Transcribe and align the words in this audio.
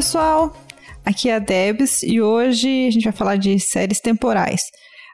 Pessoal, 0.00 0.56
aqui 1.04 1.28
é 1.28 1.34
a 1.34 1.38
Debs 1.38 2.02
e 2.02 2.22
hoje 2.22 2.88
a 2.88 2.90
gente 2.90 3.04
vai 3.04 3.12
falar 3.12 3.36
de 3.36 3.60
séries 3.60 4.00
temporais. 4.00 4.62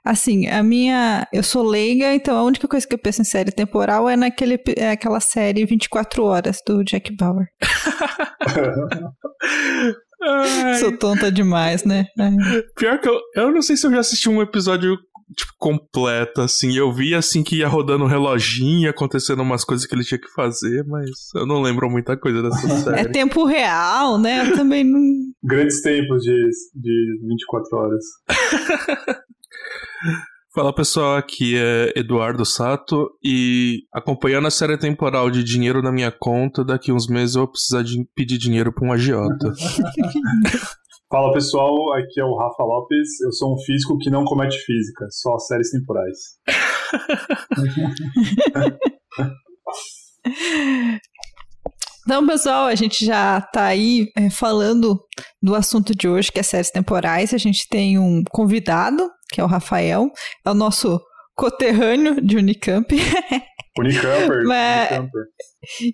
Assim, 0.05 0.47
a 0.47 0.63
minha. 0.63 1.27
Eu 1.33 1.43
sou 1.43 1.65
leiga, 1.65 2.15
então 2.15 2.39
a 2.39 2.45
única 2.45 2.69
coisa 2.69 2.87
que 2.87 2.95
eu 2.95 2.99
penso 2.99 3.21
em 3.21 3.25
série 3.25 3.51
temporal 3.51 4.09
é 4.09 4.15
naquele, 4.15 4.63
é 4.77 4.93
aquela 4.93 5.19
série 5.19 5.67
24 5.67 6.23
horas 6.23 6.63
do 6.65 6.85
Jack 6.85 7.13
Bauer. 7.17 7.49
sou 10.79 10.97
tonta 10.97 11.33
demais, 11.33 11.83
né? 11.83 12.07
Pior 12.77 13.01
que 13.01 13.09
eu, 13.09 13.21
eu 13.35 13.51
não 13.51 13.63
sei 13.63 13.77
se 13.77 13.89
eu 13.89 13.91
já 13.91 13.99
assisti 13.99 14.29
um 14.29 14.41
episódio 14.41 14.97
tipo, 15.35 15.53
completo, 15.59 16.41
assim. 16.41 16.77
Eu 16.77 16.93
vi, 16.93 17.15
assim, 17.15 17.43
que 17.43 17.57
ia 17.57 17.69
rodando 17.69 18.05
um 18.05 18.09
reloginho, 18.09 18.91
acontecendo 18.91 19.43
umas 19.43 19.65
coisas 19.65 19.87
que 19.87 19.95
ele 19.95 20.05
tinha 20.05 20.21
que 20.21 20.33
fazer, 20.33 20.85
mas 20.87 21.11
eu 21.35 21.47
não 21.47 21.61
lembro 21.61 21.91
muita 21.91 22.17
coisa 22.17 22.43
dessa 22.43 22.69
série. 22.85 23.01
É 23.01 23.05
tempo 23.05 23.45
real, 23.45 24.19
né? 24.19 24.49
Eu 24.49 24.57
também 24.57 24.85
não... 24.85 25.01
Grandes 25.43 25.81
tempos 25.83 26.23
de, 26.23 26.35
de 26.75 27.19
24 27.23 27.79
horas. 27.79 28.05
Fala 30.57 30.75
pessoal, 30.75 31.17
aqui 31.17 31.55
é 31.55 31.93
Eduardo 31.95 32.43
Sato 32.47 33.11
e 33.23 33.83
acompanhando 33.93 34.49
a 34.49 34.51
série 34.51 34.79
temporal 34.79 35.31
de 35.31 35.45
dinheiro 35.45 35.83
na 35.83 35.93
minha 35.93 36.11
conta, 36.11 36.65
daqui 36.65 36.91
uns 36.91 37.07
meses 37.07 37.35
eu 37.37 37.43
vou 37.43 37.51
precisar 37.51 37.83
de 37.83 38.03
pedir 38.15 38.39
dinheiro 38.39 38.73
para 38.73 38.89
um 38.89 38.91
agiota. 38.91 39.53
Fala 41.09 41.33
pessoal, 41.33 41.93
aqui 41.93 42.21
é 42.21 42.25
o 42.25 42.37
Rafa 42.37 42.65
Lopes, 42.65 43.21
eu 43.21 43.33
sou 43.33 43.55
um 43.55 43.59
físico 43.59 43.97
que 43.97 44.11
não 44.11 44.25
comete 44.25 44.59
física, 44.59 45.07
só 45.11 45.39
séries 45.39 45.71
temporais. 45.71 46.19
Então, 52.05 52.25
pessoal, 52.25 52.67
a 52.67 52.75
gente 52.77 53.05
já 53.05 53.41
tá 53.41 53.65
aí 53.65 54.13
é, 54.17 54.31
falando 54.31 54.97
do 55.43 55.57
assunto 55.57 55.93
de 55.93 56.09
hoje, 56.09 56.31
que 56.31 56.39
é 56.39 56.43
séries 56.43 56.71
temporais. 56.71 57.35
A 57.35 57.37
gente 57.37 57.67
tem 57.69 57.99
um 57.99 58.23
convidado, 58.31 59.11
que 59.33 59.41
é 59.41 59.45
o 59.45 59.49
Rafael, 59.49 60.09
é 60.45 60.51
o 60.51 60.55
nosso 60.55 61.01
coterrâneo 61.35 62.25
de 62.25 62.37
Unicamp. 62.37 62.95
Unicamper, 63.79 64.45
Mas... 64.45 64.91
Unicamper. 64.91 65.23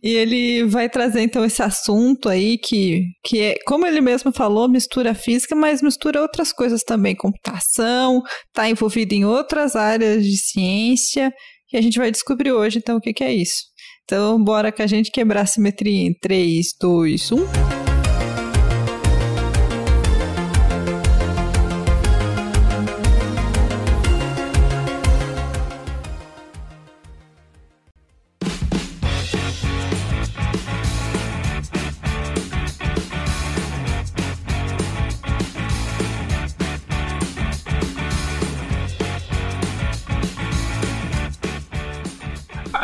E 0.02 0.10
ele 0.10 0.64
vai 0.64 0.88
trazer 0.88 1.22
então 1.22 1.44
esse 1.44 1.62
assunto 1.62 2.28
aí 2.28 2.58
que, 2.58 3.04
que 3.24 3.40
é, 3.40 3.54
como 3.66 3.86
ele 3.86 4.00
mesmo 4.00 4.30
falou, 4.30 4.68
mistura 4.68 5.14
física, 5.14 5.54
mas 5.54 5.80
mistura 5.80 6.20
outras 6.20 6.52
coisas 6.52 6.82
também, 6.82 7.16
computação, 7.16 8.22
está 8.48 8.68
envolvido 8.68 9.14
em 9.14 9.24
outras 9.24 9.74
áreas 9.74 10.24
de 10.24 10.36
ciência, 10.36 11.32
que 11.68 11.76
a 11.76 11.80
gente 11.80 11.98
vai 11.98 12.10
descobrir 12.10 12.52
hoje 12.52 12.78
então 12.78 12.98
o 12.98 13.00
que, 13.00 13.14
que 13.14 13.24
é 13.24 13.32
isso. 13.32 13.72
Então, 14.04 14.42
bora 14.42 14.70
que 14.70 14.82
a 14.82 14.86
gente 14.86 15.10
quebrar 15.10 15.42
a 15.42 15.46
simetria 15.46 16.06
em 16.06 16.12
3, 16.12 16.66
2, 16.78 17.32
1. 17.32 17.81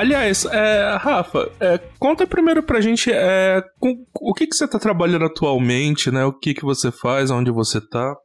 Aliás, 0.08 0.46
é, 0.46 0.96
Rafa, 0.98 1.50
é, 1.60 1.78
conta 1.98 2.26
primeiro 2.26 2.62
pra 2.62 2.80
gente 2.80 3.12
é, 3.12 3.62
com, 3.78 4.06
o 4.22 4.32
que, 4.32 4.46
que 4.46 4.56
você 4.56 4.66
tá 4.66 4.78
trabalhando 4.78 5.26
atualmente, 5.26 6.10
né? 6.10 6.24
O 6.24 6.32
que, 6.32 6.54
que 6.54 6.64
você 6.64 6.90
faz, 6.90 7.30
onde 7.30 7.50
você 7.50 7.78
tá. 7.78 8.16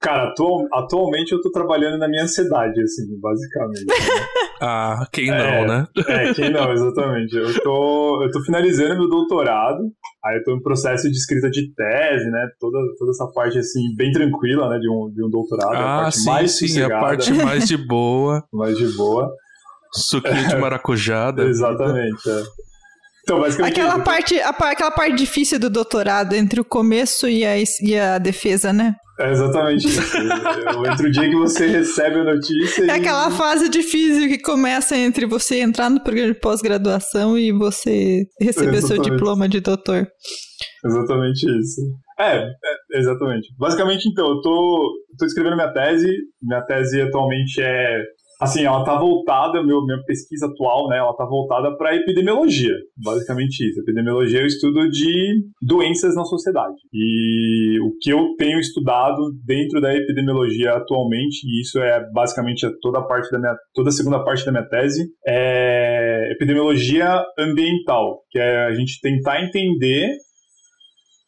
Cara, 0.00 0.30
atual, 0.30 0.66
atualmente 0.72 1.32
eu 1.32 1.40
tô 1.42 1.50
trabalhando 1.50 1.98
na 1.98 2.08
minha 2.08 2.22
ansiedade, 2.22 2.80
assim, 2.80 3.02
basicamente. 3.20 3.84
Né? 3.84 4.26
ah, 4.62 5.06
quem 5.12 5.26
não, 5.26 5.36
é, 5.36 5.66
né? 5.66 5.86
É, 6.08 6.32
quem 6.32 6.50
não, 6.50 6.72
exatamente. 6.72 7.36
Eu 7.36 7.62
tô, 7.62 8.22
eu 8.24 8.30
tô 8.30 8.42
finalizando 8.44 8.96
meu 8.96 9.10
doutorado, 9.10 9.82
aí 10.24 10.38
eu 10.38 10.44
tô 10.44 10.56
em 10.56 10.62
processo 10.62 11.10
de 11.10 11.16
escrita 11.16 11.50
de 11.50 11.74
tese, 11.74 12.30
né? 12.30 12.48
Toda, 12.58 12.78
toda 12.98 13.10
essa 13.10 13.26
parte, 13.34 13.58
assim, 13.58 13.94
bem 13.96 14.12
tranquila, 14.12 14.70
né, 14.70 14.78
de 14.78 14.88
um, 14.88 15.12
de 15.12 15.22
um 15.22 15.28
doutorado. 15.28 15.74
Ah, 15.74 15.98
a 15.98 16.02
parte 16.04 16.20
sim, 16.20 16.24
mais 16.24 16.58
sim, 16.58 16.80
a 16.80 16.88
parte 16.88 17.32
mais 17.34 17.68
de 17.68 17.76
boa. 17.76 18.42
mais 18.50 18.78
de 18.78 18.88
boa. 18.96 19.30
Suquinho 19.92 20.48
de 20.48 20.56
maracujá. 20.58 21.34
Exatamente, 21.38 22.28
é. 22.28 22.42
Então, 23.22 23.40
basicamente. 23.40 23.78
Aquela 23.78 23.98
parte, 23.98 24.40
a, 24.40 24.48
aquela 24.48 24.90
parte 24.90 25.16
difícil 25.16 25.58
do 25.58 25.68
doutorado, 25.68 26.34
entre 26.34 26.60
o 26.60 26.64
começo 26.64 27.28
e 27.28 27.44
a, 27.44 27.56
e 27.58 27.98
a 27.98 28.18
defesa, 28.18 28.72
né? 28.72 28.96
É 29.20 29.32
exatamente 29.32 29.88
isso. 29.88 30.16
entre 30.86 31.08
o 31.08 31.10
dia 31.10 31.28
que 31.28 31.36
você 31.36 31.66
recebe 31.66 32.20
a 32.20 32.24
notícia. 32.24 32.82
É 32.84 32.86
e... 32.86 32.90
aquela 32.90 33.30
fase 33.32 33.68
difícil 33.68 34.28
que 34.28 34.38
começa 34.38 34.96
entre 34.96 35.26
você 35.26 35.60
entrar 35.60 35.90
no 35.90 36.00
programa 36.02 36.32
de 36.32 36.40
pós-graduação 36.40 37.36
e 37.36 37.50
você 37.52 38.26
receber 38.40 38.76
exatamente. 38.76 38.86
seu 38.86 39.02
diploma 39.02 39.48
de 39.48 39.60
doutor. 39.60 40.06
Exatamente 40.84 41.44
isso. 41.58 41.80
É, 42.18 42.38
é, 42.38 42.98
exatamente. 42.98 43.48
Basicamente, 43.58 44.08
então, 44.08 44.28
eu 44.28 44.40
tô, 44.40 44.92
tô 45.18 45.26
escrevendo 45.26 45.56
minha 45.56 45.72
tese. 45.72 46.08
Minha 46.40 46.62
tese 46.62 47.00
atualmente 47.00 47.60
é 47.60 48.02
assim, 48.40 48.64
ela 48.64 48.84
tá 48.84 48.98
voltada, 48.98 49.62
meu, 49.62 49.84
minha 49.84 50.02
pesquisa 50.04 50.46
atual, 50.46 50.88
né, 50.88 50.98
ela 50.98 51.14
tá 51.14 51.24
voltada 51.24 51.76
para 51.76 51.96
epidemiologia, 51.96 52.74
basicamente 52.96 53.60
isso. 53.68 53.80
Epidemiologia 53.80 54.40
é 54.40 54.44
o 54.44 54.46
estudo 54.46 54.88
de 54.88 55.42
doenças 55.60 56.14
na 56.14 56.24
sociedade. 56.24 56.76
E 56.92 57.78
o 57.80 57.92
que 58.00 58.10
eu 58.10 58.34
tenho 58.36 58.58
estudado 58.58 59.32
dentro 59.44 59.80
da 59.80 59.94
epidemiologia 59.94 60.72
atualmente, 60.72 61.44
e 61.44 61.60
isso 61.60 61.78
é 61.80 62.04
basicamente 62.12 62.66
toda 62.80 62.98
a 62.98 63.02
parte 63.02 63.30
da 63.30 63.38
minha, 63.38 63.56
toda 63.74 63.88
a 63.88 63.92
segunda 63.92 64.22
parte 64.24 64.44
da 64.44 64.52
minha 64.52 64.68
tese, 64.68 65.08
é 65.26 66.32
epidemiologia 66.32 67.24
ambiental, 67.38 68.20
que 68.30 68.38
é 68.38 68.66
a 68.66 68.74
gente 68.74 69.00
tentar 69.00 69.42
entender 69.42 70.10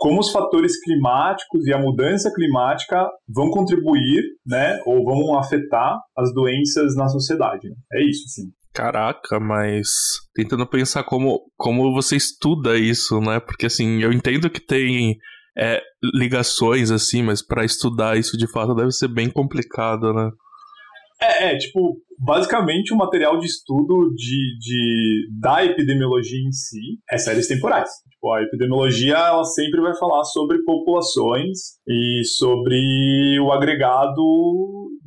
como 0.00 0.18
os 0.18 0.32
fatores 0.32 0.82
climáticos 0.82 1.66
e 1.66 1.74
a 1.74 1.78
mudança 1.78 2.32
climática 2.34 3.06
vão 3.28 3.50
contribuir, 3.50 4.22
né, 4.46 4.80
ou 4.86 5.04
vão 5.04 5.38
afetar 5.38 6.00
as 6.16 6.32
doenças 6.32 6.96
na 6.96 7.06
sociedade. 7.06 7.68
É 7.92 8.02
isso, 8.02 8.26
sim. 8.28 8.44
Caraca, 8.72 9.38
mas 9.38 9.88
tentando 10.34 10.66
pensar 10.66 11.04
como, 11.04 11.42
como 11.54 11.92
você 11.92 12.16
estuda 12.16 12.78
isso, 12.78 13.20
né? 13.20 13.40
Porque 13.40 13.66
assim, 13.66 14.02
eu 14.02 14.10
entendo 14.10 14.48
que 14.48 14.60
tem 14.60 15.18
é, 15.58 15.82
ligações 16.14 16.90
assim, 16.90 17.22
mas 17.22 17.44
para 17.44 17.62
estudar 17.62 18.16
isso 18.16 18.38
de 18.38 18.50
fato 18.50 18.74
deve 18.74 18.92
ser 18.92 19.08
bem 19.08 19.28
complicado, 19.28 20.14
né? 20.14 20.30
É, 21.20 21.52
é, 21.52 21.58
tipo, 21.58 22.00
basicamente 22.18 22.94
o 22.94 22.96
material 22.96 23.38
de 23.38 23.44
estudo 23.44 24.14
de, 24.14 24.56
de, 24.58 25.28
da 25.38 25.62
epidemiologia 25.62 26.40
em 26.40 26.52
si 26.52 26.98
é 27.10 27.18
séries 27.18 27.48
temporais. 27.48 27.90
Tipo, 28.20 28.34
a 28.34 28.42
epidemiologia 28.42 29.14
ela 29.14 29.44
sempre 29.44 29.80
vai 29.80 29.96
falar 29.96 30.22
sobre 30.24 30.62
populações 30.62 31.78
e 31.88 32.22
sobre 32.24 33.40
o 33.40 33.50
agregado 33.50 34.22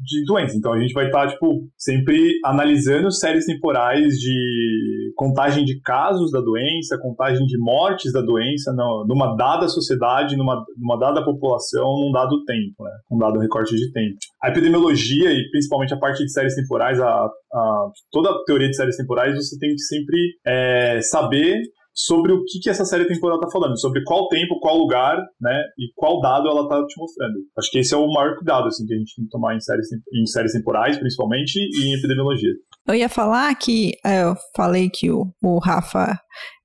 de 0.04 0.26
doenças. 0.26 0.58
Então 0.58 0.74
a 0.74 0.80
gente 0.80 0.94
vai 0.94 1.06
estar, 1.06 1.28
tipo, 1.28 1.62
sempre 1.78 2.34
analisando 2.44 3.12
séries 3.12 3.46
temporais 3.46 4.16
de 4.16 5.14
contagem 5.16 5.64
de 5.64 5.80
casos 5.82 6.32
da 6.32 6.42
doença, 6.42 6.98
contagem 7.00 7.46
de 7.46 7.58
mortes 7.60 8.12
da 8.12 8.22
doença 8.22 8.74
numa 9.08 9.36
dada 9.36 9.68
sociedade, 9.68 10.36
numa, 10.36 10.66
numa 10.76 10.98
dada 10.98 11.24
população, 11.24 11.86
num 11.86 12.12
dado 12.12 12.44
tempo, 12.46 12.84
né? 12.84 12.92
Um 13.12 13.18
dado 13.20 13.40
recorte 13.40 13.76
de 13.76 13.92
tempo. 13.92 14.18
A 14.42 14.50
epidemiologia, 14.50 15.32
e 15.32 15.50
principalmente 15.52 15.94
a 15.94 16.00
parte 16.00 16.24
de 16.24 16.32
séries 16.32 16.56
temporais, 16.56 17.00
a, 17.00 17.30
a 17.54 17.90
toda 18.12 18.32
a 18.32 18.44
teoria 18.46 18.70
de 18.70 18.76
séries 18.76 18.98
temporais, 18.98 19.36
você 19.36 19.58
tem 19.60 19.70
que 19.70 19.82
sempre 19.82 20.18
é, 20.46 21.00
saber 21.02 21.62
sobre 21.94 22.34
o 22.34 22.44
que, 22.46 22.60
que 22.60 22.70
essa 22.70 22.86
série 22.86 23.08
temporal 23.08 23.40
está 23.40 23.52
falando, 23.52 23.80
sobre 23.80 24.04
qual 24.04 24.28
tempo, 24.28 24.60
qual 24.60 24.78
lugar, 24.78 25.18
né, 25.40 25.64
e 25.78 25.92
qual 25.96 26.20
dado 26.20 26.48
ela 26.48 26.64
está 26.64 26.86
te 26.86 27.00
mostrando. 27.00 27.36
Acho 27.58 27.72
que 27.72 27.80
esse 27.80 27.94
é 27.94 27.98
o 27.98 28.12
maior 28.12 28.36
cuidado, 28.36 28.68
assim, 28.68 28.86
que 28.86 28.94
a 28.94 28.98
gente 28.98 29.16
tem 29.16 29.26
que 29.26 29.32
tomar 29.32 29.56
em 29.56 29.60
séries, 29.60 29.88
em 29.92 30.26
séries 30.26 30.54
temporais, 30.54 30.98
principalmente, 30.98 31.56
e 31.58 31.86
em 31.86 31.94
epidemiologia. 31.94 32.52
Eu 32.88 32.96
ia 32.96 33.08
falar 33.08 33.54
que, 33.56 33.94
é, 34.04 34.24
eu 34.24 34.36
falei 34.56 34.90
que 34.90 35.12
o, 35.12 35.28
o 35.42 35.60
Rafa 35.60 36.20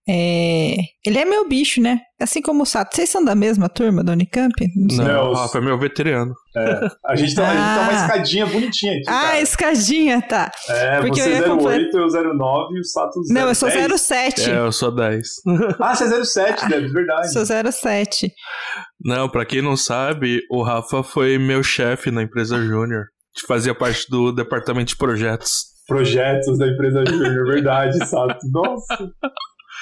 é... 0.08 0.76
Ele 1.04 1.18
é 1.18 1.24
meu 1.24 1.46
bicho, 1.46 1.82
né? 1.82 2.00
Assim 2.18 2.40
como 2.40 2.62
o 2.62 2.66
Sato. 2.66 2.96
Vocês 2.96 3.10
são 3.10 3.22
da 3.22 3.34
mesma 3.34 3.68
turma 3.68 4.02
da 4.02 4.12
Unicamp? 4.12 4.52
Não, 4.74 5.04
Não 5.04 5.30
o 5.30 5.34
Rafa 5.34 5.58
é 5.58 5.60
meu 5.60 5.78
veterano. 5.78 6.34
É. 6.56 6.88
A, 7.06 7.14
gente 7.14 7.34
tá, 7.34 7.46
ah. 7.46 7.50
a 7.50 7.54
gente 7.54 7.62
tá 7.62 7.80
uma 7.82 7.90
ah. 7.90 8.06
escadinha 8.06 8.46
bonitinha 8.46 8.92
aqui. 8.92 9.04
Ah, 9.06 9.12
cara. 9.12 9.40
escadinha, 9.40 10.22
tá. 10.22 10.50
É, 10.70 11.00
Porque 11.00 11.20
você 11.20 11.32
é 11.32 11.52
08, 11.52 11.96
eu 11.96 12.08
09 12.08 12.76
e 12.76 12.80
o 12.80 12.84
Sato 12.84 13.22
0. 13.22 13.38
Não, 13.40 13.48
eu 13.48 13.54
sou 13.54 13.68
10. 13.68 14.00
07. 14.00 14.50
É, 14.50 14.58
eu 14.58 14.72
sou 14.72 14.90
10. 14.90 15.28
ah, 15.78 15.94
você 15.94 16.04
é 16.04 16.24
07, 16.24 16.68
deve, 16.68 16.88
verdade. 16.88 17.32
Sou 17.32 17.44
07. 17.44 18.32
Não, 19.04 19.28
pra 19.28 19.44
quem 19.44 19.60
não 19.60 19.76
sabe, 19.76 20.40
o 20.50 20.62
Rafa 20.62 21.02
foi 21.02 21.38
meu 21.38 21.62
chefe 21.62 22.10
na 22.10 22.22
empresa 22.22 22.56
Júnior. 22.56 23.04
Fazia 23.46 23.74
parte 23.74 24.06
do 24.10 24.32
departamento 24.32 24.88
de 24.88 24.96
projetos. 24.96 25.68
Projetos 25.86 26.58
da 26.58 26.66
empresa 26.66 27.04
Júnior, 27.06 27.46
verdade, 27.46 27.98
Sato. 28.06 28.38
Nossa. 28.50 29.10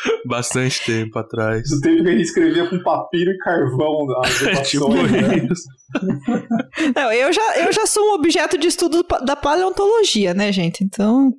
Bastante 0.26 0.84
tempo 0.84 1.18
atrás. 1.18 1.68
Do 1.70 1.80
tempo 1.80 2.02
que 2.02 2.08
a 2.08 2.12
gente 2.12 2.22
escrevia 2.22 2.68
com 2.68 2.82
papiro 2.82 3.30
e 3.30 3.38
carvão 3.38 4.06
as 4.24 4.42
É 4.42 4.62
tipo 4.62 4.88
né? 4.88 5.48
Não, 6.94 7.12
eu 7.12 7.32
já, 7.32 7.58
eu 7.58 7.72
já 7.72 7.86
sou 7.86 8.10
um 8.10 8.14
objeto 8.14 8.58
de 8.58 8.68
estudo 8.68 9.04
da 9.24 9.36
paleontologia, 9.36 10.34
né, 10.34 10.52
gente? 10.52 10.84
Então. 10.84 11.32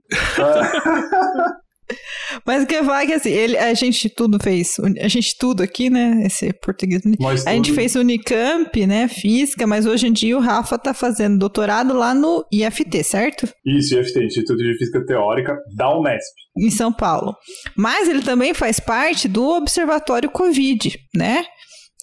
Mas 2.46 2.64
o 2.64 2.68
que 2.68 2.82
vai 2.82 3.06
que 3.06 3.14
assim, 3.14 3.30
ele, 3.30 3.58
a 3.58 3.74
gente 3.74 4.10
tudo 4.10 4.38
fez. 4.42 4.76
A 5.02 5.08
gente 5.08 5.38
tudo 5.38 5.64
aqui, 5.64 5.90
né? 5.90 6.24
Esse 6.26 6.52
português. 6.54 7.02
Nós 7.20 7.46
A 7.48 7.52
gente 7.52 7.74
fez 7.74 7.96
Unicamp, 7.96 8.86
né? 8.86 9.08
Física, 9.08 9.66
mas 9.66 9.86
hoje 9.86 10.08
em 10.08 10.14
dia 10.14 10.38
o 10.38 10.42
Rafa 10.42 10.78
tá 10.78 10.94
fazendo 10.94 11.38
doutorado 11.38 11.94
lá 11.94 12.14
no 12.14 12.46
IFT, 12.52 13.04
certo? 13.04 13.48
Isso, 13.66 13.98
IFT, 13.98 14.26
Instituto 14.26 14.58
de 14.58 14.78
Física 14.78 15.06
Teórica, 15.06 15.58
da 15.76 15.98
Unesp. 15.98 16.34
Em 16.58 16.70
São 16.70 16.92
Paulo. 16.92 17.36
Mas 17.76 18.10
ele 18.10 18.22
também 18.22 18.54
faz 18.54 18.80
parte 18.80 19.28
do 19.28 19.48
Observatório 19.50 20.30
Covid, 20.30 20.98
né? 21.16 21.46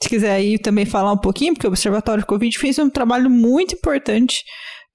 Se 0.02 0.08
quiser 0.08 0.32
aí 0.32 0.58
também 0.58 0.84
falar 0.84 1.12
um 1.12 1.18
pouquinho, 1.18 1.54
porque 1.54 1.66
o 1.66 1.70
Observatório 1.70 2.26
Covid 2.26 2.58
fez 2.58 2.78
um 2.78 2.90
trabalho 2.90 3.30
muito 3.30 3.74
importante 3.74 4.42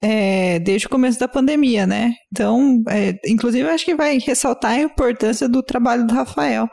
é, 0.02 0.58
desde 0.58 0.86
o 0.86 0.90
começo 0.90 1.18
da 1.18 1.28
pandemia, 1.28 1.86
né? 1.86 2.12
Então, 2.32 2.82
é, 2.88 3.14
inclusive, 3.26 3.68
acho 3.68 3.84
que 3.84 3.94
vai 3.94 4.18
ressaltar 4.18 4.72
a 4.72 4.80
importância 4.80 5.48
do 5.48 5.62
trabalho 5.62 6.06
do 6.06 6.14
Rafael. 6.14 6.68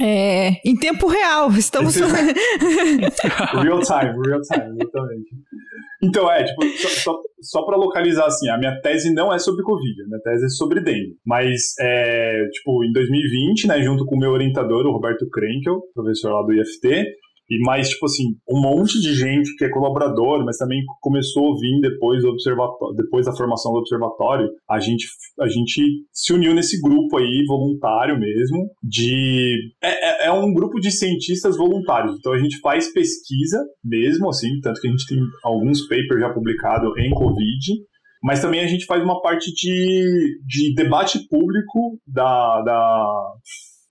É, 0.00 0.54
em 0.68 0.76
tempo 0.76 1.06
real, 1.06 1.50
estamos. 1.56 1.94
Real 3.54 3.80
time, 3.80 4.26
real 4.26 4.40
time, 4.40 4.76
exatamente. 4.80 5.30
Então, 6.02 6.30
é, 6.30 6.44
tipo, 6.44 6.64
só, 6.78 6.88
só, 6.88 7.18
só 7.40 7.62
pra 7.64 7.76
localizar, 7.76 8.26
assim, 8.26 8.48
a 8.48 8.58
minha 8.58 8.80
tese 8.80 9.14
não 9.14 9.32
é 9.32 9.38
sobre 9.38 9.62
Covid, 9.62 10.02
a 10.02 10.06
minha 10.06 10.20
tese 10.20 10.46
é 10.46 10.48
sobre 10.48 10.80
dengue. 10.80 11.16
Mas, 11.24 11.74
é, 11.80 12.44
tipo, 12.52 12.84
em 12.84 12.92
2020, 12.92 13.68
né, 13.68 13.82
junto 13.82 14.04
com 14.04 14.16
o 14.16 14.18
meu 14.18 14.32
orientador, 14.32 14.84
o 14.84 14.92
Roberto 14.92 15.28
Krenkel, 15.30 15.80
professor 15.94 16.32
lá 16.32 16.42
do 16.42 16.52
IFT, 16.52 17.04
e 17.48 17.58
mais, 17.60 17.90
tipo 17.90 18.06
assim, 18.06 18.24
um 18.48 18.60
monte 18.60 19.00
de 19.00 19.14
gente 19.14 19.54
que 19.56 19.64
é 19.64 19.70
colaborador, 19.70 20.44
mas 20.44 20.56
também 20.56 20.82
começou 21.00 21.52
a 21.52 21.60
vir 21.60 21.80
depois 21.80 22.22
do 22.22 22.30
observatório, 22.30 22.96
depois 22.96 23.26
da 23.26 23.36
formação 23.36 23.72
do 23.72 23.78
observatório, 23.78 24.48
a 24.68 24.80
gente, 24.80 25.06
a 25.40 25.48
gente 25.48 25.82
se 26.12 26.32
uniu 26.32 26.54
nesse 26.54 26.80
grupo 26.80 27.18
aí, 27.18 27.44
voluntário 27.46 28.18
mesmo, 28.18 28.70
de... 28.82 29.72
É, 29.82 30.24
é, 30.24 30.26
é 30.28 30.32
um 30.32 30.52
grupo 30.54 30.80
de 30.80 30.90
cientistas 30.90 31.56
voluntários, 31.56 32.16
então 32.18 32.32
a 32.32 32.38
gente 32.38 32.58
faz 32.60 32.92
pesquisa 32.92 33.62
mesmo, 33.84 34.28
assim, 34.28 34.48
tanto 34.62 34.80
que 34.80 34.88
a 34.88 34.90
gente 34.90 35.06
tem 35.06 35.18
alguns 35.42 35.82
papers 35.82 36.20
já 36.20 36.32
publicados 36.32 36.96
em 36.98 37.10
Covid, 37.10 37.72
mas 38.22 38.40
também 38.40 38.60
a 38.60 38.66
gente 38.66 38.86
faz 38.86 39.02
uma 39.02 39.20
parte 39.20 39.52
de, 39.52 40.38
de 40.46 40.74
debate 40.74 41.18
público 41.28 41.98
da, 42.06 42.62
da, 42.62 43.32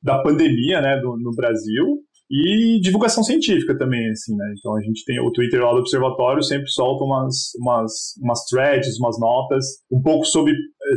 da 0.01 0.23
pandemia, 0.23 0.81
né, 0.81 0.99
do, 0.99 1.17
no 1.19 1.35
Brasil, 1.35 1.99
e 2.33 2.79
divulgação 2.81 3.23
científica 3.23 3.77
também, 3.77 4.09
assim, 4.09 4.35
né? 4.35 4.55
Então 4.57 4.75
a 4.75 4.81
gente 4.81 5.05
tem 5.05 5.19
o 5.19 5.31
Twitter 5.31 5.61
lá 5.61 5.71
do 5.71 5.79
Observatório, 5.79 6.41
sempre 6.41 6.67
solta 6.67 7.03
umas, 7.03 7.51
umas, 7.59 7.91
umas 8.19 8.43
threads, 8.45 8.97
umas 8.99 9.19
notas, 9.19 9.63
um 9.91 10.01
pouco 10.01 10.25
sobre, 10.25 10.51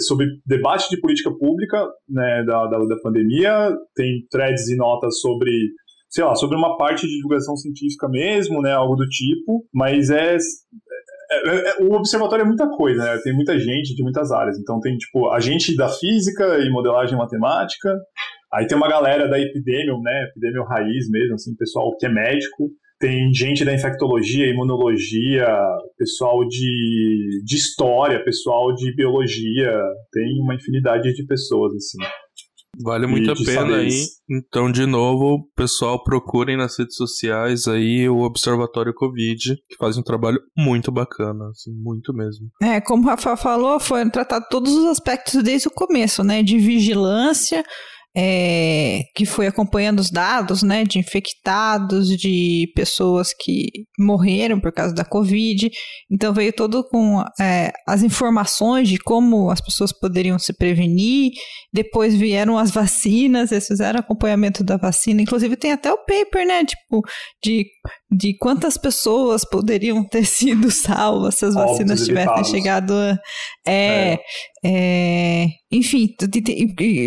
sobre 0.07 0.27
debate 0.47 0.89
de 0.89 0.99
política 0.99 1.31
pública, 1.31 1.87
né, 2.09 2.43
da, 2.47 2.67
da, 2.67 2.79
da 2.79 2.97
pandemia, 3.03 3.77
tem 3.95 4.27
threads 4.31 4.69
e 4.69 4.77
notas 4.77 5.21
sobre 5.21 5.51
sei 6.09 6.25
lá, 6.25 6.35
sobre 6.35 6.57
uma 6.57 6.79
parte 6.79 7.07
de 7.07 7.15
divulgação 7.17 7.57
científica 7.57 8.09
mesmo, 8.09 8.63
né, 8.63 8.73
algo 8.73 8.95
do 8.95 9.07
tipo, 9.07 9.67
mas 9.75 10.09
é, 10.09 10.39
é, 11.31 11.71
é, 11.71 11.83
o 11.83 11.93
observatório 11.93 12.45
é 12.45 12.47
muita 12.47 12.69
coisa, 12.69 13.05
né? 13.05 13.19
Tem 13.23 13.35
muita 13.35 13.59
gente 13.59 13.95
de 13.95 14.03
muitas 14.03 14.31
áreas. 14.31 14.59
Então 14.59 14.81
tem 14.81 14.97
tipo 14.97 15.31
a 15.31 15.41
gente 15.41 15.77
da 15.77 15.89
física 15.89 16.59
e 16.61 16.71
modelagem 16.71 17.19
matemática, 17.19 17.93
Aí 18.53 18.67
tem 18.67 18.77
uma 18.77 18.89
galera 18.89 19.29
da 19.29 19.39
Epidemium, 19.39 20.01
né? 20.01 20.29
Epidemium 20.31 20.65
raiz 20.65 21.11
mesmo, 21.11 21.35
assim, 21.35 21.55
pessoal 21.57 21.97
que 21.97 22.07
é 22.07 22.09
médico. 22.09 22.71
Tem 22.99 23.33
gente 23.35 23.65
da 23.65 23.75
infectologia, 23.75 24.47
imunologia, 24.47 25.47
pessoal 25.99 26.47
de, 26.49 27.43
de 27.45 27.57
história, 27.57 28.25
pessoal 28.25 28.75
de 28.75 28.95
biologia. 28.95 29.71
Tem 30.13 30.41
uma 30.41 30.55
infinidade 30.55 31.13
de 31.13 31.27
pessoas, 31.27 31.75
assim. 31.75 31.99
Vale 32.83 33.07
muito 33.07 33.31
a 33.31 33.35
pena 33.35 33.77
aí. 33.77 34.05
Então, 34.29 34.71
de 34.71 34.85
novo, 34.87 35.49
pessoal, 35.57 36.03
procurem 36.03 36.57
nas 36.57 36.79
redes 36.79 36.97
sociais 36.97 37.67
aí 37.67 38.09
o 38.09 38.21
Observatório 38.21 38.93
Covid, 38.95 39.57
que 39.69 39.77
faz 39.79 39.97
um 39.97 40.03
trabalho 40.03 40.39
muito 40.57 40.93
bacana, 40.93 41.49
assim, 41.49 41.73
muito 41.73 42.13
mesmo. 42.13 42.49
É, 42.63 42.81
como 42.81 43.05
o 43.05 43.07
Rafa 43.07 43.37
falou, 43.37 43.81
foi 43.81 44.09
tratado 44.11 44.47
todos 44.51 44.73
os 44.73 44.85
aspectos 44.87 45.43
desde 45.43 45.69
o 45.69 45.71
começo, 45.73 46.23
né? 46.23 46.43
De 46.43 46.59
vigilância, 46.59 47.65
é, 48.19 49.03
que 49.15 49.27
foi 49.27 49.47
acompanhando 49.47 50.01
os 50.01 50.11
dados, 50.11 50.63
né? 50.63 50.85
De 50.85 50.99
infectados, 50.99 52.09
de 52.09 52.73
pessoas 52.75 53.35
que 53.39 53.69
morreram 53.99 54.59
por 54.59 54.73
causa 54.73 54.95
da 54.95 55.05
Covid. 55.05 55.71
Então 56.11 56.33
veio 56.33 56.51
todo 56.51 56.83
com 56.89 57.23
é, 57.39 57.71
as 57.87 58.03
informações 58.03 58.89
de 58.89 58.99
como 58.99 59.51
as 59.51 59.61
pessoas 59.61 59.93
poderiam 59.93 60.39
se 60.39 60.57
prevenir. 60.57 61.33
Depois 61.71 62.15
vieram 62.15 62.57
as 62.57 62.71
vacinas, 62.77 63.53
eles 63.53 63.67
fizeram 63.67 64.01
acompanhamento 64.01 64.65
da 64.65 64.79
vacina. 64.79 65.21
Inclusive 65.21 65.55
tem 65.55 65.73
até 65.73 65.93
o 65.93 65.99
paper, 65.99 66.47
né? 66.47 66.65
Tipo, 66.65 67.03
de, 67.45 67.67
de 68.11 68.37
quantas 68.39 68.77
pessoas 68.77 69.45
poderiam 69.45 70.07
ter 70.07 70.25
sido 70.27 70.71
salvas 70.71 71.35
se 71.37 71.45
as 71.45 71.55
vacinas 71.55 72.05
tivessem 72.07 72.45
chegado. 72.45 72.93
a- 72.93 73.19
É, 73.67 74.19
é, 74.65 75.47
enfim, 75.73 76.09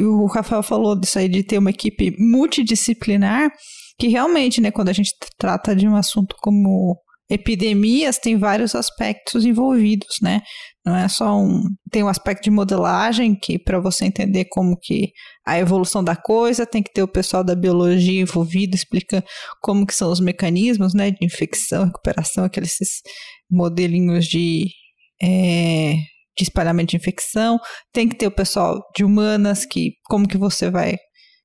o 0.04 0.26
Rafael 0.28 0.62
falou 0.64 1.00
disso 1.00 1.18
aí 1.20 1.28
de 1.30 1.44
ter 1.44 1.58
uma 1.58 1.70
equipe 1.70 2.14
multidisciplinar, 2.20 3.50
que 3.98 4.08
realmente, 4.08 4.62
né, 4.62 4.72
quando 4.72 4.90
a 4.90 4.94
gente 4.94 5.12
trata 5.38 5.76
de 5.76 5.88
um 5.88 5.96
assunto 5.96 6.36
como 6.42 6.98
epidemias, 7.30 8.18
tem 8.18 8.38
vários 8.38 8.74
aspectos 8.74 9.46
envolvidos, 9.46 10.18
né? 10.22 10.42
Não 10.86 10.96
é 10.96 11.08
só 11.08 11.38
um. 11.38 11.64
Tem 11.92 12.04
um 12.04 12.08
aspecto 12.08 12.44
de 12.44 12.52
modelagem, 12.52 13.38
que 13.40 13.60
para 13.60 13.80
você 13.80 14.06
entender 14.06 14.46
como 14.46 14.78
que 14.82 15.12
a 15.46 15.60
evolução 15.60 16.04
da 16.04 16.16
coisa, 16.16 16.66
tem 16.66 16.82
que 16.82 16.92
ter 16.92 17.04
o 17.04 17.08
pessoal 17.08 17.44
da 17.44 17.56
biologia 17.56 18.22
envolvido, 18.22 18.76
explica 18.76 19.24
como 19.62 19.86
que 19.86 19.94
são 19.94 20.12
os 20.12 20.20
mecanismos, 20.20 20.94
né, 20.94 21.12
de 21.12 21.24
infecção, 21.24 21.86
recuperação, 21.86 22.44
aqueles 22.46 22.78
modelinhos 23.50 24.26
de. 24.26 24.68
é, 25.22 25.94
de 26.38 26.44
espalhamento 26.44 26.92
de 26.92 26.98
infecção, 26.98 27.60
tem 27.94 28.08
que 28.08 28.16
ter 28.16 28.28
o 28.28 28.32
pessoal 28.32 28.80
de 28.96 29.04
humanas, 29.04 29.66
que 29.66 29.94
como 30.06 30.28
que 30.28 30.38
você 30.38 30.70
vai 30.72 30.96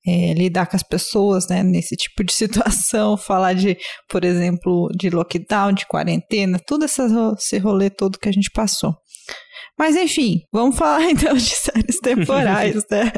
é, 0.06 0.34
lidar 0.34 0.66
com 0.66 0.76
as 0.76 0.82
pessoas, 0.82 1.48
né, 1.48 1.62
nesse 1.62 1.96
tipo 1.96 2.24
de 2.24 2.32
situação, 2.34 3.16
falar 3.16 3.54
de, 3.54 3.76
por 4.08 4.24
exemplo, 4.24 4.88
de 4.96 5.10
lockdown, 5.10 5.72
de 5.72 5.86
quarentena, 5.86 6.58
tudo 6.66 6.84
essa, 6.84 7.06
esse 7.38 7.58
rolê 7.58 7.90
todo 7.90 8.18
que 8.18 8.28
a 8.28 8.32
gente 8.32 8.50
passou. 8.52 8.94
Mas 9.78 9.96
enfim, 9.96 10.40
vamos 10.52 10.76
falar 10.76 11.02
então 11.10 11.34
de 11.34 11.50
séries 11.50 11.98
temporais, 12.00 12.82
né? 12.90 13.12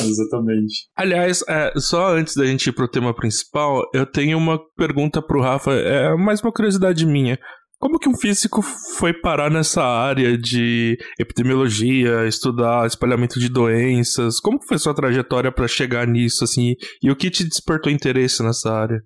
Exatamente. 0.00 0.86
Aliás, 0.96 1.42
é, 1.48 1.72
só 1.76 2.14
antes 2.14 2.34
da 2.34 2.44
gente 2.44 2.68
ir 2.68 2.72
pro 2.72 2.90
tema 2.90 3.14
principal, 3.14 3.82
eu 3.94 4.04
tenho 4.04 4.36
uma 4.36 4.58
pergunta 4.76 5.22
pro 5.22 5.40
Rafa, 5.40 5.72
é 5.72 6.14
mais 6.14 6.40
uma 6.42 6.52
curiosidade 6.52 7.06
minha. 7.06 7.38
Como 7.78 7.98
que 7.98 8.08
um 8.08 8.16
físico 8.16 8.60
foi 8.96 9.12
parar 9.12 9.50
nessa 9.50 9.82
área 9.82 10.36
de 10.36 10.98
epidemiologia, 11.18 12.26
estudar 12.26 12.86
espalhamento 12.86 13.38
de 13.38 13.48
doenças? 13.48 14.40
Como 14.40 14.58
foi 14.66 14.78
sua 14.78 14.94
trajetória 14.94 15.52
para 15.52 15.68
chegar 15.68 16.06
nisso, 16.06 16.42
assim? 16.42 16.74
E 17.02 17.10
o 17.10 17.16
que 17.16 17.30
te 17.30 17.44
despertou 17.44 17.92
interesse 17.92 18.42
nessa 18.42 18.72
área? 18.72 19.00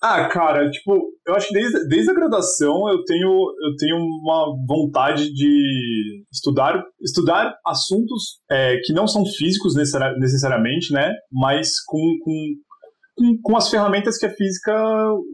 Ah, 0.00 0.28
cara, 0.28 0.70
tipo, 0.70 0.96
eu 1.26 1.34
acho 1.34 1.48
que 1.48 1.54
desde, 1.54 1.88
desde 1.88 2.10
a 2.12 2.14
graduação 2.14 2.88
eu 2.88 3.04
tenho, 3.04 3.28
eu 3.28 3.76
tenho 3.76 3.96
uma 3.96 4.54
vontade 4.64 5.32
de 5.32 6.22
estudar, 6.32 6.80
estudar 7.02 7.52
assuntos 7.66 8.38
é, 8.48 8.76
que 8.84 8.92
não 8.92 9.08
são 9.08 9.24
físicos 9.26 9.74
necessari- 9.74 10.16
necessariamente, 10.20 10.92
né? 10.92 11.12
Mas 11.32 11.82
com, 11.84 11.98
com, 12.22 12.32
com, 13.18 13.38
com 13.42 13.56
as 13.56 13.68
ferramentas 13.68 14.16
que 14.16 14.26
a 14.26 14.30
física 14.30 14.74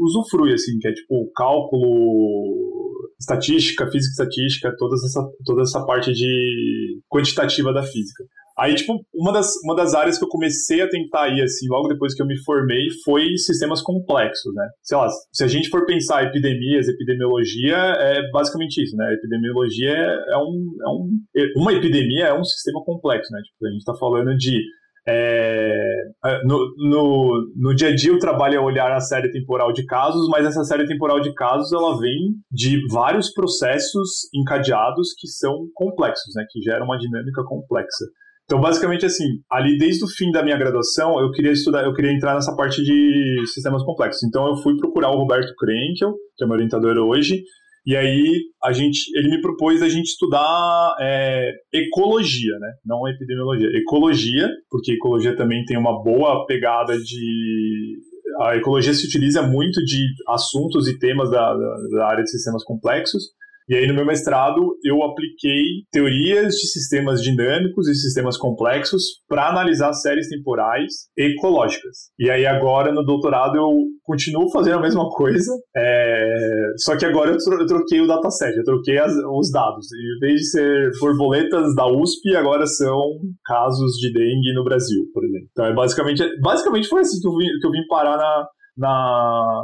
usufrui, 0.01 0.55
assim, 0.55 0.79
que 0.81 0.89
é 0.89 0.93
tipo 0.93 1.31
cálculo, 1.37 3.05
estatística, 3.21 3.91
física 3.91 4.23
estatística, 4.23 4.75
toda 4.79 4.95
essa, 4.95 5.29
toda 5.45 5.63
essa 5.63 5.85
parte 5.85 6.13
de 6.13 7.01
quantitativa 7.09 7.73
da 7.73 7.83
física. 7.83 8.25
Aí, 8.57 8.73
tipo, 8.77 8.93
uma 9.13 9.33
das, 9.33 9.49
uma 9.65 9.75
das 9.75 9.95
áreas 9.95 10.17
que 10.17 10.25
eu 10.25 10.29
comecei 10.29 10.81
a 10.81 10.89
tentar 10.89 11.29
ir, 11.29 11.43
assim, 11.43 11.67
logo 11.69 11.89
depois 11.89 12.15
que 12.15 12.23
eu 12.23 12.27
me 12.27 12.39
formei, 12.45 12.87
foi 13.05 13.37
sistemas 13.37 13.83
complexos, 13.83 14.55
né? 14.55 14.69
Sei 14.81 14.97
lá, 14.97 15.09
se 15.33 15.43
a 15.43 15.49
gente 15.49 15.69
for 15.69 15.85
pensar 15.85 16.23
epidemias, 16.23 16.87
epidemiologia, 16.87 17.77
é 17.77 18.31
basicamente 18.31 18.81
isso, 18.81 18.97
né? 18.97 19.13
Epidemiologia 19.13 19.97
é, 19.97 20.37
um, 20.37 20.77
é 20.81 20.89
um... 20.89 21.11
Uma 21.57 21.73
epidemia 21.73 22.27
é 22.27 22.33
um 22.33 22.45
sistema 22.45 22.81
complexo, 22.85 23.33
né? 23.33 23.41
Tipo, 23.43 23.67
a 23.67 23.71
gente 23.73 23.85
tá 23.85 23.95
falando 23.99 24.37
de... 24.37 24.63
é, 25.07 26.03
no, 26.45 26.75
no, 26.79 27.53
no 27.57 27.75
dia 27.75 27.89
a 27.89 27.95
dia 27.95 28.13
o 28.13 28.19
trabalho 28.19 28.57
é 28.57 28.61
olhar 28.61 28.91
a 28.91 29.01
série 29.01 29.31
temporal 29.31 29.73
de 29.73 29.85
casos, 29.85 30.29
mas 30.29 30.47
essa 30.47 30.65
série 30.65 30.87
temporal 30.87 31.21
de 31.21 31.33
casos 31.35 31.73
ela 31.73 31.99
vem 31.99 32.35
de 32.51 32.81
vários 32.91 33.33
processos 33.33 34.29
encadeados 34.35 35.09
que 35.19 35.29
são 35.29 35.67
complexos, 35.75 36.35
né? 36.35 36.45
Que 36.51 36.61
geram 36.61 36.87
uma 36.87 36.99
dinâmica 36.99 37.43
complexa. 37.45 38.05
Então, 38.45 38.61
basicamente, 38.61 39.07
assim, 39.07 39.25
ali 39.51 39.79
desde 39.79 40.05
o 40.05 40.09
fim 40.09 40.31
da 40.31 40.43
minha 40.43 40.57
graduação, 40.57 41.19
eu 41.19 41.31
queria 41.31 41.53
estudar, 41.53 41.85
eu 41.85 41.95
queria 41.95 42.13
entrar 42.13 42.35
nessa 42.35 42.55
parte 42.55 42.83
de 42.83 43.43
sistemas 43.47 43.83
complexos. 43.83 44.23
Então, 44.23 44.47
eu 44.49 44.57
fui 44.57 44.77
procurar 44.77 45.11
o 45.11 45.17
Roberto 45.17 45.55
Krenkel, 45.57 46.15
que 46.37 46.45
é 46.45 46.47
meu 46.47 46.55
orientador 46.55 46.97
hoje, 46.99 47.43
e 47.87 47.97
aí 47.97 48.45
a 48.63 48.73
gente, 48.73 49.11
ele 49.15 49.29
me 49.29 49.41
propôs 49.41 49.83
a 49.83 49.89
gente 49.89 50.07
estudar 50.07 50.97
é, 51.01 51.53
ecologia, 51.73 52.59
né? 52.59 52.73
Não 52.85 53.07
epidemiologia, 53.07 53.69
ecologia, 53.75 54.49
porque 54.71 54.93
ecologia 54.93 55.37
também 55.37 55.65
tem 55.65 55.77
uma 55.77 56.03
boa 56.03 56.47
pegada 56.47 56.99
de 56.99 57.99
a 58.41 58.57
ecologia 58.57 58.93
se 58.93 59.07
utiliza 59.07 59.43
muito 59.43 59.85
de 59.85 60.07
assuntos 60.29 60.89
e 60.89 60.99
temas 60.99 61.31
da, 61.31 61.55
da, 61.55 61.77
da 61.93 62.07
área 62.09 62.25
de 62.25 62.31
sistemas 62.31 62.65
complexos. 62.65 63.23
E 63.69 63.75
aí, 63.75 63.87
no 63.87 63.95
meu 63.95 64.05
mestrado, 64.05 64.77
eu 64.85 65.03
apliquei 65.03 65.63
teorias 65.91 66.55
de 66.55 66.67
sistemas 66.69 67.23
dinâmicos 67.23 67.89
e 67.89 67.95
sistemas 67.95 68.37
complexos 68.37 69.03
para 69.27 69.49
analisar 69.49 69.93
séries 69.95 70.29
temporais 70.29 70.93
ecológicas. 71.17 72.11
E 72.19 72.31
aí, 72.31 72.45
agora, 72.45 72.93
no 72.93 73.03
doutorado, 73.03 73.57
eu 73.57 73.71
continuo 74.03 74.51
fazendo 74.51 74.79
a 74.79 74.83
mesma 74.83 75.09
coisa, 75.09 75.51
é... 75.75 76.73
só 76.77 76.95
que 76.97 77.07
agora 77.07 77.31
eu 77.31 77.67
troquei 77.67 78.01
o 78.03 78.07
dataset, 78.07 78.55
eu 78.55 78.65
troquei 78.65 78.99
as, 78.99 79.13
os 79.13 79.51
dados. 79.51 79.87
Em 79.93 80.19
vez 80.21 80.41
de 80.41 80.51
ser 80.51 80.91
borboletas 81.01 81.75
da 81.75 81.87
USP, 81.87 82.37
agora 82.37 82.67
são 82.67 83.01
casos 83.47 83.93
de 83.93 84.13
dengue 84.13 84.53
no 84.55 84.65
Brasil, 84.65 85.05
por 85.15 85.25
exemplo. 85.25 85.49
Então, 85.53 85.65
é 85.65 85.73
basicamente, 85.73 86.23
basicamente 86.43 86.89
foi 86.89 87.01
assim 87.01 87.19
que 87.19 87.27
eu 87.27 87.33
vim, 87.33 87.47
que 87.61 87.67
eu 87.67 87.71
vim 87.71 87.87
parar 87.89 88.19
na, 88.19 88.47
na, 88.77 89.63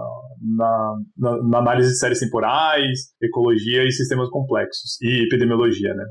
na, 0.56 0.94
na, 1.16 1.42
na, 1.48 1.58
análise 1.58 1.90
de 1.90 1.98
séries 1.98 2.20
temporais, 2.20 3.12
ecologia 3.22 3.84
e 3.84 3.92
sistemas 3.92 4.28
complexos, 4.30 5.00
e 5.02 5.24
epidemiologia, 5.24 5.94
né? 5.94 6.04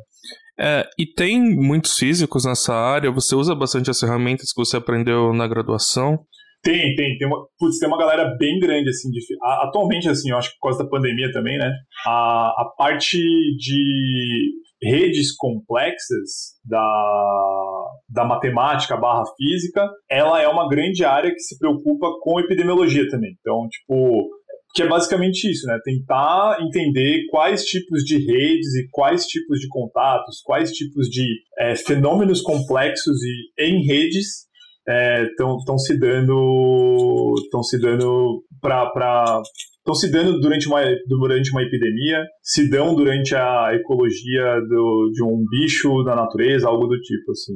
É, 0.62 0.90
e 0.98 1.06
tem 1.06 1.40
muitos 1.56 1.96
físicos 1.98 2.46
nessa 2.46 2.74
área, 2.74 3.12
você 3.12 3.36
usa 3.36 3.56
bastante 3.56 3.90
as 3.90 4.00
ferramentas 4.00 4.52
que 4.52 4.62
você 4.62 4.76
aprendeu 4.76 5.34
na 5.34 5.48
graduação? 5.48 6.20
Tem, 6.62 6.94
tem, 6.96 7.18
tem 7.18 7.28
uma, 7.28 7.38
putz, 7.58 7.80
tem 7.80 7.88
uma 7.88 7.98
galera 7.98 8.36
bem 8.38 8.60
grande, 8.60 8.90
assim, 8.90 9.10
de, 9.10 9.20
atualmente, 9.62 10.10
assim, 10.10 10.32
eu 10.32 10.38
acho 10.38 10.50
que 10.50 10.58
por 10.60 10.68
causa 10.68 10.84
da 10.84 10.90
pandemia 10.90 11.32
também, 11.32 11.58
né, 11.58 11.72
a, 12.06 12.48
a 12.48 12.74
parte 12.78 13.18
de 13.18 14.52
redes 14.82 15.36
complexas 15.36 16.56
da, 16.64 17.86
da 18.08 18.26
matemática 18.26 18.96
barra 18.98 19.24
física, 19.38 19.88
ela 20.10 20.42
é 20.42 20.48
uma 20.48 20.68
grande 20.70 21.04
área 21.04 21.32
que 21.32 21.40
se 21.40 21.58
preocupa 21.58 22.08
com 22.22 22.40
epidemiologia 22.40 23.08
também. 23.10 23.36
Então, 23.40 23.68
tipo, 23.70 24.30
que 24.74 24.84
é 24.84 24.88
basicamente 24.88 25.50
isso, 25.50 25.66
né? 25.66 25.78
Tentar 25.84 26.58
entender 26.62 27.26
quais 27.30 27.64
tipos 27.66 28.04
de 28.04 28.18
redes 28.18 28.76
e 28.76 28.88
quais 28.92 29.26
tipos 29.26 29.60
de 29.60 29.68
contatos, 29.68 30.42
quais 30.44 30.72
tipos 30.72 31.08
de 31.08 31.26
é, 31.58 31.76
fenômenos 31.76 32.42
complexos 32.42 33.18
e 33.24 33.66
em 33.66 33.86
redes 33.86 34.49
estão 34.90 35.76
é, 35.76 35.78
se 35.78 36.00
dando 36.00 37.34
estão 37.44 37.64
se 37.64 37.80
dando 37.80 38.44
para 38.62 39.42
estão 39.78 39.96
se 39.96 40.12
dando 40.12 40.40
durante 40.40 40.68
uma, 40.68 40.82
durante 41.08 41.52
uma 41.52 41.64
epidemia, 41.64 42.24
se 42.44 42.70
dão 42.70 42.96
durante 42.96 43.36
a 43.36 43.72
ecologia 43.74 44.60
do, 44.68 45.12
de 45.14 45.24
um 45.24 45.44
bicho 45.50 46.04
da 46.04 46.16
natureza, 46.16 46.68
algo 46.68 46.86
do 46.86 47.00
tipo, 47.00 47.32
assim. 47.32 47.54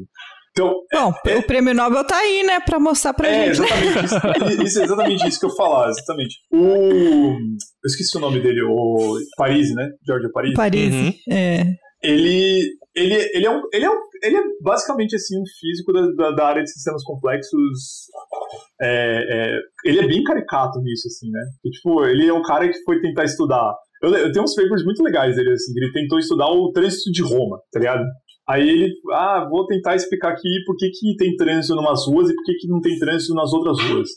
Então, 0.52 0.72
Bom, 0.94 1.14
é, 1.26 1.36
o 1.38 1.44
prêmio 1.44 1.74
Nobel 1.74 2.06
tá 2.06 2.16
aí, 2.16 2.44
né, 2.44 2.60
pra 2.60 2.80
mostrar 2.80 3.14
pra 3.14 3.28
é, 3.28 3.54
gente. 3.54 3.64
Exatamente 3.64 4.54
isso, 4.54 4.64
isso, 4.64 4.80
é 4.80 4.84
exatamente 4.84 5.28
isso 5.28 5.40
que 5.40 5.46
eu 5.48 5.56
falar, 5.56 5.90
exatamente. 5.90 6.36
O. 6.52 6.62
Eu 6.62 7.88
esqueci 7.88 8.16
o 8.18 8.22
nome 8.22 8.40
dele, 8.40 8.62
o 8.62 9.18
Paris, 9.36 9.74
né? 9.74 9.90
Giorgio 10.06 10.32
Paris. 10.32 10.54
Paris, 10.54 10.94
uhum. 10.94 11.14
é. 11.32 11.66
Ele, 12.04 12.62
ele, 12.96 13.16
ele, 13.34 13.46
é 13.46 13.50
um, 13.50 13.62
ele, 13.74 13.86
é 13.86 13.90
um, 13.90 14.00
ele 14.22 14.38
é 14.38 14.42
basicamente 14.62 15.16
assim, 15.16 15.40
um 15.40 15.44
físico 15.60 15.92
da, 15.92 16.02
da, 16.12 16.32
da 16.36 16.48
área 16.48 16.64
de 16.64 16.72
sistemas 16.72 17.04
complexos. 17.04 18.08
É, 18.82 19.18
é, 19.18 19.60
ele 19.86 20.00
é 20.00 20.08
bem 20.08 20.24
caricato 20.24 20.80
nisso, 20.82 21.08
assim, 21.08 21.30
né? 21.32 21.42
E, 21.66 21.70
tipo, 21.72 22.06
ele 22.06 22.28
é 22.28 22.34
um 22.34 22.44
cara 22.44 22.68
que 22.68 22.84
foi 22.84 23.02
tentar 23.02 23.24
estudar. 23.24 23.76
Eu, 24.02 24.14
eu 24.14 24.32
tenho 24.32 24.44
uns 24.44 24.56
papers 24.56 24.84
muito 24.84 25.02
legais 25.02 25.36
dele, 25.36 25.54
assim, 25.54 25.72
ele 25.76 25.92
tentou 25.92 26.20
estudar 26.20 26.48
o 26.48 26.72
trânsito 26.72 27.12
de 27.12 27.22
Roma, 27.22 27.60
tá 27.72 27.80
ligado? 27.80 28.04
Aí 28.48 28.70
ele, 28.70 28.94
ah, 29.14 29.48
vou 29.50 29.66
tentar 29.66 29.96
explicar 29.96 30.34
aqui 30.34 30.50
por 30.66 30.76
que, 30.76 30.90
que 30.90 31.16
tem 31.16 31.36
trânsito 31.38 31.76
em 31.76 31.80
umas 31.80 32.06
ruas 32.06 32.30
e 32.30 32.36
por 32.36 32.44
que, 32.44 32.54
que 32.56 32.68
não 32.68 32.82
tem 32.82 33.00
trânsito 33.00 33.34
nas 33.34 33.54
outras 33.54 33.80
ruas. 33.80 34.10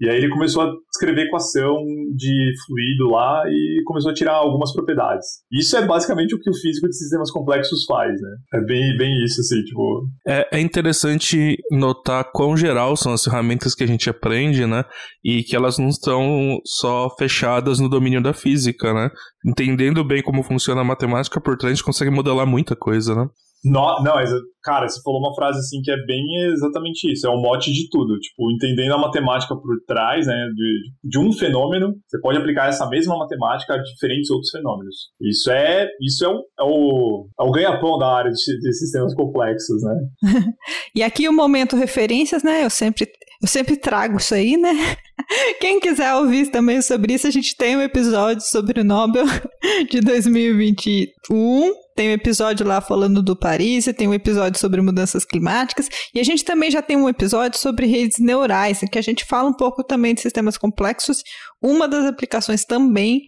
E 0.00 0.08
aí 0.08 0.16
ele 0.16 0.28
começou 0.28 0.62
a 0.62 0.72
escrever 0.92 1.26
equação 1.26 1.76
de 2.14 2.52
fluido 2.66 3.10
lá 3.10 3.42
e 3.48 3.82
começou 3.84 4.10
a 4.10 4.14
tirar 4.14 4.34
algumas 4.34 4.72
propriedades. 4.72 5.26
Isso 5.50 5.76
é 5.76 5.84
basicamente 5.84 6.34
o 6.34 6.40
que 6.40 6.48
o 6.48 6.54
físico 6.54 6.88
de 6.88 6.96
sistemas 6.96 7.30
complexos 7.32 7.84
faz, 7.84 8.12
né? 8.20 8.36
É 8.54 8.60
bem, 8.60 8.96
bem 8.96 9.24
isso, 9.24 9.40
assim, 9.40 9.62
tipo... 9.64 10.08
É, 10.26 10.48
é 10.52 10.60
interessante 10.60 11.56
notar 11.70 12.30
quão 12.32 12.56
geral 12.56 12.96
são 12.96 13.12
as 13.12 13.24
ferramentas 13.24 13.74
que 13.74 13.82
a 13.82 13.86
gente 13.86 14.08
aprende, 14.08 14.66
né? 14.66 14.84
E 15.24 15.42
que 15.42 15.56
elas 15.56 15.78
não 15.78 15.88
estão 15.88 16.58
só 16.64 17.10
fechadas 17.18 17.80
no 17.80 17.88
domínio 17.88 18.22
da 18.22 18.32
física, 18.32 18.94
né? 18.94 19.10
Entendendo 19.44 20.04
bem 20.04 20.22
como 20.22 20.44
funciona 20.44 20.80
a 20.80 20.84
matemática 20.84 21.40
por 21.40 21.56
trás, 21.56 21.72
a 21.72 21.74
gente 21.74 21.84
consegue 21.84 22.10
modelar 22.10 22.46
muita 22.46 22.76
coisa, 22.76 23.14
né? 23.14 23.28
No, 23.64 24.02
não, 24.02 24.14
cara, 24.62 24.88
você 24.88 25.00
falou 25.02 25.20
uma 25.20 25.34
frase 25.34 25.58
assim 25.58 25.80
que 25.82 25.90
é 25.90 25.96
bem 26.04 26.24
exatamente 26.52 27.10
isso, 27.10 27.26
é 27.26 27.30
o 27.30 27.40
mote 27.40 27.72
de 27.72 27.88
tudo. 27.90 28.18
Tipo, 28.18 28.50
entendendo 28.52 28.92
a 28.94 28.98
matemática 28.98 29.54
por 29.56 29.76
trás, 29.86 30.26
né, 30.26 30.48
de, 30.54 30.92
de 31.04 31.18
um 31.18 31.32
fenômeno, 31.32 31.94
você 32.06 32.20
pode 32.20 32.38
aplicar 32.38 32.68
essa 32.68 32.88
mesma 32.88 33.16
matemática 33.18 33.74
a 33.74 33.82
diferentes 33.82 34.30
outros 34.30 34.50
fenômenos. 34.50 34.96
Isso 35.20 35.50
é, 35.50 35.88
isso 36.00 36.24
é, 36.24 36.28
o, 36.28 36.38
é 36.38 36.62
o, 36.62 37.28
é 37.40 37.42
o 37.42 37.50
ganha-pão 37.50 37.98
da 37.98 38.08
área 38.08 38.30
de, 38.30 38.58
de 38.58 38.72
sistemas 38.74 39.14
complexos, 39.14 39.82
né? 39.82 39.94
e 40.94 41.02
aqui 41.02 41.28
o 41.28 41.32
momento 41.32 41.76
referências, 41.76 42.42
né? 42.42 42.64
Eu 42.64 42.70
sempre, 42.70 43.08
eu 43.42 43.48
sempre 43.48 43.76
trago 43.76 44.18
isso 44.18 44.34
aí, 44.34 44.56
né? 44.56 44.72
Quem 45.60 45.80
quiser 45.80 46.14
ouvir 46.14 46.50
também 46.50 46.80
sobre 46.80 47.14
isso, 47.14 47.26
a 47.26 47.30
gente 47.30 47.56
tem 47.56 47.76
um 47.76 47.82
episódio 47.82 48.42
sobre 48.42 48.80
o 48.80 48.84
Nobel 48.84 49.26
de 49.90 50.00
2021 50.00 51.72
tem 51.98 52.10
um 52.10 52.12
episódio 52.12 52.64
lá 52.64 52.80
falando 52.80 53.20
do 53.20 53.34
Paris, 53.34 53.86
tem 53.96 54.06
um 54.06 54.14
episódio 54.14 54.60
sobre 54.60 54.80
mudanças 54.80 55.24
climáticas, 55.24 55.88
e 56.14 56.20
a 56.20 56.22
gente 56.22 56.44
também 56.44 56.70
já 56.70 56.80
tem 56.80 56.96
um 56.96 57.08
episódio 57.08 57.58
sobre 57.58 57.88
redes 57.88 58.20
neurais, 58.20 58.80
em 58.80 58.86
que 58.86 59.00
a 59.00 59.02
gente 59.02 59.24
fala 59.24 59.48
um 59.48 59.52
pouco 59.52 59.82
também 59.82 60.14
de 60.14 60.20
sistemas 60.20 60.56
complexos. 60.56 61.24
Uma 61.60 61.88
das 61.88 62.06
aplicações 62.06 62.64
também 62.64 63.22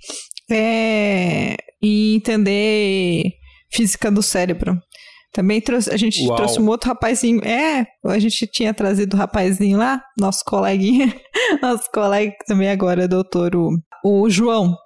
é 0.48 1.56
entender 1.82 3.24
física 3.72 4.08
do 4.08 4.22
cérebro. 4.22 4.80
Também 5.32 5.60
trouxe, 5.60 5.92
a 5.92 5.96
gente 5.96 6.24
Uau. 6.24 6.36
trouxe 6.36 6.60
um 6.60 6.68
outro 6.68 6.90
rapazinho. 6.90 7.44
É, 7.44 7.84
a 8.06 8.18
gente 8.20 8.46
tinha 8.46 8.72
trazido 8.72 9.16
o 9.16 9.18
rapazinho 9.18 9.78
lá, 9.78 10.00
nosso 10.16 10.44
coleguinha, 10.44 11.12
nosso 11.60 11.90
colega 11.92 12.36
também 12.46 12.70
agora 12.70 13.02
é 13.02 13.08
doutor, 13.08 13.56
o, 13.56 13.76
o 14.04 14.30
João 14.30 14.76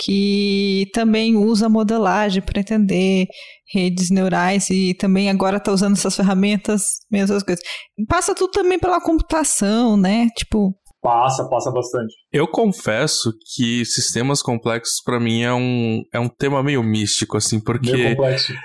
que 0.00 0.86
também 0.92 1.36
usa 1.36 1.68
modelagem 1.68 2.42
para 2.42 2.60
entender 2.60 3.26
redes 3.72 4.10
neurais 4.10 4.68
e 4.70 4.94
também 4.94 5.30
agora 5.30 5.58
está 5.58 5.72
usando 5.72 5.96
essas 5.96 6.16
ferramentas, 6.16 6.82
mesmas 7.10 7.42
coisas. 7.42 7.64
Passa 8.08 8.34
tudo 8.34 8.50
também 8.50 8.78
pela 8.78 9.00
computação, 9.00 9.96
né? 9.96 10.28
Tipo. 10.36 10.74
Passa, 11.02 11.48
passa 11.48 11.70
bastante. 11.70 12.14
Eu 12.30 12.46
confesso 12.46 13.32
que 13.54 13.84
sistemas 13.86 14.42
complexos 14.42 15.00
para 15.02 15.18
mim 15.18 15.42
é 15.42 15.52
um, 15.52 16.02
é 16.12 16.20
um 16.20 16.28
tema 16.28 16.62
meio 16.62 16.82
místico, 16.82 17.36
assim, 17.36 17.58
porque. 17.60 17.92
Meio 17.92 18.16
complexo. 18.16 18.52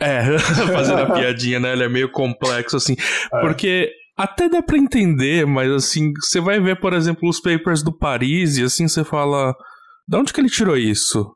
É, 0.00 0.36
fazendo 0.74 1.02
a 1.02 1.12
piadinha, 1.12 1.60
né? 1.60 1.72
Ele 1.72 1.84
é 1.84 1.88
meio 1.88 2.10
complexo, 2.10 2.76
assim. 2.76 2.96
É. 3.32 3.40
Porque 3.40 3.88
até 4.16 4.48
dá 4.48 4.60
para 4.60 4.76
entender, 4.76 5.46
mas 5.46 5.70
assim, 5.70 6.12
você 6.20 6.40
vai 6.40 6.58
ver, 6.58 6.80
por 6.80 6.92
exemplo, 6.92 7.28
os 7.28 7.40
papers 7.40 7.84
do 7.84 7.96
Paris 7.96 8.58
e 8.58 8.64
assim 8.64 8.88
você 8.88 9.04
fala. 9.04 9.54
De 10.08 10.16
onde 10.16 10.32
que 10.32 10.40
ele 10.40 10.48
tirou 10.48 10.76
isso? 10.76 11.34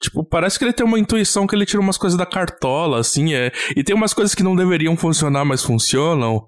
Tipo, 0.00 0.24
parece 0.24 0.58
que 0.58 0.64
ele 0.64 0.72
tem 0.72 0.84
uma 0.84 0.98
intuição 0.98 1.46
que 1.46 1.54
ele 1.54 1.66
tira 1.66 1.80
umas 1.80 1.98
coisas 1.98 2.18
da 2.18 2.24
cartola, 2.24 3.00
assim, 3.00 3.34
é. 3.34 3.52
E 3.76 3.84
tem 3.84 3.94
umas 3.94 4.14
coisas 4.14 4.34
que 4.34 4.42
não 4.42 4.56
deveriam 4.56 4.96
funcionar, 4.96 5.44
mas 5.44 5.62
funcionam. 5.62 6.42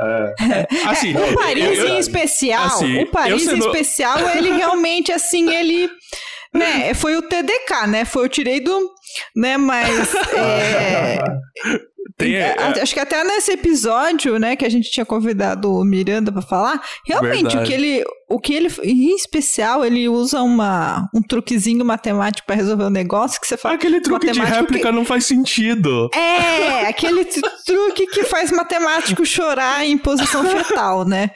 É. 0.00 0.34
é 0.42 0.88
assim, 0.88 1.14
o 1.16 1.34
Paris 1.34 1.64
eu, 1.64 1.74
eu, 1.74 1.88
em 1.88 1.98
especial, 1.98 2.66
assim, 2.66 3.02
o 3.02 3.06
Paris 3.06 3.46
em 3.46 3.58
especial, 3.58 4.18
ele 4.36 4.52
realmente, 4.52 5.10
assim, 5.12 5.50
ele. 5.50 5.90
Né, 6.52 6.94
foi 6.94 7.14
o 7.14 7.22
TDK, 7.22 7.86
né? 7.88 8.04
Foi, 8.06 8.24
eu 8.24 8.28
tirei 8.28 8.60
do. 8.60 8.90
Né, 9.36 9.56
mas. 9.56 10.14
É, 10.34 11.18
Tem, 12.18 12.34
é, 12.34 12.56
é, 12.58 12.82
acho 12.82 12.92
que 12.92 13.00
até 13.00 13.22
nesse 13.22 13.52
episódio, 13.52 14.38
né, 14.38 14.56
que 14.56 14.64
a 14.64 14.68
gente 14.68 14.90
tinha 14.90 15.06
convidado 15.06 15.72
o 15.72 15.84
Miranda 15.84 16.32
para 16.32 16.42
falar, 16.42 16.82
realmente 17.06 17.56
o 17.56 17.62
que 17.62 17.72
ele, 17.72 18.04
o 18.28 18.38
que 18.38 18.54
ele, 18.54 18.68
em 18.82 19.14
especial, 19.14 19.84
ele 19.84 20.08
usa 20.08 20.42
uma, 20.42 21.08
um 21.14 21.22
truquezinho 21.22 21.84
matemático 21.84 22.46
para 22.46 22.56
resolver 22.56 22.84
o 22.84 22.86
um 22.88 22.90
negócio 22.90 23.40
que 23.40 23.46
você 23.46 23.56
fala. 23.56 23.74
Aquele 23.74 24.00
truque 24.00 24.30
de 24.30 24.40
réplica 24.40 24.88
que... 24.88 24.94
não 24.94 25.04
faz 25.04 25.24
sentido. 25.24 26.10
É, 26.14 26.86
aquele 26.86 27.24
truque 27.64 28.06
que 28.06 28.24
faz 28.24 28.50
matemático 28.52 29.24
chorar 29.24 29.84
em 29.84 29.96
posição 29.96 30.44
fetal, 30.44 31.04
né? 31.04 31.30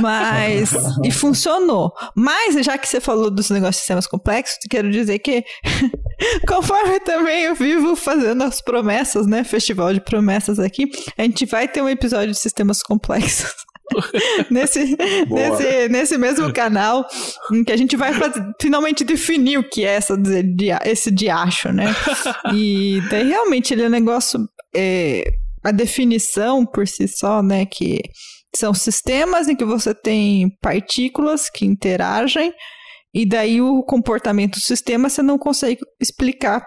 Mas 0.00 0.72
e 1.04 1.10
funcionou. 1.10 1.92
Mas 2.14 2.54
já 2.64 2.78
que 2.78 2.88
você 2.88 3.00
falou 3.00 3.30
dos 3.30 3.50
negócios 3.50 3.76
de 3.76 3.80
sistemas 3.80 4.06
complexos, 4.06 4.58
quero 4.68 4.90
dizer 4.90 5.18
que 5.18 5.44
Conforme 6.46 7.00
também 7.00 7.44
eu 7.44 7.54
vivo 7.54 7.94
fazendo 7.94 8.42
as 8.42 8.60
promessas, 8.60 9.26
né? 9.26 9.44
Festival 9.44 9.92
de 9.92 10.00
promessas 10.00 10.58
aqui, 10.58 10.90
a 11.16 11.22
gente 11.22 11.46
vai 11.46 11.68
ter 11.68 11.82
um 11.82 11.88
episódio 11.88 12.32
de 12.32 12.38
sistemas 12.38 12.82
complexos. 12.82 13.54
nesse, 14.50 14.96
nesse, 15.28 15.88
nesse 15.88 16.18
mesmo 16.18 16.52
canal, 16.52 17.06
em 17.52 17.64
que 17.64 17.72
a 17.72 17.76
gente 17.76 17.96
vai 17.96 18.12
finalmente 18.60 19.04
definir 19.04 19.58
o 19.58 19.68
que 19.68 19.84
é 19.84 19.94
essa, 19.94 20.14
esse 20.84 21.10
diacho, 21.10 21.72
né? 21.72 21.86
E 22.54 23.00
daí 23.10 23.28
realmente 23.28 23.72
ele 23.72 23.82
é 23.82 23.86
um 23.86 23.90
negócio. 23.90 24.40
É, 24.74 25.24
a 25.64 25.70
definição 25.70 26.64
por 26.64 26.86
si 26.86 27.08
só, 27.08 27.42
né? 27.42 27.66
Que 27.66 28.00
são 28.54 28.72
sistemas 28.72 29.48
em 29.48 29.56
que 29.56 29.64
você 29.64 29.94
tem 29.94 30.50
partículas 30.60 31.50
que 31.50 31.66
interagem, 31.66 32.52
e 33.14 33.26
daí 33.26 33.60
o 33.60 33.82
comportamento 33.82 34.54
do 34.54 34.60
sistema 34.60 35.08
você 35.08 35.22
não 35.22 35.38
consegue 35.38 35.80
explicar 36.00 36.64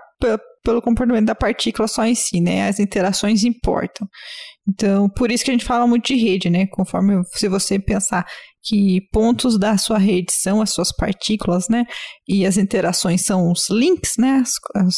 pelo 0.63 0.81
comportamento 0.81 1.25
da 1.25 1.35
partícula 1.35 1.87
só 1.87 2.05
em 2.05 2.15
si, 2.15 2.39
né? 2.39 2.67
As 2.67 2.79
interações 2.79 3.43
importam. 3.43 4.07
Então, 4.67 5.09
por 5.09 5.31
isso 5.31 5.43
que 5.43 5.51
a 5.51 5.53
gente 5.53 5.65
fala 5.65 5.87
muito 5.87 6.05
de 6.05 6.15
rede, 6.15 6.49
né? 6.49 6.67
Conforme 6.67 7.21
se 7.33 7.47
você 7.47 7.79
pensar 7.79 8.25
que 8.63 9.01
pontos 9.11 9.57
da 9.57 9.77
sua 9.77 9.97
rede 9.97 10.31
são 10.31 10.61
as 10.61 10.69
suas 10.69 10.95
partículas, 10.95 11.67
né? 11.67 11.85
E 12.27 12.45
as 12.45 12.57
interações 12.57 13.23
são 13.23 13.51
os 13.51 13.69
links, 13.69 14.13
né? 14.17 14.41
As, 14.43 14.53
as, 14.75 14.95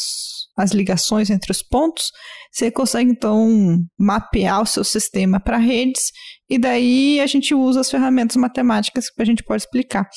as 0.56 0.72
ligações 0.72 1.30
entre 1.30 1.50
os 1.50 1.62
pontos. 1.62 2.10
Você 2.52 2.70
consegue 2.70 3.10
então 3.10 3.78
mapear 3.98 4.62
o 4.62 4.66
seu 4.66 4.84
sistema 4.84 5.40
para 5.40 5.56
redes 5.56 6.12
e 6.48 6.58
daí 6.58 7.20
a 7.20 7.26
gente 7.26 7.54
usa 7.54 7.80
as 7.80 7.90
ferramentas 7.90 8.36
matemáticas 8.36 9.10
que 9.10 9.22
a 9.22 9.24
gente 9.24 9.42
pode 9.42 9.62
explicar. 9.62 10.08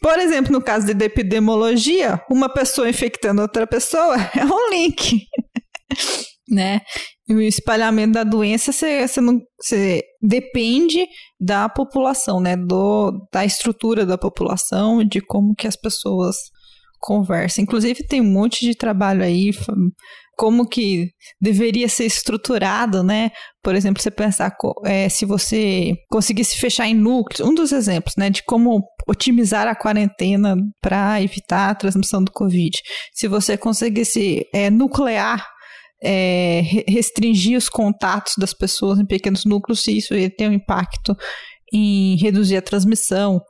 Por 0.00 0.18
exemplo, 0.18 0.52
no 0.52 0.62
caso 0.62 0.86
de 0.86 1.04
epidemiologia, 1.04 2.22
uma 2.30 2.48
pessoa 2.48 2.88
infectando 2.88 3.42
outra 3.42 3.66
pessoa 3.66 4.16
é 4.34 4.44
um 4.44 4.70
link. 4.70 5.26
Né? 6.52 6.80
E 7.28 7.34
o 7.34 7.40
espalhamento 7.40 8.12
da 8.12 8.24
doença 8.24 8.72
você, 8.72 9.06
você 9.06 9.20
não, 9.20 9.40
você 9.60 10.02
depende 10.20 11.06
da 11.40 11.68
população, 11.68 12.40
né? 12.40 12.56
Do, 12.56 13.26
da 13.32 13.44
estrutura 13.44 14.04
da 14.04 14.18
população, 14.18 15.04
de 15.04 15.20
como 15.20 15.54
que 15.54 15.66
as 15.66 15.76
pessoas 15.76 16.36
conversam. 17.00 17.62
Inclusive 17.64 18.06
tem 18.06 18.20
um 18.20 18.32
monte 18.32 18.64
de 18.64 18.74
trabalho 18.74 19.24
aí 19.24 19.50
como 20.36 20.66
que 20.66 21.10
deveria 21.40 21.88
ser 21.88 22.06
estruturado, 22.06 23.02
né? 23.02 23.30
Por 23.62 23.74
exemplo, 23.74 24.02
você 24.02 24.10
pensar 24.10 24.56
é, 24.84 25.08
se 25.08 25.24
você 25.24 25.94
conseguisse 26.10 26.58
fechar 26.58 26.88
em 26.88 26.94
núcleos, 26.94 27.48
um 27.48 27.54
dos 27.54 27.70
exemplos, 27.70 28.16
né, 28.16 28.30
de 28.30 28.42
como 28.42 28.82
otimizar 29.06 29.68
a 29.68 29.74
quarentena 29.74 30.56
para 30.80 31.20
evitar 31.22 31.70
a 31.70 31.74
transmissão 31.74 32.24
do 32.24 32.32
Covid. 32.32 32.76
Se 33.12 33.28
você 33.28 33.56
conseguisse 33.56 34.46
é, 34.52 34.70
nuclear 34.70 35.46
é, 36.02 36.62
restringir 36.88 37.56
os 37.56 37.68
contatos 37.68 38.34
das 38.36 38.52
pessoas 38.52 38.98
em 38.98 39.06
pequenos 39.06 39.44
núcleos, 39.44 39.82
se 39.82 39.96
isso 39.96 40.14
ia 40.14 40.28
ter 40.28 40.48
um 40.48 40.52
impacto 40.52 41.16
em 41.72 42.16
reduzir 42.16 42.56
a 42.56 42.62
transmissão. 42.62 43.40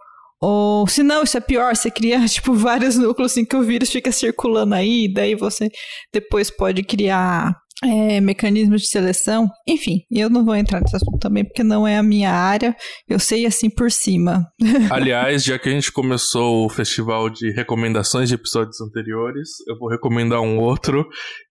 Ou 0.40 0.86
se 0.88 1.02
não, 1.02 1.22
isso 1.22 1.36
é 1.36 1.40
pior, 1.40 1.74
você 1.74 1.90
cria 1.90 2.24
tipo 2.26 2.54
vários 2.54 2.96
núcleos 2.96 3.36
em 3.36 3.44
que 3.44 3.56
o 3.56 3.62
vírus 3.62 3.90
fica 3.90 4.10
circulando 4.10 4.74
aí, 4.74 5.12
daí 5.12 5.34
você 5.34 5.68
depois 6.12 6.50
pode 6.50 6.82
criar 6.82 7.56
é, 7.84 8.20
mecanismos 8.20 8.82
de 8.82 8.88
seleção. 8.88 9.48
Enfim, 9.66 10.00
eu 10.10 10.30
não 10.30 10.44
vou 10.44 10.54
entrar 10.54 10.80
nesse 10.80 10.96
assunto 10.96 11.18
também, 11.18 11.44
porque 11.44 11.62
não 11.62 11.86
é 11.86 11.96
a 11.96 12.02
minha 12.02 12.30
área. 12.30 12.76
Eu 13.08 13.18
sei 13.18 13.44
assim 13.44 13.68
por 13.68 13.90
cima. 13.90 14.46
Aliás, 14.90 15.42
já 15.44 15.58
que 15.58 15.68
a 15.68 15.72
gente 15.72 15.90
começou 15.90 16.64
o 16.64 16.68
festival 16.68 17.28
de 17.28 17.50
recomendações 17.52 18.28
de 18.28 18.36
episódios 18.36 18.80
anteriores, 18.80 19.48
eu 19.68 19.76
vou 19.78 19.88
recomendar 19.88 20.40
um 20.40 20.58
outro, 20.58 21.04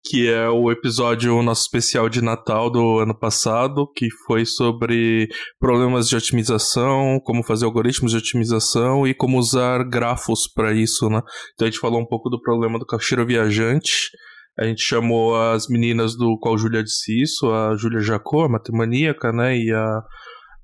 que 0.08 0.28
é 0.28 0.48
o 0.48 0.70
episódio 0.70 1.42
nosso 1.42 1.62
especial 1.62 2.08
de 2.08 2.22
Natal 2.22 2.70
do 2.70 2.98
ano 2.98 3.14
passado, 3.14 3.86
que 3.94 4.08
foi 4.26 4.46
sobre 4.46 5.28
problemas 5.58 6.08
de 6.08 6.16
otimização, 6.16 7.20
como 7.24 7.44
fazer 7.44 7.66
algoritmos 7.66 8.12
de 8.12 8.18
otimização 8.18 9.06
e 9.06 9.12
como 9.12 9.38
usar 9.38 9.84
grafos 9.84 10.50
para 10.52 10.72
isso, 10.72 11.08
né? 11.08 11.20
Então 11.54 11.66
a 11.66 11.70
gente 11.70 11.80
falou 11.80 12.00
um 12.00 12.06
pouco 12.06 12.30
do 12.30 12.40
problema 12.40 12.78
do 12.78 12.86
caixeiro 12.86 13.26
viajante 13.26 14.10
a 14.58 14.64
gente 14.64 14.82
chamou 14.82 15.40
as 15.40 15.68
meninas 15.68 16.16
do 16.16 16.36
qual 16.36 16.58
Júlia 16.58 16.82
disse 16.82 17.22
isso, 17.22 17.48
a 17.52 17.76
Júlia 17.76 18.00
Jacó, 18.00 18.44
a 18.44 18.48
matemaníaca, 18.48 19.30
né? 19.32 19.56
E 19.56 19.72
a, 19.72 20.02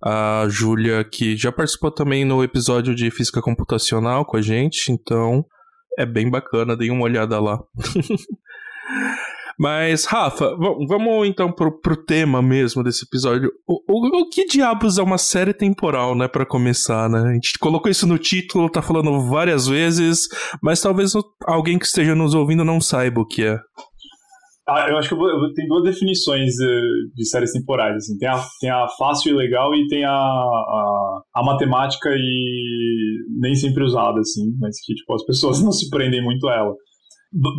a 0.04 0.46
Júlia, 0.48 1.04
que 1.04 1.36
já 1.36 1.52
participou 1.52 1.92
também 1.92 2.24
no 2.24 2.42
episódio 2.42 2.92
de 2.92 3.08
Física 3.12 3.40
Computacional 3.40 4.24
com 4.24 4.36
a 4.36 4.42
gente, 4.42 4.90
então 4.90 5.44
é 5.96 6.04
bem 6.04 6.28
bacana, 6.28 6.76
dei 6.76 6.90
uma 6.90 7.04
olhada 7.04 7.40
lá. 7.40 7.56
Mas, 9.58 10.04
Rafa, 10.04 10.56
vamos 10.88 11.28
então 11.28 11.52
pro, 11.52 11.80
pro 11.80 11.96
tema 11.96 12.42
mesmo 12.42 12.82
desse 12.82 13.04
episódio. 13.04 13.50
O, 13.66 13.80
o, 13.88 14.22
o, 14.22 14.28
que 14.28 14.46
diabos 14.46 14.98
é 14.98 15.02
uma 15.02 15.18
série 15.18 15.54
temporal, 15.54 16.16
né, 16.16 16.26
para 16.26 16.46
começar, 16.46 17.08
né? 17.08 17.30
A 17.30 17.32
gente 17.34 17.58
colocou 17.58 17.90
isso 17.90 18.06
no 18.06 18.18
título, 18.18 18.70
tá 18.70 18.82
falando 18.82 19.20
várias 19.28 19.66
vezes, 19.66 20.28
mas 20.62 20.80
talvez 20.80 21.12
alguém 21.44 21.78
que 21.78 21.86
esteja 21.86 22.14
nos 22.14 22.34
ouvindo 22.34 22.64
não 22.64 22.80
saiba 22.80 23.20
o 23.20 23.26
que 23.26 23.44
é. 23.44 23.58
Ah, 24.66 24.86
eu 24.88 24.96
acho 24.96 25.08
que 25.08 25.14
eu 25.14 25.18
vou, 25.18 25.52
tenho 25.52 25.68
duas 25.68 25.84
definições 25.84 26.54
uh, 26.54 27.14
de 27.14 27.28
séries 27.28 27.52
temporais. 27.52 27.96
Assim. 27.96 28.16
Tem, 28.16 28.28
a, 28.28 28.42
tem 28.60 28.70
a 28.70 28.86
fácil 28.98 29.32
e 29.32 29.36
legal 29.36 29.74
e 29.74 29.86
tem 29.88 30.04
a, 30.04 30.10
a, 30.10 31.20
a, 31.36 31.44
matemática 31.44 32.08
e 32.16 33.18
nem 33.40 33.54
sempre 33.54 33.84
usada, 33.84 34.18
assim, 34.20 34.56
mas 34.58 34.76
que 34.82 34.94
tipo, 34.94 35.12
as 35.14 35.24
pessoas 35.26 35.60
não 35.62 35.70
se 35.70 35.90
prendem 35.90 36.22
muito 36.22 36.48
a 36.48 36.54
ela. 36.54 36.74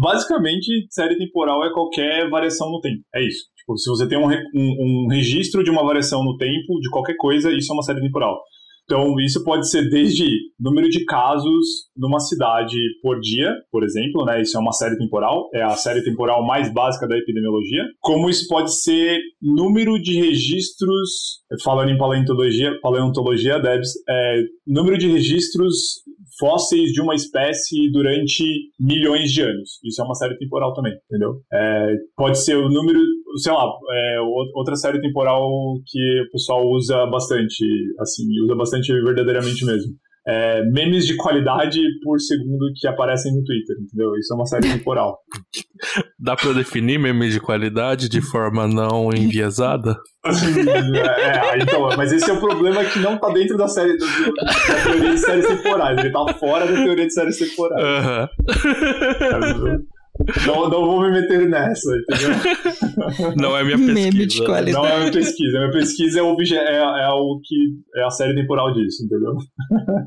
Basicamente, 0.02 0.88
série 0.90 1.18
temporal 1.18 1.66
é 1.66 1.74
qualquer 1.74 2.30
variação 2.30 2.72
no 2.72 2.80
tempo. 2.80 3.04
É 3.14 3.22
isso. 3.22 3.46
Tipo, 3.58 3.78
se 3.78 3.90
você 3.90 4.08
tem 4.08 4.18
um, 4.18 4.28
um, 4.28 5.06
um 5.06 5.08
registro 5.10 5.64
de 5.64 5.70
uma 5.70 5.84
variação 5.84 6.24
no 6.24 6.38
tempo 6.38 6.80
de 6.80 6.90
qualquer 6.90 7.16
coisa, 7.18 7.52
isso 7.52 7.72
é 7.72 7.74
uma 7.74 7.84
série 7.84 8.00
temporal. 8.00 8.40
Então, 8.86 9.20
isso 9.20 9.44
pode 9.44 9.70
ser 9.70 9.90
desde 9.90 10.28
número 10.60 10.88
de 10.90 11.04
casos 11.06 11.90
numa 11.98 12.20
cidade 12.20 12.78
por 13.02 13.20
dia, 13.20 13.52
por 13.72 13.84
exemplo, 13.84 14.24
né? 14.26 14.42
Isso 14.42 14.58
é 14.58 14.60
uma 14.60 14.72
série 14.72 14.98
temporal, 14.98 15.50
é 15.54 15.64
a 15.64 15.72
série 15.72 16.04
temporal 16.04 16.46
mais 16.46 16.72
básica 16.72 17.08
da 17.08 17.18
epidemiologia. 17.18 17.84
Como 18.00 18.30
isso 18.30 18.48
pode 18.48 18.74
ser 18.80 19.20
número 19.42 20.00
de 20.00 20.20
registros, 20.20 21.42
falando 21.64 21.90
em 21.90 21.98
paleontologia, 21.98 22.80
paleontologia, 22.80 23.60
Debs, 23.60 23.90
é, 24.08 24.44
número 24.68 24.98
de 24.98 25.08
registros 25.08 26.04
fósseis 26.40 26.92
de 26.92 27.02
uma 27.02 27.16
espécie 27.16 27.90
durante 27.92 28.44
milhões 28.80 29.32
de 29.32 29.42
anos. 29.42 29.80
Isso 29.84 30.02
é 30.02 30.06
uma 30.06 30.16
série 30.16 30.38
temporal 30.38 30.74
também, 30.74 30.94
entendeu? 31.10 31.42
É, 31.52 31.96
pode 32.16 32.44
ser 32.44 32.58
o 32.58 32.70
número, 32.70 33.00
sei 33.38 33.54
lá, 33.54 33.64
é, 33.64 34.20
outra 34.56 34.76
série 34.76 35.02
temporal 35.02 35.50
que 35.86 36.22
o 36.28 36.32
pessoal 36.32 36.66
usa 36.68 37.06
bastante, 37.08 37.66
assim, 38.00 38.24
usa 38.44 38.56
bastante 38.56 38.92
verdadeiramente 39.04 39.66
mesmo 39.66 39.94
é, 40.28 40.64
memes 40.66 41.06
de 41.06 41.16
qualidade 41.16 41.80
por 42.04 42.20
segundo 42.20 42.72
que 42.76 42.88
aparecem 42.88 43.32
no 43.32 43.44
Twitter, 43.44 43.76
entendeu? 43.80 44.16
Isso 44.18 44.34
é 44.34 44.36
uma 44.36 44.46
série 44.46 44.72
temporal. 44.72 45.20
Dá 46.20 46.36
pra 46.36 46.52
definir 46.52 46.98
memes 46.98 47.34
de 47.34 47.40
qualidade 47.40 48.10
de 48.10 48.22
forma 48.22 48.68
não 48.68 49.12
enviesada? 49.14 49.96
é, 50.26 51.62
então, 51.62 51.90
mas 51.96 52.12
esse 52.12 52.30
é 52.30 52.34
o 52.34 52.40
problema 52.40 52.84
que 52.86 53.00
não 53.00 53.20
tá 53.20 53.30
dentro 53.30 53.56
da 53.56 53.68
série 53.68 53.96
da, 53.98 54.06
da 54.06 54.84
teoria 54.84 55.12
de 55.12 55.20
séries 55.20 55.48
temporais, 55.48 55.98
ele 56.00 56.12
tá 56.12 56.34
fora 56.34 56.66
da 56.66 56.84
teoria 56.84 57.06
de 57.06 57.14
séries 57.14 57.38
temporais. 57.38 57.86
Uhum. 57.86 58.28
Não, 60.48 60.70
não 60.70 60.86
vou 60.86 61.02
me 61.02 61.12
meter 61.12 61.48
nessa, 61.50 61.90
entendeu? 61.98 63.36
Não 63.36 63.58
é 63.58 63.64
minha 63.64 63.78
pesquisa. 63.78 63.94
Meme. 63.94 64.72
Não 64.72 64.86
é 64.86 65.00
minha 65.00 65.12
pesquisa. 65.12 65.60
Minha 65.60 65.72
pesquisa 65.72 66.20
é 66.20 66.24
o, 66.24 66.36
é, 66.42 67.06
é 67.06 67.10
o 67.10 67.40
que 67.44 67.56
é 68.00 68.06
a 68.06 68.10
série 68.10 68.34
temporal 68.34 68.74
disso, 68.74 69.04
entendeu? 69.04 69.34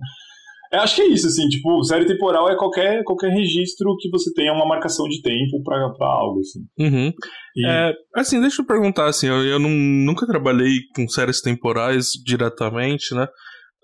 Eu 0.70 0.80
acho 0.80 0.96
que 0.96 1.02
é 1.02 1.06
isso, 1.06 1.26
assim, 1.26 1.48
tipo, 1.48 1.82
série 1.82 2.04
temporal 2.04 2.50
é 2.50 2.54
qualquer, 2.54 3.02
qualquer 3.02 3.30
registro 3.30 3.96
que 3.98 4.10
você 4.10 4.30
tenha 4.34 4.52
uma 4.52 4.66
marcação 4.66 5.08
de 5.08 5.22
tempo 5.22 5.62
pra, 5.64 5.88
pra 5.94 6.06
algo, 6.06 6.40
assim. 6.40 6.60
Uhum. 6.78 7.12
E... 7.56 7.66
É, 7.66 7.94
assim, 8.14 8.38
deixa 8.38 8.60
eu 8.60 8.66
perguntar, 8.66 9.06
assim, 9.06 9.28
eu, 9.28 9.46
eu 9.46 9.58
não, 9.58 9.70
nunca 9.70 10.26
trabalhei 10.26 10.80
com 10.94 11.08
séries 11.08 11.40
temporais 11.40 12.08
diretamente, 12.22 13.14
né? 13.14 13.26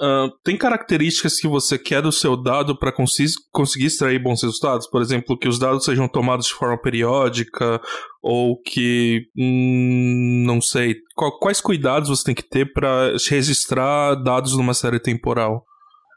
Uh, 0.00 0.28
tem 0.42 0.59
características 0.59 1.38
que 1.38 1.46
você 1.46 1.78
quer 1.78 2.02
do 2.02 2.11
seu 2.11 2.37
dado 2.37 2.76
para 2.76 2.92
conseguir 2.92 3.87
extrair 3.87 4.20
bons 4.20 4.42
resultados? 4.42 4.88
Por 4.88 5.00
exemplo, 5.00 5.38
que 5.38 5.46
os 5.46 5.59
dados 5.59 5.85
sejam 5.85 6.09
tomados 6.09 6.46
de 6.46 6.54
forma 6.54 6.76
periódica 6.76 7.80
ou 8.20 8.61
que, 8.61 9.22
hum, 9.37 10.42
não 10.44 10.61
sei, 10.61 10.96
quais 11.40 11.61
cuidados 11.61 12.09
você 12.09 12.24
tem 12.24 12.35
que 12.35 12.42
ter 12.42 12.72
para 12.72 13.12
registrar 13.30 14.16
dados 14.16 14.57
numa 14.57 14.74
série 14.74 14.98
temporal? 14.98 15.64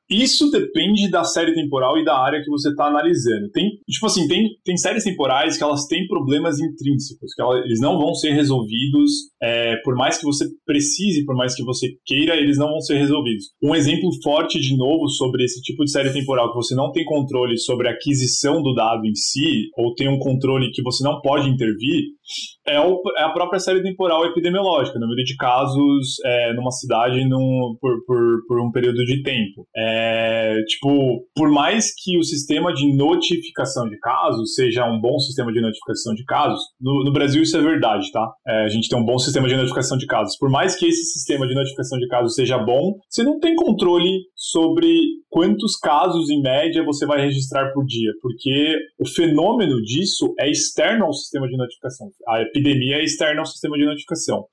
Isso 0.10 0.50
depende 0.50 1.10
da 1.10 1.24
série 1.24 1.54
temporal 1.54 1.98
e 1.98 2.06
da 2.06 2.18
área 2.18 2.42
que 2.42 2.50
você 2.50 2.70
está 2.70 2.86
analisando. 2.86 3.50
Tem, 3.52 3.70
tipo 3.90 4.06
assim, 4.06 4.28
tem, 4.28 4.48
tem 4.64 4.78
séries 4.78 5.04
temporais 5.04 5.58
que 5.58 5.64
elas 5.64 5.86
têm 5.88 6.08
problemas 6.08 6.60
intrínsecos, 6.60 7.34
que 7.34 7.42
elas, 7.42 7.66
eles 7.66 7.80
não 7.82 7.98
vão 7.98 8.14
ser 8.14 8.32
resolvidos, 8.32 9.12
é, 9.42 9.76
por 9.84 9.96
mais 9.96 10.18
que 10.18 10.26
você 10.26 10.46
precise, 10.66 11.26
por 11.26 11.36
mais 11.36 11.56
que 11.56 11.64
você 11.64 11.90
queira, 12.06 12.36
eles 12.38 12.58
não 12.58 12.70
vão 12.70 12.80
ser 12.80 12.98
resolvidos. 12.98 13.46
Um 13.62 13.76
exemplo 13.76 14.10
forte, 14.24 14.60
de 14.60 14.78
novo, 14.78 15.10
sobre 15.10 15.44
esse 15.44 15.62
tipo 15.62 15.84
de 15.84 15.92
série 15.92 16.12
temporal, 16.12 16.50
que 16.52 16.56
você 16.56 16.74
não 16.74 16.92
tem 16.92 17.04
controle 17.04 17.58
sobre 17.58 17.90
a 17.90 17.92
aquisição 17.92 18.62
do 18.62 18.74
dado 18.74 19.06
em 19.06 19.16
si, 19.16 19.70
ou 19.78 19.94
tem 19.94 20.08
um 20.08 20.20
controle 20.20 20.72
que 20.72 20.82
você 20.82 21.04
não 21.04 21.20
pode 21.22 21.50
intervir, 21.50 22.17
é, 22.68 22.80
o, 22.80 23.02
é 23.18 23.24
a 23.24 23.30
própria 23.30 23.60
série 23.60 23.82
temporal 23.82 24.26
epidemiológica, 24.26 25.00
número 25.00 25.24
de 25.24 25.36
casos 25.36 26.18
é, 26.26 26.54
numa 26.54 26.72
cidade 26.72 27.28
num, 27.28 27.76
por, 27.80 28.04
por, 28.06 28.46
por, 28.48 28.62
um 28.62 28.72
período 28.72 29.06
de 29.06 29.22
tempo. 29.24 29.68
É, 29.76 30.58
tipo, 30.68 31.26
por 31.36 31.50
mais 31.50 31.94
que 31.96 32.18
o 32.18 32.24
sistema 32.24 32.74
de 32.74 32.94
notificação 32.96 33.88
de 33.90 33.98
casos 34.00 34.56
seja 34.56 34.86
um 34.86 35.00
bom 35.00 35.18
sistema 35.20 35.52
de 35.52 35.62
notificação 35.62 36.14
de 36.14 36.24
casos, 36.26 36.60
no, 36.80 37.04
no 37.06 37.12
Brasil 37.12 37.42
isso 37.42 37.58
é 37.58 37.62
verdade, 37.62 38.12
tá? 38.12 38.28
É, 38.48 38.66
a 38.66 38.70
gente 38.70 38.90
tem 38.90 39.00
um 39.00 39.06
bom 39.06 39.18
sistema 39.18 39.48
de 39.48 39.56
notificação 39.56 39.98
de 39.98 40.06
casos. 40.06 40.38
Por 40.38 40.50
mais 40.50 40.76
que 40.76 40.86
esse 40.88 41.06
sistema 41.14 41.48
de 41.48 41.56
notificação 41.56 41.98
de 41.98 42.08
casos 42.08 42.36
seja 42.36 42.58
bom, 42.58 42.94
você 43.10 43.24
não 43.24 43.40
tem 43.40 43.56
controle 43.56 44.12
sobre 44.38 44.96
quantos 45.30 45.76
casos 45.78 46.30
em 46.30 46.40
média 46.42 46.86
você 46.86 47.08
vai 47.08 47.20
registrar 47.22 47.74
por 47.74 47.84
dia, 47.86 48.12
porque 48.22 48.78
o 49.00 49.08
fenômeno 49.08 49.82
disso 49.82 50.32
é 50.40 50.48
externo 50.48 51.06
ao 51.06 51.14
sistema 51.14 51.48
de 51.48 51.58
notificação. 51.58 52.08
A 52.28 52.44
epidemia 52.44 52.98
é 52.98 53.04
externa 53.04 53.42
ao 53.42 53.48
sistema 53.48 53.76
de 53.76 53.86
notificação. 53.86 54.46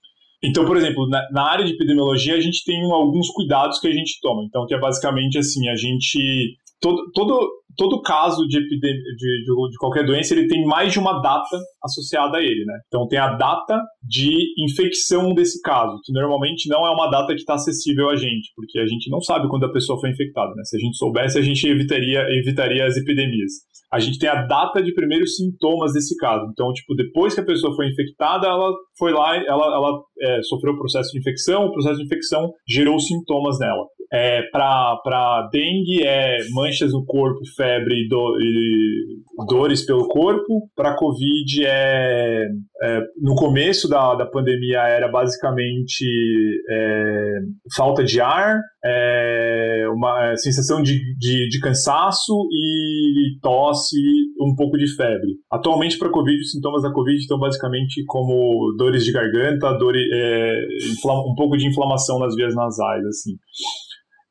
Então, 0.42 0.64
por 0.64 0.78
exemplo, 0.78 1.06
na, 1.08 1.30
na, 1.30 1.50
área 1.50 1.64
de 1.64 1.72
epidemiologia, 1.72 2.34
a 2.34 2.40
gente 2.40 2.64
tem 2.64 2.82
alguns 2.90 3.28
cuidados 3.30 3.78
que 3.78 3.86
a 3.88 3.92
gente 3.92 4.18
toma. 4.20 4.44
Então, 4.44 4.66
que 4.66 4.74
é 4.74 4.80
basicamente 4.80 5.38
assim, 5.38 5.68
a 5.68 5.76
gente... 5.76 6.56
Todo, 6.80 7.10
todo, 7.12 7.50
todo 7.76 8.02
caso 8.02 8.46
de, 8.46 8.58
de, 8.58 8.78
de, 8.78 9.44
de, 9.44 9.78
qualquer 9.78 10.04
doença, 10.04 10.34
ele 10.34 10.48
tem 10.48 10.64
mais 10.64 10.92
de 10.92 10.98
uma 10.98 11.20
data 11.20 11.58
associada 11.82 12.38
a 12.38 12.42
ele, 12.42 12.64
né? 12.64 12.78
Então, 12.86 13.06
tem 13.06 13.18
a 13.18 13.34
data 13.34 13.80
de 14.02 14.36
infecção 14.58 15.34
desse 15.34 15.60
caso, 15.62 15.98
que 16.04 16.12
normalmente 16.12 16.68
não 16.68 16.86
é 16.86 16.90
uma 16.90 17.10
data 17.10 17.34
que 17.34 17.40
está 17.40 17.54
acessível 17.54 18.10
a 18.10 18.16
gente, 18.16 18.50
porque 18.54 18.78
a 18.78 18.86
gente 18.86 19.10
não 19.10 19.20
sabe 19.20 19.48
quando 19.48 19.64
a 19.64 19.72
pessoa 19.72 20.00
foi 20.00 20.10
infectada, 20.10 20.54
né? 20.54 20.62
Se 20.64 20.76
a 20.76 20.80
gente 20.80 20.96
soubesse, 20.96 21.38
a 21.38 21.42
gente 21.42 21.66
evitaria, 21.66 22.20
evitaria 22.30 22.86
as 22.86 22.96
epidemias 22.96 23.52
a 23.94 24.00
gente 24.00 24.18
tem 24.18 24.28
a 24.28 24.42
data 24.42 24.82
de 24.82 24.92
primeiros 24.92 25.36
sintomas 25.36 25.92
desse 25.92 26.16
caso. 26.16 26.50
Então, 26.50 26.72
tipo, 26.72 26.96
depois 26.96 27.32
que 27.32 27.40
a 27.40 27.44
pessoa 27.44 27.76
foi 27.76 27.86
infectada, 27.86 28.48
ela 28.48 28.72
foi 28.98 29.12
lá, 29.12 29.36
ela, 29.36 29.66
ela 29.66 30.02
é, 30.20 30.42
sofreu 30.42 30.72
o 30.72 30.78
processo 30.78 31.12
de 31.12 31.20
infecção, 31.20 31.66
o 31.66 31.72
processo 31.72 31.98
de 31.98 32.04
infecção 32.04 32.50
gerou 32.68 32.98
sintomas 32.98 33.56
nela. 33.60 33.86
É, 34.14 34.42
para 34.52 35.48
dengue 35.50 36.06
é 36.06 36.38
manchas 36.52 36.92
no 36.92 37.04
corpo, 37.04 37.40
febre 37.56 38.06
do, 38.06 38.38
e 38.40 39.44
dores 39.48 39.84
pelo 39.84 40.06
corpo. 40.06 40.68
Para 40.76 40.94
Covid 40.94 41.66
é, 41.66 42.46
é, 42.80 43.00
no 43.20 43.34
começo 43.34 43.88
da, 43.88 44.14
da 44.14 44.24
pandemia 44.24 44.82
era 44.82 45.08
basicamente 45.08 46.04
é, 46.70 47.32
falta 47.76 48.04
de 48.04 48.20
ar, 48.20 48.60
é, 48.84 49.84
uma 49.92 50.30
é, 50.30 50.36
sensação 50.36 50.80
de, 50.80 51.00
de, 51.16 51.48
de, 51.48 51.60
cansaço 51.60 52.34
e 52.52 53.36
tosse, 53.42 53.96
um 54.40 54.54
pouco 54.54 54.78
de 54.78 54.86
febre. 54.94 55.32
Atualmente 55.50 55.98
para 55.98 56.08
Covid 56.08 56.38
os 56.38 56.52
sintomas 56.52 56.82
da 56.82 56.92
Covid 56.92 57.18
estão 57.18 57.38
basicamente 57.40 58.04
como 58.06 58.72
dores 58.78 59.04
de 59.04 59.10
garganta, 59.10 59.76
dor, 59.76 59.96
é, 59.96 60.66
um 61.04 61.34
pouco 61.34 61.56
de 61.56 61.66
inflamação 61.66 62.20
nas 62.20 62.36
vias 62.36 62.54
nasais, 62.54 63.04
assim. 63.06 63.32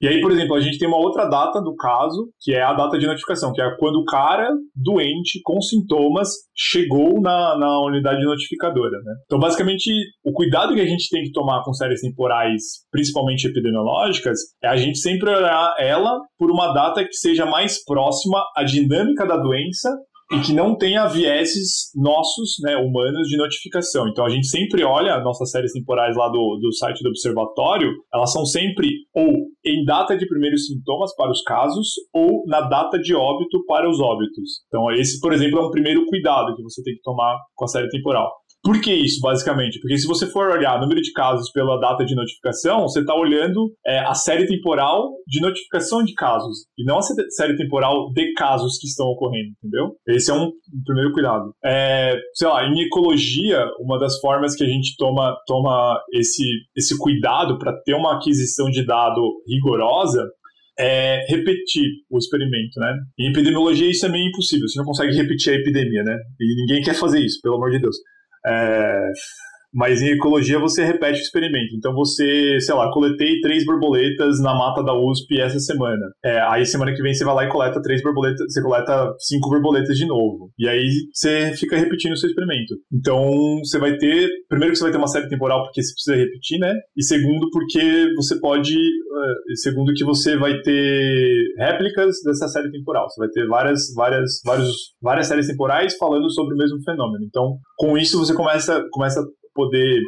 E 0.04 0.08
aí, 0.08 0.20
por 0.20 0.34
exemplo, 0.34 0.54
a 0.54 0.60
gente 0.60 0.78
tem 0.78 0.86
uma 0.86 0.98
outra 0.98 1.30
data 1.30 1.62
do 1.62 1.74
caso, 1.78 2.28
que 2.42 2.54
é 2.54 2.62
a 2.62 2.74
data 2.74 3.00
de 3.00 3.08
notificação, 3.08 3.54
que 3.54 3.62
é 3.62 3.78
quando 3.80 4.02
o 4.02 4.04
cara 4.04 4.50
doente 4.76 5.40
com 5.46 5.62
sintomas 5.62 6.28
chegou 6.54 7.22
na, 7.22 7.58
na 7.58 7.80
unidade 7.86 8.22
notificadora. 8.22 8.98
Né? 9.02 9.14
Então, 9.24 9.40
basicamente, 9.40 9.90
o 10.22 10.34
cuidado 10.34 10.74
que 10.74 10.82
a 10.82 10.86
gente 10.86 11.08
tem 11.10 11.24
que 11.24 11.32
tomar 11.32 11.64
com 11.64 11.72
séries 11.72 12.02
temporais, 12.02 12.62
principalmente 12.92 13.48
epidemiológicas, 13.48 14.40
é 14.62 14.68
a 14.68 14.76
gente 14.76 14.98
sempre 14.98 15.30
olhar 15.30 15.74
ela 15.80 16.20
por 16.38 16.52
uma 16.52 16.74
data 16.74 17.02
que 17.06 17.14
seja 17.14 17.46
mais 17.46 17.82
próxima 17.86 18.44
à 18.58 18.64
dinâmica 18.66 19.26
da 19.26 19.38
doença 19.38 19.90
e 20.34 20.42
que 20.42 20.54
não 20.54 20.76
tenha 20.76 21.08
vieses 21.08 21.92
nossos, 21.96 22.56
né, 22.62 22.76
humanos, 22.76 23.28
de 23.28 23.38
notificação. 23.38 24.08
Então 24.08 24.26
a 24.26 24.30
gente 24.30 24.48
sempre 24.48 24.84
olha 24.84 25.20
nossas 25.22 25.52
séries 25.52 25.72
temporais 25.72 26.16
lá 26.16 26.28
do, 26.28 26.60
do 26.60 26.74
site 26.74 27.04
do 27.04 27.10
observatório, 27.10 27.92
elas 28.14 28.32
são 28.32 28.46
sempre 28.46 28.90
ou 29.14 29.32
em 29.66 29.86
data 29.86 30.18
de 30.18 30.28
primeiros 30.28 30.66
sintomas 30.68 31.16
para 31.16 31.32
os 31.32 31.42
casos 31.44 31.88
ou 32.12 32.44
na 32.48 32.62
data 32.62 32.98
de 33.00 33.14
óbito 33.14 33.64
para 33.68 33.90
os 33.90 34.00
óbitos. 34.00 34.64
Então 34.68 34.92
esse, 34.92 35.20
por 35.20 35.34
exemplo, 35.34 35.60
é 35.60 35.68
um 35.68 35.72
primeiro 35.72 36.06
cuidado 36.08 36.56
que 36.56 36.64
você 36.64 36.82
tem 36.84 36.96
que 36.96 37.02
tomar 37.02 37.38
com 37.56 37.66
a 37.66 37.68
série 37.68 37.90
temporal. 37.90 38.32
Por 38.64 38.80
que 38.80 38.94
isso, 38.94 39.20
basicamente? 39.20 39.78
Porque 39.82 39.98
se 39.98 40.08
você 40.08 40.26
for 40.26 40.50
olhar 40.50 40.78
o 40.78 40.82
número 40.82 41.02
de 41.02 41.12
casos 41.12 41.52
pela 41.52 41.78
data 41.82 42.06
de 42.06 42.16
notificação, 42.16 42.84
você 42.84 43.02
está 43.02 43.14
olhando 43.14 43.74
é, 43.86 44.00
a 44.00 44.14
série 44.14 44.46
temporal 44.48 45.12
de 45.28 45.42
notificação 45.42 46.02
de 46.02 46.14
casos, 46.14 46.60
e 46.78 46.86
não 46.86 46.98
a 46.98 47.02
série 47.02 47.58
temporal 47.58 48.14
de 48.14 48.32
casos 48.34 48.78
que 48.78 48.88
estão 48.88 49.08
ocorrendo, 49.08 49.52
entendeu? 49.58 49.96
Esse 50.08 50.32
é 50.32 50.34
um, 50.34 50.46
um 50.46 50.84
primeiro 50.86 51.12
cuidado. 51.12 51.54
É, 51.64 52.18
sei 52.34 52.48
lá, 52.48 52.66
em 52.66 52.80
ecologia, 52.84 53.66
uma 53.82 54.00
das 54.00 54.18
formas 54.22 54.56
que 54.56 54.64
a 54.64 54.68
gente 54.68 54.96
toma, 54.98 55.36
toma 55.46 56.02
esse, 56.14 56.44
esse 56.74 56.98
cuidado 56.98 57.60
para 57.60 57.74
ter 57.84 57.96
uma 57.96 58.16
aquisição 58.16 58.70
de 58.70 58.86
dado 58.86 59.42
rigorosa 59.46 60.26
é 60.80 61.26
repetir 61.28 61.86
o 62.10 62.18
experimento, 62.18 62.80
né? 62.80 62.96
Em 63.20 63.30
epidemiologia 63.30 63.90
isso 63.90 64.06
é 64.06 64.10
meio 64.10 64.28
impossível, 64.30 64.68
você 64.68 64.80
não 64.80 64.86
consegue 64.86 65.14
repetir 65.14 65.54
a 65.54 65.56
epidemia, 65.58 66.04
né? 66.04 66.18
E 66.40 66.62
ninguém 66.62 66.82
quer 66.82 66.96
fazer 66.96 67.20
isso, 67.20 67.40
pelo 67.44 67.56
amor 67.56 67.72
de 67.72 67.80
Deus. 67.80 67.96
É, 68.46 69.12
mas 69.74 70.02
em 70.02 70.10
ecologia 70.10 70.60
você 70.60 70.84
repete 70.84 71.20
o 71.20 71.24
experimento. 71.24 71.76
Então 71.76 71.94
você, 71.94 72.60
sei 72.60 72.76
lá, 72.76 72.92
coletei 72.92 73.40
três 73.42 73.66
borboletas 73.66 74.40
na 74.42 74.54
mata 74.54 74.84
da 74.84 74.94
USP 74.94 75.40
essa 75.40 75.60
semana. 75.60 76.06
É, 76.24 76.40
aí 76.42 76.66
semana 76.66 76.94
que 76.94 77.02
vem 77.02 77.14
você 77.14 77.26
vai 77.26 77.36
lá 77.36 77.46
e 77.46 77.50
coleta 77.50 77.82
três 77.82 78.02
borboletas, 78.04 78.52
você 78.52 78.62
coleta 78.62 79.14
cinco 79.20 79.50
borboletas 79.50 79.98
de 79.98 80.06
novo. 80.06 80.52
E 80.58 80.68
aí 80.68 80.88
você 81.14 81.54
fica 81.58 81.78
repetindo 81.78 82.14
o 82.14 82.18
seu 82.18 82.30
experimento. 82.30 82.76
Então 82.92 83.32
você 83.64 83.80
vai 83.80 83.98
ter, 83.98 84.30
primeiro 84.48 84.74
que 84.74 84.78
você 84.78 84.84
vai 84.84 84.92
ter 84.92 84.98
uma 84.98 85.08
série 85.08 85.28
temporal 85.28 85.64
porque 85.64 85.82
você 85.82 85.94
precisa 85.94 86.16
repetir, 86.16 86.60
né? 86.60 86.74
E 86.96 87.04
segundo 87.04 87.50
porque 87.52 88.14
você 88.16 88.40
pode, 88.40 88.76
uh, 88.76 89.56
segundo 89.56 89.94
que 89.94 90.04
você 90.04 90.38
vai 90.38 90.60
ter 90.62 91.54
réplicas 91.58 92.16
dessa 92.24 92.48
série 92.48 92.72
temporal. 92.72 93.10
Você 93.10 93.20
vai 93.20 93.30
ter 93.30 93.48
várias, 93.48 93.94
várias, 93.96 94.42
vários, 94.46 94.72
várias 95.02 95.28
séries 95.28 95.48
temporais 95.48 95.96
falando 95.98 96.30
sobre 96.32 96.54
o 96.54 96.58
mesmo 96.58 96.82
fenômeno. 96.84 97.26
Então 97.26 97.58
com 97.78 97.98
isso 97.98 98.20
você 98.20 98.34
começa, 98.34 98.84
começa 98.92 99.22
poder 99.54 100.02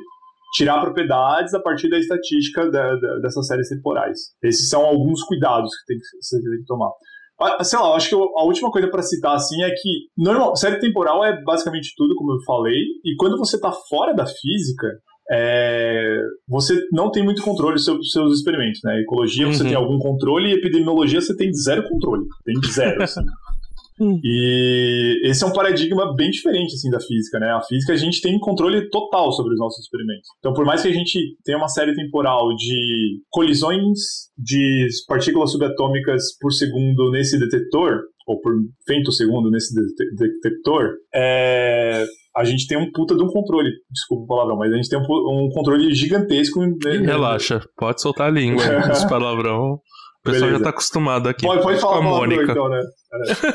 tirar 0.56 0.80
propriedades 0.80 1.54
a 1.54 1.60
partir 1.60 1.90
da 1.90 2.00
estatística 2.00 2.70
da, 2.72 2.96
da, 2.96 3.20
dessas 3.20 3.46
séries 3.48 3.70
temporais. 3.70 4.18
Esses 4.44 4.70
são 4.70 4.86
alguns 4.86 5.22
cuidados 5.24 5.70
que, 5.70 5.94
tem 5.94 5.98
que 5.98 6.06
você 6.22 6.42
tem 6.42 6.60
que 6.60 6.66
tomar. 6.66 6.92
Ah, 7.40 7.64
sei 7.64 7.78
lá, 7.78 7.90
eu 7.90 7.96
acho 7.96 8.10
que 8.10 8.16
a 8.16 8.44
última 8.44 8.72
coisa 8.72 8.88
para 8.90 9.02
citar 9.02 9.36
assim 9.36 9.62
é 9.62 9.70
que 9.70 10.08
normal, 10.18 10.56
série 10.56 10.80
temporal 10.80 11.24
é 11.26 11.44
basicamente 11.44 11.94
tudo, 11.98 12.16
como 12.16 12.32
eu 12.32 12.44
falei, 12.46 12.80
e 13.04 13.16
quando 13.18 13.38
você 13.38 13.58
está 13.58 13.74
fora 13.90 14.14
da 14.14 14.26
física, 14.26 14.88
é, 15.30 16.18
você 16.48 16.80
não 16.94 17.12
tem 17.12 17.24
muito 17.24 17.42
controle 17.42 17.78
sobre 17.78 18.02
os 18.02 18.12
seus 18.12 18.38
experimentos, 18.38 18.80
né? 18.84 19.02
Ecologia 19.02 19.48
uhum. 19.48 19.54
você 19.54 19.64
tem 19.64 19.76
algum 19.76 19.98
controle 20.00 20.50
e 20.50 20.54
epidemiologia 20.54 21.20
você 21.20 21.36
tem 21.36 21.52
zero 21.54 21.84
controle, 21.90 22.24
tem 22.46 22.56
zero, 22.72 23.04
assim. 23.04 23.22
Hum. 24.00 24.20
E 24.24 25.22
esse 25.24 25.44
é 25.44 25.48
um 25.48 25.54
paradigma 25.54 26.14
bem 26.16 26.30
diferente 26.30 26.74
assim 26.74 26.90
da 26.90 27.00
física, 27.00 27.40
né? 27.40 27.52
A 27.52 27.62
física 27.62 27.94
a 27.94 27.98
gente 27.98 28.22
tem 28.22 28.38
controle 28.40 28.90
total 28.90 29.32
sobre 29.32 29.54
os 29.54 29.60
nossos 29.60 29.84
experimentos. 29.84 30.28
Então, 30.40 30.54
por 30.54 30.66
mais 30.66 30.82
que 30.82 30.90
a 30.90 30.94
gente 30.94 31.20
tenha 31.44 31.58
uma 31.58 31.70
série 31.70 31.96
temporal 31.96 32.54
de 32.56 33.22
colisões 33.30 34.00
de 34.38 34.88
partículas 35.08 35.52
subatômicas 35.52 36.38
por 36.40 36.52
segundo 36.52 37.10
nesse 37.12 37.40
detector, 37.40 38.02
ou 38.28 38.42
por 38.42 38.54
femtosegundo 38.88 39.52
nesse 39.52 39.74
detector, 40.16 40.96
é, 41.14 42.06
a 42.36 42.44
gente 42.44 42.68
tem 42.68 42.78
um 42.78 42.92
puta 42.92 43.16
de 43.16 43.24
um 43.24 43.28
controle. 43.28 43.70
Desculpa 43.90 44.24
o 44.24 44.28
palavrão, 44.28 44.58
mas 44.58 44.74
a 44.74 44.76
gente 44.76 44.90
tem 44.90 45.00
um, 45.00 45.04
um 45.04 45.50
controle 45.54 45.94
gigantesco. 45.94 46.60
Né? 46.60 46.98
Relaxa, 47.04 47.62
pode 47.78 48.02
soltar 48.02 48.28
a 48.28 48.32
língua. 48.32 48.64
esse 48.92 49.08
palavrão. 49.08 49.80
O 50.26 50.32
pessoal 50.32 50.48
Beleza. 50.48 50.58
já 50.58 50.64
tá 50.64 50.70
acostumado 50.72 51.30
aqui 51.30 51.46
pode, 51.46 51.62
pode 51.62 51.80
falar 51.80 52.00
com 52.00 52.00
a 52.00 52.18
Mônica. 52.18 52.52
Então, 52.52 52.68
né? 52.68 52.82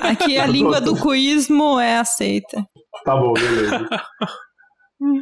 Aqui 0.03 0.39
a 0.39 0.47
língua 0.47 0.81
do 0.81 0.97
cuísmo 0.97 1.81
é 1.81 1.99
aceita. 1.99 2.65
Tá 3.05 3.17
bom, 3.17 3.33
beleza. 3.33 3.89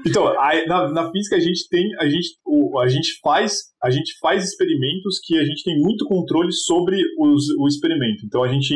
Então, 0.07 0.29
a, 0.29 0.67
na, 0.67 0.89
na, 0.91 1.11
física 1.11 1.37
a 1.37 1.41
gente 1.41 1.67
tem, 1.71 1.89
a 2.01 2.07
gente, 2.07 2.37
o, 2.45 2.79
a 2.79 2.89
gente 2.89 3.19
faz, 3.23 3.61
a 3.83 3.89
gente 3.89 4.13
faz 4.21 4.45
experimentos 4.45 5.21
que 5.25 5.39
a 5.39 5.45
gente 5.45 5.63
tem 5.63 5.79
muito 5.79 6.05
controle 6.05 6.53
sobre 6.53 7.01
os, 7.19 7.49
o 7.59 7.67
experimento. 7.67 8.27
Então 8.27 8.43
a 8.43 8.49
gente, 8.49 8.75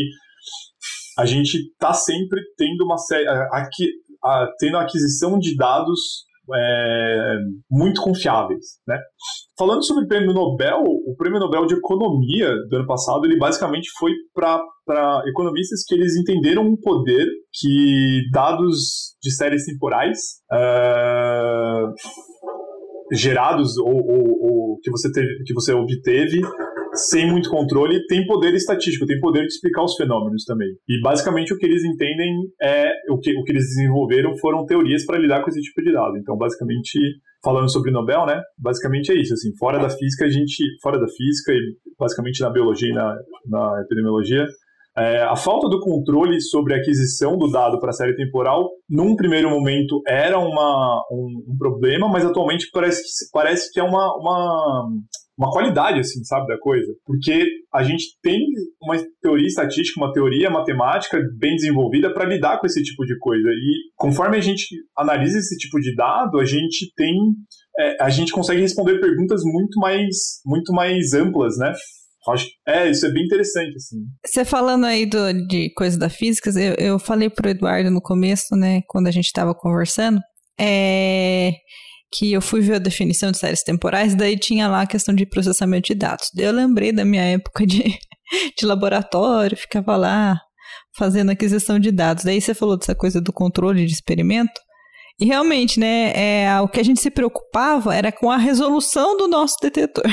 a 1.19 1.27
gente 1.27 1.59
tá 1.79 1.93
sempre 1.93 2.41
tendo 2.57 2.85
uma 2.85 2.97
série, 2.97 3.29
aqui, 3.53 3.91
a, 4.25 4.47
tendo 4.59 4.79
aquisição 4.79 5.39
de 5.39 5.55
dados 5.57 6.25
é, 6.55 7.37
muito 7.71 8.01
confiáveis, 8.01 8.65
né? 8.87 8.99
Falando 9.63 9.85
sobre 9.87 10.05
o 10.05 10.09
prêmio 10.09 10.33
Nobel, 10.33 10.83
o 10.83 11.15
prêmio 11.17 11.39
Nobel 11.39 11.67
de 11.67 11.75
Economia 11.75 12.51
do 12.69 12.77
ano 12.79 12.87
passado, 12.87 13.25
ele 13.25 13.39
basicamente 13.39 13.89
foi 13.97 14.11
para 14.35 15.23
economistas 15.29 15.85
que 15.87 15.95
eles 15.95 16.17
entenderam 16.17 16.65
um 16.65 16.77
poder 16.77 17.25
que 17.53 18.23
dados 18.33 19.15
de 19.23 19.31
séries 19.33 19.65
temporais 19.65 20.19
uh, 20.53 21.93
gerados 23.13 23.79
ou, 23.79 23.95
ou, 23.95 24.25
ou, 24.41 24.79
que, 24.83 24.91
você 24.91 25.13
teve, 25.13 25.29
que 25.47 25.55
você 25.55 25.73
obteve 25.73 26.41
sem 26.95 27.31
muito 27.31 27.49
controle, 27.49 28.05
tem 28.07 28.27
poder 28.27 28.53
estatístico, 28.55 29.07
tem 29.07 29.21
poder 29.21 29.43
de 29.43 29.47
explicar 29.47 29.85
os 29.85 29.95
fenômenos 29.95 30.45
também. 30.45 30.69
E 30.89 31.01
basicamente 31.01 31.55
o 31.55 31.57
que 31.57 31.67
eles 31.67 31.85
entendem 31.85 32.35
é 32.61 32.91
o 33.11 33.19
que, 33.19 33.31
o 33.39 33.45
que 33.45 33.53
eles 33.53 33.65
desenvolveram 33.65 34.37
foram 34.39 34.67
teorias 34.67 35.07
para 35.07 35.19
lidar 35.19 35.43
com 35.43 35.51
esse 35.51 35.61
tipo 35.61 35.83
de 35.83 35.93
dado. 35.93 36.19
Então, 36.19 36.37
basicamente, 36.37 36.99
falando 37.43 37.71
sobre 37.71 37.91
Nobel, 37.91 38.25
né? 38.27 38.41
Basicamente 38.59 39.11
é 39.13 39.21
isso. 39.21 39.35
Assim, 39.35 39.55
fora 39.57 39.79
da 39.79 39.91
física, 39.91 40.25
a 40.25 40.31
gente, 40.31 40.63
fora 40.81 40.99
da 40.99 41.09
física 41.09 41.53
e 41.53 41.77
basicamente 41.99 42.41
na 42.41 42.51
biologia 42.51 42.89
e 42.89 42.95
na, 42.95 43.17
na 43.47 43.83
epidemiologia, 43.83 44.47
é, 44.97 45.23
a 45.23 45.37
falta 45.37 45.69
do 45.69 45.81
controle 45.81 46.39
sobre 46.41 46.75
a 46.75 46.77
aquisição 46.77 47.39
do 47.39 47.51
dado 47.51 47.81
para 47.81 47.91
a 47.91 47.95
série 47.95 48.15
temporal, 48.15 48.69
num 48.89 49.17
primeiro 49.17 49.49
momento, 49.49 50.03
era 50.07 50.39
uma, 50.39 51.03
um, 51.11 51.45
um, 51.49 51.57
problema, 51.57 52.09
mas 52.09 52.27
atualmente 52.27 52.69
parece 52.71 53.03
que, 53.03 53.09
parece 53.33 53.73
que 53.73 53.81
é 53.81 53.83
uma, 53.83 54.15
uma, 54.19 54.89
uma 55.39 55.51
qualidade, 55.51 55.99
assim, 55.99 56.23
sabe, 56.25 56.47
da 56.47 56.59
coisa. 56.59 56.93
Porque 57.07 57.47
a 57.73 57.83
gente 57.83 58.19
tem 58.23 58.39
uma 58.83 58.97
teoria 59.23 59.47
estatística, 59.47 59.99
uma 59.99 60.13
teoria 60.13 60.51
matemática 60.51 61.19
bem 61.39 61.57
desenvolvida 61.57 62.13
para 62.13 62.29
lidar 62.29 62.61
com 62.61 62.67
esse 62.67 62.83
tipo 62.83 63.07
de 63.07 63.19
coisa. 63.19 63.49
E 63.49 63.91
conforme 63.97 64.37
a 64.37 64.41
gente 64.41 64.67
analisa 64.97 65.39
esse 65.39 65.57
tipo 65.57 65.81
de 65.81 65.95
dado, 65.95 66.39
a 66.39 66.45
gente 66.45 66.93
tem. 66.95 67.17
É, 67.79 68.05
a 68.05 68.11
gente 68.11 68.31
consegue 68.31 68.61
responder 68.61 69.01
perguntas 69.01 69.41
muito 69.43 69.81
mais, 69.81 70.43
muito 70.45 70.71
mais 70.75 71.15
amplas, 71.15 71.57
né? 71.57 71.73
É, 72.67 72.89
isso 72.91 73.05
é 73.07 73.11
bem 73.11 73.25
interessante, 73.25 73.77
assim. 73.77 73.99
Você 74.25 74.45
falando 74.45 74.87
aí 74.87 75.07
do, 75.07 75.47
de 75.47 75.73
coisa 75.75 75.99
da 75.99 76.09
física, 76.09 76.51
eu, 76.51 76.75
eu 76.75 76.99
falei 76.99 77.29
pro 77.29 77.49
Eduardo 77.49 77.91
no 77.91 78.01
começo, 78.01 78.55
né, 78.55 78.83
quando 78.87 79.09
a 79.09 79.11
gente 79.11 79.27
estava 79.27 79.55
conversando, 79.55 80.21
é, 80.59 81.53
que 82.13 82.33
eu 82.33 82.43
fui 82.43 82.61
ver 82.61 82.77
a 82.77 82.79
definição 82.79 83.33
de 83.33 83.39
séries 83.39 83.63
temporais, 83.63 84.15
daí 84.15 84.39
tinha 84.39 84.69
lá 84.69 84.83
a 84.83 84.87
questão 84.87 85.15
de 85.15 85.27
processamento 85.27 85.89
de 85.89 85.95
dados. 85.95 86.29
Daí 86.35 86.47
eu 86.47 86.53
lembrei 86.53 86.93
da 86.93 87.05
minha 87.05 87.25
época 87.25 87.67
de, 87.67 87.83
de 88.57 88.67
laboratório, 88.67 89.57
ficava 89.57 89.97
lá 89.97 90.41
fazendo 90.97 91.31
aquisição 91.31 91.79
de 91.79 91.91
dados. 91.91 92.25
Daí 92.25 92.41
você 92.41 92.55
falou 92.55 92.77
dessa 92.77 92.95
coisa 92.95 93.21
do 93.21 93.33
controle 93.33 93.85
de 93.87 93.93
experimento. 93.93 94.61
E 95.19 95.25
realmente, 95.25 95.79
né, 95.79 96.13
é, 96.15 96.61
o 96.61 96.69
que 96.69 96.81
a 96.81 96.83
gente 96.83 97.01
se 97.01 97.11
preocupava 97.11 97.95
era 97.95 98.13
com 98.13 98.31
a 98.31 98.37
resolução 98.37 99.17
do 99.17 99.29
nosso 99.29 99.57
detetor. 99.63 100.05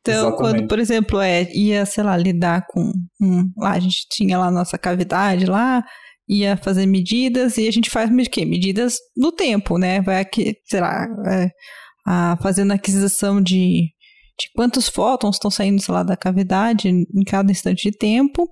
Então, 0.00 0.28
Exatamente. 0.28 0.38
quando, 0.38 0.68
por 0.68 0.78
exemplo, 0.78 1.20
é, 1.20 1.50
ia, 1.52 1.84
sei 1.84 2.02
lá, 2.02 2.16
lidar 2.16 2.66
com. 2.68 2.92
Um, 3.20 3.52
lá 3.56 3.72
a 3.72 3.80
gente 3.80 4.06
tinha 4.10 4.38
lá 4.38 4.46
a 4.46 4.50
nossa 4.50 4.78
cavidade 4.78 5.46
lá, 5.46 5.84
ia 6.28 6.56
fazer 6.56 6.86
medidas, 6.86 7.58
e 7.58 7.68
a 7.68 7.70
gente 7.70 7.90
faz 7.90 8.10
o 8.10 8.30
quê? 8.30 8.44
Medidas 8.44 8.98
no 9.16 9.30
tempo, 9.30 9.76
né? 9.78 10.00
Vai 10.00 10.20
aqui, 10.20 10.56
sei 10.64 10.80
lá, 10.80 11.06
é, 11.26 11.50
a, 12.06 12.38
fazendo 12.42 12.72
aquisição 12.72 13.42
de, 13.42 13.82
de 14.38 14.50
quantos 14.54 14.88
fótons 14.88 15.36
estão 15.36 15.50
saindo, 15.50 15.82
sei 15.82 15.92
lá, 15.92 16.02
da 16.02 16.16
cavidade 16.16 16.88
em 16.88 17.24
cada 17.26 17.52
instante 17.52 17.90
de 17.90 17.96
tempo. 17.96 18.48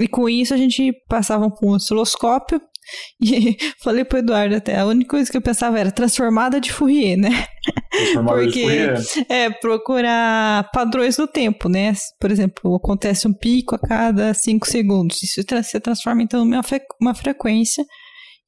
E 0.00 0.06
com 0.06 0.28
isso 0.28 0.54
a 0.54 0.56
gente 0.56 0.92
passava 1.08 1.50
por 1.50 1.66
um 1.66 1.72
osciloscópio 1.72 2.60
e 3.22 3.56
falei 3.82 4.04
pro 4.04 4.18
Eduardo 4.18 4.56
até, 4.56 4.78
a 4.78 4.86
única 4.86 5.10
coisa 5.10 5.30
que 5.30 5.36
eu 5.36 5.42
pensava 5.42 5.78
era 5.78 5.90
transformada 5.90 6.60
de 6.60 6.72
Fourier, 6.72 7.16
né? 7.16 7.46
Transformada 7.90 8.42
Porque, 8.42 8.52
de 8.52 8.62
Fourier. 8.62 9.26
É, 9.28 9.50
procurar 9.50 10.70
padrões 10.72 11.16
do 11.16 11.26
tempo, 11.26 11.68
né? 11.68 11.92
Por 12.20 12.30
exemplo, 12.30 12.76
acontece 12.76 13.26
um 13.26 13.32
pico 13.32 13.74
a 13.74 13.78
cada 13.78 14.34
5 14.34 14.66
segundos. 14.66 15.22
Isso 15.22 15.42
se 15.62 15.80
transforma, 15.80 16.22
então, 16.22 16.46
em 16.46 16.60
uma 17.00 17.14
frequência. 17.14 17.84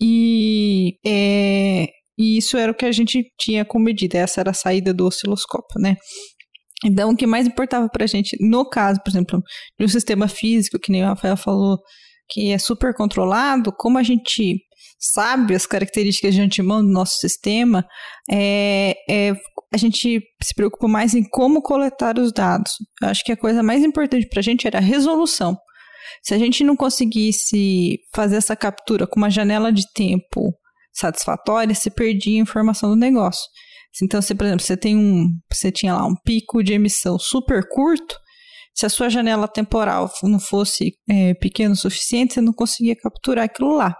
E, 0.00 0.96
é, 1.04 1.88
e 2.16 2.38
isso 2.38 2.56
era 2.56 2.70
o 2.72 2.74
que 2.74 2.84
a 2.84 2.92
gente 2.92 3.24
tinha 3.38 3.64
como 3.64 3.84
medida. 3.84 4.18
Essa 4.18 4.40
era 4.40 4.50
a 4.50 4.54
saída 4.54 4.94
do 4.94 5.06
osciloscópio, 5.06 5.80
né? 5.80 5.96
Então, 6.84 7.10
o 7.10 7.16
que 7.16 7.26
mais 7.26 7.46
importava 7.46 7.88
para 7.88 8.04
a 8.04 8.06
gente, 8.06 8.36
no 8.40 8.68
caso, 8.68 9.00
por 9.02 9.10
exemplo, 9.10 9.42
de 9.78 9.84
um 9.84 9.88
sistema 9.88 10.28
físico, 10.28 10.78
que 10.78 10.92
nem 10.92 11.02
o 11.02 11.06
Rafael 11.06 11.36
falou, 11.36 11.78
que 12.28 12.52
é 12.52 12.58
super 12.58 12.94
controlado, 12.94 13.72
como 13.72 13.98
a 13.98 14.02
gente 14.02 14.60
sabe 14.98 15.54
as 15.54 15.66
características 15.66 16.34
de 16.34 16.40
antemão 16.40 16.82
do 16.82 16.90
nosso 16.90 17.18
sistema, 17.18 17.86
é, 18.30 18.96
é, 19.08 19.32
a 19.72 19.76
gente 19.76 20.20
se 20.42 20.54
preocupa 20.54 20.88
mais 20.88 21.14
em 21.14 21.22
como 21.22 21.62
coletar 21.62 22.18
os 22.18 22.32
dados. 22.32 22.72
Eu 23.00 23.08
acho 23.08 23.24
que 23.24 23.32
a 23.32 23.36
coisa 23.36 23.62
mais 23.62 23.84
importante 23.84 24.26
para 24.28 24.40
a 24.40 24.42
gente 24.42 24.66
era 24.66 24.78
a 24.78 24.82
resolução. 24.82 25.56
Se 26.22 26.34
a 26.34 26.38
gente 26.38 26.64
não 26.64 26.74
conseguisse 26.74 27.98
fazer 28.14 28.36
essa 28.36 28.56
captura 28.56 29.06
com 29.06 29.16
uma 29.16 29.30
janela 29.30 29.72
de 29.72 29.84
tempo 29.92 30.52
satisfatória, 30.92 31.74
se 31.74 31.90
perdia 31.90 32.40
a 32.40 32.42
informação 32.42 32.90
do 32.90 32.96
negócio. 32.96 33.44
Então, 34.02 34.20
se, 34.22 34.34
por 34.34 34.46
exemplo, 34.46 34.64
você 34.64 34.76
tem 34.76 34.96
um, 34.96 35.28
você 35.52 35.70
tinha 35.72 35.94
lá 35.94 36.06
um 36.06 36.14
pico 36.24 36.62
de 36.62 36.72
emissão 36.72 37.18
super 37.18 37.68
curto, 37.68 38.16
se 38.78 38.86
a 38.86 38.88
sua 38.88 39.08
janela 39.08 39.48
temporal 39.48 40.08
não 40.22 40.38
fosse 40.38 40.92
é, 41.10 41.34
pequeno 41.34 41.72
o 41.72 41.76
suficiente, 41.76 42.34
você 42.34 42.40
não 42.40 42.52
conseguia 42.52 42.94
capturar 42.94 43.46
aquilo 43.46 43.74
lá. 43.74 43.92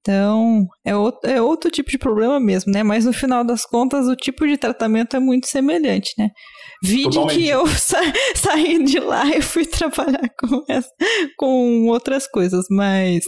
Então, 0.00 0.66
é 0.84 0.96
outro, 0.96 1.30
é 1.30 1.40
outro 1.40 1.70
tipo 1.70 1.88
de 1.90 1.98
problema 1.98 2.40
mesmo, 2.40 2.72
né? 2.72 2.82
Mas 2.82 3.04
no 3.04 3.12
final 3.12 3.44
das 3.44 3.64
contas, 3.64 4.08
o 4.08 4.16
tipo 4.16 4.48
de 4.48 4.56
tratamento 4.56 5.14
é 5.14 5.20
muito 5.20 5.46
semelhante, 5.46 6.12
né? 6.18 6.30
Vide 6.82 7.24
que 7.28 7.46
eu 7.46 7.64
sa 7.78 8.00
saí 8.34 8.82
de 8.82 8.98
lá 8.98 9.26
e 9.28 9.40
fui 9.40 9.64
trabalhar 9.64 10.28
com, 10.36 10.64
essa, 10.68 10.90
com 11.38 11.86
outras 11.86 12.26
coisas, 12.26 12.64
mas 12.68 13.22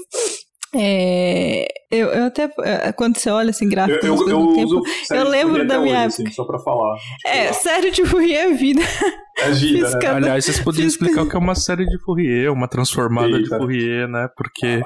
é, 0.74 1.66
eu, 1.90 2.08
eu 2.08 2.24
até, 2.24 2.50
é, 2.62 2.92
quando 2.92 3.18
você 3.18 3.28
olha 3.28 3.50
assim, 3.50 3.68
gráficos 3.68 4.02
eu, 4.02 4.16
eu, 4.26 4.28
eu 4.28 4.54
tempo, 4.54 4.82
eu 5.10 5.28
lembro 5.28 5.66
da 5.66 5.78
minha 5.78 5.94
hoje, 5.94 6.04
época. 6.04 6.22
Assim, 6.22 6.32
só 6.32 6.44
pra 6.44 6.58
falar. 6.58 6.96
É, 7.26 7.52
série 7.52 7.90
de 7.90 8.06
Fourier 8.06 8.50
é 8.50 8.52
vida. 8.54 8.80
É 9.36 9.50
vida, 9.50 9.90
né? 9.98 10.06
Aliás, 10.08 10.44
vocês 10.44 10.60
poderiam 10.60 10.88
explicar 10.88 11.22
o 11.22 11.28
que 11.28 11.36
é 11.36 11.38
uma 11.38 11.54
série 11.54 11.84
de 11.84 11.98
Fourier, 12.02 12.50
uma 12.50 12.66
transformada 12.68 13.36
Eita. 13.36 13.42
de 13.42 13.48
Fourier, 13.48 14.08
né? 14.08 14.28
Porque 14.34 14.82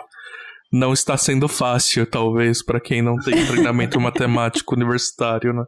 não 0.72 0.92
está 0.92 1.16
sendo 1.16 1.46
fácil, 1.46 2.05
talvez, 2.05 2.64
para 2.64 2.81
quem 2.81 3.01
não 3.01 3.16
tem 3.16 3.46
treinamento 3.46 3.99
matemático 4.01 4.75
universitário, 4.75 5.53
né? 5.53 5.64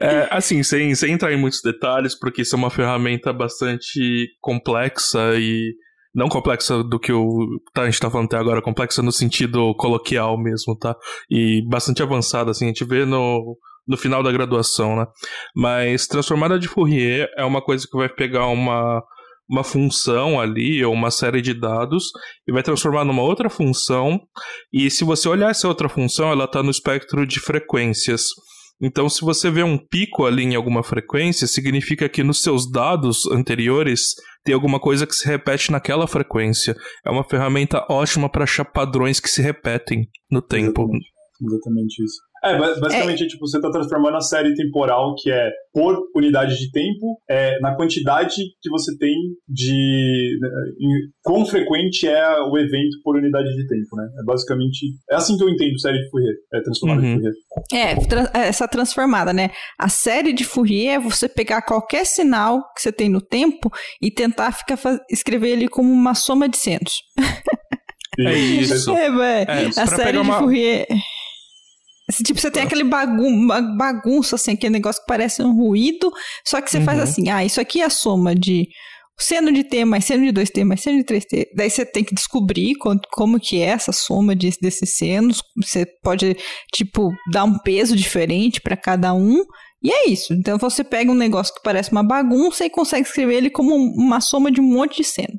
É, 0.00 0.28
assim, 0.30 0.62
sem, 0.62 0.94
sem 0.94 1.12
entrar 1.12 1.32
em 1.32 1.36
muitos 1.36 1.60
detalhes, 1.60 2.18
porque 2.18 2.42
isso 2.42 2.54
é 2.54 2.58
uma 2.58 2.70
ferramenta 2.70 3.32
bastante 3.32 4.28
complexa 4.40 5.34
e 5.36 5.74
não 6.14 6.28
complexa 6.28 6.82
do 6.84 6.98
que 6.98 7.12
o 7.12 7.60
tá, 7.72 7.82
a 7.82 7.84
gente 7.86 8.00
tá 8.00 8.10
falando 8.10 8.26
até 8.26 8.36
agora, 8.36 8.62
complexa 8.62 9.02
no 9.02 9.10
sentido 9.10 9.74
coloquial 9.74 10.38
mesmo, 10.38 10.76
tá? 10.78 10.94
E 11.28 11.62
bastante 11.68 12.02
avançada, 12.02 12.50
assim, 12.50 12.66
a 12.66 12.68
gente 12.68 12.84
vê 12.84 13.04
no, 13.04 13.58
no 13.86 13.96
final 13.96 14.22
da 14.22 14.30
graduação, 14.30 14.96
né? 14.96 15.06
Mas 15.56 16.06
transformada 16.06 16.58
de 16.58 16.68
Fourier 16.68 17.28
é 17.36 17.44
uma 17.44 17.60
coisa 17.60 17.86
que 17.90 17.96
vai 17.96 18.08
pegar 18.08 18.46
uma, 18.46 19.02
uma 19.48 19.64
função 19.64 20.40
ali, 20.40 20.84
ou 20.84 20.92
uma 20.92 21.10
série 21.10 21.42
de 21.42 21.52
dados, 21.52 22.10
e 22.46 22.52
vai 22.52 22.62
transformar 22.62 23.04
numa 23.04 23.22
outra 23.22 23.50
função, 23.50 24.20
e 24.72 24.90
se 24.90 25.04
você 25.04 25.28
olhar 25.28 25.50
essa 25.50 25.68
outra 25.68 25.88
função, 25.88 26.30
ela 26.30 26.44
está 26.44 26.62
no 26.62 26.70
espectro 26.70 27.26
de 27.26 27.40
frequências. 27.40 28.26
Então, 28.80 29.08
se 29.08 29.20
você 29.20 29.50
vê 29.50 29.62
um 29.62 29.78
pico 29.78 30.26
ali 30.26 30.42
em 30.42 30.54
alguma 30.54 30.82
frequência, 30.82 31.46
significa 31.46 32.08
que 32.08 32.22
nos 32.22 32.42
seus 32.42 32.70
dados 32.70 33.26
anteriores 33.26 34.14
tem 34.44 34.54
alguma 34.54 34.80
coisa 34.80 35.06
que 35.06 35.14
se 35.14 35.26
repete 35.26 35.72
naquela 35.72 36.06
frequência. 36.06 36.76
É 37.04 37.10
uma 37.10 37.24
ferramenta 37.24 37.86
ótima 37.88 38.28
para 38.28 38.44
achar 38.44 38.64
padrões 38.64 39.20
que 39.20 39.30
se 39.30 39.40
repetem 39.40 40.08
no 40.30 40.42
tempo. 40.42 40.82
Exatamente, 40.82 41.14
Exatamente 41.40 42.04
isso. 42.04 42.20
É, 42.44 42.58
basicamente, 42.58 43.24
é. 43.24 43.26
tipo, 43.26 43.46
você 43.46 43.56
está 43.56 43.70
transformando 43.70 44.16
a 44.16 44.20
série 44.20 44.54
temporal, 44.54 45.14
que 45.16 45.30
é 45.30 45.50
por 45.72 45.98
unidade 46.14 46.58
de 46.58 46.70
tempo, 46.70 47.18
é, 47.28 47.58
na 47.60 47.74
quantidade 47.74 48.34
que 48.60 48.70
você 48.70 48.96
tem 48.98 49.14
de. 49.48 50.38
Né, 50.40 50.48
em, 50.78 50.90
quão 51.22 51.46
frequente 51.46 52.06
é 52.06 52.40
o 52.42 52.58
evento 52.58 52.98
por 53.02 53.16
unidade 53.16 53.48
de 53.48 53.66
tempo, 53.66 53.96
né? 53.96 54.06
É 54.20 54.24
basicamente. 54.24 54.94
É 55.10 55.16
assim 55.16 55.36
que 55.36 55.42
eu 55.42 55.48
entendo 55.48 55.80
série 55.80 55.98
de 55.98 56.10
Fourier, 56.10 56.34
é 56.52 56.60
transformada 56.60 57.00
uhum. 57.00 57.16
de 57.16 57.22
Fourier. 57.22 57.34
É, 57.72 58.06
tra 58.06 58.30
é, 58.34 58.48
essa 58.48 58.68
transformada, 58.68 59.32
né? 59.32 59.50
A 59.78 59.88
série 59.88 60.32
de 60.32 60.44
Fourier 60.44 60.94
é 60.94 60.98
você 60.98 61.28
pegar 61.28 61.62
qualquer 61.62 62.04
sinal 62.04 62.60
que 62.74 62.82
você 62.82 62.92
tem 62.92 63.08
no 63.08 63.22
tempo 63.22 63.70
e 64.02 64.10
tentar 64.10 64.52
ficar 64.52 64.78
escrever 65.10 65.48
ele 65.48 65.68
como 65.68 65.90
uma 65.90 66.14
soma 66.14 66.48
de 66.48 66.58
senos. 66.58 66.92
É 68.16 68.32
isso. 68.38 68.92
É, 68.92 69.06
é, 69.42 69.66
a 69.76 69.86
série 69.86 70.12
de 70.12 70.18
uma... 70.18 70.38
Fourier. 70.38 70.86
Tipo, 72.24 72.38
você 72.38 72.50
tem 72.50 72.62
aquele 72.62 72.84
bagun 72.84 73.46
bagunça, 73.76 74.36
assim, 74.36 74.52
aquele 74.52 74.74
negócio 74.74 75.00
que 75.00 75.08
parece 75.08 75.42
um 75.42 75.54
ruído, 75.54 76.12
só 76.46 76.60
que 76.60 76.70
você 76.70 76.78
uhum. 76.78 76.84
faz 76.84 77.00
assim, 77.00 77.30
ah, 77.30 77.44
isso 77.44 77.60
aqui 77.60 77.80
é 77.80 77.86
a 77.86 77.90
soma 77.90 78.34
de 78.34 78.68
seno 79.18 79.52
de 79.52 79.64
T 79.64 79.84
mais 79.84 80.04
seno 80.04 80.30
de 80.30 80.32
2T 80.32 80.64
mais 80.64 80.80
seno 80.82 80.98
de 80.98 81.04
3T. 81.04 81.46
Daí 81.56 81.70
você 81.70 81.86
tem 81.86 82.04
que 82.04 82.14
descobrir 82.14 82.74
como, 83.10 83.40
que 83.40 83.60
é 83.60 83.66
essa 83.66 83.92
soma 83.92 84.34
de, 84.34 84.50
desses 84.60 84.96
senos. 84.96 85.42
Você 85.62 85.86
pode, 86.02 86.36
tipo, 86.74 87.10
dar 87.32 87.44
um 87.44 87.58
peso 87.58 87.96
diferente 87.96 88.60
para 88.60 88.76
cada 88.76 89.14
um 89.14 89.42
E 89.82 89.90
é 89.90 90.08
isso. 90.08 90.34
Então 90.34 90.58
você 90.58 90.82
pega 90.82 91.10
um 91.10 91.14
negócio 91.14 91.54
que 91.54 91.62
parece 91.62 91.92
uma 91.92 92.02
bagunça 92.02 92.64
e 92.64 92.70
consegue 92.70 93.06
escrever 93.06 93.36
ele 93.36 93.50
como 93.50 93.74
uma 93.74 94.20
soma 94.20 94.50
de 94.50 94.60
um 94.60 94.64
monte 94.64 94.98
de 94.98 95.04
cena. 95.04 95.38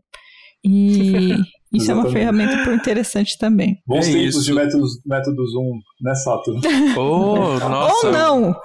E 0.63 1.36
isso 1.76 1.92
é 1.92 1.94
uma 1.94 2.10
ferramenta 2.10 2.72
interessante 2.74 3.38
também. 3.38 3.78
Bons 3.86 4.08
é 4.08 4.12
tempos 4.12 4.36
isso. 4.36 4.44
de 4.44 4.54
métodos, 4.54 4.92
métodos 5.06 5.52
Zoom, 5.52 5.80
né, 6.02 6.16
Sato? 6.16 6.54
Oh, 6.98 7.60
nossa. 7.60 8.08
Ou 8.08 8.14
não! 8.14 8.56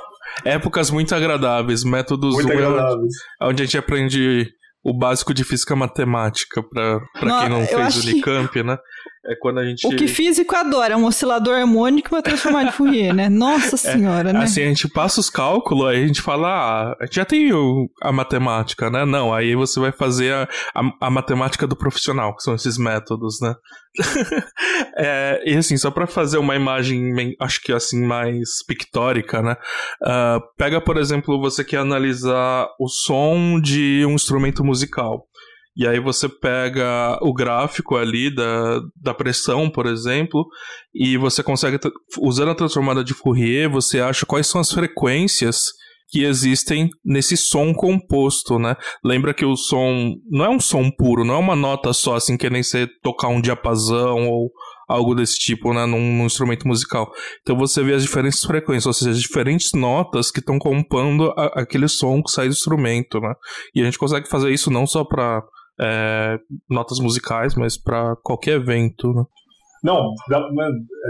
Épocas 0.45 0.91
muito 0.91 1.15
agradáveis, 1.15 1.85
métodos 1.85 2.35
muito 2.35 2.49
Zoom, 2.49 2.57
agradáveis. 2.57 3.13
onde 3.43 3.63
a 3.63 3.65
gente 3.67 3.79
aprende 3.79 4.49
o 4.83 4.97
básico 4.97 5.35
de 5.35 5.45
física 5.45 5.77
matemática 5.77 6.63
para 6.63 7.01
quem 7.41 7.49
não 7.49 7.67
fez 7.67 7.97
o 7.97 8.09
Unicamp, 8.09 8.53
que... 8.53 8.63
né? 8.63 8.79
É 9.27 9.35
quando 9.39 9.59
a 9.59 9.65
gente. 9.65 9.87
O 9.87 9.91
que 9.91 10.09
físico 10.09 10.57
adora, 10.57 10.95
é 10.95 10.97
um 10.97 11.05
oscilador 11.05 11.55
harmônico 11.55 12.09
para 12.09 12.23
transformar 12.23 12.65
de 12.65 12.73
Fourier, 12.73 13.15
né? 13.15 13.29
Nossa 13.29 13.75
é, 13.87 13.93
senhora, 13.93 14.31
é, 14.31 14.33
né? 14.33 14.45
Assim, 14.45 14.63
a 14.63 14.67
gente 14.69 14.89
passa 14.89 15.21
os 15.21 15.29
cálculos, 15.29 15.89
aí 15.89 16.03
a 16.03 16.07
gente 16.07 16.23
fala, 16.23 16.49
ah, 16.49 16.97
a 16.99 17.05
gente 17.05 17.17
já 17.17 17.25
tem 17.27 17.53
o, 17.53 17.87
a 18.03 18.11
matemática, 18.11 18.89
né? 18.89 19.05
Não, 19.05 19.35
aí 19.35 19.55
você 19.55 19.79
vai 19.79 19.93
fazer 19.93 20.33
a, 20.33 20.49
a, 20.75 21.07
a 21.07 21.11
matemática 21.11 21.67
do 21.67 21.77
profissional, 21.77 22.35
que 22.35 22.43
são 22.43 22.55
esses 22.55 22.79
métodos, 22.79 23.39
né? 23.43 23.55
é, 24.97 25.43
e 25.45 25.55
assim, 25.57 25.77
só 25.77 25.91
para 25.91 26.07
fazer 26.07 26.39
uma 26.39 26.57
imagem, 26.57 27.35
acho 27.41 27.61
que 27.61 27.73
assim, 27.73 28.03
mais 28.03 28.65
pictórica, 28.67 29.43
né? 29.43 29.57
Uh, 30.03 30.41
pega, 30.57 30.81
por 30.81 30.97
exemplo, 30.97 31.41
você 31.41 31.63
quer 31.63 31.79
analisar 31.79 32.69
o 32.79 32.89
som 32.89 33.61
de 33.61 34.05
um 34.07 34.13
instrumento 34.13 34.65
musical. 34.71 35.27
E 35.77 35.87
aí 35.87 36.01
você 36.01 36.29
pega 36.29 37.19
o 37.23 37.33
gráfico 37.33 37.97
ali 37.97 38.35
da, 38.35 38.81
da 39.01 39.15
pressão, 39.15 39.71
por 39.71 39.87
exemplo, 39.87 40.47
e 40.95 41.17
você 41.17 41.43
consegue, 41.43 41.79
usando 42.21 42.51
a 42.51 42.55
transformada 42.55 43.05
de 43.05 43.15
Fourier, 43.15 43.71
você 43.71 44.01
acha 44.01 44.27
quais 44.27 44.47
são 44.47 44.61
as 44.61 44.71
frequências 44.71 45.67
que 46.09 46.25
existem 46.25 46.91
nesse 47.05 47.37
som 47.37 47.73
composto, 47.73 48.59
né? 48.59 48.75
Lembra 49.05 49.33
que 49.33 49.45
o 49.45 49.57
som 49.57 50.17
não 50.29 50.45
é 50.45 50.49
um 50.49 50.61
som 50.61 50.91
puro, 50.91 51.25
não 51.25 51.35
é 51.35 51.39
uma 51.39 51.55
nota 51.55 51.93
só, 51.93 52.17
assim, 52.17 52.37
que 52.37 52.51
nem 52.51 52.65
você 52.65 52.89
tocar 53.01 53.29
um 53.29 53.41
diapasão 53.41 54.29
ou 54.29 54.51
algo 54.91 55.15
desse 55.15 55.39
tipo, 55.39 55.73
né, 55.73 55.87
num, 55.87 56.19
num, 56.19 56.27
instrumento 56.27 56.67
musical. 56.67 57.13
Então 57.43 57.57
você 57.57 57.83
vê 57.83 57.95
as 57.95 58.03
diferentes 58.03 58.41
frequências, 58.41 58.87
ou 58.87 58.93
seja, 58.93 59.13
as 59.13 59.21
diferentes 59.21 59.73
notas 59.73 60.31
que 60.31 60.41
estão 60.41 60.59
compondo 60.59 61.33
a, 61.37 61.61
aquele 61.61 61.87
som 61.89 62.21
que 62.23 62.31
sai 62.31 62.49
do 62.49 62.53
instrumento, 62.53 63.21
né? 63.21 63.33
E 63.75 63.81
a 63.81 63.85
gente 63.85 63.99
consegue 63.99 64.29
fazer 64.29 64.51
isso 64.51 64.71
não 64.71 64.87
só 64.87 65.05
para 65.05 65.43
é, 65.81 66.39
notas 66.69 66.99
musicais, 66.99 67.55
mas 67.55 67.79
para 67.79 68.17
qualquer 68.17 68.57
evento, 68.57 69.13
né? 69.13 69.25
Não, 69.83 70.13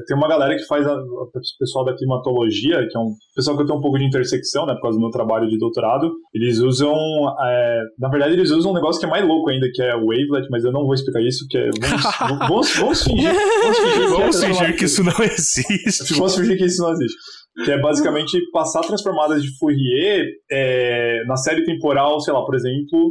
tem 0.07 0.17
uma 0.17 0.29
galera 0.29 0.55
que 0.55 0.65
faz, 0.67 0.87
o 0.87 1.31
pessoal 1.59 1.85
da 1.85 1.97
climatologia, 1.97 2.87
que 2.89 2.97
é 2.97 3.01
um 3.01 3.15
pessoal 3.35 3.57
que 3.57 3.63
eu 3.63 3.67
tenho 3.67 3.79
um 3.79 3.83
pouco 3.83 3.99
de 3.99 4.05
intersecção, 4.05 4.65
né, 4.65 4.75
por 4.75 4.83
causa 4.83 4.97
do 4.97 5.03
meu 5.03 5.11
trabalho 5.11 5.49
de 5.49 5.59
doutorado, 5.59 6.13
eles 6.33 6.59
usam, 6.59 6.95
é, 6.95 7.81
na 7.99 8.09
verdade 8.09 8.35
eles 8.35 8.51
usam 8.51 8.71
um 8.71 8.75
negócio 8.75 9.01
que 9.01 9.07
é 9.07 9.11
mais 9.11 9.27
louco 9.27 9.51
ainda, 9.51 9.67
que 9.73 9.83
é 9.83 9.93
wavelet, 9.95 10.47
mas 10.51 10.65
eu 10.65 10.73
não 10.73 10.85
vou 10.85 10.95
explicar 10.95 11.21
isso, 11.21 11.47
que 11.49 11.59
é, 11.59 11.71
vamos, 11.81 12.05
vamos, 12.49 12.77
vamos 12.77 13.05
fingir, 13.05 13.33
vamos 14.09 14.41
fingir, 14.41 14.49
que, 14.49 14.59
fingir 14.59 14.77
que 14.77 14.85
isso 14.85 15.05
não 15.05 15.25
existe. 15.25 16.15
Vamos 16.15 16.37
fingir 16.37 16.57
que 16.57 16.65
isso 16.65 16.83
não 16.83 16.93
existe. 16.93 17.17
Que 17.65 17.73
é 17.73 17.81
basicamente 17.81 18.39
passar 18.53 18.81
transformadas 18.83 19.43
de 19.43 19.49
Fourier 19.59 20.25
é, 20.51 21.25
na 21.27 21.37
série 21.37 21.65
temporal, 21.65 22.21
sei 22.21 22.33
lá, 22.33 22.45
por 22.45 22.55
exemplo, 22.55 23.11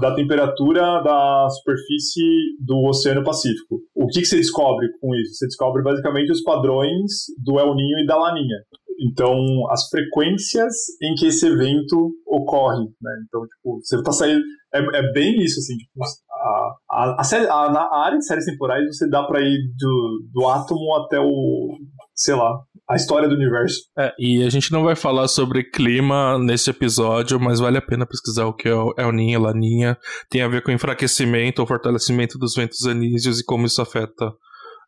da 0.00 0.14
temperatura 0.14 1.02
da 1.02 1.48
superfície 1.50 2.56
do 2.60 2.88
Oceano 2.88 3.24
Pacífico. 3.24 3.80
O 3.94 4.06
que, 4.06 4.20
que 4.20 4.26
você 4.26 4.36
descobre 4.36 4.88
com 5.00 5.14
isso? 5.14 5.34
Você 5.34 5.46
descobre 5.46 5.82
basicamente 5.82 6.32
os 6.32 6.42
padrões 6.42 7.26
do 7.42 7.58
El 7.58 7.74
Ninho 7.74 7.98
e 7.98 8.06
da 8.06 8.16
Laninha. 8.16 8.58
Então, 9.00 9.34
as 9.70 9.88
frequências 9.88 10.72
em 11.02 11.14
que 11.14 11.26
esse 11.26 11.46
evento 11.46 12.12
ocorre, 12.26 12.84
né? 13.00 13.12
Então, 13.26 13.42
tipo, 13.42 13.80
você 13.82 13.96
está 13.96 14.12
saindo... 14.12 14.42
É, 14.74 14.78
é, 14.78 15.12
bem 15.12 15.38
isso, 15.42 15.60
assim, 15.60 15.76
tipo, 15.76 15.90
a, 16.30 16.76
a, 16.90 17.20
a, 17.20 17.24
série, 17.24 17.46
a, 17.46 17.70
na 17.70 17.94
área 17.94 18.16
de 18.16 18.24
séries 18.24 18.46
temporais 18.46 18.86
você 18.86 19.06
dá 19.06 19.22
para 19.22 19.42
ir 19.42 19.58
do, 19.78 20.30
do 20.32 20.48
átomo 20.48 20.96
até 20.96 21.20
o, 21.20 21.76
sei 22.14 22.34
lá, 22.34 22.60
a 22.88 22.96
história 22.96 23.28
do 23.28 23.34
universo. 23.34 23.80
É, 23.98 24.12
e 24.18 24.42
a 24.42 24.50
gente 24.50 24.70
não 24.70 24.84
vai 24.84 24.94
falar 24.94 25.28
sobre 25.28 25.64
clima 25.64 26.38
nesse 26.38 26.70
episódio, 26.70 27.40
mas 27.40 27.60
vale 27.60 27.78
a 27.78 27.82
pena 27.82 28.06
pesquisar 28.06 28.46
o 28.46 28.54
que 28.54 28.68
é 28.68 28.74
o 28.74 28.94
El 28.96 29.12
Ninho, 29.12 29.40
Laninha. 29.40 29.96
Tem 30.28 30.42
a 30.42 30.48
ver 30.48 30.62
com 30.62 30.70
enfraquecimento 30.70 31.60
ou 31.60 31.66
fortalecimento 31.66 32.38
dos 32.38 32.54
ventos 32.54 32.86
anísios 32.86 33.40
e 33.40 33.44
como 33.44 33.66
isso 33.66 33.80
afeta 33.80 34.32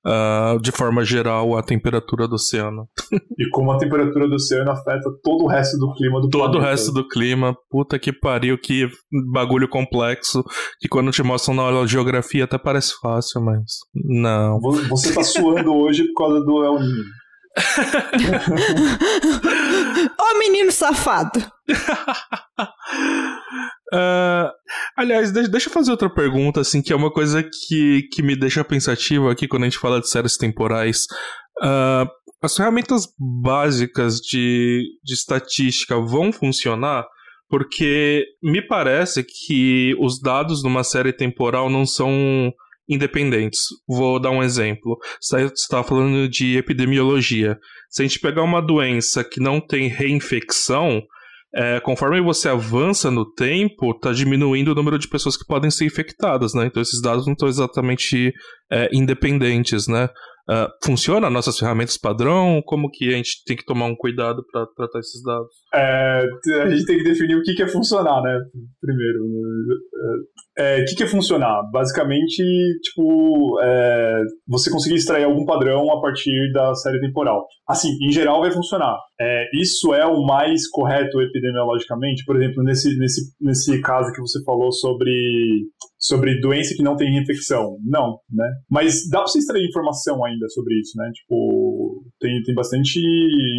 uh, 0.07 0.61
de 0.61 0.71
forma 0.71 1.03
geral 1.05 1.57
a 1.57 1.63
temperatura 1.63 2.29
do 2.29 2.35
oceano. 2.35 2.87
e 3.39 3.49
como 3.51 3.73
a 3.73 3.79
temperatura 3.79 4.29
do 4.29 4.35
oceano 4.35 4.71
afeta 4.71 5.11
todo 5.23 5.45
o 5.45 5.49
resto 5.49 5.79
do 5.79 5.95
clima 5.95 6.21
do 6.21 6.29
todo 6.29 6.43
planeta. 6.43 6.53
Todo 6.53 6.63
o 6.63 6.65
resto 6.65 6.93
do 6.93 7.09
clima. 7.09 7.57
Puta 7.71 7.99
que 7.99 8.13
pariu, 8.13 8.59
que 8.59 8.87
bagulho 9.33 9.67
complexo. 9.69 10.45
Que 10.81 10.89
quando 10.89 11.11
te 11.11 11.23
mostram 11.23 11.55
na 11.55 11.63
aula 11.63 11.87
de 11.87 11.93
geografia 11.93 12.45
até 12.45 12.59
parece 12.59 12.93
fácil, 13.01 13.41
mas 13.43 13.63
não. 13.95 14.61
Você 14.61 15.15
tá 15.15 15.23
suando 15.23 15.73
hoje 15.75 16.05
por 16.13 16.25
causa 16.25 16.45
do 16.45 16.63
El 16.65 16.81
Ninho. 16.81 17.05
Ó, 20.19 20.39
menino 20.39 20.73
safado. 20.73 21.41
uh, 23.93 24.51
aliás, 24.97 25.33
deixa 25.33 25.69
eu 25.69 25.73
fazer 25.73 25.91
outra 25.91 26.09
pergunta, 26.09 26.61
assim, 26.61 26.81
que 26.81 26.93
é 26.93 26.97
uma 26.97 27.11
coisa 27.11 27.43
que, 27.43 28.09
que 28.13 28.23
me 28.23 28.37
deixa 28.37 28.65
pensativo 28.65 29.29
aqui 29.29 29.49
quando 29.49 29.65
a 29.65 29.67
gente 29.67 29.79
fala 29.79 30.01
de 30.01 30.09
séries 30.09 30.37
temporais. 30.37 31.05
Uh, 31.63 32.09
as 32.43 32.57
ferramentas 32.57 33.09
básicas 33.19 34.19
de, 34.19 34.83
de 35.03 35.15
estatística 35.15 35.99
vão 35.99 36.33
funcionar? 36.33 37.07
Porque 37.49 38.25
me 38.43 38.61
parece 38.67 39.25
que 39.25 39.95
os 40.01 40.21
dados 40.21 40.63
numa 40.63 40.83
série 40.83 41.13
temporal 41.13 41.71
não 41.71 41.87
são 41.87 42.53
independentes. 42.89 43.61
Vou 43.89 44.21
dar 44.21 44.31
um 44.31 44.43
exemplo. 44.43 44.99
Você 45.21 45.45
estava 45.45 45.83
tá 45.83 45.89
falando 45.89 46.29
de 46.29 46.57
epidemiologia. 46.57 47.59
Se 47.89 48.03
a 48.03 48.07
gente 48.07 48.21
pegar 48.21 48.43
uma 48.43 48.61
doença 48.61 49.25
que 49.25 49.41
não 49.41 49.61
tem 49.61 49.89
reinfecção, 49.89 51.03
é, 51.55 51.81
conforme 51.81 52.21
você 52.21 52.49
avança 52.49 53.11
no 53.11 53.25
tempo, 53.33 53.93
está 53.93 54.13
diminuindo 54.13 54.73
o 54.73 54.75
número 54.75 54.99
de 54.99 55.09
pessoas 55.09 55.37
que 55.37 55.47
podem 55.47 55.71
ser 55.71 55.85
infectadas, 55.85 56.53
né? 56.55 56.67
Então 56.67 56.83
esses 56.83 57.01
dados 57.01 57.27
não 57.27 57.33
estão 57.33 57.49
exatamente 57.49 58.33
é, 58.71 58.89
independentes, 58.93 59.87
né? 59.87 60.09
Uh, 60.47 60.69
funciona 60.85 61.31
nossas 61.31 61.59
ferramentas 61.59 61.97
padrão? 61.97 62.61
Como 62.67 62.91
que 62.91 63.09
a 63.09 63.17
gente 63.17 63.43
tem 63.47 63.57
que 63.57 63.65
tomar 63.65 63.87
um 63.87 63.97
cuidado 63.97 64.45
para 64.53 64.67
tratar 64.77 64.99
esses 64.99 65.23
dados? 65.23 65.49
É, 65.73 66.23
a 66.63 66.69
gente 66.69 66.85
tem 66.85 66.99
que 66.99 67.05
definir 67.05 67.37
o 67.37 67.43
que, 67.43 67.55
que 67.55 67.63
é 67.63 67.67
funcionar, 67.69 68.21
né? 68.21 68.39
Primeiro. 68.79 69.25
É, 70.59 70.83
o 70.83 70.85
que, 70.85 70.97
que 70.97 71.03
é 71.03 71.07
funcionar? 71.07 71.63
Basicamente, 71.73 72.43
tipo, 72.83 73.59
é, 73.63 74.21
você 74.47 74.71
conseguir 74.71 74.97
extrair 74.97 75.25
algum 75.25 75.47
padrão 75.47 75.91
a 75.91 76.03
partir 76.03 76.53
da 76.53 76.75
série 76.75 77.01
temporal. 77.01 77.47
Assim, 77.67 77.89
em 78.07 78.13
geral 78.13 78.43
vai 78.43 78.53
funcionar. 78.53 78.99
É, 79.21 79.45
isso 79.55 79.95
é 79.95 80.05
o 80.07 80.25
mais 80.25 80.69
correto 80.69 81.21
epidemiologicamente? 81.21 82.25
Por 82.25 82.37
exemplo, 82.37 82.63
nesse, 82.65 82.97
nesse, 82.99 83.21
nesse 83.41 83.81
caso 83.81 84.13
que 84.13 84.21
você 84.21 84.43
falou 84.45 84.73
sobre 84.73 85.13
sobre 86.05 86.39
doença 86.39 86.75
que 86.77 86.83
não 86.83 86.97
tem 86.97 87.11
reinfecção. 87.11 87.79
Não, 87.83 88.19
né? 88.31 88.47
Mas 88.71 89.09
dá 89.09 89.21
pra 89.21 89.27
você 89.27 89.39
extrair 89.39 89.67
informação 89.67 90.23
ainda 90.23 90.47
sobre 90.51 90.79
isso, 90.79 90.93
né? 90.99 91.11
Tipo, 91.15 92.05
tem, 92.21 92.43
tem 92.43 92.55
bastante 92.55 93.01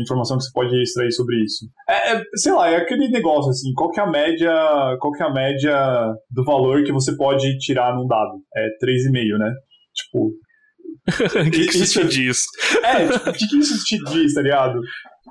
informação 0.02 0.38
que 0.38 0.44
você 0.44 0.52
pode 0.54 0.80
extrair 0.80 1.12
sobre 1.12 1.44
isso. 1.44 1.66
É, 1.90 2.14
é, 2.14 2.22
sei 2.36 2.54
lá, 2.54 2.70
é 2.70 2.76
aquele 2.76 3.08
negócio 3.08 3.50
assim, 3.50 3.74
qual 3.74 3.90
que 3.92 4.00
é 4.00 4.04
a 4.04 4.12
média, 4.12 4.52
qual 5.00 5.12
que 5.12 5.24
é 5.24 5.26
a 5.26 5.34
média 5.34 6.14
do 6.30 6.44
valor 6.46 6.84
que 6.84 6.92
você 6.92 7.16
pode 7.18 7.58
tirar 7.58 7.96
num 7.96 8.06
dado? 8.06 8.40
É 8.56 8.68
3,5, 8.84 9.40
né? 9.40 9.52
Tipo, 9.96 10.32
o 11.48 11.52
que, 11.52 11.66
que 11.68 11.78
isso 11.78 12.02
te 12.02 12.08
diz? 12.08 12.44
É, 12.84 13.30
o 13.30 13.34
que, 13.34 13.48
que 13.48 13.58
isso 13.58 13.84
te 13.86 13.98
diz, 14.04 14.36
tá 14.36 14.42
ligado? 14.42 14.80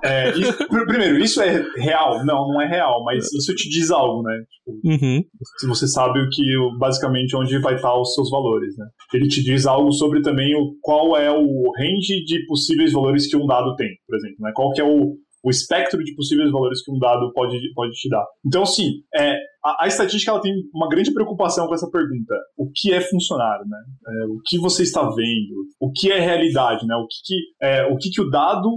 É, 0.03 0.31
isso, 0.37 0.67
primeiro, 0.67 1.19
isso 1.19 1.41
é 1.41 1.63
real? 1.77 2.25
Não, 2.25 2.47
não 2.47 2.61
é 2.61 2.67
real, 2.67 3.03
mas 3.03 3.31
isso 3.33 3.55
te 3.55 3.69
diz 3.69 3.91
algo, 3.91 4.23
né? 4.23 4.43
Tipo, 4.49 5.05
uhum. 5.05 5.23
Se 5.57 5.67
você 5.67 5.87
sabe 5.87 6.19
o 6.19 6.29
que, 6.29 6.43
basicamente, 6.77 7.35
onde 7.35 7.57
vai 7.59 7.75
estar 7.75 7.95
os 7.99 8.13
seus 8.13 8.29
valores, 8.29 8.75
né? 8.77 8.85
Ele 9.13 9.27
te 9.27 9.43
diz 9.43 9.65
algo 9.65 9.91
sobre 9.91 10.21
também 10.21 10.55
o, 10.55 10.75
qual 10.81 11.15
é 11.15 11.31
o 11.31 11.71
range 11.77 12.23
de 12.25 12.45
possíveis 12.45 12.91
valores 12.91 13.27
que 13.27 13.37
um 13.37 13.45
dado 13.45 13.75
tem, 13.75 13.89
por 14.07 14.17
exemplo, 14.17 14.37
né? 14.39 14.51
Qual 14.53 14.71
que 14.73 14.81
é 14.81 14.83
o, 14.83 15.15
o 15.45 15.49
espectro 15.49 16.03
de 16.03 16.15
possíveis 16.15 16.51
valores 16.51 16.83
que 16.83 16.91
um 16.91 16.97
dado 16.97 17.31
pode, 17.31 17.59
pode 17.75 17.93
te 17.93 18.09
dar. 18.09 18.25
Então, 18.43 18.65
sim, 18.65 19.03
é, 19.15 19.37
a, 19.65 19.85
a, 19.85 19.87
estatística 19.87 20.31
ela 20.31 20.39
tem 20.39 20.53
uma 20.73 20.87
grande 20.87 21.11
preocupação 21.11 21.67
com 21.67 21.73
essa 21.73 21.89
pergunta. 21.89 22.35
O 22.55 22.69
que 22.71 22.93
é 22.93 23.01
funcionário, 23.01 23.65
né? 23.67 23.77
É, 24.07 24.25
o 24.27 24.39
que 24.45 24.59
você 24.59 24.83
está 24.83 25.01
vendo? 25.01 25.55
O 25.79 25.91
que 25.91 26.11
é 26.11 26.19
realidade, 26.19 26.85
né? 26.85 26.95
O 26.95 27.07
que, 27.07 27.17
que, 27.25 27.35
é, 27.61 27.85
o, 27.85 27.97
que, 27.97 28.11
que 28.11 28.21
o 28.21 28.29
dado 28.29 28.69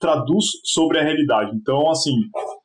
traduz 0.00 0.46
sobre 0.64 0.98
a 0.98 1.04
realidade. 1.04 1.52
Então, 1.54 1.88
assim, 1.88 2.10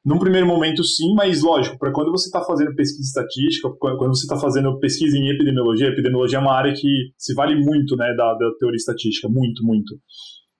num 0.03 0.17
primeiro 0.17 0.47
momento 0.47 0.83
sim, 0.83 1.13
mas 1.13 1.43
lógico, 1.43 1.77
para 1.77 1.93
quando 1.93 2.09
você 2.09 2.25
está 2.25 2.41
fazendo 2.41 2.73
pesquisa 2.73 3.03
estatística, 3.03 3.69
quando 3.79 4.15
você 4.15 4.23
está 4.23 4.37
fazendo 4.37 4.79
pesquisa 4.79 5.15
em 5.15 5.29
epidemiologia, 5.29 5.89
epidemiologia 5.89 6.39
é 6.39 6.41
uma 6.41 6.55
área 6.55 6.73
que 6.73 7.11
se 7.15 7.35
vale 7.35 7.55
muito, 7.55 7.95
né, 7.95 8.11
da, 8.15 8.33
da 8.33 8.51
teoria 8.59 8.75
estatística, 8.75 9.29
muito, 9.29 9.63
muito. 9.63 9.95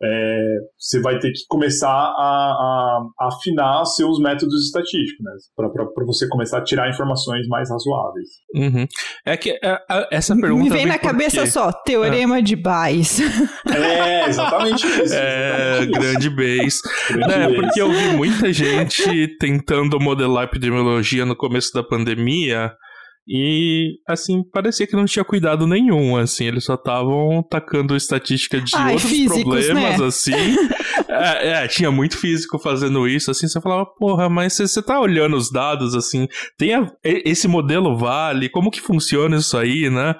É, 0.01 0.57
você 0.77 1.01
vai 1.01 1.17
ter 1.17 1.31
que 1.31 1.39
começar 1.47 1.89
a, 1.89 1.89
a, 1.89 3.07
a 3.19 3.27
afinar 3.27 3.83
seus 3.85 4.19
métodos 4.19 4.65
estatísticos, 4.65 5.25
né? 5.25 5.31
Para 5.55 6.05
você 6.05 6.27
começar 6.27 6.59
a 6.59 6.63
tirar 6.63 6.89
informações 6.89 7.47
mais 7.47 7.69
razoáveis. 7.69 8.27
Uhum. 8.53 8.87
É 9.25 9.35
que 9.35 9.51
é, 9.51 9.59
é, 9.89 10.07
essa 10.11 10.35
pergunta. 10.35 10.63
Me 10.63 10.69
vem 10.69 10.85
na 10.85 10.99
cabeça 10.99 11.45
só, 11.47 11.71
teorema 11.71 12.41
de 12.41 12.55
Bayes. 12.55 13.19
É, 13.67 14.27
exatamente 14.27 14.85
isso. 14.87 15.13
É, 15.13 15.79
exatamente 15.79 15.99
grande 15.99 16.29
Bayes. 16.29 16.81
É, 17.29 17.53
porque 17.53 17.81
eu 17.81 17.91
vi 17.91 18.15
muita 18.15 18.51
gente 18.51 19.37
tentando 19.39 19.99
modelar 19.99 20.45
epidemiologia 20.45 21.25
no 21.25 21.35
começo 21.35 21.73
da 21.73 21.83
pandemia 21.83 22.71
e, 23.28 23.99
assim, 24.07 24.41
parecia 24.41 24.88
que 24.88 24.95
não 24.95 25.05
tinha 25.05 25.25
cuidado 25.25 25.67
nenhum, 25.67 26.15
assim, 26.15 26.45
eles 26.45 26.63
só 26.63 26.75
estavam 26.75 27.43
tacando 27.43 27.95
estatística 27.95 28.61
de 28.61 28.71
Ai, 28.73 28.93
outros 28.93 29.11
físicos, 29.11 29.43
problemas, 29.43 29.99
né? 29.99 30.05
assim. 30.05 30.32
é, 31.09 31.49
é, 31.49 31.67
tinha 31.67 31.91
muito 31.91 32.17
físico 32.17 32.57
fazendo 32.57 33.05
isso, 33.05 33.30
assim, 33.30 33.47
você 33.47 33.59
falava, 33.59 33.86
porra, 33.86 34.30
mas 34.30 34.53
você 34.53 34.82
tá 34.82 34.99
olhando 34.99 35.36
os 35.36 35.51
dados, 35.51 35.93
assim, 35.93 36.28
tem 36.57 36.73
a, 36.73 36.89
esse 37.03 37.49
modelo 37.49 37.97
vale, 37.97 38.47
como 38.47 38.71
que 38.71 38.80
funciona 38.80 39.36
isso 39.36 39.57
aí, 39.57 39.89
né? 39.89 40.15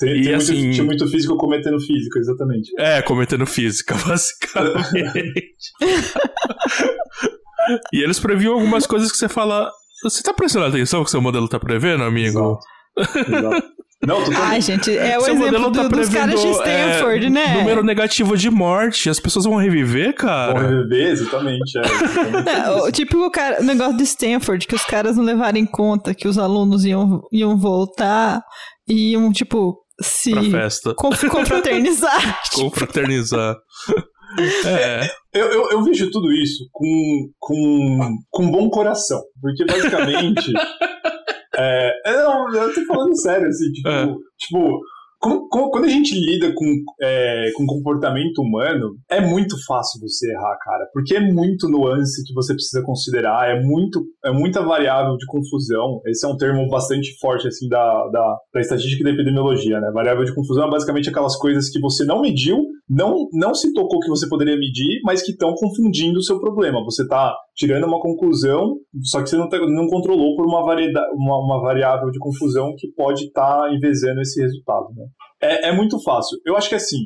Tem, 0.00 0.16
e, 0.16 0.24
tem 0.24 0.34
assim, 0.34 0.58
muito, 0.58 0.74
tinha 0.74 0.84
muito 0.84 1.08
físico 1.08 1.36
cometendo 1.36 1.78
física, 1.80 2.18
exatamente. 2.18 2.72
É, 2.78 3.02
cometendo 3.02 3.46
física, 3.46 3.94
basicamente. 4.06 5.72
e 7.92 8.02
eles 8.02 8.18
previam 8.18 8.54
algumas 8.54 8.84
coisas 8.84 9.12
que 9.12 9.18
você 9.18 9.28
fala, 9.28 9.70
você 10.02 10.22
tá 10.22 10.32
prestando 10.32 10.66
atenção 10.66 11.04
que 11.04 11.10
seu 11.10 11.20
modelo 11.20 11.48
tá 11.48 11.58
prevendo, 11.58 12.04
amigo? 12.04 12.60
Exato. 12.96 13.30
Exato. 13.30 13.78
Não, 14.06 14.22
tô 14.22 14.30
Ai, 14.32 14.60
gente, 14.60 14.96
é 14.96 15.18
o 15.18 15.22
Seu 15.22 15.34
exemplo 15.34 15.72
tá 15.72 15.82
do, 15.82 15.88
dos 15.88 16.08
caras 16.08 16.40
de 16.40 16.46
Stanford, 16.46 17.26
é, 17.26 17.30
né? 17.30 17.54
Número 17.58 17.82
negativo 17.82 18.36
de 18.36 18.48
morte. 18.48 19.10
As 19.10 19.18
pessoas 19.18 19.44
vão 19.44 19.56
reviver, 19.56 20.14
cara? 20.14 20.52
Vão 20.52 20.62
reviver, 20.70 21.08
exatamente. 21.08 21.78
É, 21.78 21.80
exatamente 21.80 22.70
o 22.86 22.92
típico 22.92 23.28
cara, 23.30 23.60
negócio 23.60 23.96
de 23.96 24.04
Stanford, 24.04 24.68
que 24.68 24.74
os 24.76 24.84
caras 24.84 25.16
não 25.16 25.24
levaram 25.24 25.58
em 25.58 25.66
conta 25.66 26.14
que 26.14 26.28
os 26.28 26.38
alunos 26.38 26.84
iam, 26.84 27.22
iam 27.32 27.56
voltar 27.56 28.40
e 28.88 29.12
iam, 29.12 29.32
tipo, 29.32 29.76
se 30.00 30.32
confraternizar. 30.94 32.40
confraternizar. 32.54 33.56
É. 34.66 35.08
Eu, 35.32 35.46
eu, 35.46 35.70
eu, 35.70 35.82
vejo 35.82 36.10
tudo 36.10 36.32
isso 36.32 36.68
com, 36.72 37.30
com, 37.38 38.18
com 38.30 38.50
bom 38.50 38.68
coração, 38.68 39.22
porque 39.40 39.64
basicamente. 39.64 40.52
é, 41.56 41.92
não, 42.06 42.54
eu 42.54 42.74
tô 42.74 42.84
falando 42.86 43.18
sério, 43.20 43.46
assim, 43.46 43.72
tipo, 43.72 44.80
é. 45.24 45.28
tipo 45.28 45.48
quando 45.70 45.84
a 45.84 45.88
gente 45.88 46.14
lida 46.14 46.52
com, 46.54 46.64
é, 47.00 47.50
com 47.56 47.66
comportamento 47.66 48.38
humano, 48.40 48.96
é 49.10 49.20
muito 49.20 49.56
fácil 49.66 50.00
você 50.00 50.30
errar, 50.30 50.56
cara. 50.60 50.86
Porque 50.92 51.16
é 51.16 51.20
muito 51.20 51.68
nuance 51.68 52.24
que 52.24 52.34
você 52.34 52.54
precisa 52.54 52.82
considerar, 52.82 53.48
é, 53.48 53.60
muito, 53.62 54.04
é 54.24 54.32
muita 54.32 54.62
variável 54.62 55.16
de 55.16 55.26
confusão. 55.26 56.00
Esse 56.06 56.26
é 56.26 56.28
um 56.28 56.36
termo 56.36 56.68
bastante 56.68 57.16
forte, 57.18 57.46
assim, 57.48 57.68
da, 57.68 58.08
da, 58.08 58.38
da 58.54 58.60
estatística 58.60 59.02
e 59.02 59.04
da 59.04 59.10
epidemiologia, 59.10 59.80
né? 59.80 59.90
Variável 59.92 60.24
de 60.24 60.34
confusão 60.34 60.66
é 60.66 60.70
basicamente 60.70 61.08
aquelas 61.08 61.36
coisas 61.36 61.68
que 61.68 61.80
você 61.80 62.04
não 62.04 62.20
mediu, 62.20 62.58
não, 62.88 63.28
não 63.32 63.54
se 63.54 63.72
tocou 63.72 64.00
que 64.00 64.08
você 64.08 64.28
poderia 64.28 64.56
medir, 64.56 65.00
mas 65.04 65.22
que 65.22 65.32
estão 65.32 65.54
confundindo 65.54 66.18
o 66.18 66.22
seu 66.22 66.40
problema. 66.40 66.82
Você 66.84 67.02
está 67.02 67.34
tirando 67.58 67.84
uma 67.84 68.00
conclusão, 68.00 68.76
só 69.02 69.20
que 69.20 69.28
você 69.28 69.36
não, 69.36 69.48
tá, 69.48 69.58
não 69.58 69.88
controlou 69.88 70.36
por 70.36 70.46
uma, 70.46 70.62
uma, 70.62 71.38
uma 71.44 71.60
variável 71.60 72.08
de 72.10 72.18
confusão 72.20 72.72
que 72.78 72.86
pode 72.92 73.24
estar 73.24 73.62
tá 73.62 73.74
envezando 73.74 74.20
esse 74.20 74.40
resultado, 74.40 74.86
né? 74.94 75.04
É, 75.40 75.68
é, 75.68 75.72
muito 75.72 76.00
fácil. 76.02 76.38
Eu 76.44 76.56
acho 76.56 76.68
que 76.68 76.74
assim, 76.74 76.98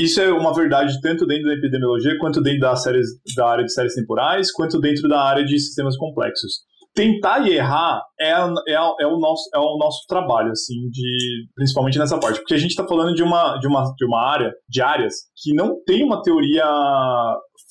isso 0.00 0.20
é 0.20 0.32
uma 0.32 0.54
verdade 0.54 0.98
tanto 1.00 1.26
dentro 1.26 1.46
da 1.46 1.54
epidemiologia, 1.54 2.16
quanto 2.18 2.42
dentro 2.42 2.60
da, 2.60 2.76
séries, 2.76 3.06
da 3.34 3.48
área 3.48 3.64
de 3.64 3.72
séries 3.72 3.94
temporais, 3.94 4.52
quanto 4.52 4.78
dentro 4.80 5.08
da 5.08 5.20
área 5.20 5.44
de 5.44 5.58
sistemas 5.58 5.96
complexos. 5.96 6.64
Tentar 6.94 7.46
e 7.46 7.52
errar 7.52 8.02
é, 8.18 8.30
é, 8.30 8.74
é, 9.00 9.06
o, 9.06 9.18
nosso, 9.18 9.50
é 9.54 9.58
o 9.58 9.76
nosso 9.76 10.06
trabalho, 10.08 10.50
assim, 10.52 10.88
de, 10.90 11.46
principalmente 11.54 11.98
nessa 11.98 12.18
parte. 12.18 12.38
Porque 12.38 12.54
a 12.54 12.58
gente 12.58 12.70
está 12.70 12.86
falando 12.86 13.14
de 13.14 13.22
uma, 13.22 13.58
de, 13.58 13.66
uma, 13.66 13.92
de 13.94 14.06
uma 14.06 14.22
área, 14.22 14.54
de 14.66 14.80
áreas, 14.80 15.14
que 15.42 15.52
não 15.52 15.76
tem 15.84 16.02
uma 16.02 16.22
teoria 16.22 16.64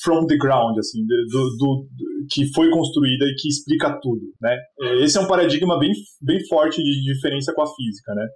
from 0.04 0.26
the 0.26 0.38
ground, 0.38 0.78
assim, 0.78 1.06
do, 1.06 1.16
do, 1.28 1.58
do, 1.58 1.88
que 2.30 2.52
foi 2.54 2.70
construída 2.70 3.26
e 3.26 3.36
que 3.36 3.48
explica 3.48 3.98
tudo, 4.02 4.22
né? 4.42 4.58
Esse 5.02 5.18
é 5.18 5.22
um 5.22 5.28
paradigma 5.28 5.80
bem, 5.80 5.92
bem 6.22 6.46
forte 6.48 6.82
de 6.84 7.04
diferença 7.04 7.54
com 7.54 7.62
a 7.62 7.76
física, 7.76 8.14
né? 8.14 8.28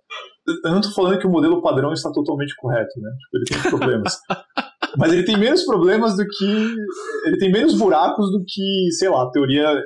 Eu 0.64 0.72
não 0.72 0.80
estou 0.80 0.94
falando 0.94 1.20
que 1.20 1.28
o 1.28 1.32
modelo 1.32 1.62
padrão 1.62 1.94
está 1.94 2.12
totalmente 2.12 2.56
correto, 2.56 3.00
né? 3.00 3.10
Tipo, 3.10 3.38
ele 3.38 3.46
tem 3.46 3.72
problemas. 3.72 4.18
Mas 4.98 5.14
ele 5.14 5.24
tem 5.24 5.38
menos 5.38 5.64
problemas 5.66 6.18
do 6.18 6.26
que. 6.26 6.76
Ele 7.26 7.38
tem 7.38 7.52
menos 7.52 7.78
buracos 7.78 8.32
do 8.32 8.44
que, 8.48 8.92
sei 8.92 9.10
lá, 9.10 9.30
teoria 9.30 9.80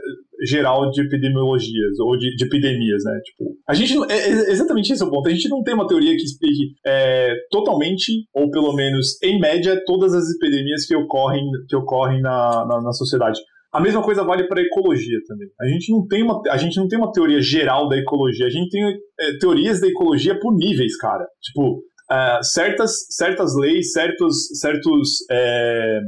geral 0.46 0.90
de 0.92 1.02
epidemiologias 1.02 2.00
ou 2.00 2.18
de, 2.18 2.36
de 2.36 2.46
epidemias, 2.46 3.04
né? 3.04 3.20
Tipo, 3.24 3.56
a 3.68 3.74
gente 3.74 3.96
não, 3.96 4.06
é, 4.06 4.18
é, 4.18 4.52
exatamente 4.52 4.92
esse 4.92 5.02
é 5.02 5.06
o 5.06 5.10
ponto. 5.10 5.28
A 5.28 5.32
gente 5.32 5.50
não 5.50 5.64
tem 5.64 5.74
uma 5.74 5.88
teoria 5.88 6.16
que 6.16 6.24
explique 6.24 6.74
é, 6.86 7.34
totalmente, 7.50 8.26
ou 8.34 8.50
pelo 8.50 8.74
menos 8.74 9.22
em 9.24 9.40
média, 9.40 9.82
todas 9.86 10.14
as 10.14 10.30
epidemias 10.30 10.86
que 10.86 10.96
ocorrem, 10.96 11.44
que 11.68 11.76
ocorrem 11.76 12.22
na, 12.22 12.66
na, 12.66 12.82
na 12.82 12.92
sociedade. 12.94 13.40
A 13.74 13.82
mesma 13.82 14.04
coisa 14.04 14.24
vale 14.24 14.48
para 14.48 14.62
a 14.62 14.64
ecologia 14.64 15.18
também. 15.28 15.48
A 15.60 15.66
gente 15.66 15.92
não 15.92 16.06
tem 16.08 16.22
uma, 16.22 16.40
a 16.48 16.58
gente 16.58 16.78
não 16.78 16.88
tem 16.88 17.00
uma 17.00 17.12
teoria 17.12 17.42
geral 17.42 17.90
da 17.90 17.98
ecologia. 17.98 18.46
A 18.46 18.50
gente 18.50 18.70
tem 18.70 18.84
é, 19.20 19.38
teorias 19.40 19.82
da 19.82 19.88
ecologia 19.88 20.40
por 20.40 20.56
níveis, 20.56 20.96
cara. 20.98 21.26
Tipo, 21.42 21.82
é, 22.12 22.40
certas, 22.44 22.92
certas 23.10 23.56
leis, 23.56 23.92
certos, 23.92 24.48
certos, 24.60 25.26
é, 25.32 26.00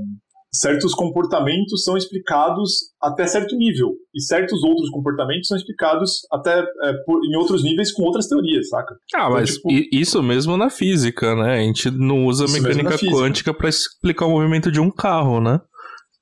certos 0.56 0.94
comportamentos 0.94 1.84
são 1.84 1.98
explicados 1.98 2.94
até 3.02 3.26
certo 3.28 3.56
nível. 3.56 3.92
E 4.14 4.22
certos 4.22 4.64
outros 4.64 4.90
comportamentos 4.90 5.48
são 5.48 5.58
explicados 5.58 6.20
até 6.32 6.60
é, 6.60 6.94
por, 7.06 7.20
em 7.26 7.36
outros 7.36 7.64
níveis 7.64 7.92
com 7.92 8.04
outras 8.04 8.28
teorias, 8.28 8.70
saca? 8.70 8.96
Ah, 9.14 9.20
então, 9.20 9.32
mas 9.32 9.54
tipo, 9.56 9.70
isso 9.92 10.22
mesmo 10.24 10.58
na 10.58 10.70
física, 10.70 11.36
né? 11.36 11.60
A 11.60 11.62
gente 11.62 11.92
não 11.92 12.26
usa 12.26 12.46
mecânica 12.48 12.98
quântica 12.98 13.54
para 13.54 13.70
explicar 13.70 14.26
o 14.26 14.32
movimento 14.32 14.72
de 14.72 14.80
um 14.80 14.92
carro, 14.92 15.40
né? 15.40 15.60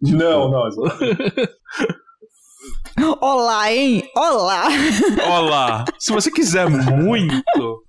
Não, 0.02 0.50
não. 0.50 0.64
Olá, 3.20 3.74
hein? 3.74 4.04
Olá! 4.16 4.68
Olá! 5.28 5.86
Se 5.98 6.12
você 6.14 6.30
quiser 6.30 6.70
muito. 6.70 7.84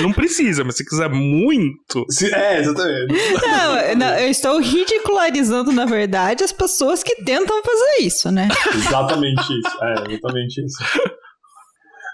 não 0.00 0.12
precisa, 0.12 0.62
mas 0.62 0.76
se 0.76 0.84
quiser 0.84 1.08
muito. 1.08 2.04
É, 2.32 2.60
exatamente. 2.60 3.14
Não, 3.42 3.94
não, 3.96 4.18
eu 4.18 4.30
estou 4.30 4.60
ridicularizando, 4.60 5.72
na 5.72 5.86
verdade, 5.86 6.44
as 6.44 6.52
pessoas 6.52 7.02
que 7.02 7.16
tentam 7.24 7.62
fazer 7.62 8.06
isso, 8.06 8.30
né? 8.30 8.48
Exatamente 8.74 9.42
isso. 9.42 9.84
É, 9.84 10.12
exatamente 10.12 10.64
isso. 10.64 10.78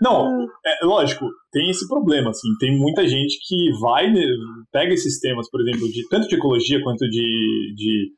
Não, 0.01 0.47
é, 0.67 0.85
lógico, 0.85 1.29
tem 1.53 1.71
esse 1.71 1.87
problema, 1.89 2.31
assim, 2.31 2.49
tem 2.59 2.77
muita 2.77 3.07
gente 3.07 3.39
que 3.47 3.71
vai, 3.81 4.11
né, 4.11 4.21
pega 4.73 4.93
esses 4.93 5.21
temas, 5.21 5.49
por 5.49 5.61
exemplo, 5.61 5.89
de 5.89 6.07
tanto 6.09 6.29
de 6.29 6.35
ecologia 6.35 6.83
quanto 6.83 7.09
de, 7.09 7.75
de 7.77 8.11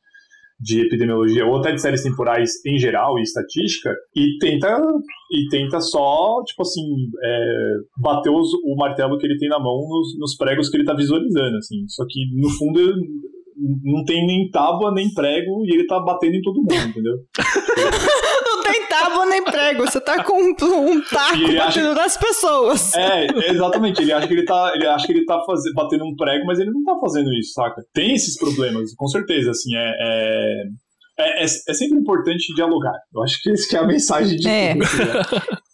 de 0.59 0.81
epidemiologia 0.81 1.45
ou 1.45 1.59
até 1.59 1.73
de 1.73 1.81
séries 1.81 2.03
temporais 2.03 2.51
em 2.65 2.79
geral 2.79 3.19
e 3.19 3.23
estatística 3.23 3.95
e 4.15 4.39
tenta 4.39 4.79
e 5.31 5.49
tenta 5.51 5.81
só 5.81 6.43
tipo 6.47 6.63
assim 6.63 6.83
é, 7.23 7.75
bater 8.01 8.31
os, 8.31 8.49
o 8.65 8.75
martelo 8.77 9.19
que 9.19 9.27
ele 9.27 9.39
tem 9.39 9.49
na 9.49 9.59
mão 9.59 9.87
nos, 9.89 10.19
nos 10.19 10.37
pregos 10.37 10.71
que 10.71 10.77
ele 10.77 10.85
está 10.85 10.95
visualizando 10.95 11.57
assim. 11.59 11.85
Só 11.89 12.05
que 12.09 12.21
no 12.35 12.49
fundo 12.51 12.81
não 13.85 14.05
tem 14.05 14.27
nem 14.27 14.51
tábua 14.51 14.93
nem 14.93 15.13
prego 15.13 15.65
e 15.65 15.75
ele 15.75 15.87
tá 15.87 16.01
batendo 16.01 16.37
em 16.37 16.43
todo 16.43 16.57
mundo 16.57 16.75
entendeu 16.75 17.15
não 18.81 18.89
tem 18.89 18.89
tábua 18.89 19.27
nem 19.27 19.45
prego 19.45 19.85
você 19.85 20.01
tá 20.01 20.23
com 20.23 20.35
um, 20.35 20.51
um 20.51 21.01
taco 21.03 21.41
batendo 21.41 21.61
acha... 21.61 21.95
nas 21.95 22.17
pessoas 22.17 22.95
é 22.95 23.27
exatamente 23.51 24.03
ele 24.03 24.13
acha 24.13 24.27
que 24.27 24.35
ele 24.35 24.45
tá 24.45 24.73
ele 24.75 24.87
acha 24.87 25.07
que 25.07 25.13
ele 25.13 25.25
tá 25.25 25.41
faz... 25.45 25.61
batendo 25.75 26.05
um 26.05 26.15
prego 26.15 26.45
mas 26.47 26.59
ele 26.59 26.71
não 26.71 26.85
tá 26.85 26.99
fazendo 27.01 27.33
isso 27.35 27.53
saca 27.53 27.83
tem 27.93 28.15
esses 28.15 28.39
problemas 28.39 28.95
com 28.95 29.07
certeza 29.07 29.51
assim 29.51 29.75
é, 29.75 29.93
é... 30.01 30.63
É, 31.19 31.43
é, 31.43 31.45
é, 31.45 31.73
sempre 31.73 31.99
importante 31.99 32.55
dialogar. 32.55 32.93
Eu 33.15 33.23
acho 33.23 33.41
que 33.41 33.51
essa 33.51 33.67
que 33.67 33.75
é 33.75 33.79
a 33.79 33.87
mensagem 33.87 34.37
de 34.37 34.47
é. 34.47 34.75
tudo. 34.75 34.81
Né? 34.85 35.57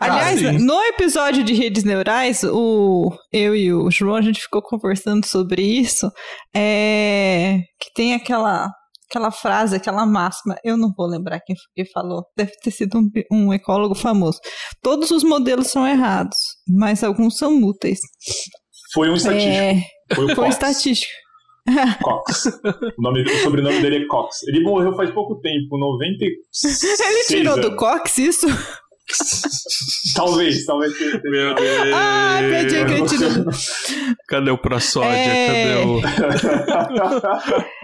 Aliás, 0.00 0.44
ah, 0.44 0.52
no 0.52 0.80
episódio 0.82 1.42
de 1.42 1.52
redes 1.52 1.84
neurais, 1.84 2.44
o, 2.44 3.12
eu 3.32 3.54
e 3.54 3.72
o 3.72 3.90
João, 3.90 4.16
a 4.16 4.22
gente 4.22 4.40
ficou 4.40 4.62
conversando 4.62 5.26
sobre 5.26 5.62
isso, 5.62 6.10
é, 6.54 7.58
que 7.80 7.92
tem 7.94 8.14
aquela, 8.14 8.68
aquela 9.08 9.30
frase, 9.30 9.76
aquela 9.76 10.04
máxima, 10.04 10.56
eu 10.62 10.76
não 10.76 10.92
vou 10.96 11.06
lembrar 11.06 11.40
quem, 11.40 11.56
quem 11.74 11.86
falou, 11.86 12.24
deve 12.36 12.52
ter 12.62 12.70
sido 12.70 12.98
um, 12.98 13.10
um 13.32 13.52
ecólogo 13.52 13.94
famoso. 13.94 14.38
Todos 14.82 15.10
os 15.10 15.24
modelos 15.24 15.68
são 15.68 15.86
errados, 15.86 16.36
mas 16.68 17.02
alguns 17.02 17.38
são 17.38 17.62
úteis. 17.62 17.98
Foi 18.92 19.08
um 19.08 19.14
estatístico. 19.14 19.54
É, 19.54 19.82
foi, 20.14 20.34
foi 20.34 20.44
um 20.44 20.48
estatístico. 20.48 21.12
Cox. 22.02 22.46
O, 22.46 23.02
nome, 23.02 23.22
o 23.22 23.42
sobrenome 23.42 23.82
dele 23.82 24.04
é 24.04 24.06
Cox. 24.06 24.42
Ele 24.46 24.62
morreu 24.62 24.96
faz 24.96 25.10
pouco 25.10 25.38
tempo, 25.40 25.76
96 25.78 27.00
Ele 27.00 27.24
tirou 27.26 27.54
anos. 27.54 27.70
do 27.70 27.76
Cox 27.76 28.16
isso? 28.18 28.46
talvez, 30.14 30.64
talvez. 30.64 30.92
Meu 31.24 31.54
Deus. 31.54 31.94
Ah, 31.94 32.38
perdi 32.40 32.76
a. 32.76 32.86
Cadê 34.28 34.50
o 34.50 34.58
prosódia? 34.58 35.10
É. 35.10 35.46
Cadê 35.46 35.84
o. 35.84 36.00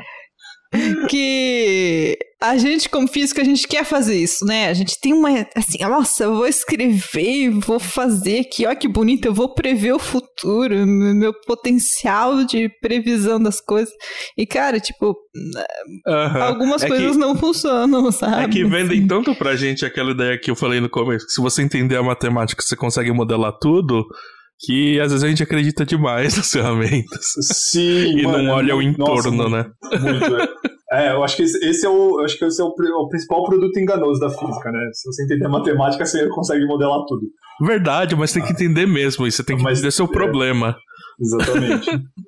que 1.09 2.18
a 2.43 2.59
gente, 2.59 2.89
como 2.91 3.09
físico, 3.09 3.41
a 3.41 3.45
gente 3.45 3.66
quer 3.66 3.85
fazer 3.85 4.16
isso, 4.16 4.45
né? 4.45 4.68
A 4.68 4.75
gente 4.75 5.01
tem 5.01 5.12
uma. 5.14 5.31
Assim, 5.57 5.79
nossa, 5.81 6.25
eu 6.25 6.35
vou 6.35 6.47
escrever 6.47 7.51
vou 7.51 7.79
fazer 7.81 8.41
aqui, 8.41 8.66
ó 8.66 8.75
que 8.75 8.87
bonito, 8.89 9.25
eu 9.27 9.33
vou 9.35 9.55
prever 9.55 9.93
o 9.95 9.99
futuro, 9.99 10.87
meu 10.87 11.33
potencial 11.47 12.45
de 12.45 12.68
previsão 12.81 13.41
das 13.43 13.61
coisas. 13.61 13.93
E, 14.37 14.47
cara, 14.47 14.79
tipo, 14.79 15.16
Aham. 16.07 16.43
algumas 16.43 16.83
É 16.83 16.89
coisas 16.89 17.12
que- 17.12 17.18
não 17.18 17.35
funcionam, 17.37 18.07
É 18.09 18.12
sabe? 18.12 18.53
que 18.53 18.64
vendem 18.64 19.07
tanto 19.07 19.35
pra 19.35 19.57
gente 19.57 19.85
aquela 19.87 20.11
ideia 20.11 20.39
que 20.39 20.51
eu 20.51 20.57
falei 20.57 20.81
no 20.81 20.91
começo, 20.91 21.27
que 21.27 21.33
se 21.33 21.41
você 21.41 21.62
entender 21.62 21.97
a 21.97 22.03
matemática, 22.03 22.62
você 22.62 22.77
consegue 22.77 23.11
modelar 23.12 23.53
tudo, 23.59 24.05
que 24.61 24.99
às 25.01 25.11
vezes 25.11 25.25
a 25.25 25.29
gente 25.29 25.43
acredita 25.43 25.85
demais 25.85 26.37
nas 26.39 26.51
ferramentas. 26.51 27.25
Sim, 27.43 28.19
E 28.19 28.23
mano, 28.23 28.43
não 28.45 28.55
olha 28.55 28.75
o 28.77 28.83
nossa, 28.83 28.89
entorno, 28.89 29.33
muito, 29.33 29.51
né? 29.51 29.71
Muito, 30.01 30.37
é. 30.37 30.49
É, 30.93 31.13
eu 31.13 31.25
acho 31.25 31.37
que 31.37 31.43
esse, 31.43 31.59
esse 31.67 31.85
é, 31.85 31.89
o, 31.89 32.21
acho 32.21 32.39
que 32.39 32.45
esse 32.45 32.61
é 32.61 32.65
o, 32.65 32.69
o 32.69 33.09
principal 33.09 33.43
produto 33.45 33.77
enganoso 33.79 34.21
da 34.21 34.29
física, 34.31 34.71
né? 34.71 34.79
Se 34.93 35.11
você 35.13 35.25
entender 35.25 35.49
matemática, 35.49 36.07
você 36.07 36.29
consegue 36.29 36.65
modelar 36.67 37.01
tudo. 37.09 37.23
Verdade, 37.63 38.15
mas 38.15 38.33
tem 38.33 38.45
que 38.45 38.53
entender 38.53 38.87
mesmo, 38.87 39.27
e 39.27 39.33
você 39.33 39.43
tem 39.43 39.57
que 39.57 39.63
Mas- 39.63 39.79
entender 39.79 39.91
seu 39.91 40.07
é. 40.07 40.09
problema. 40.09 40.77
Exatamente. 41.21 41.91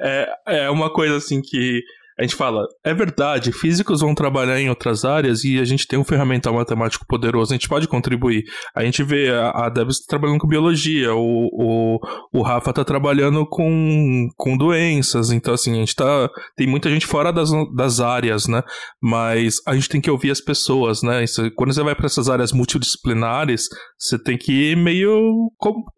É, 0.00 0.34
é 0.64 0.70
uma 0.70 0.92
coisa 0.92 1.16
assim 1.18 1.40
que 1.40 1.80
a 2.20 2.22
gente 2.22 2.36
fala, 2.36 2.66
é 2.84 2.92
verdade, 2.92 3.50
físicos 3.50 4.02
vão 4.02 4.14
trabalhar 4.14 4.60
em 4.60 4.68
outras 4.68 5.06
áreas 5.06 5.42
e 5.42 5.58
a 5.58 5.64
gente 5.64 5.86
tem 5.86 5.98
um 5.98 6.04
ferramental 6.04 6.52
matemático 6.52 7.06
poderoso, 7.08 7.54
a 7.54 7.56
gente 7.56 7.66
pode 7.66 7.88
contribuir. 7.88 8.44
A 8.76 8.84
gente 8.84 9.02
vê 9.02 9.30
a, 9.30 9.48
a 9.64 9.68
Debs 9.70 10.04
trabalhando 10.06 10.38
com 10.38 10.46
biologia, 10.46 11.14
o, 11.14 11.48
o, 11.50 11.98
o 12.30 12.42
Rafa 12.42 12.74
tá 12.74 12.84
trabalhando 12.84 13.46
com, 13.46 14.28
com 14.36 14.54
doenças, 14.54 15.30
então 15.30 15.54
assim, 15.54 15.72
a 15.72 15.76
gente 15.76 15.94
tá. 15.94 16.28
Tem 16.54 16.66
muita 16.66 16.90
gente 16.90 17.06
fora 17.06 17.32
das, 17.32 17.50
das 17.74 18.00
áreas, 18.00 18.46
né? 18.46 18.62
Mas 19.02 19.54
a 19.66 19.74
gente 19.74 19.88
tem 19.88 20.00
que 20.00 20.10
ouvir 20.10 20.30
as 20.30 20.42
pessoas, 20.42 21.02
né? 21.02 21.24
Isso- 21.24 21.50
quando 21.56 21.72
você 21.72 21.82
vai 21.82 21.94
para 21.94 22.04
essas 22.04 22.28
áreas 22.28 22.52
multidisciplinares, 22.52 23.66
você 23.98 24.22
tem 24.22 24.36
que 24.36 24.52
ir 24.52 24.76
meio 24.76 25.50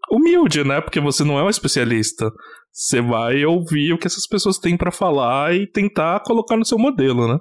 humilde, 0.09 0.63
né? 0.63 0.81
Porque 0.81 1.01
você 1.01 1.25
não 1.25 1.37
é 1.37 1.43
um 1.43 1.51
especialista. 1.51 2.31
Você 2.73 3.03
vai 3.03 3.45
ouvir 3.45 3.93
o 3.93 3.99
que 3.99 4.07
essas 4.07 4.27
pessoas 4.27 4.59
têm 4.59 4.77
pra 4.77 4.91
falar 4.91 5.55
e 5.55 5.67
tentar 5.67 6.21
colocar 6.21 6.57
no 6.57 6.65
seu 6.65 6.79
modelo, 6.79 7.29
né? 7.29 7.39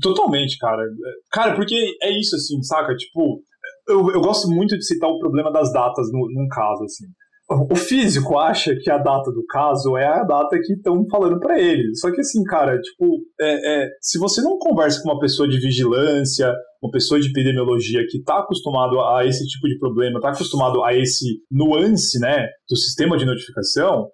Totalmente, 0.00 0.56
cara. 0.58 0.82
Cara, 1.30 1.54
porque 1.54 1.74
é 2.02 2.18
isso, 2.18 2.36
assim, 2.36 2.62
saca? 2.62 2.94
Tipo, 2.96 3.42
eu, 3.88 4.10
eu 4.10 4.20
gosto 4.20 4.48
muito 4.48 4.76
de 4.76 4.84
citar 4.84 5.10
o 5.10 5.18
problema 5.18 5.52
das 5.52 5.72
datas 5.72 6.10
no, 6.12 6.20
num 6.32 6.48
caso, 6.48 6.84
assim. 6.84 7.04
O 7.48 7.76
físico 7.76 8.36
acha 8.38 8.74
que 8.74 8.90
a 8.90 8.98
data 8.98 9.30
do 9.30 9.44
caso 9.46 9.96
é 9.96 10.06
a 10.06 10.24
data 10.24 10.58
que 10.58 10.72
estão 10.72 11.06
falando 11.08 11.38
pra 11.38 11.60
ele. 11.60 11.94
Só 11.94 12.10
que, 12.10 12.20
assim, 12.20 12.42
cara, 12.42 12.80
tipo, 12.80 13.20
é, 13.40 13.84
é, 13.84 13.88
se 14.00 14.18
você 14.18 14.42
não 14.42 14.58
conversa 14.58 15.00
com 15.00 15.10
uma 15.10 15.20
pessoa 15.20 15.48
de 15.48 15.60
vigilância, 15.60 16.52
uma 16.82 16.90
pessoa 16.90 17.20
de 17.20 17.28
epidemiologia 17.28 18.06
que 18.08 18.22
tá 18.22 18.38
acostumado 18.38 19.00
a 19.00 19.24
esse 19.26 19.46
tipo 19.46 19.66
de 19.66 19.78
problema, 19.78 20.20
tá 20.20 20.30
acostumado 20.30 20.82
a 20.84 20.94
esse 20.94 21.40
nuance, 21.50 22.18
né, 22.18 22.46
do 22.68 22.76
sistema 22.76 23.16
de 23.16 23.24
notificação, 23.24 24.08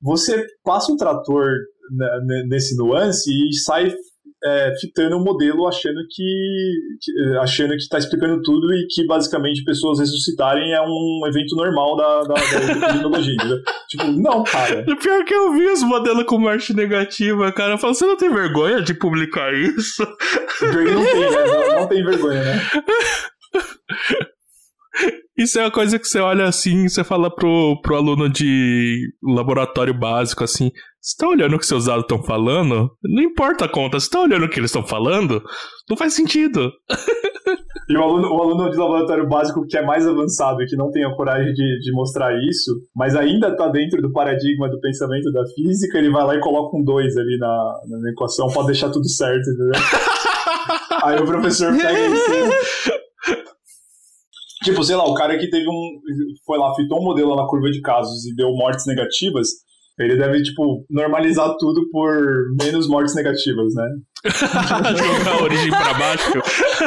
você 0.00 0.44
passa 0.62 0.92
o 0.92 0.96
trator 0.96 1.46
né, 1.90 2.20
ne- 2.24 2.46
nesse 2.48 2.76
nuance 2.76 3.30
e 3.30 3.52
sai 3.54 3.94
é, 4.46 4.72
fitando 4.80 5.16
um 5.16 5.22
modelo 5.24 5.66
achando 5.66 6.00
que, 6.10 6.72
que- 7.00 7.38
achando 7.38 7.70
que 7.70 7.76
está 7.82 7.98
explicando 7.98 8.42
tudo 8.42 8.72
e 8.74 8.86
que 8.88 9.06
basicamente 9.06 9.64
pessoas 9.64 9.98
ressuscitarem 10.00 10.72
é 10.72 10.80
um 10.82 11.20
evento 11.26 11.56
normal 11.56 11.96
da, 11.96 12.22
da, 12.22 12.34
da 12.34 13.20
tipo, 13.88 14.04
não, 14.12 14.44
cara. 14.44 14.84
O 14.88 14.96
pior 14.96 15.24
que 15.24 15.34
eu 15.34 15.52
vi 15.52 15.66
os 15.66 15.82
modelos 15.82 16.24
com 16.24 16.38
morte 16.38 16.74
negativa, 16.74 17.50
cara. 17.52 17.74
Eu 17.74 17.78
falo, 17.78 17.94
você 17.94 18.06
não 18.06 18.16
tem 18.16 18.30
vergonha 18.32 18.82
de 18.82 18.94
publicar 18.94 19.52
isso? 19.54 20.02
Não 20.62 21.04
tem, 21.04 21.30
né? 21.30 21.74
Não 21.80 21.88
tem 21.88 22.04
vergonha, 22.04 22.42
né? 22.44 22.60
Isso 25.36 25.58
é 25.58 25.62
uma 25.62 25.70
coisa 25.70 25.98
que 25.98 26.06
você 26.06 26.20
olha 26.20 26.44
assim, 26.44 26.88
você 26.88 27.02
fala 27.02 27.34
pro, 27.34 27.80
pro 27.82 27.96
aluno 27.96 28.28
de 28.30 29.08
laboratório 29.22 29.92
básico 29.92 30.44
assim: 30.44 30.70
você 31.04 31.18
tá 31.18 31.28
olhando 31.28 31.54
o 31.54 31.58
que 31.58 31.66
seus 31.66 31.84
dados 31.84 32.04
estão 32.04 32.22
falando? 32.22 32.90
Não 33.02 33.22
importa 33.22 33.66
a 33.66 33.68
conta, 33.68 34.00
você 34.00 34.08
tá 34.08 34.22
olhando 34.22 34.46
o 34.46 34.48
que 34.48 34.58
eles 34.58 34.70
estão 34.70 34.82
falando? 34.82 35.42
Não 35.88 35.98
faz 35.98 36.14
sentido. 36.14 36.72
E 37.86 37.98
o 37.98 38.02
aluno, 38.02 38.28
o 38.28 38.42
aluno 38.42 38.70
de 38.70 38.78
laboratório 38.78 39.28
básico 39.28 39.66
que 39.66 39.76
é 39.76 39.84
mais 39.84 40.06
avançado 40.06 40.62
e 40.62 40.66
que 40.66 40.74
não 40.74 40.90
tem 40.90 41.04
a 41.04 41.14
coragem 41.14 41.52
de, 41.52 41.80
de 41.80 41.92
mostrar 41.92 42.34
isso, 42.48 42.72
mas 42.96 43.14
ainda 43.14 43.48
está 43.48 43.68
dentro 43.68 44.00
do 44.00 44.10
paradigma 44.10 44.70
do 44.70 44.80
pensamento 44.80 45.30
da 45.30 45.44
física, 45.54 45.98
ele 45.98 46.10
vai 46.10 46.24
lá 46.24 46.34
e 46.34 46.40
coloca 46.40 46.74
um 46.74 46.82
2 46.82 47.16
ali 47.18 47.36
na, 47.36 47.74
na 48.00 48.10
equação 48.10 48.48
para 48.48 48.68
deixar 48.68 48.88
tudo 48.88 49.06
certo, 49.06 49.50
entendeu? 49.50 49.74
Aí 51.04 51.20
o 51.20 51.26
professor 51.26 51.76
pega 51.76 51.92
e. 51.92 52.14
Tipo, 54.64 54.82
sei 54.82 54.96
lá, 54.96 55.04
o 55.04 55.12
cara 55.12 55.36
que 55.36 55.50
teve 55.50 55.68
um. 55.68 56.00
Foi 56.46 56.56
lá, 56.56 56.74
fitou 56.74 56.98
um 56.98 57.04
modelo 57.04 57.36
na 57.36 57.46
curva 57.46 57.70
de 57.70 57.82
casos 57.82 58.24
e 58.24 58.34
deu 58.34 58.50
mortes 58.54 58.86
negativas, 58.86 59.48
ele 59.98 60.16
deve, 60.16 60.42
tipo, 60.42 60.84
normalizar 60.90 61.54
tudo 61.58 61.88
por 61.90 62.16
menos 62.60 62.88
mortes 62.88 63.14
negativas, 63.14 63.74
né? 63.74 63.88
Jogar 64.26 65.32
a 65.32 65.42
origem 65.42 65.70
pra 65.70 65.94
baixo. 65.94 66.32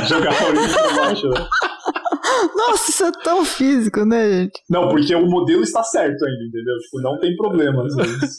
Jogar 0.08 0.42
a 0.42 0.48
origem 0.48 0.74
pra 0.74 0.94
baixo, 0.96 1.30
né? 1.30 1.48
Nossa, 2.56 2.92
isso 2.92 3.06
é 3.06 3.12
tão 3.24 3.46
físico, 3.46 4.04
né, 4.04 4.30
gente? 4.30 4.62
Não, 4.70 4.90
porque 4.90 5.16
o 5.16 5.26
modelo 5.26 5.62
está 5.62 5.82
certo 5.84 6.26
ainda, 6.26 6.44
entendeu? 6.44 6.78
Tipo, 6.80 7.02
não 7.02 7.20
tem 7.20 7.36
problema. 7.38 7.86
às 7.86 7.96
vezes. 7.96 8.32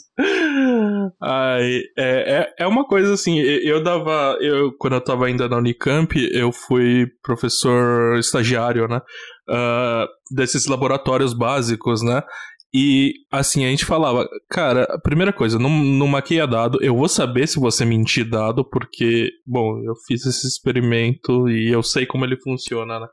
Ai, 1.22 1.80
é, 1.96 2.38
é, 2.40 2.54
é 2.60 2.66
uma 2.66 2.84
coisa 2.84 3.14
assim, 3.14 3.38
eu, 3.38 3.82
dava. 3.82 4.36
Eu, 4.40 4.72
quando 4.78 4.94
eu 4.94 5.00
tava 5.00 5.26
ainda 5.26 5.48
na 5.48 5.56
Unicamp, 5.56 6.14
eu 6.32 6.52
fui 6.52 7.06
professor 7.22 8.18
estagiário, 8.18 8.86
né? 8.86 9.00
ah, 9.48 10.06
desses 10.30 10.66
laboratórios 10.66 11.32
básicos, 11.32 12.02
né? 12.02 12.22
E 12.74 13.14
assim, 13.32 13.64
a 13.64 13.68
gente 13.70 13.86
falava, 13.86 14.28
cara, 14.50 14.84
a 14.90 15.00
primeira 15.00 15.32
coisa, 15.32 15.58
não, 15.58 15.70
não 15.70 16.06
maqueia 16.06 16.46
dado, 16.46 16.78
eu 16.82 16.94
vou 16.94 17.08
saber 17.08 17.46
se 17.48 17.58
você 17.58 17.82
mentir 17.84 18.28
dado, 18.28 18.62
porque, 18.62 19.30
bom, 19.46 19.82
eu 19.82 19.94
fiz 20.06 20.26
esse 20.26 20.46
experimento 20.46 21.48
e 21.48 21.70
eu 21.72 21.82
sei 21.82 22.04
como 22.04 22.24
ele 22.26 22.36
funciona, 22.40 23.00
né? 23.00 23.06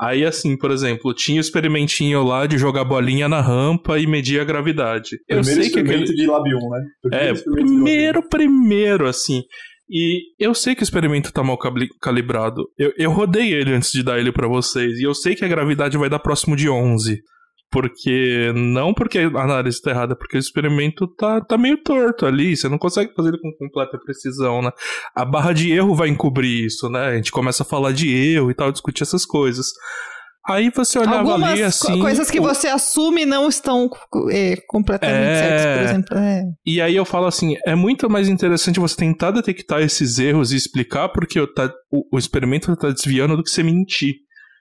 Aí, 0.00 0.24
assim, 0.24 0.56
por 0.56 0.70
exemplo, 0.70 1.12
tinha 1.12 1.38
o 1.38 1.40
experimentinho 1.40 2.22
lá 2.24 2.46
de 2.46 2.56
jogar 2.56 2.84
bolinha 2.84 3.28
na 3.28 3.40
rampa 3.42 3.98
e 3.98 4.06
medir 4.06 4.40
a 4.40 4.44
gravidade. 4.44 5.18
Eu 5.28 5.40
Primeiro 5.42 5.62
sei 5.62 5.70
que 5.70 5.80
aquele. 5.80 6.04
experimento 6.04 6.14
de 6.14 6.26
Lab 6.26 6.48
1, 6.54 6.70
né? 6.70 6.80
Primeiro 7.02 7.24
É, 7.26 7.32
experimento 7.32 7.44
de 7.44 7.50
Lab 7.50 7.60
1. 7.60 7.84
primeiro, 7.84 8.28
primeiro, 8.28 9.06
assim. 9.06 9.42
E 9.88 10.22
eu 10.38 10.54
sei 10.54 10.74
que 10.74 10.82
o 10.82 10.84
experimento 10.84 11.30
tá 11.30 11.42
mal 11.42 11.58
calibrado. 12.00 12.64
Eu, 12.78 12.90
eu 12.96 13.10
rodei 13.10 13.52
ele 13.52 13.74
antes 13.74 13.92
de 13.92 14.02
dar 14.02 14.18
ele 14.18 14.32
pra 14.32 14.48
vocês. 14.48 14.98
E 14.98 15.02
eu 15.02 15.14
sei 15.14 15.34
que 15.34 15.44
a 15.44 15.48
gravidade 15.48 15.98
vai 15.98 16.08
dar 16.08 16.18
próximo 16.20 16.56
de 16.56 16.70
11. 16.70 17.20
Porque. 17.74 18.52
Não 18.54 18.94
porque 18.94 19.18
a 19.18 19.26
análise 19.42 19.82
tá 19.82 19.90
errada, 19.90 20.14
porque 20.16 20.36
o 20.36 20.38
experimento 20.40 21.06
tá, 21.16 21.40
tá 21.40 21.58
meio 21.58 21.76
torto 21.82 22.24
ali. 22.24 22.56
Você 22.56 22.68
não 22.68 22.78
consegue 22.78 23.12
fazer 23.14 23.30
ele 23.30 23.38
com 23.40 23.52
completa 23.58 23.98
precisão, 23.98 24.62
né? 24.62 24.70
A 25.14 25.24
barra 25.24 25.52
de 25.52 25.72
erro 25.72 25.94
vai 25.94 26.08
encobrir 26.08 26.64
isso, 26.66 26.88
né? 26.88 27.00
A 27.08 27.16
gente 27.16 27.32
começa 27.32 27.64
a 27.64 27.66
falar 27.66 27.92
de 27.92 28.08
erro 28.08 28.50
e 28.50 28.54
tal, 28.54 28.70
discutir 28.70 29.02
essas 29.02 29.26
coisas. 29.26 29.66
Aí 30.46 30.70
você 30.70 30.98
olhava 30.98 31.20
Algumas 31.32 31.52
ali 31.52 31.62
assim. 31.62 31.98
coisas 32.00 32.30
que 32.30 32.38
o- 32.38 32.42
você 32.42 32.68
assume 32.68 33.24
não 33.24 33.48
estão 33.48 33.88
é, 34.30 34.56
completamente 34.68 35.18
É. 35.30 35.38
certas, 35.38 35.72
por 35.74 35.82
exemplo. 35.88 36.18
É. 36.18 36.42
E 36.66 36.80
aí 36.82 36.94
eu 36.94 37.04
falo 37.06 37.26
assim, 37.26 37.54
é 37.66 37.74
muito 37.74 38.10
mais 38.10 38.28
interessante 38.28 38.78
você 38.78 38.94
tentar 38.94 39.30
detectar 39.30 39.80
esses 39.80 40.18
erros 40.18 40.52
e 40.52 40.56
explicar 40.56 41.08
porque 41.08 41.44
tá, 41.54 41.72
o, 41.90 42.14
o 42.14 42.18
experimento 42.18 42.70
está 42.70 42.90
desviando 42.90 43.38
do 43.38 43.42
que 43.42 43.48
você 43.48 43.62
mentir. 43.62 44.16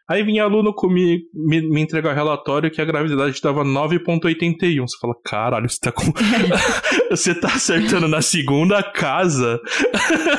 Aí 0.10 0.22
vinha 0.22 0.44
aluno 0.44 0.74
comigo, 0.74 1.24
me, 1.34 1.62
me 1.62 1.82
entregar 1.82 2.14
relatório 2.14 2.70
que 2.70 2.82
a 2.82 2.86
gravidade 2.86 3.42
dava 3.42 3.64
9.81. 3.64 4.82
Você 4.82 4.98
fala, 5.00 5.16
caralho, 5.24 5.70
você 5.70 5.80
tá 5.80 5.92
com. 5.94 6.12
você 7.10 7.34
tá 7.34 7.48
acertando 7.48 8.08
na 8.08 8.22
segunda 8.22 8.84
casa 8.84 9.62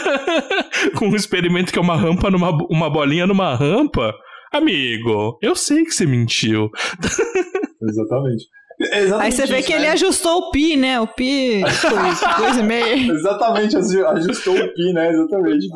com 0.97 1.09
um 1.09 1.17
experimento 1.17 1.73
que 1.73 1.79
é 1.79 1.83
uma 1.83 1.97
rampa 1.97 2.31
numa 2.31 2.51
uma 2.69 2.91
bolinha 2.91 3.27
numa 3.27 3.55
rampa. 3.55 4.15
Amigo, 4.53 5.39
eu 5.43 5.57
sei 5.57 5.83
que 5.85 5.93
você 5.93 6.07
mentiu. 6.07 6.71
Exatamente. 7.83 8.45
É 8.81 9.01
exatamente 9.03 9.25
Aí 9.25 9.33
você 9.33 9.47
vê 9.47 9.59
isso, 9.59 9.66
que 9.68 9.72
né? 9.75 9.79
ele 9.81 9.89
ajustou 9.89 10.39
o 10.39 10.51
pi, 10.51 10.77
né? 10.77 11.01
O 11.01 11.07
pi 11.07 11.62
coisa 12.37 12.61
e 12.61 12.62
meia. 12.62 13.12
Exatamente, 13.12 13.77
aju- 13.77 14.07
ajustou 14.09 14.55
o 14.59 14.75
pi, 14.75 14.93
né? 14.93 15.11
Exatamente. 15.12 15.66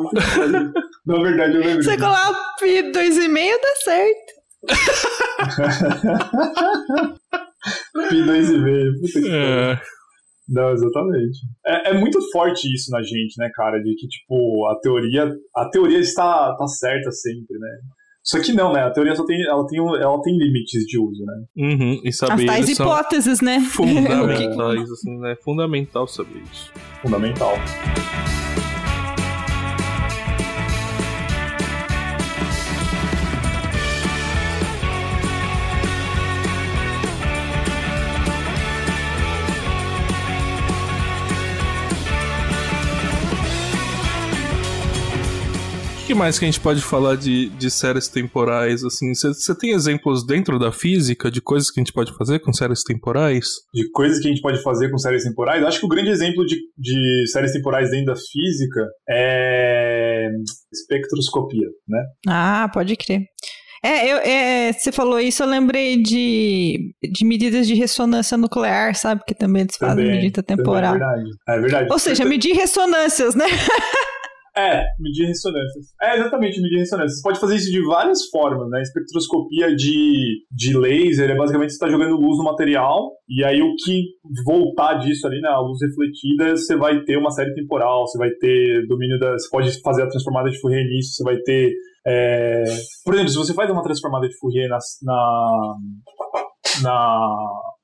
Na 1.06 1.22
verdade, 1.22 1.54
eu 1.56 1.60
lembro. 1.62 1.82
Você 1.84 1.96
colar 1.96 2.30
o 2.30 2.34
pi 2.58 2.82
2,5 2.92 3.60
dá 3.62 3.74
certo. 3.84 4.38
Pi 8.08 8.22
2,5. 8.22 9.00
Puta 9.00 9.12
que 9.12 9.20
pariu. 9.20 9.34
É, 9.36 9.80
Não, 10.48 10.70
exatamente. 10.72 11.38
É, 11.66 11.90
é 11.90 11.94
muito 11.94 12.18
forte 12.32 12.66
isso 12.74 12.90
na 12.90 13.02
gente, 13.02 13.34
né, 13.38 13.50
cara? 13.54 13.78
De 13.78 13.94
que, 13.94 14.08
tipo, 14.08 14.66
a 14.68 14.78
teoria, 14.80 15.30
a 15.56 15.68
teoria 15.70 15.98
está, 15.98 16.54
tá 16.56 16.66
certa 16.66 17.10
sempre, 17.10 17.58
né? 17.58 17.68
Só 18.28 18.38
que 18.42 18.52
não, 18.52 18.74
né? 18.74 18.82
A 18.82 18.90
teoria 18.90 19.16
só 19.16 19.24
tem, 19.24 19.42
ela 19.46 19.66
tem, 19.66 19.78
ela 19.78 20.20
tem 20.20 20.36
limites 20.36 20.84
de 20.84 20.98
uso, 20.98 21.24
né? 21.24 21.44
Uhum, 21.56 22.00
e 22.04 22.12
saber 22.12 22.42
As 22.42 22.44
tais 22.44 22.68
hipóteses, 22.68 23.40
né? 23.40 23.60
fundamentais, 23.60 24.92
assim, 24.92 25.18
né? 25.18 25.34
Fundamental 25.42 26.06
saber 26.06 26.42
isso. 26.52 26.70
Fundamental. 27.00 27.54
Que 46.08 46.14
mais 46.14 46.38
que 46.38 46.46
a 46.46 46.48
gente 46.48 46.60
pode 46.60 46.80
falar 46.80 47.16
de, 47.18 47.50
de 47.50 47.70
séries 47.70 48.08
temporais, 48.08 48.82
assim? 48.82 49.12
Você 49.14 49.54
tem 49.54 49.72
exemplos 49.72 50.26
dentro 50.26 50.58
da 50.58 50.72
física 50.72 51.30
de 51.30 51.42
coisas 51.42 51.70
que 51.70 51.78
a 51.78 51.82
gente 51.84 51.92
pode 51.92 52.16
fazer 52.16 52.38
com 52.38 52.50
séries 52.50 52.82
temporais? 52.82 53.44
De 53.74 53.90
coisas 53.90 54.18
que 54.18 54.26
a 54.26 54.30
gente 54.30 54.40
pode 54.40 54.62
fazer 54.62 54.90
com 54.90 54.96
séries 54.96 55.24
temporais. 55.24 55.62
Acho 55.62 55.80
que 55.80 55.84
o 55.84 55.88
grande 55.88 56.08
exemplo 56.08 56.46
de, 56.46 56.56
de 56.78 57.26
séries 57.26 57.52
temporais 57.52 57.90
dentro 57.90 58.06
da 58.06 58.16
física 58.16 58.86
é 59.06 60.30
espectroscopia, 60.72 61.66
né? 61.86 62.02
Ah, 62.26 62.70
pode 62.72 62.96
crer. 62.96 63.24
É, 63.84 64.10
eu, 64.10 64.16
é, 64.16 64.72
você 64.72 64.90
falou 64.90 65.20
isso, 65.20 65.42
eu 65.42 65.46
lembrei 65.46 66.02
de, 66.02 66.94
de 67.12 67.22
medidas 67.22 67.66
de 67.66 67.74
ressonância 67.74 68.38
nuclear, 68.38 68.94
sabe? 68.94 69.22
Que 69.26 69.34
também 69.34 69.62
eles 69.62 69.76
fazem 69.76 69.96
Também, 69.96 70.16
medida 70.16 70.42
também 70.42 70.64
temporal. 70.64 70.94
É 70.94 70.98
verdade. 70.98 71.30
É 71.48 71.60
verdade. 71.60 71.88
Ou 71.92 71.98
seja, 71.98 72.24
medir 72.24 72.54
ressonâncias, 72.54 73.34
né? 73.34 73.44
É, 74.58 74.84
medir 74.98 75.26
ressonâncias. 75.26 75.86
É, 76.02 76.16
exatamente, 76.16 76.60
medir 76.60 76.78
ressonâncias. 76.78 77.20
Você 77.20 77.22
pode 77.22 77.38
fazer 77.38 77.54
isso 77.54 77.70
de 77.70 77.80
várias 77.84 78.26
formas, 78.28 78.68
né? 78.70 78.82
Espectroscopia 78.82 79.74
de, 79.76 80.42
de 80.50 80.76
laser 80.76 81.30
é 81.30 81.36
basicamente 81.36 81.70
você 81.70 81.76
está 81.76 81.88
jogando 81.88 82.16
luz 82.16 82.38
no 82.38 82.44
material, 82.44 83.12
e 83.28 83.44
aí 83.44 83.62
o 83.62 83.74
que 83.76 84.02
voltar 84.44 84.94
disso 84.94 85.28
ali, 85.28 85.40
né, 85.40 85.48
luz 85.58 85.78
refletida, 85.80 86.56
você 86.56 86.76
vai 86.76 87.04
ter 87.04 87.16
uma 87.16 87.30
série 87.30 87.54
temporal, 87.54 88.06
você 88.06 88.18
vai 88.18 88.30
ter 88.30 88.84
domínio 88.88 89.18
da. 89.20 89.32
Você 89.32 89.48
pode 89.48 89.80
fazer 89.80 90.02
a 90.02 90.08
transformada 90.08 90.50
de 90.50 90.58
Fourier 90.58 90.84
nisso, 90.88 91.14
você 91.14 91.22
vai 91.22 91.36
ter. 91.36 91.72
é, 92.04 92.64
Por 93.04 93.14
exemplo, 93.14 93.30
se 93.30 93.38
você 93.38 93.54
faz 93.54 93.70
uma 93.70 93.82
transformada 93.82 94.28
de 94.28 94.36
Fourier 94.38 94.68
na, 94.68 94.78
na, 95.02 95.74
na 96.82 97.28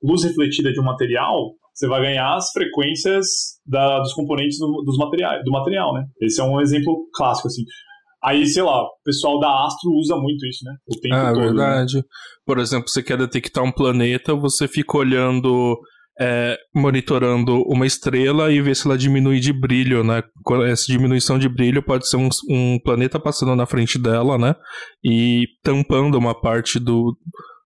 luz 0.03 0.25
refletida 0.25 0.73
de 0.73 0.81
um 0.81 0.85
material, 0.85 1.53
você 1.75 1.89
vai 1.89 2.01
ganhar 2.03 2.37
as 2.37 2.51
frequências 2.53 3.27
da, 3.67 3.99
dos 3.99 4.13
componentes 4.15 4.59
do, 4.59 4.83
dos 4.85 4.97
materiais, 4.97 5.43
do 5.45 5.51
material, 5.51 5.93
né? 5.93 6.05
Esse 6.23 6.41
é 6.41 6.45
um 6.45 6.61
exemplo 6.61 7.09
clássico, 7.15 7.49
assim. 7.49 7.65
Aí, 8.23 8.47
sei 8.47 8.63
lá, 8.63 8.83
o 8.83 8.91
pessoal 9.05 9.39
da 9.39 9.67
Astro 9.67 9.91
usa 9.93 10.17
muito 10.17 10.47
isso, 10.47 10.65
né? 10.65 10.75
O 10.87 10.99
tempo 10.99 11.15
Ah, 11.15 11.29
todo. 11.33 11.41
né? 11.41 11.47
verdade. 11.47 12.05
Por 12.47 12.59
exemplo, 12.59 12.89
você 12.89 13.03
quer 13.03 13.19
detectar 13.19 13.63
um 13.63 13.73
planeta, 13.73 14.35
você 14.35 14.67
fica 14.67 14.97
olhando, 14.97 15.79
é, 16.19 16.57
monitorando 16.75 17.61
uma 17.67 17.85
estrela 17.87 18.51
e 18.51 18.63
vê 18.63 18.75
se 18.75 18.87
ela 18.87 18.97
diminui 18.97 19.41
de 19.41 19.53
brilho, 19.53 20.03
né? 20.03 20.23
Quando 20.43 20.65
Essa 20.65 20.87
diminuição 20.91 21.39
de 21.39 21.49
brilho 21.51 21.83
pode 21.83 22.09
ser 22.09 22.17
um, 22.17 22.29
um 22.49 22.79
planeta 22.79 23.19
passando 23.21 23.55
na 23.57 23.67
frente 23.67 23.99
dela, 23.99 24.39
né? 24.39 24.55
E 25.05 25.47
tampando 25.63 26.15
uma 26.17 26.35
parte 26.41 26.79
do, 26.79 27.15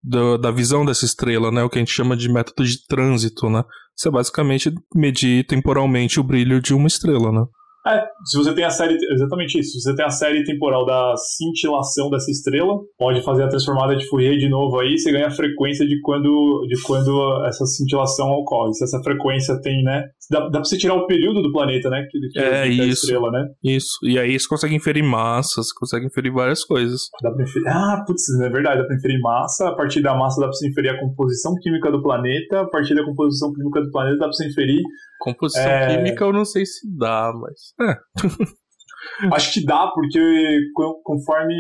do- 0.09 0.39
da 0.39 0.51
visão 0.51 0.85
dessa 0.85 1.05
estrela, 1.05 1.51
né? 1.51 1.63
O 1.63 1.69
que 1.69 1.79
a 1.79 1.81
gente 1.81 1.93
chama 1.93 2.17
de 2.17 2.33
método 2.33 2.65
de 2.67 2.87
trânsito, 2.87 3.49
né? 3.51 3.63
Você 3.95 4.11
basicamente 4.11 4.73
medir 4.95 5.47
temporalmente 5.47 6.19
o 6.19 6.25
brilho 6.25 6.61
de 6.61 6.73
uma 6.73 6.87
estrela, 6.87 7.31
né? 7.33 7.45
É, 7.89 8.05
se 8.25 8.37
você 8.37 8.55
tem 8.55 8.65
a 8.65 8.71
série. 8.71 8.97
Exatamente 9.13 9.59
isso. 9.59 9.73
Se 9.73 9.81
você 9.83 9.95
tem 9.95 10.05
a 10.05 10.11
série 10.11 10.45
temporal 10.45 10.85
da 10.85 11.15
cintilação 11.17 12.11
dessa 12.11 12.31
estrela, 12.31 12.75
pode 12.99 13.23
fazer 13.23 13.45
a 13.45 13.49
transformada 13.49 13.97
de 13.97 14.07
Fourier 14.09 14.37
de 14.37 14.49
novo 14.49 14.79
aí, 14.81 14.99
você 14.99 15.11
ganha 15.11 15.27
a 15.29 15.31
frequência 15.31 15.87
de 15.87 16.01
quando, 16.03 16.67
de 16.69 16.81
quando 16.83 17.45
essa 17.47 17.65
cintilação 17.67 18.29
ocorre. 18.31 18.75
Se 18.75 18.85
essa 18.85 19.01
frequência 19.03 19.61
tem, 19.61 19.83
né? 19.83 20.05
Dá, 20.31 20.41
dá 20.41 20.51
pra 20.51 20.65
você 20.65 20.77
tirar 20.77 20.95
o 20.95 21.07
período 21.07 21.43
do 21.43 21.53
planeta, 21.53 21.89
né? 21.89 22.07
Que, 22.11 22.19
que 22.29 22.39
É, 22.39 22.69
isso. 22.69 23.05
estrela, 23.07 23.31
né? 23.31 23.47
Isso. 23.65 23.99
E 24.03 24.19
aí 24.19 24.39
você 24.39 24.47
consegue 24.47 24.75
inferir 24.75 25.03
massa, 25.03 25.63
você 25.63 25.73
consegue 25.79 26.07
inferir 26.07 26.33
várias 26.33 26.65
coisas. 26.65 27.09
Dá 27.23 27.31
pra 27.31 27.43
inferir. 27.43 27.69
Ah, 27.69 28.05
putz, 28.07 28.29
é 28.41 28.49
verdade, 28.51 28.81
dá 28.81 28.87
pra 28.87 28.97
inferir 28.97 29.21
massa. 29.21 29.69
A 29.69 29.75
partir 29.75 30.03
da 30.03 30.15
massa 30.15 30.41
dá 30.41 30.47
pra 30.47 30.53
você 30.53 30.69
inferir 30.69 30.91
a 30.91 31.01
composição 31.01 31.55
química 31.63 31.91
do 31.91 32.03
planeta. 32.03 32.61
A 32.61 32.69
partir 32.69 32.95
da 32.95 33.05
composição 33.05 33.53
química 33.53 33.81
do 33.81 33.91
planeta 33.91 34.19
dá 34.19 34.25
pra 34.27 34.33
você 34.33 34.47
inferir. 34.49 34.83
Composição 35.21 35.63
É. 35.71 35.97
química 35.97 36.25
eu 36.25 36.33
não 36.33 36.45
sei 36.45 36.65
se 36.67 36.81
dá, 36.97 37.33
mas. 37.35 37.89
É. 37.89 37.97
Acho 39.33 39.53
que 39.53 39.65
dá, 39.65 39.87
porque 39.89 40.59
co- 40.75 41.01
conforme. 41.03 41.55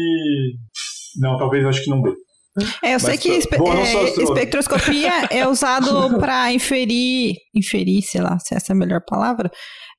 Não, 1.20 1.36
talvez 1.38 1.64
acho 1.64 1.82
que 1.84 1.90
não 1.90 2.02
dê. 2.02 2.12
É, 2.82 2.94
eu 2.94 3.00
sei 3.00 3.10
Mas, 3.10 3.20
que 3.20 3.28
espe- 3.30 3.56
bom, 3.56 3.72
é, 3.72 4.04
espectroscopia 4.20 5.12
é 5.30 5.46
usado 5.46 5.86
para 6.18 6.52
inferir, 6.52 7.36
inferir, 7.54 8.02
sei 8.02 8.20
lá, 8.20 8.36
se 8.40 8.54
essa 8.54 8.72
é 8.72 8.74
a 8.74 8.76
melhor 8.76 9.00
palavra, 9.06 9.48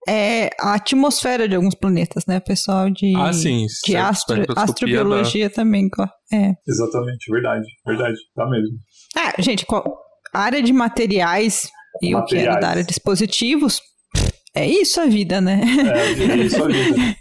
é 0.08 0.50
a 0.60 0.74
atmosfera 0.76 1.48
de 1.48 1.56
alguns 1.56 1.74
planetas, 1.76 2.26
né? 2.28 2.40
Pessoal 2.42 2.90
de, 2.90 3.14
Ah, 3.16 3.32
sim. 3.32 3.66
de 3.86 3.96
astro, 3.96 4.44
astrobiologia 4.58 5.50
também. 5.50 5.88
É. 6.34 6.52
Exatamente, 6.68 7.32
verdade, 7.32 7.66
verdade, 7.86 8.18
dá 8.36 8.46
mesmo. 8.50 8.76
Ah, 9.18 9.34
gente, 9.42 9.66
qual- 9.66 9.98
área 10.34 10.62
de 10.62 10.74
materiais 10.74 11.70
e 12.02 12.16
o 12.16 12.24
que 12.26 12.38
era 12.38 12.56
da 12.60 12.70
área 12.70 12.84
de 12.84 12.90
dispositivos, 12.90 13.82
é 14.56 14.68
isso 14.68 15.00
a 15.00 15.06
vida, 15.06 15.40
né? 15.42 15.62
É, 15.64 16.24
é 16.34 16.38
isso 16.38 16.64
a 16.64 16.68
vida. 16.68 16.96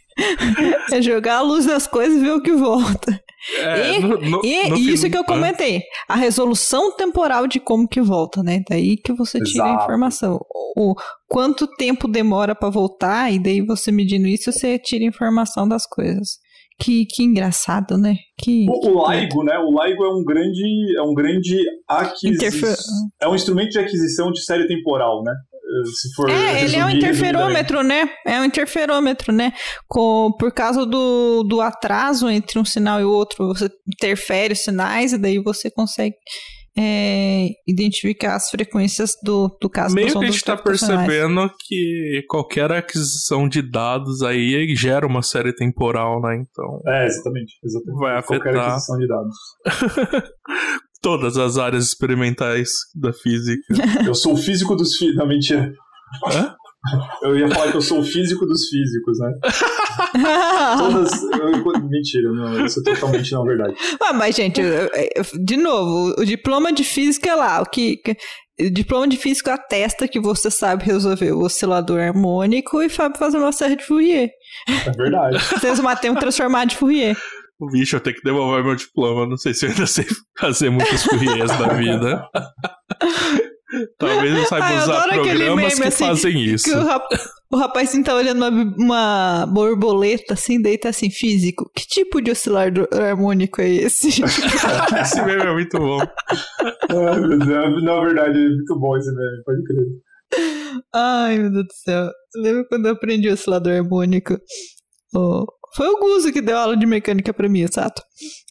É 0.93 1.01
jogar 1.01 1.37
a 1.37 1.41
luz 1.43 1.64
nas 1.64 1.87
coisas 1.87 2.16
e 2.19 2.25
ver 2.25 2.33
o 2.33 2.43
que 2.43 2.51
volta. 2.53 3.23
É, 3.61 3.93
E- 3.93 4.01
no- 4.01 4.19
no- 4.19 4.45
E 4.45 4.69
no 4.69 4.77
isso 4.77 5.05
fim- 5.05 5.11
que 5.12 5.16
eu 5.16 5.23
comentei, 5.23 5.83
a 6.09 6.16
resolução 6.16 6.91
temporal 6.97 7.47
de 7.47 7.61
como 7.61 7.87
que 7.87 8.01
volta, 8.01 8.43
né? 8.43 8.61
Daí 8.69 8.97
que 8.97 9.12
você 9.12 9.39
tira 9.41 9.62
a 9.62 9.69
Exato. 9.69 9.83
informação. 9.85 10.41
O 10.77 10.97
quanto 11.29 11.69
tempo 11.77 12.09
demora 12.09 12.53
pra 12.53 12.69
voltar 12.69 13.33
e 13.33 13.39
daí 13.39 13.61
você 13.61 13.93
medindo 13.93 14.27
isso, 14.27 14.51
você 14.51 14.77
tira 14.77 15.05
a 15.05 15.09
informação 15.09 15.69
das 15.69 15.87
coisas. 15.87 16.39
Que, 16.81 17.05
que 17.07 17.24
engraçado, 17.24 17.99
né? 17.99 18.14
Que, 18.39 18.66
O, 18.70 18.99
o 19.01 19.11
LIGO, 19.12 19.43
né? 19.43 19.59
O 19.59 19.70
LIGO 19.85 20.05
é 20.05 20.14
um 20.14 20.24
grande, 20.24 20.97
é 20.97 21.03
um 21.03 21.12
grande 21.12 21.57
aquisição. 21.89 22.31
Interfer- 22.49 22.76
É 23.20 23.26
um 23.29 23.35
instrumento 23.35 23.70
de 23.70 23.79
aquisição 23.81 24.31
de 24.31 24.45
série 24.45 24.66
temporal, 24.68 25.22
né? 25.24 25.33
Eh, 25.33 25.91
Se 25.91 26.14
for 26.14 26.31
É, 26.31 26.62
ele 26.64 26.76
é 26.76 26.85
um 26.85 26.91
interferômetro, 26.91 27.83
né? 27.83 28.09
É 28.24 28.41
um 28.41 28.45
interferômetro, 28.45 29.33
né? 29.33 29.53
Com, 29.89 30.31
por 30.39 30.53
causa 30.53 30.87
do, 30.87 31.43
do 31.43 31.61
atraso 31.61 32.29
entre 32.31 32.59
um 32.61 32.64
sinal 32.64 33.01
e 33.01 33.05
outro, 33.05 33.49
você 33.49 33.68
interfere 33.87 34.53
os 34.53 34.61
sinais 34.61 35.12
e 35.12 35.18
daí 35.18 35.39
você 35.43 35.68
consegue 35.70 36.14
é, 36.79 37.49
identificar 37.66 38.37
as 38.37 38.49
frequências 38.51 39.12
do, 39.24 39.49
do 39.61 39.68
caso 39.68 39.95
Meio 39.95 40.12
que 40.12 40.18
a 40.18 40.31
gente 40.31 40.45
tá 40.45 40.55
gravitacionais. 40.55 41.07
percebendo 41.09 41.51
que 41.66 42.22
qualquer 42.29 42.70
aquisição 42.70 43.49
de 43.49 43.62
dados 43.62 44.22
aí 44.22 44.72
gera 44.76 45.05
uma 45.07 45.22
série 45.22 45.53
temporal, 45.53 46.20
né? 46.22 46.37
Então, 46.41 46.81
É, 46.87 47.07
exatamente. 47.07 47.55
exatamente. 47.64 47.99
Vai 48.01 48.22
Qualquer 48.22 48.49
afetar. 48.51 48.70
aquisição 48.70 48.99
de 48.99 49.09
dados. 49.09 49.37
todas 51.03 51.37
as 51.37 51.59
áreas 51.59 51.85
experimentais 51.87 52.68
da 52.95 53.12
física. 53.12 53.62
Eu 54.07 54.14
sou 54.14 54.35
o 54.35 54.37
físico 54.37 54.74
dos 54.76 54.97
físicos. 54.97 55.16
Não, 55.16 55.26
mentira. 55.29 55.72
Hã? 56.33 56.55
Eu 57.22 57.36
ia 57.39 57.49
falar 57.49 57.70
que 57.70 57.76
eu 57.76 57.82
sou 57.82 58.01
o 58.01 58.05
físico 58.05 58.47
dos 58.47 58.68
físicos, 58.68 59.18
né? 59.18 59.30
Todas. 60.78 61.22
eu- 61.22 61.89
mentira, 61.89 62.30
não, 62.32 62.64
isso 62.66 62.80
é 62.80 62.95
totalmente 62.95 63.32
não 63.32 63.45
verdade. 63.45 63.74
Ah, 64.01 64.12
mas, 64.12 64.34
gente, 64.36 64.61
eu- 64.61 64.68
eu- 65.16 65.45
de 65.45 65.57
novo, 65.57 66.14
o 66.18 66.24
diploma 66.24 66.72
de 66.72 66.84
física 66.84 67.30
é 67.30 67.34
lá. 67.34 67.61
O 67.62 67.66
que, 67.66 67.97
que- 67.97 68.16
o 68.61 68.70
diploma 68.70 69.07
de 69.09 69.16
física 69.16 69.55
atesta 69.55 70.09
que 70.09 70.20
você 70.20 70.51
sabe 70.51 70.84
resolver 70.84 71.32
o 71.32 71.43
oscilador 71.45 72.01
harmônico 72.01 72.82
e 72.82 72.91
sabe 72.91 73.16
fazer 73.18 73.39
uma 73.39 73.53
série 73.53 73.76
de 73.76 73.84
Fourier. 73.84 74.30
É 74.68 74.91
verdade. 74.93 75.39
Vocês 75.61 75.78
matem 75.80 76.11
um 76.11 76.14
transformado 76.16 76.70
de 76.70 76.76
Fourier. 76.76 77.16
O 77.61 77.68
bicho, 77.70 77.97
eu 77.97 78.01
tenho 78.01 78.16
que 78.16 78.22
devolver 78.22 78.64
meu 78.64 78.74
diploma. 78.76 79.26
Não 79.26 79.36
sei 79.36 79.53
se 79.55 79.66
eu 79.66 79.70
ainda 79.70 79.86
sei 79.86 80.07
fazer 80.39 80.70
muitos 80.70 81.03
Fouriers 81.05 81.51
da 81.59 81.68
vida. 81.74 82.22
Talvez 83.99 84.37
eu 84.37 84.47
saiba 84.47 84.66
Ah, 84.66 84.73
eu 84.73 84.83
usar 84.83 85.09
programas 85.09 85.57
meme, 85.57 85.81
que 85.81 85.89
assim, 85.89 86.07
fazem 86.07 86.45
isso. 86.45 86.64
Que 86.64 86.71
o, 86.71 86.85
rap, 86.85 87.03
o 87.51 87.57
rapazinho 87.57 88.05
tá 88.05 88.14
olhando 88.14 88.39
uma, 88.39 88.75
uma 88.79 89.47
borboleta 89.47 90.35
assim, 90.35 90.62
tá 90.79 90.89
assim, 90.89 91.11
físico. 91.11 91.71
Que 91.75 91.87
tipo 91.87 92.21
de 92.23 92.31
oscilador 92.31 92.89
harmônico 92.93 93.61
é 93.61 93.69
esse? 93.69 94.09
Esse 95.01 95.23
meme 95.23 95.43
é 95.43 95.53
muito 95.53 95.79
bom. 95.79 96.01
Ai, 96.01 97.21
meu 97.21 97.39
Deus, 97.39 97.85
Na 97.85 98.01
verdade, 98.01 98.39
é 98.39 98.49
muito 98.49 98.79
bom 98.79 98.97
esse 98.97 99.11
meme, 99.11 99.43
pode 99.45 99.62
crer. 99.64 100.83
Ai, 100.95 101.39
meu 101.39 101.51
Deus 101.51 101.66
do 101.66 101.75
céu. 101.75 102.11
Lembra 102.37 102.64
quando 102.69 102.87
eu 102.87 102.93
aprendi 102.93 103.29
oscilador 103.29 103.75
harmônico? 103.75 104.39
Oh, 105.14 105.45
foi 105.77 105.89
o 105.89 105.99
Guzo 105.99 106.33
que 106.33 106.41
deu 106.41 106.57
aula 106.57 106.77
de 106.77 106.87
mecânica 106.87 107.33
pra 107.35 107.49
mim, 107.49 107.61
exato. 107.61 108.03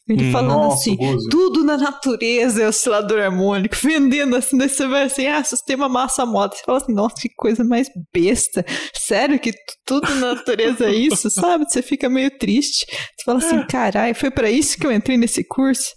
Ele 0.08 0.28
hum, 0.28 0.32
falando 0.32 0.62
nossa, 0.62 0.76
assim, 0.76 0.96
gozo. 0.96 1.28
tudo 1.28 1.62
na 1.62 1.76
natureza 1.76 2.62
é 2.62 2.68
oscilador 2.68 3.20
harmônico, 3.20 3.76
vendendo 3.82 4.36
assim, 4.36 4.56
daí 4.56 4.68
você 4.68 4.86
vai 4.86 5.02
assim, 5.02 5.26
ah, 5.26 5.44
sistema 5.44 5.88
massa 5.88 6.24
moda. 6.24 6.56
Você 6.56 6.62
fala 6.64 6.78
assim, 6.78 6.94
nossa, 6.94 7.14
que 7.20 7.28
coisa 7.36 7.62
mais 7.62 7.90
besta. 8.12 8.64
Sério 8.94 9.38
que 9.38 9.52
tudo 9.84 10.08
na 10.14 10.34
natureza 10.34 10.86
é 10.86 10.94
isso, 10.94 11.28
sabe? 11.30 11.66
Você 11.68 11.82
fica 11.82 12.08
meio 12.08 12.30
triste. 12.38 12.86
Você 12.88 13.24
fala 13.24 13.38
assim, 13.38 13.66
caralho, 13.66 14.14
foi 14.14 14.30
para 14.30 14.50
isso 14.50 14.78
que 14.78 14.86
eu 14.86 14.92
entrei 14.92 15.18
nesse 15.18 15.44
curso? 15.44 15.92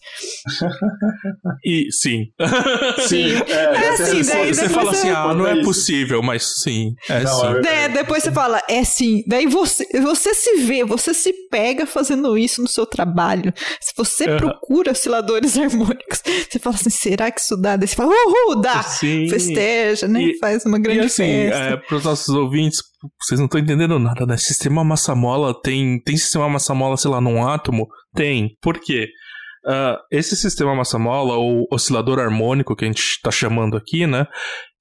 E 1.66 1.88
sim. 1.91 2.26
Sim. 3.07 3.32
É, 3.47 3.53
é 3.53 3.89
assim, 3.89 4.24
daí, 4.24 4.53
você 4.53 4.70
fala 4.70 4.91
assim, 4.91 5.09
ah, 5.09 5.34
não 5.34 5.47
é 5.47 5.64
possível, 5.64 6.22
mas 6.22 6.62
sim. 6.62 6.93
É 7.09 7.24
não, 7.24 7.39
sim. 7.39 7.68
É, 7.68 7.89
depois 7.89 8.24
você 8.24 8.32
fala, 8.32 8.62
é 8.68 8.84
sim. 8.84 9.24
Daí 9.28 9.45
você, 9.45 9.86
você 10.01 10.34
se 10.34 10.57
vê, 10.57 10.84
você 10.84 11.14
se 11.14 11.34
pega 11.49 11.86
fazendo 11.86 12.38
isso 12.38 12.62
no 12.62 12.68
seu 12.68 12.86
trabalho. 12.86 13.53
Se 13.80 13.93
você 14.03 14.29
uhum. 14.29 14.37
procura 14.37 14.91
osciladores 14.91 15.57
harmônicos, 15.57 16.21
você 16.49 16.59
fala 16.59 16.75
assim, 16.75 16.89
será 16.89 17.31
que 17.31 17.39
isso 17.39 17.55
dá? 17.55 17.75
Daí 17.75 17.87
você 17.87 17.95
fala, 17.95 18.11
uhul, 18.11 18.61
dá! 18.61 18.81
Sim. 18.83 19.27
Festeja, 19.29 20.07
né? 20.07 20.23
E, 20.23 20.37
Faz 20.39 20.65
uma 20.65 20.79
grande 20.79 20.99
e 20.99 21.05
assim, 21.05 21.23
festa. 21.23 21.57
É, 21.57 21.77
para 21.77 21.97
os 21.97 22.03
nossos 22.03 22.29
ouvintes, 22.35 22.79
vocês 23.21 23.39
não 23.39 23.45
estão 23.45 23.59
entendendo 23.59 23.99
nada, 23.99 24.25
né? 24.25 24.37
Sistema 24.37 24.83
massa-mola 24.83 25.53
tem, 25.61 26.01
tem 26.03 26.17
sistema 26.17 26.49
massa-mola, 26.49 26.97
sei 26.97 27.11
lá, 27.11 27.21
num 27.21 27.45
átomo? 27.47 27.87
Tem. 28.13 28.55
Por 28.61 28.79
quê? 28.79 29.07
Uh, 29.63 29.95
esse 30.11 30.35
sistema 30.35 30.73
massa-mola, 30.75 31.35
ou 31.35 31.67
oscilador 31.71 32.19
harmônico, 32.19 32.75
que 32.75 32.83
a 32.83 32.87
gente 32.87 32.99
está 32.99 33.29
chamando 33.29 33.77
aqui, 33.77 34.07
né? 34.07 34.25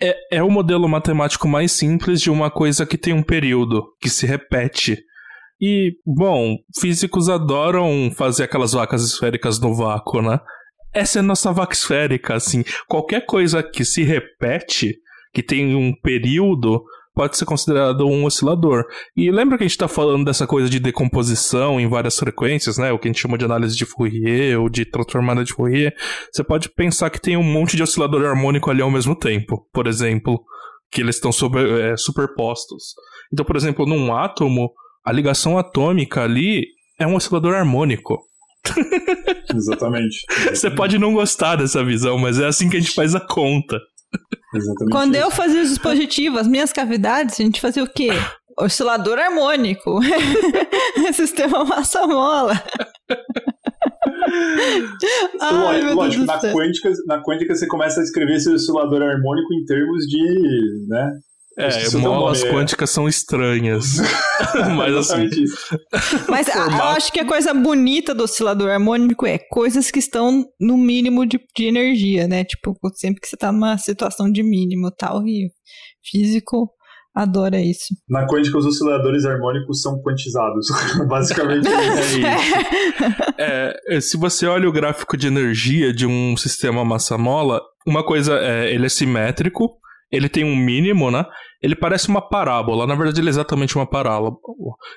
É, 0.00 0.38
é 0.38 0.42
o 0.42 0.50
modelo 0.50 0.88
matemático 0.88 1.46
mais 1.46 1.72
simples 1.72 2.20
de 2.20 2.30
uma 2.30 2.50
coisa 2.50 2.86
que 2.86 2.96
tem 2.96 3.12
um 3.12 3.22
período, 3.22 3.84
que 4.00 4.08
se 4.08 4.26
repete. 4.26 4.98
E, 5.60 5.92
bom, 6.06 6.56
físicos 6.80 7.28
adoram 7.28 8.10
fazer 8.16 8.44
aquelas 8.44 8.72
vacas 8.72 9.04
esféricas 9.04 9.60
no 9.60 9.74
vácuo, 9.74 10.22
né? 10.22 10.40
Essa 10.92 11.18
é 11.18 11.20
a 11.20 11.22
nossa 11.22 11.52
vaca 11.52 11.74
esférica, 11.74 12.34
assim. 12.34 12.64
Qualquer 12.88 13.26
coisa 13.26 13.62
que 13.62 13.84
se 13.84 14.02
repete, 14.02 14.96
que 15.32 15.42
tem 15.42 15.76
um 15.76 15.92
período, 15.94 16.82
pode 17.14 17.36
ser 17.36 17.44
considerado 17.44 18.06
um 18.06 18.24
oscilador. 18.24 18.84
E 19.16 19.30
lembra 19.30 19.58
que 19.58 19.64
a 19.64 19.66
gente 19.66 19.76
está 19.76 19.86
falando 19.86 20.24
dessa 20.24 20.46
coisa 20.46 20.68
de 20.68 20.80
decomposição 20.80 21.78
em 21.78 21.88
várias 21.88 22.18
frequências, 22.18 22.78
né? 22.78 22.90
O 22.90 22.98
que 22.98 23.08
a 23.08 23.10
gente 23.12 23.20
chama 23.20 23.38
de 23.38 23.44
análise 23.44 23.76
de 23.76 23.84
Fourier 23.84 24.60
ou 24.60 24.68
de 24.68 24.84
transformada 24.84 25.44
de 25.44 25.52
Fourier. 25.52 25.94
Você 26.32 26.42
pode 26.42 26.68
pensar 26.70 27.10
que 27.10 27.20
tem 27.20 27.36
um 27.36 27.44
monte 27.44 27.76
de 27.76 27.82
oscilador 27.82 28.24
harmônico 28.24 28.70
ali 28.70 28.82
ao 28.82 28.90
mesmo 28.90 29.14
tempo, 29.14 29.68
por 29.72 29.86
exemplo, 29.86 30.42
que 30.90 31.02
eles 31.02 31.16
estão 31.16 31.30
é, 31.30 31.96
superpostos. 31.96 32.94
Então, 33.32 33.44
por 33.44 33.56
exemplo, 33.56 33.86
num 33.86 34.14
átomo, 34.14 34.72
a 35.04 35.12
ligação 35.12 35.58
atômica 35.58 36.22
ali 36.22 36.66
é 36.98 37.06
um 37.06 37.14
oscilador 37.14 37.54
harmônico. 37.54 38.18
Exatamente. 39.54 40.24
Você 40.50 40.70
pode 40.70 40.98
não 40.98 41.14
gostar 41.14 41.56
dessa 41.56 41.84
visão, 41.84 42.18
mas 42.18 42.38
é 42.38 42.46
assim 42.46 42.68
que 42.68 42.76
a 42.76 42.80
gente 42.80 42.94
faz 42.94 43.14
a 43.14 43.20
conta. 43.20 43.80
Exatamente 44.54 44.92
Quando 44.92 45.14
isso. 45.14 45.24
eu 45.24 45.30
fazia 45.30 45.62
os 45.62 45.68
dispositivos, 45.68 46.40
as 46.40 46.48
minhas 46.48 46.72
cavidades, 46.72 47.40
a 47.40 47.42
gente 47.42 47.60
fazia 47.60 47.82
o 47.82 47.88
quê? 47.88 48.10
Oscilador 48.58 49.18
harmônico. 49.18 50.00
Sistema 51.14 51.64
massa-mola. 51.64 52.62
Ai, 55.40 55.94
lógico, 55.94 56.24
na 56.24 56.38
quântica, 56.38 56.92
na 57.06 57.22
quântica 57.22 57.54
você 57.54 57.66
começa 57.66 58.00
a 58.00 58.02
escrever 58.02 58.34
esse 58.34 58.50
oscilador 58.50 59.02
harmônico 59.02 59.54
em 59.54 59.64
termos 59.64 60.04
de, 60.06 60.86
né, 60.88 61.12
é, 61.60 61.96
molas 61.96 62.42
quânticas 62.44 62.90
são 62.90 63.08
estranhas. 63.08 63.96
Mas 64.76 64.94
assim. 64.94 65.28
Mas 66.28 66.48
a, 66.48 66.66
eu 66.66 66.84
acho 66.84 67.12
que 67.12 67.20
a 67.20 67.26
coisa 67.26 67.52
bonita 67.54 68.14
do 68.14 68.24
oscilador 68.24 68.70
harmônico 68.70 69.26
é 69.26 69.38
coisas 69.38 69.90
que 69.90 69.98
estão 69.98 70.44
no 70.60 70.76
mínimo 70.76 71.26
de, 71.26 71.40
de 71.56 71.64
energia, 71.64 72.26
né? 72.26 72.44
Tipo, 72.44 72.76
sempre 72.94 73.20
que 73.20 73.28
você 73.28 73.36
tá 73.36 73.52
numa 73.52 73.78
situação 73.78 74.30
de 74.30 74.42
mínimo 74.42 74.90
tal, 74.90 75.26
e 75.26 75.50
físico 76.02 76.70
adora 77.14 77.60
isso. 77.60 77.94
Na 78.08 78.26
quântica, 78.26 78.58
os 78.58 78.66
osciladores 78.66 79.24
harmônicos 79.24 79.82
são 79.82 80.00
quantizados. 80.02 80.66
Basicamente 81.08 81.68
é 81.68 82.00
isso. 82.00 82.20
É, 83.42 84.00
se 84.02 84.18
você 84.18 84.46
olha 84.46 84.68
o 84.68 84.72
gráfico 84.72 85.16
de 85.16 85.26
energia 85.26 85.94
de 85.94 86.06
um 86.06 86.36
sistema 86.36 86.84
massa-mola, 86.84 87.58
uma 87.86 88.04
coisa 88.04 88.34
é, 88.38 88.70
ele 88.72 88.84
é 88.84 88.88
simétrico, 88.88 89.79
ele 90.10 90.28
tem 90.28 90.44
um 90.44 90.56
mínimo, 90.56 91.10
né? 91.10 91.24
Ele 91.62 91.74
parece 91.74 92.08
uma 92.08 92.20
parábola, 92.20 92.86
na 92.86 92.94
verdade 92.94 93.20
ele 93.20 93.28
é 93.28 93.30
exatamente 93.30 93.76
uma 93.76 93.86
parábola. 93.86 94.32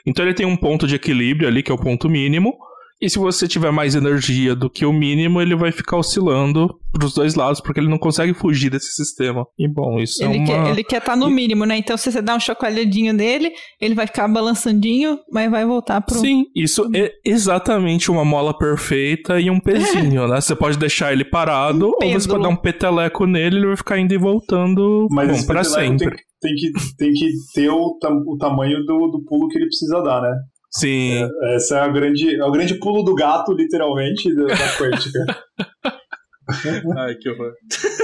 Então 0.05 0.25
ele 0.25 0.33
tem 0.33 0.45
um 0.45 0.55
ponto 0.55 0.87
de 0.87 0.95
equilíbrio 0.95 1.47
ali, 1.47 1.61
que 1.61 1.71
é 1.71 1.75
o 1.75 1.77
ponto 1.77 2.09
mínimo, 2.09 2.55
e 3.03 3.09
se 3.09 3.19
você 3.19 3.49
tiver 3.49 3.69
mais 3.69 3.95
energia 3.95 4.55
do 4.55 4.69
que 4.69 4.85
o 4.85 4.93
mínimo, 4.93 5.41
ele 5.41 5.57
vai 5.57 5.73
ficar 5.73 5.97
oscilando 5.97 6.73
para 6.89 7.05
os 7.05 7.13
dois 7.13 7.35
lados, 7.35 7.59
porque 7.59 7.81
ele 7.81 7.89
não 7.89 7.97
consegue 7.97 8.33
fugir 8.33 8.69
desse 8.69 8.93
sistema. 8.93 9.45
E 9.59 9.67
bom, 9.67 9.99
isso 9.99 10.23
ele 10.23 10.37
é 10.37 10.37
uma... 10.37 10.45
Quer, 10.45 10.69
ele 10.69 10.83
quer 10.85 10.99
estar 10.99 11.11
tá 11.11 11.15
no 11.17 11.29
mínimo, 11.29 11.65
né? 11.65 11.75
Então 11.75 11.97
se 11.97 12.09
você 12.09 12.21
dá 12.21 12.33
um 12.33 12.39
chacoalhadinho 12.39 13.11
nele, 13.11 13.51
ele 13.81 13.93
vai 13.93 14.07
ficar 14.07 14.25
balançandinho, 14.29 15.19
mas 15.33 15.51
vai 15.51 15.65
voltar 15.65 15.99
pro... 15.99 16.15
Sim, 16.15 16.45
isso 16.55 16.89
é 16.95 17.11
exatamente 17.25 18.09
uma 18.09 18.23
mola 18.23 18.57
perfeita 18.57 19.37
e 19.37 19.51
um 19.51 19.59
pezinho, 19.61 20.25
né? 20.25 20.39
Você 20.39 20.55
pode 20.55 20.77
deixar 20.77 21.11
ele 21.11 21.25
parado, 21.25 21.87
um 21.87 22.05
ou 22.05 22.13
você 22.13 22.29
pode 22.29 22.43
dar 22.43 22.49
um 22.49 22.55
peteleco 22.55 23.25
nele, 23.25 23.57
ele 23.57 23.67
vai 23.67 23.75
ficar 23.75 23.99
indo 23.99 24.13
e 24.13 24.17
voltando 24.17 25.07
mas 25.11 25.41
bom, 25.41 25.47
para 25.47 25.65
sempre. 25.65 26.15
Tem, 26.39 26.55
tem, 26.55 26.55
que, 26.55 26.95
tem 26.95 27.11
que 27.11 27.31
ter 27.53 27.69
o, 27.69 27.97
o 27.99 28.37
tamanho 28.37 28.79
do, 28.85 29.07
do 29.09 29.23
pulo 29.25 29.49
que 29.49 29.57
ele 29.57 29.65
precisa 29.65 30.01
dar, 30.01 30.21
né? 30.21 30.33
Sim. 30.75 31.23
É, 31.23 31.55
essa 31.55 31.77
é 31.77 31.81
a 31.81 31.87
grande, 31.87 32.35
é 32.35 32.45
o 32.45 32.51
grande 32.51 32.75
pulo 32.75 33.03
do 33.03 33.13
gato, 33.13 33.53
literalmente, 33.53 34.33
da, 34.35 34.45
da 34.45 34.77
quântica. 34.77 35.19
Ai, 36.97 37.15
que 37.15 37.29
horror. 37.29 37.53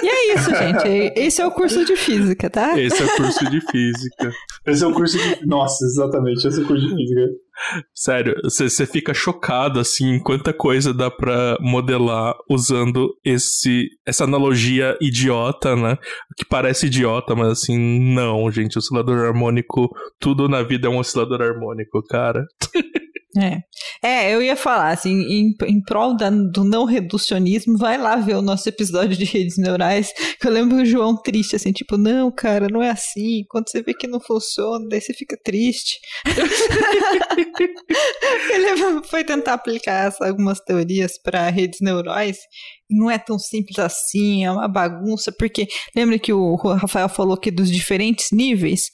E 0.01 0.07
é 0.07 0.33
isso, 0.33 0.49
gente. 0.55 1.13
Esse 1.15 1.41
é 1.41 1.45
o 1.45 1.51
curso 1.51 1.83
de 1.83 1.95
física, 1.95 2.49
tá? 2.49 2.79
Esse 2.79 3.01
é 3.01 3.05
o 3.05 3.15
curso 3.15 3.49
de 3.49 3.61
física. 3.61 4.31
Esse 4.65 4.83
é 4.83 4.87
o 4.87 4.93
curso 4.93 5.17
de. 5.17 5.45
Nossa, 5.45 5.85
exatamente, 5.85 6.47
esse 6.47 6.59
é 6.59 6.63
o 6.63 6.67
curso 6.67 6.87
de 6.87 6.95
física. 6.95 7.21
Sério, 7.93 8.35
você 8.43 8.85
fica 8.85 9.13
chocado, 9.13 9.79
assim, 9.81 10.17
quanta 10.19 10.53
coisa 10.53 10.93
dá 10.93 11.11
pra 11.11 11.57
modelar 11.59 12.33
usando 12.49 13.09
esse 13.23 13.89
essa 14.05 14.23
analogia 14.23 14.97
idiota, 15.01 15.75
né? 15.75 15.97
Que 16.37 16.45
parece 16.45 16.85
idiota, 16.85 17.35
mas 17.35 17.49
assim, 17.49 17.77
não, 18.13 18.49
gente. 18.49 18.77
Oscilador 18.77 19.17
harmônico, 19.25 19.89
tudo 20.19 20.47
na 20.47 20.63
vida 20.63 20.87
é 20.87 20.89
um 20.89 20.99
oscilador 20.99 21.41
harmônico, 21.41 22.01
cara. 22.03 22.45
É. 23.37 23.61
é, 24.01 24.33
eu 24.33 24.41
ia 24.41 24.55
falar, 24.55 24.89
assim, 24.89 25.11
em, 25.11 25.55
em 25.67 25.83
prol 25.83 26.17
da, 26.17 26.31
do 26.31 26.63
não 26.63 26.85
reducionismo, 26.85 27.77
vai 27.77 27.95
lá 27.95 28.15
ver 28.15 28.35
o 28.35 28.41
nosso 28.41 28.67
episódio 28.67 29.15
de 29.15 29.23
redes 29.23 29.55
neurais, 29.55 30.11
que 30.39 30.47
eu 30.47 30.51
lembro 30.51 30.77
o 30.77 30.85
João 30.85 31.15
triste, 31.15 31.55
assim, 31.55 31.71
tipo, 31.71 31.95
não, 31.95 32.31
cara, 32.31 32.67
não 32.67 32.81
é 32.81 32.89
assim, 32.89 33.43
quando 33.47 33.69
você 33.69 33.83
vê 33.83 33.93
que 33.93 34.07
não 34.07 34.19
funciona, 34.19 34.83
daí 34.89 34.99
você 34.99 35.13
fica 35.13 35.37
triste. 35.43 35.99
Ele 38.51 39.03
foi 39.03 39.23
tentar 39.23 39.53
aplicar 39.53 40.11
algumas 40.21 40.59
teorias 40.59 41.21
para 41.21 41.49
redes 41.49 41.81
neurais, 41.81 42.39
não 42.89 43.11
é 43.11 43.19
tão 43.19 43.37
simples 43.37 43.77
assim, 43.77 44.43
é 44.43 44.51
uma 44.51 44.67
bagunça, 44.67 45.31
porque 45.31 45.67
lembra 45.95 46.17
que 46.17 46.33
o 46.33 46.55
Rafael 46.55 47.07
falou 47.07 47.37
que 47.37 47.51
dos 47.51 47.69
diferentes 47.69 48.29
níveis, 48.31 48.89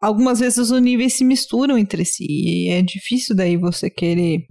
algumas 0.00 0.40
vezes 0.40 0.70
os 0.70 0.80
níveis 0.80 1.14
se 1.14 1.24
misturam 1.24 1.76
entre 1.76 2.04
si. 2.04 2.26
E 2.28 2.68
é 2.70 2.82
difícil 2.82 3.36
daí 3.36 3.56
você 3.56 3.90
querer. 3.90 4.46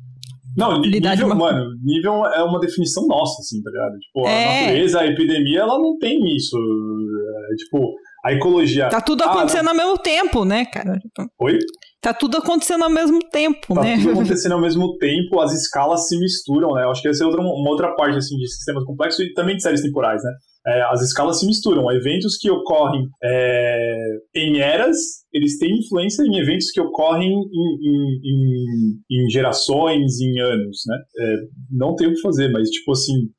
Não, 0.57 0.81
lidar 0.81 1.11
nível, 1.11 1.27
uma... 1.27 1.35
mano, 1.35 1.75
nível 1.83 2.25
é 2.25 2.43
uma 2.43 2.59
definição 2.59 3.07
nossa, 3.07 3.41
assim, 3.41 3.61
tá 3.61 3.69
ligado? 3.69 3.99
Tipo, 3.99 4.27
é... 4.27 4.43
a 4.43 4.61
natureza, 4.61 4.99
a 4.99 5.07
epidemia, 5.07 5.59
ela 5.59 5.79
não 5.79 5.97
tem 5.97 6.19
isso. 6.35 6.57
É, 6.57 7.55
tipo, 7.55 7.93
a 8.25 8.33
ecologia. 8.33 8.89
Tá 8.89 8.99
tudo 8.99 9.23
acontecendo 9.23 9.67
ah, 9.67 9.71
ao 9.71 9.77
mesmo 9.77 9.97
tempo, 9.97 10.43
né, 10.43 10.65
cara? 10.65 10.99
Oi? 11.39 11.59
Tá 12.01 12.13
tudo 12.13 12.37
acontecendo 12.37 12.83
ao 12.83 12.89
mesmo 12.89 13.19
tempo, 13.31 13.75
tá 13.75 13.81
né? 13.81 13.95
Tá 13.95 14.01
tudo 14.01 14.11
acontecendo 14.19 14.51
ao 14.53 14.61
mesmo 14.61 14.97
tempo, 14.97 15.39
as 15.39 15.53
escalas 15.53 16.07
se 16.07 16.19
misturam, 16.19 16.73
né? 16.73 16.83
Eu 16.83 16.91
acho 16.91 17.01
que 17.01 17.07
essa 17.07 17.23
é 17.23 17.27
outra, 17.27 17.41
uma 17.41 17.69
outra 17.69 17.93
parte, 17.95 18.17
assim, 18.17 18.35
de 18.37 18.47
sistemas 18.47 18.83
complexos 18.83 19.25
e 19.25 19.33
também 19.33 19.55
de 19.55 19.63
séries 19.63 19.81
temporais, 19.81 20.21
né? 20.23 20.31
É, 20.69 20.81
as 20.91 21.01
escalas 21.01 21.39
se 21.39 21.45
misturam. 21.45 21.91
Eventos 21.91 22.37
que 22.37 22.49
ocorrem 22.49 23.07
é, 23.23 23.95
em 24.35 24.59
eras, 24.59 24.95
eles 25.33 25.57
têm 25.57 25.79
influência 25.79 26.23
em 26.23 26.37
eventos 26.39 26.71
que 26.71 26.81
ocorrem 26.81 27.29
em, 27.29 27.33
em, 27.33 28.19
em, 28.23 29.25
em 29.25 29.29
gerações, 29.29 30.19
em 30.19 30.39
anos, 30.39 30.81
né? 30.87 30.97
É, 31.19 31.35
não 31.71 31.95
tem 31.95 32.07
o 32.07 32.13
que 32.13 32.21
fazer, 32.21 32.49
mas, 32.51 32.69
tipo 32.69 32.91
assim, 32.91 33.29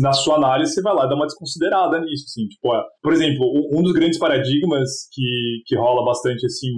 na 0.00 0.12
sua 0.12 0.36
análise 0.36 0.74
você 0.74 0.82
vai 0.82 0.94
lá 0.94 1.06
dar 1.06 1.14
uma 1.14 1.26
desconsiderada 1.26 2.00
nisso, 2.00 2.24
assim, 2.26 2.46
tipo, 2.46 2.74
é, 2.74 2.82
por 3.02 3.12
exemplo, 3.12 3.46
um, 3.72 3.82
dos 3.82 3.92
grandes 3.92 4.18
paradigmas 4.18 4.88
que, 5.12 5.62
que 5.66 5.76
rola 5.76 6.04
bastante, 6.04 6.44
assim, 6.46 6.68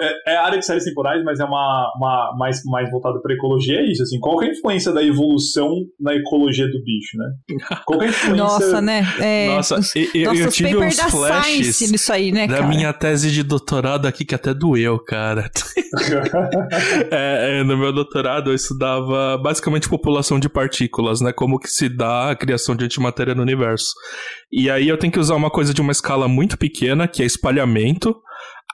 é, 0.00 0.32
é 0.32 0.36
a 0.36 0.44
área 0.44 0.58
de 0.58 0.66
séries 0.66 0.84
temporais, 0.84 1.22
mas 1.24 1.40
é 1.40 1.44
uma, 1.44 1.90
uma 1.96 2.36
mais, 2.38 2.60
mais 2.64 2.90
voltada 2.90 3.20
para 3.20 3.34
ecologia, 3.34 3.80
é 3.80 3.90
isso, 3.90 4.02
assim, 4.02 4.18
qual 4.18 4.42
é 4.42 4.46
a 4.46 4.50
influência 4.50 4.92
da 4.92 5.02
evolução 5.02 5.70
na 5.98 6.14
ecologia 6.14 6.66
do 6.66 6.82
bicho, 6.82 7.16
né? 7.16 7.76
Qual 7.86 8.02
é 8.02 8.06
a 8.06 8.08
influência... 8.10 8.44
Nossa, 8.44 8.80
né? 8.80 9.02
É, 9.20 9.48
Nossa, 9.48 9.78
os, 9.78 9.94
eu, 10.14 10.34
eu 10.34 10.50
tive 10.50 10.76
uns 10.76 10.98
flashes 10.98 11.90
nisso 11.90 12.12
aí, 12.12 12.32
né, 12.32 12.46
da 12.46 12.56
cara? 12.56 12.68
minha 12.68 12.92
tese 12.92 13.30
de 13.30 13.42
doutorado 13.42 14.06
aqui 14.06 14.24
que 14.24 14.34
até 14.34 14.52
doeu, 14.52 14.98
cara. 14.98 15.50
é, 17.10 17.60
é, 17.60 17.64
no 17.64 17.76
meu 17.76 17.92
doutorado 17.92 18.50
eu 18.50 18.54
estudava 18.54 19.38
basicamente 19.38 19.88
população 19.88 20.38
de 20.38 20.48
partículas, 20.48 21.20
né? 21.20 21.32
Como 21.32 21.58
que 21.58 21.68
se 21.68 21.88
dá 21.88 22.30
a 22.30 22.36
criação 22.40 22.74
de 22.74 22.84
antimatéria 22.84 23.34
no 23.34 23.42
universo. 23.42 23.92
E 24.50 24.70
aí 24.70 24.88
eu 24.88 24.98
tenho 24.98 25.12
que 25.12 25.20
usar 25.20 25.36
uma 25.36 25.50
coisa 25.50 25.72
de 25.72 25.80
uma 25.80 25.92
escala 25.92 26.26
muito 26.26 26.58
pequena, 26.58 27.06
que 27.06 27.22
é 27.22 27.26
espalhamento. 27.26 28.16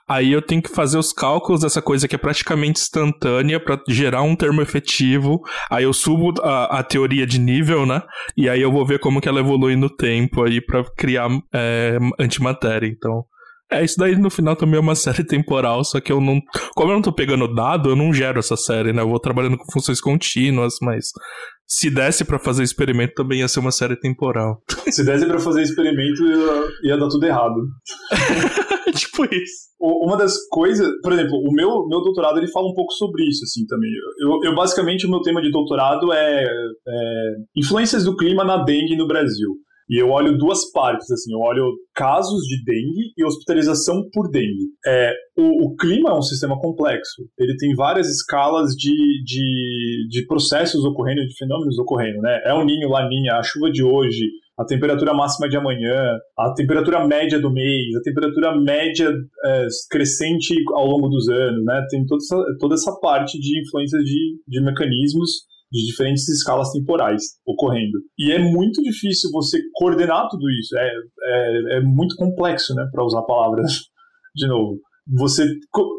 Aí 0.09 0.31
eu 0.31 0.41
tenho 0.41 0.61
que 0.61 0.73
fazer 0.73 0.97
os 0.97 1.11
cálculos 1.11 1.61
dessa 1.61 1.81
coisa 1.81 2.07
que 2.07 2.15
é 2.15 2.17
praticamente 2.17 2.79
instantânea 2.79 3.59
para 3.59 3.81
gerar 3.89 4.21
um 4.21 4.37
termo 4.37 4.61
efetivo. 4.61 5.41
Aí 5.69 5.83
eu 5.83 5.91
subo 5.91 6.33
a, 6.41 6.79
a, 6.79 6.83
teoria 6.83 7.27
de 7.27 7.37
nível, 7.37 7.85
né? 7.85 8.01
E 8.35 8.47
aí 8.47 8.61
eu 8.61 8.71
vou 8.71 8.85
ver 8.85 8.99
como 8.99 9.19
que 9.19 9.27
ela 9.27 9.41
evolui 9.41 9.75
no 9.75 9.89
tempo 9.89 10.43
aí 10.43 10.61
para 10.61 10.81
criar 10.95 11.27
é, 11.53 11.97
antimatéria. 12.17 12.87
Então, 12.87 13.25
é, 13.69 13.83
isso 13.83 13.97
daí 13.97 14.15
no 14.15 14.29
final 14.29 14.55
também 14.55 14.77
é 14.77 14.79
uma 14.79 14.95
série 14.95 15.25
temporal, 15.25 15.83
só 15.83 15.99
que 15.99 16.11
eu 16.11 16.21
não. 16.21 16.39
Como 16.73 16.91
eu 16.91 16.95
não 16.95 17.01
tô 17.01 17.11
pegando 17.11 17.53
dado, 17.53 17.89
eu 17.89 17.95
não 17.95 18.13
gero 18.13 18.39
essa 18.39 18.55
série, 18.55 18.93
né? 18.93 19.01
Eu 19.01 19.09
vou 19.09 19.19
trabalhando 19.19 19.57
com 19.57 19.71
funções 19.71 19.99
contínuas, 19.99 20.75
mas 20.81 21.07
se 21.67 21.89
desse 21.89 22.23
para 22.23 22.39
fazer 22.39 22.63
experimento 22.63 23.13
também 23.13 23.41
ia 23.41 23.47
ser 23.47 23.59
uma 23.59 23.71
série 23.71 23.97
temporal. 23.97 24.63
Se 24.89 25.03
desse 25.03 25.25
para 25.25 25.37
fazer 25.37 25.61
experimento 25.61 26.25
ia, 26.25 26.91
ia 26.91 26.97
dar 26.97 27.09
tudo 27.09 27.25
errado. 27.25 27.55
tipo 28.95 29.25
isso. 29.25 29.67
Uma 29.77 30.15
das 30.15 30.33
coisas, 30.47 30.89
por 31.03 31.11
exemplo, 31.11 31.37
o 31.37 31.53
meu, 31.53 31.85
meu 31.87 32.01
doutorado 32.01 32.37
ele 32.37 32.47
fala 32.47 32.67
um 32.67 32.73
pouco 32.73 32.93
sobre 32.93 33.27
isso 33.27 33.43
assim 33.43 33.65
também. 33.65 33.91
Eu, 34.19 34.49
eu 34.49 34.55
basicamente 34.55 35.05
o 35.05 35.09
meu 35.09 35.21
tema 35.21 35.41
de 35.41 35.51
doutorado 35.51 36.11
é, 36.13 36.45
é 36.45 37.35
influências 37.55 38.05
do 38.05 38.15
clima 38.15 38.45
na 38.45 38.63
dengue 38.63 38.95
no 38.95 39.07
Brasil. 39.07 39.49
E 39.89 40.01
eu 40.01 40.09
olho 40.09 40.37
duas 40.37 40.69
partes, 40.71 41.09
assim, 41.09 41.33
eu 41.33 41.39
olho 41.39 41.63
casos 41.95 42.41
de 42.43 42.63
dengue 42.63 43.13
e 43.17 43.23
hospitalização 43.23 44.03
por 44.11 44.29
dengue. 44.29 44.67
É, 44.85 45.13
o, 45.37 45.67
o 45.67 45.75
clima 45.75 46.09
é 46.09 46.13
um 46.13 46.21
sistema 46.21 46.59
complexo, 46.59 47.23
ele 47.37 47.55
tem 47.57 47.73
várias 47.73 48.09
escalas 48.09 48.71
de, 48.71 49.23
de, 49.23 50.07
de 50.09 50.25
processos 50.25 50.83
ocorrendo, 50.83 51.25
de 51.25 51.37
fenômenos 51.37 51.79
ocorrendo, 51.79 52.21
né? 52.21 52.41
É 52.45 52.53
o 52.53 52.65
ninho, 52.65 52.89
laninha, 52.89 53.35
a 53.35 53.43
chuva 53.43 53.71
de 53.71 53.83
hoje, 53.83 54.25
a 54.57 54.65
temperatura 54.65 55.13
máxima 55.13 55.47
de 55.47 55.55
amanhã, 55.55 56.17
a 56.37 56.53
temperatura 56.53 57.05
média 57.05 57.39
do 57.39 57.51
mês, 57.51 57.95
a 57.95 58.01
temperatura 58.01 58.59
média 58.59 59.09
é, 59.45 59.67
crescente 59.89 60.55
ao 60.73 60.87
longo 60.87 61.07
dos 61.07 61.29
anos, 61.29 61.63
né? 61.63 61.85
Tem 61.89 62.05
toda 62.05 62.21
essa, 62.21 62.45
toda 62.59 62.75
essa 62.75 62.99
parte 62.99 63.39
de 63.39 63.61
influências 63.61 64.03
de, 64.03 64.39
de 64.47 64.61
mecanismos 64.61 65.47
de 65.71 65.85
diferentes 65.85 66.27
escalas 66.29 66.71
temporais 66.71 67.21
ocorrendo. 67.45 67.99
E 68.17 68.31
é 68.31 68.39
muito 68.39 68.81
difícil 68.81 69.29
você 69.31 69.59
coordenar 69.73 70.27
tudo 70.29 70.49
isso. 70.49 70.77
É, 70.77 70.89
é, 71.23 71.77
é 71.77 71.81
muito 71.81 72.15
complexo, 72.15 72.73
né, 72.73 72.87
para 72.91 73.05
usar 73.05 73.21
palavras 73.23 73.71
de 74.35 74.47
novo. 74.47 74.79
Você, 75.15 75.45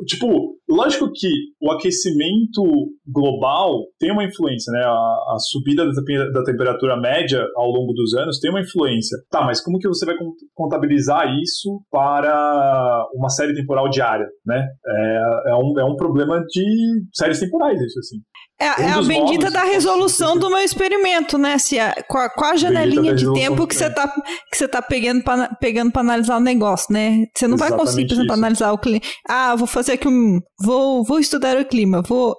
tipo, 0.07 0.59
lógico 0.69 1.11
que 1.15 1.29
o 1.63 1.71
aquecimento 1.73 2.63
global 3.07 3.87
tem 3.99 4.13
uma 4.13 4.25
influência, 4.25 4.71
né? 4.71 4.81
A, 4.85 5.35
a 5.35 5.37
subida 5.39 5.87
da, 5.87 6.31
da, 6.31 6.45
temperatura 6.45 6.95
média 6.95 7.43
ao 7.57 7.71
longo 7.71 7.95
dos 7.95 8.13
anos 8.13 8.39
tem 8.39 8.51
uma 8.51 8.61
influência. 8.61 9.17
Tá, 9.31 9.43
mas 9.47 9.63
como 9.63 9.79
que 9.79 9.89
você 9.89 10.05
vai 10.05 10.15
contabilizar 10.55 11.27
isso 11.43 11.81
para 11.91 13.07
uma 13.15 13.31
série 13.31 13.55
temporal 13.55 13.89
diária, 13.89 14.27
né? 14.45 14.67
É, 14.87 15.51
é, 15.53 15.55
um, 15.55 15.81
é 15.81 15.85
um 15.85 15.97
problema 15.97 16.45
de 16.47 17.03
séries 17.15 17.41
temporais, 17.41 17.81
isso 17.81 17.99
assim. 17.99 18.19
É, 18.61 18.83
um 18.83 18.85
é 18.85 18.93
a 18.93 19.03
bendita 19.03 19.53
da 19.53 19.63
resolução 19.63 20.37
do 20.37 20.49
meu 20.49 20.59
experimento, 20.59 21.39
né? 21.39 21.59
Se 21.59 21.79
a, 21.79 21.95
qual, 22.09 22.29
qual 22.31 22.53
a 22.53 22.57
janelinha 22.57 23.15
de 23.15 23.33
tempo 23.33 23.65
que 23.69 23.75
você 23.75 23.89
tá, 23.89 24.09
que 24.51 24.59
você 24.59 24.67
tá 24.67 24.83
pegando 24.83 25.23
para 25.23 25.55
pegando 25.61 25.93
pra 25.93 26.01
analisar 26.01 26.39
o 26.39 26.41
negócio, 26.41 26.93
né? 26.93 27.27
Você 27.37 27.47
não 27.47 27.55
Exatamente 27.55 27.59
vai 27.59 27.87
conseguir, 27.87 28.09
por 28.09 28.15
exemplo, 28.15 28.33
analisar 28.33 28.73
o 28.73 28.79
clima. 28.79 29.01
Ah, 29.29 29.55
vou 29.55 29.69
fazer 29.69 29.93
aqui 29.93 30.09
um. 30.09 30.41
Vou, 30.61 31.05
vou 31.05 31.21
estudar 31.21 31.57
o 31.57 31.65
clima. 31.65 32.03
Vou. 32.03 32.35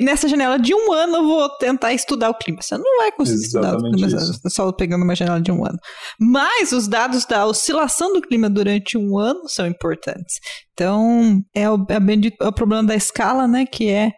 Nessa 0.00 0.26
janela 0.26 0.58
de 0.58 0.74
um 0.74 0.92
ano, 0.92 1.18
eu 1.18 1.24
vou 1.24 1.48
tentar 1.58 1.92
estudar 1.92 2.30
o 2.30 2.34
clima. 2.34 2.60
Você 2.60 2.76
não 2.76 2.98
vai 2.98 3.12
conseguir 3.12 3.44
Exatamente 3.44 3.84
estudar 3.84 4.08
o 4.08 4.10
clima 4.10 4.32
isso. 4.32 4.50
só 4.50 4.72
pegando 4.72 5.04
uma 5.04 5.14
janela 5.14 5.40
de 5.40 5.52
um 5.52 5.64
ano. 5.64 5.78
Mas 6.20 6.72
os 6.72 6.88
dados 6.88 7.24
da 7.24 7.46
oscilação 7.46 8.12
do 8.12 8.20
clima 8.20 8.50
durante 8.50 8.98
um 8.98 9.16
ano 9.16 9.48
são 9.48 9.64
importantes. 9.64 10.40
Então, 10.72 11.40
é 11.54 11.70
o, 11.70 11.86
é, 11.88 12.44
é 12.44 12.48
o 12.48 12.52
problema 12.52 12.82
da 12.82 12.96
escala, 12.96 13.46
né? 13.46 13.64
Que 13.64 13.88
é 13.90 14.12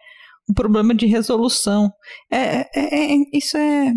um 0.49 0.53
problema 0.53 0.93
de 0.93 1.05
resolução. 1.05 1.91
É, 2.31 2.61
é, 2.75 3.13
é 3.13 3.15
isso 3.33 3.57
é 3.57 3.93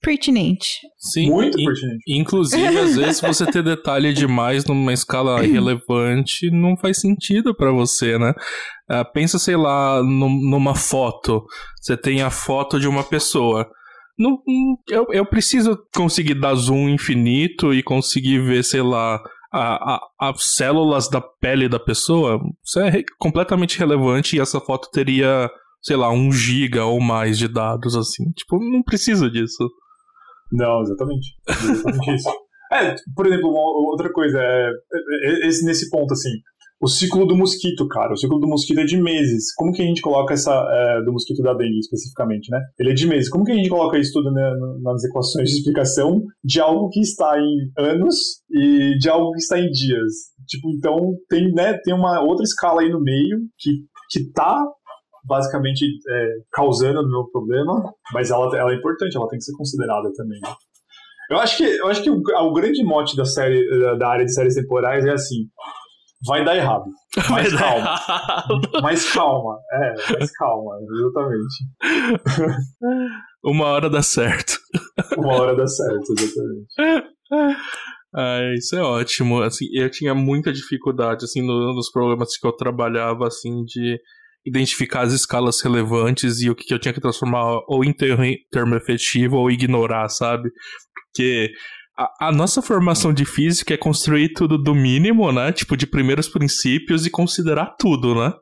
pertinente. 0.00 0.80
Sim, 0.98 1.30
muito 1.30 1.60
in, 1.60 1.64
pertinente. 1.64 2.04
Inclusive, 2.08 2.78
às 2.78 2.96
vezes, 2.96 3.20
você 3.22 3.46
ter 3.46 3.62
detalhe 3.62 4.12
demais 4.12 4.64
numa 4.64 4.92
escala 4.92 5.40
relevante 5.40 6.50
não 6.50 6.76
faz 6.76 7.00
sentido 7.00 7.54
para 7.54 7.72
você, 7.72 8.18
né? 8.18 8.32
Uh, 8.90 9.12
pensa, 9.12 9.38
sei 9.38 9.56
lá, 9.56 10.02
numa 10.02 10.74
foto. 10.74 11.44
Você 11.80 11.96
tem 11.96 12.22
a 12.22 12.30
foto 12.30 12.78
de 12.78 12.88
uma 12.88 13.04
pessoa. 13.04 13.68
Não, 14.18 14.38
eu, 14.88 15.06
eu 15.10 15.26
preciso 15.26 15.78
conseguir 15.94 16.34
dar 16.34 16.54
zoom 16.54 16.88
infinito 16.88 17.72
e 17.72 17.82
conseguir 17.82 18.40
ver, 18.40 18.62
sei 18.62 18.82
lá, 18.82 19.20
a, 19.52 19.94
a, 19.94 20.00
as 20.20 20.54
células 20.54 21.08
da 21.08 21.20
pele 21.20 21.68
da 21.68 21.78
pessoa. 21.78 22.40
Isso 22.64 22.80
é 22.80 23.02
completamente 23.18 23.78
relevante 23.78 24.36
e 24.36 24.40
essa 24.40 24.60
foto 24.60 24.88
teria 24.90 25.50
sei 25.82 25.96
lá, 25.96 26.10
um 26.10 26.30
giga 26.30 26.84
ou 26.84 27.00
mais 27.00 27.36
de 27.36 27.48
dados, 27.48 27.96
assim. 27.96 28.30
Tipo, 28.32 28.58
não 28.58 28.82
precisa 28.82 29.30
disso. 29.30 29.68
Não, 30.50 30.82
exatamente. 30.82 31.28
Exatamente 31.48 32.14
isso. 32.14 32.30
É, 32.72 32.94
por 33.14 33.26
exemplo, 33.26 33.50
outra 33.50 34.10
coisa, 34.10 34.38
é, 34.40 34.70
é, 35.24 35.46
esse, 35.46 35.62
nesse 35.64 35.90
ponto, 35.90 36.12
assim, 36.12 36.30
o 36.82 36.88
ciclo 36.88 37.24
do 37.24 37.36
mosquito, 37.36 37.86
cara. 37.86 38.12
O 38.12 38.16
ciclo 38.16 38.40
do 38.40 38.48
mosquito 38.48 38.80
é 38.80 38.84
de 38.84 39.00
meses. 39.00 39.54
Como 39.54 39.72
que 39.72 39.82
a 39.82 39.84
gente 39.84 40.02
coloca 40.02 40.34
essa. 40.34 40.50
É, 40.50 41.04
do 41.04 41.12
mosquito 41.12 41.40
da 41.40 41.54
dengue 41.54 41.78
especificamente, 41.78 42.50
né? 42.50 42.60
Ele 42.76 42.90
é 42.90 42.94
de 42.94 43.06
meses. 43.06 43.28
Como 43.28 43.44
que 43.44 43.52
a 43.52 43.54
gente 43.54 43.68
coloca 43.68 43.96
isso 43.98 44.12
tudo 44.12 44.32
né, 44.32 44.50
nas 44.82 45.04
equações 45.04 45.48
de 45.48 45.56
explicação 45.58 46.20
de 46.42 46.60
algo 46.60 46.88
que 46.88 47.00
está 47.00 47.38
em 47.38 47.70
anos 47.78 48.16
e 48.50 48.98
de 48.98 49.08
algo 49.08 49.30
que 49.32 49.38
está 49.38 49.60
em 49.60 49.70
dias? 49.70 50.32
Tipo, 50.48 50.70
então 50.70 51.14
tem, 51.28 51.52
né, 51.52 51.78
tem 51.84 51.94
uma 51.94 52.20
outra 52.20 52.42
escala 52.42 52.82
aí 52.82 52.90
no 52.90 53.00
meio 53.00 53.42
que, 53.58 53.70
que 54.10 54.32
tá 54.32 54.60
basicamente 55.24 55.84
é, 55.84 56.28
causando 56.52 57.00
o 57.00 57.08
meu 57.08 57.24
problema, 57.30 57.92
mas 58.12 58.30
ela, 58.30 58.56
ela 58.56 58.72
é 58.72 58.74
importante, 58.74 59.16
ela 59.16 59.28
tem 59.28 59.38
que 59.38 59.44
ser 59.44 59.56
considerada 59.56 60.10
também. 60.16 60.40
Né? 60.40 60.54
Eu 61.30 61.38
acho 61.38 61.56
que, 61.56 61.64
eu 61.64 61.86
acho 61.88 62.02
que 62.02 62.10
o, 62.10 62.20
o, 62.20 62.52
grande 62.52 62.84
mote 62.84 63.16
da 63.16 63.24
série 63.24 63.64
da 63.98 64.08
área 64.08 64.24
de 64.24 64.34
séries 64.34 64.54
temporais 64.54 65.04
é 65.04 65.12
assim, 65.12 65.46
vai 66.26 66.44
dar 66.44 66.56
errado. 66.56 66.84
Mais 67.30 67.54
calma. 67.54 67.78
Errado. 67.78 68.82
Mais 68.82 69.12
calma. 69.12 69.58
É, 69.72 69.94
mais 70.18 70.32
calma, 70.36 70.78
exatamente. 70.82 71.54
Uma 73.44 73.66
hora 73.66 73.90
dá 73.90 74.02
certo. 74.02 74.58
Uma 75.16 75.34
hora 75.34 75.56
dá 75.56 75.66
certo, 75.66 76.12
exatamente. 76.16 77.12
Ah, 78.14 78.52
isso 78.54 78.76
é 78.76 78.82
ótimo. 78.82 79.42
Assim, 79.42 79.66
eu 79.72 79.90
tinha 79.90 80.14
muita 80.14 80.52
dificuldade 80.52 81.24
assim 81.24 81.40
no, 81.40 81.74
nos 81.74 81.90
programas 81.90 82.36
que 82.36 82.46
eu 82.46 82.52
trabalhava 82.52 83.26
assim 83.26 83.64
de 83.64 83.98
identificar 84.44 85.02
as 85.02 85.12
escalas 85.12 85.60
relevantes 85.62 86.40
e 86.40 86.50
o 86.50 86.54
que, 86.54 86.72
eu 86.72 86.78
tinha 86.78 86.92
que 86.92 87.00
transformar 87.00 87.60
ou 87.68 87.84
em 87.84 87.92
termo 87.92 88.74
efetivo 88.74 89.36
ou 89.36 89.50
ignorar, 89.50 90.08
sabe? 90.08 90.50
Porque 90.94 91.50
a, 91.96 92.28
a, 92.28 92.32
nossa 92.32 92.62
formação 92.62 93.12
de 93.12 93.24
física 93.24 93.74
é 93.74 93.76
construir 93.76 94.32
tudo 94.32 94.58
do 94.58 94.74
mínimo, 94.74 95.30
né? 95.30 95.52
Tipo, 95.52 95.76
de 95.76 95.86
primeiros 95.86 96.28
princípios 96.28 97.06
e 97.06 97.10
considerar 97.10 97.74
tudo, 97.78 98.14
né? 98.14 98.32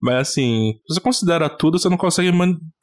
Mas 0.00 0.28
assim, 0.28 0.74
se 0.86 0.94
você 0.94 1.00
considera 1.00 1.48
tudo, 1.48 1.78
você 1.78 1.88
não 1.88 1.96
consegue, 1.96 2.30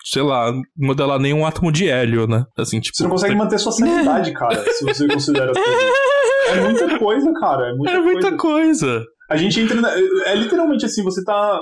sei 0.04 0.22
lá, 0.22 0.52
modelar 0.78 1.20
nenhum 1.20 1.46
átomo 1.46 1.72
de 1.72 1.88
hélio, 1.88 2.28
né? 2.28 2.44
Assim, 2.58 2.82
tipo, 2.82 2.98
você 2.98 3.04
não 3.04 3.12
consegue 3.12 3.36
manter 3.36 3.58
sua 3.58 3.72
sanidade, 3.72 4.34
cara, 4.34 4.64
se 4.74 4.84
você 4.84 5.08
considera 5.08 5.54
tudo. 5.54 5.66
É 6.50 6.62
muita 6.62 7.00
coisa, 7.00 7.34
cara. 7.40 7.70
É 7.70 7.74
muita, 7.74 7.92
é 7.92 8.00
muita 8.00 8.38
coisa. 8.38 8.86
coisa. 8.86 9.06
A 9.30 9.38
gente 9.38 9.60
entra. 9.60 9.80
Na... 9.80 9.90
É 10.26 10.36
literalmente 10.36 10.86
assim, 10.86 11.04
você 11.04 11.24
tá 11.24 11.60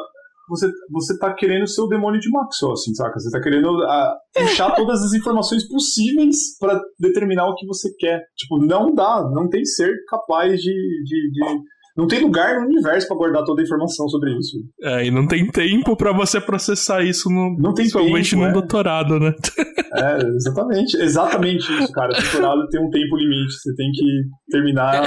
você, 0.47 0.69
você 0.89 1.17
tá 1.17 1.33
querendo 1.33 1.67
ser 1.67 1.81
o 1.81 1.87
demônio 1.87 2.19
de 2.19 2.29
Maxwell, 2.29 2.73
assim, 2.73 2.93
saca? 2.93 3.19
Você 3.19 3.29
tá 3.31 3.41
querendo 3.41 3.69
a, 3.83 4.15
puxar 4.33 4.71
todas 4.75 5.01
as 5.03 5.13
informações 5.13 5.67
possíveis 5.67 6.57
para 6.59 6.81
determinar 6.99 7.47
o 7.47 7.55
que 7.55 7.65
você 7.65 7.89
quer. 7.97 8.21
Tipo, 8.35 8.63
não 8.63 8.93
dá, 8.93 9.29
não 9.33 9.49
tem 9.49 9.63
ser 9.65 9.93
capaz 10.09 10.59
de, 10.59 10.71
de, 10.71 11.31
de 11.31 11.59
Não 11.95 12.07
tem 12.07 12.21
lugar 12.21 12.59
no 12.59 12.67
universo 12.67 13.07
para 13.07 13.17
guardar 13.17 13.43
toda 13.43 13.61
a 13.61 13.63
informação 13.63 14.07
sobre 14.09 14.37
isso. 14.37 14.57
É, 14.81 15.05
e 15.05 15.11
não 15.11 15.27
tem 15.27 15.49
tempo 15.49 15.95
para 15.95 16.11
você 16.11 16.41
processar 16.41 17.03
isso 17.03 17.29
no, 17.29 17.55
não 17.57 17.73
tem 17.73 17.85
principalmente 17.85 18.31
tempo, 18.31 18.41
num 18.43 18.49
é. 18.49 18.53
doutorado, 18.53 19.19
né? 19.19 19.33
É, 19.95 20.17
exatamente. 20.25 20.97
Exatamente 20.97 21.71
isso, 21.71 21.91
cara. 21.91 22.09
O 22.09 22.15
doutorado 22.19 22.67
tem 22.69 22.81
um 22.81 22.89
tempo 22.89 23.15
limite. 23.15 23.53
Você 23.53 23.75
tem 23.75 23.91
que 23.91 24.23
terminar. 24.49 25.03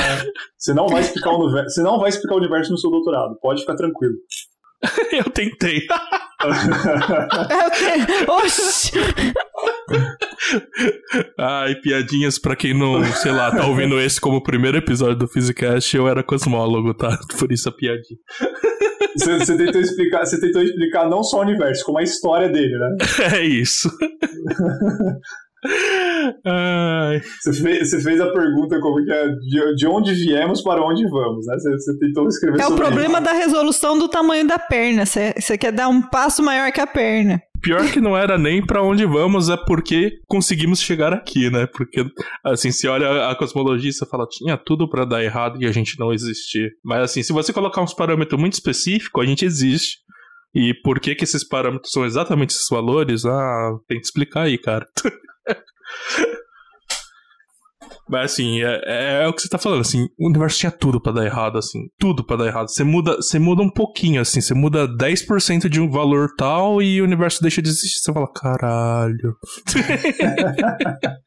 Você 0.57 0.72
não 0.72 0.87
vai 0.87 1.01
explicar 1.01 1.30
o 1.30 1.43
universo. 1.43 1.74
Você 1.74 1.82
não 1.82 1.99
vai 1.99 2.09
explicar 2.09 2.34
o 2.37 2.39
universo 2.39 2.70
no 2.70 2.78
seu 2.78 2.89
doutorado. 2.89 3.37
Pode 3.43 3.62
ficar 3.62 3.74
tranquilo. 3.74 4.14
Eu 5.12 5.24
tentei. 5.30 5.87
Eu 6.43 7.70
tenho... 7.70 8.30
Oxi! 8.30 8.93
Ai, 11.39 11.74
piadinhas 11.76 12.39
pra 12.39 12.55
quem 12.55 12.74
não, 12.74 13.03
sei 13.14 13.32
lá, 13.32 13.51
tá 13.51 13.66
ouvindo 13.66 14.01
esse 14.01 14.20
como 14.20 14.37
o 14.37 14.43
primeiro 14.43 14.76
episódio 14.76 15.16
do 15.16 15.28
Physicast, 15.28 15.97
eu 15.97 16.09
era 16.09 16.22
cosmólogo, 16.22 16.95
tá? 16.95 17.18
Por 17.39 17.51
isso 17.51 17.68
a 17.68 17.72
piadinha. 17.72 18.18
Você, 19.16 19.39
você 19.39 19.57
tentou 19.57 19.80
explicar, 19.80 20.26
você 20.26 20.39
tentou 20.41 20.62
explicar 20.62 21.09
não 21.09 21.22
só 21.22 21.39
o 21.39 21.43
universo, 21.43 21.84
como 21.84 21.99
a 21.99 22.03
história 22.03 22.49
dele, 22.49 22.76
né? 22.78 22.97
É 23.39 23.43
isso. 23.43 23.91
Ai, 26.44 27.20
Você 27.42 27.52
fez, 27.52 27.90
você 27.90 28.00
fez 28.02 28.20
a 28.20 28.32
pergunta 28.32 28.78
como 28.80 29.04
que 29.04 29.12
é 29.12 29.28
de, 29.28 29.74
de 29.76 29.86
onde 29.86 30.12
viemos 30.14 30.62
para 30.62 30.82
onde 30.82 31.04
vamos, 31.08 31.46
né? 31.46 31.54
Você, 31.58 31.70
você 31.72 31.98
tentou 31.98 32.26
escrever 32.28 32.60
É 32.60 32.66
o 32.66 32.74
problema 32.74 33.14
isso. 33.18 33.24
da 33.24 33.32
resolução 33.32 33.98
do 33.98 34.08
tamanho 34.08 34.46
da 34.46 34.58
perna. 34.58 35.06
Você 35.06 35.34
você 35.38 35.56
quer 35.58 35.72
dar 35.72 35.88
um 35.88 36.00
passo 36.02 36.42
maior 36.42 36.70
que 36.72 36.80
a 36.80 36.86
perna. 36.86 37.40
pior 37.62 37.90
que 37.90 38.00
não 38.00 38.16
era 38.16 38.36
nem 38.38 38.64
pra 38.64 38.82
onde 38.82 39.04
vamos, 39.06 39.48
é 39.48 39.56
porque 39.56 40.12
conseguimos 40.28 40.80
chegar 40.80 41.12
aqui, 41.12 41.50
né? 41.50 41.66
Porque, 41.66 42.04
assim, 42.44 42.70
se 42.70 42.86
olha 42.88 43.28
a 43.28 43.34
cosmologia, 43.36 43.90
você 43.92 44.06
fala, 44.06 44.26
tinha 44.30 44.56
tudo 44.56 44.88
pra 44.88 45.04
dar 45.04 45.22
errado 45.22 45.60
e 45.62 45.66
a 45.66 45.72
gente 45.72 45.98
não 45.98 46.12
existir. 46.12 46.70
Mas, 46.84 47.02
assim, 47.02 47.22
se 47.22 47.32
você 47.32 47.52
colocar 47.52 47.82
uns 47.82 47.94
parâmetros 47.94 48.38
muito 48.40 48.54
específicos, 48.54 49.22
a 49.22 49.26
gente 49.26 49.44
existe. 49.44 49.98
E 50.54 50.72
por 50.82 50.98
que 51.00 51.14
que 51.14 51.24
esses 51.24 51.46
parâmetros 51.46 51.90
são 51.92 52.04
exatamente 52.04 52.50
esses 52.50 52.66
valores? 52.70 53.24
Ah, 53.26 53.72
tem 53.86 53.98
que 53.98 54.06
explicar 54.06 54.42
aí, 54.42 54.56
cara. 54.58 54.86
Mas 58.09 58.32
assim, 58.32 58.62
é, 58.62 59.22
é 59.24 59.26
o 59.26 59.32
que 59.32 59.42
você 59.42 59.49
tá 59.49 59.59
falando, 59.59 59.80
assim, 59.80 60.07
o 60.16 60.28
universo 60.28 60.59
tinha 60.59 60.70
tudo 60.70 61.01
pra 61.01 61.11
dar 61.11 61.24
errado, 61.24 61.59
assim, 61.59 61.88
tudo 61.99 62.24
pra 62.24 62.36
dar 62.36 62.47
errado. 62.47 62.68
Você 62.68 62.84
muda, 62.84 63.16
você 63.16 63.36
muda 63.38 63.62
um 63.62 63.70
pouquinho, 63.70 64.20
assim, 64.20 64.40
você 64.40 64.55
muda 64.55 64.86
10% 64.86 65.68
de 65.68 65.80
um 65.80 65.90
valor 65.90 66.28
tal 66.38 66.80
e 66.80 67.01
o 67.01 67.05
universo 67.05 67.42
deixa 67.42 67.61
de 67.61 67.68
existir. 67.68 67.99
Você 67.99 68.12
fala, 68.12 68.32
caralho. 68.32 69.36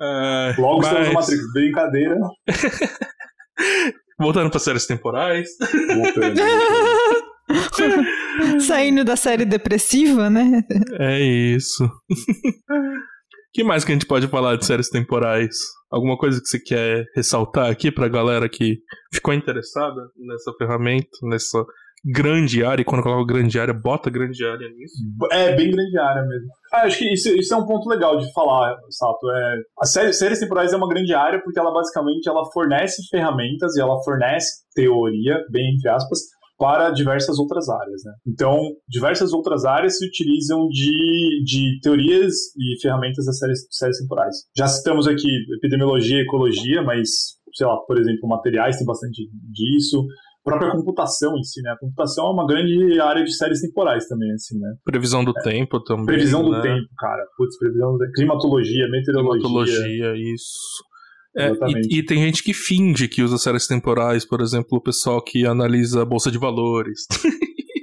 É, 0.00 0.54
Logo 0.58 0.82
estamos 0.82 1.08
no 1.08 1.14
mas, 1.14 1.28
Matrix. 1.28 1.52
Brincadeira. 1.52 2.16
Voltando 4.18 4.50
pra 4.50 4.58
séries 4.58 4.86
temporais. 4.86 5.48
Voltando. 5.94 6.40
Saindo 8.60 9.04
da 9.04 9.16
série 9.16 9.44
depressiva, 9.44 10.28
né? 10.30 10.62
É 10.98 11.20
isso. 11.20 11.88
que 13.52 13.64
mais 13.64 13.84
que 13.84 13.92
a 13.92 13.94
gente 13.94 14.06
pode 14.06 14.28
falar 14.28 14.56
de 14.56 14.64
séries 14.64 14.88
temporais? 14.88 15.56
Alguma 15.90 16.16
coisa 16.16 16.40
que 16.40 16.46
você 16.46 16.60
quer 16.60 17.04
ressaltar 17.16 17.70
aqui 17.70 17.90
pra 17.90 18.08
galera 18.08 18.48
que 18.48 18.78
ficou 19.12 19.32
interessada 19.32 20.00
nessa 20.16 20.52
ferramenta, 20.58 21.08
nessa 21.22 21.64
grande 22.04 22.62
área? 22.62 22.82
E 22.82 22.84
quando 22.84 23.00
eu 23.00 23.04
coloco 23.04 23.26
grande 23.26 23.58
área, 23.58 23.72
bota 23.72 24.10
grande 24.10 24.44
área 24.44 24.68
nisso. 24.68 24.96
É, 25.32 25.56
bem 25.56 25.70
grande 25.70 25.98
área 25.98 26.22
mesmo. 26.22 26.48
Ah, 26.72 26.82
acho 26.82 26.98
que 26.98 27.12
isso, 27.12 27.30
isso 27.30 27.54
é 27.54 27.56
um 27.56 27.66
ponto 27.66 27.88
legal 27.88 28.18
de 28.18 28.30
falar, 28.32 28.76
Sato. 28.90 29.30
É, 29.30 29.56
a 29.80 29.86
série, 29.86 30.12
séries 30.12 30.40
temporais 30.40 30.72
é 30.72 30.76
uma 30.76 30.88
grande 30.88 31.14
área 31.14 31.40
porque 31.42 31.58
ela 31.58 31.72
basicamente 31.72 32.28
ela 32.28 32.44
fornece 32.52 33.02
ferramentas 33.10 33.74
e 33.74 33.80
ela 33.80 34.02
fornece 34.04 34.62
teoria, 34.74 35.42
bem 35.50 35.74
entre 35.74 35.88
aspas, 35.88 36.20
para 36.58 36.90
diversas 36.90 37.38
outras 37.38 37.68
áreas. 37.68 38.02
Né? 38.04 38.12
Então, 38.26 38.58
diversas 38.88 39.32
outras 39.32 39.64
áreas 39.64 39.96
se 39.96 40.06
utilizam 40.06 40.66
de, 40.68 41.42
de 41.44 41.78
teorias 41.80 42.34
e 42.58 42.80
ferramentas 42.82 43.24
das 43.24 43.38
séries, 43.38 43.60
séries 43.70 43.98
temporais. 43.98 44.34
Já 44.56 44.66
citamos 44.66 45.06
aqui 45.06 45.28
epidemiologia 45.56 46.18
e 46.18 46.22
ecologia, 46.22 46.82
mas, 46.82 47.08
sei 47.54 47.66
lá, 47.66 47.76
por 47.86 47.98
exemplo, 47.98 48.28
materiais 48.28 48.76
tem 48.76 48.86
bastante 48.86 49.22
disso. 49.52 50.04
A 50.44 50.50
própria 50.50 50.72
computação 50.72 51.36
em 51.36 51.44
si, 51.44 51.60
né? 51.62 51.70
A 51.70 51.78
computação 51.78 52.26
é 52.26 52.30
uma 52.30 52.46
grande 52.46 52.98
área 53.00 53.22
de 53.22 53.32
séries 53.36 53.60
temporais 53.60 54.06
também, 54.08 54.32
assim, 54.32 54.58
né? 54.58 54.74
Previsão 54.82 55.22
do 55.22 55.34
tempo 55.34 55.78
também. 55.80 56.06
Previsão 56.06 56.42
do 56.42 56.52
né? 56.52 56.62
tempo, 56.62 56.88
cara. 56.98 57.22
Putz, 57.36 57.58
previsão 57.58 57.92
do 57.92 58.12
climatologia, 58.12 58.88
meteorologia. 58.88 59.42
Climatologia, 59.42 60.16
isso. 60.16 60.88
É, 61.36 61.50
e, 61.88 61.98
e 61.98 62.02
tem 62.04 62.18
gente 62.24 62.42
que 62.42 62.52
finge 62.54 63.06
que 63.08 63.22
usa 63.22 63.38
séries 63.38 63.66
temporais, 63.66 64.24
por 64.24 64.40
exemplo, 64.40 64.78
o 64.78 64.82
pessoal 64.82 65.22
que 65.22 65.46
analisa 65.46 66.02
a 66.02 66.04
bolsa 66.04 66.30
de 66.30 66.38
valores. 66.38 67.02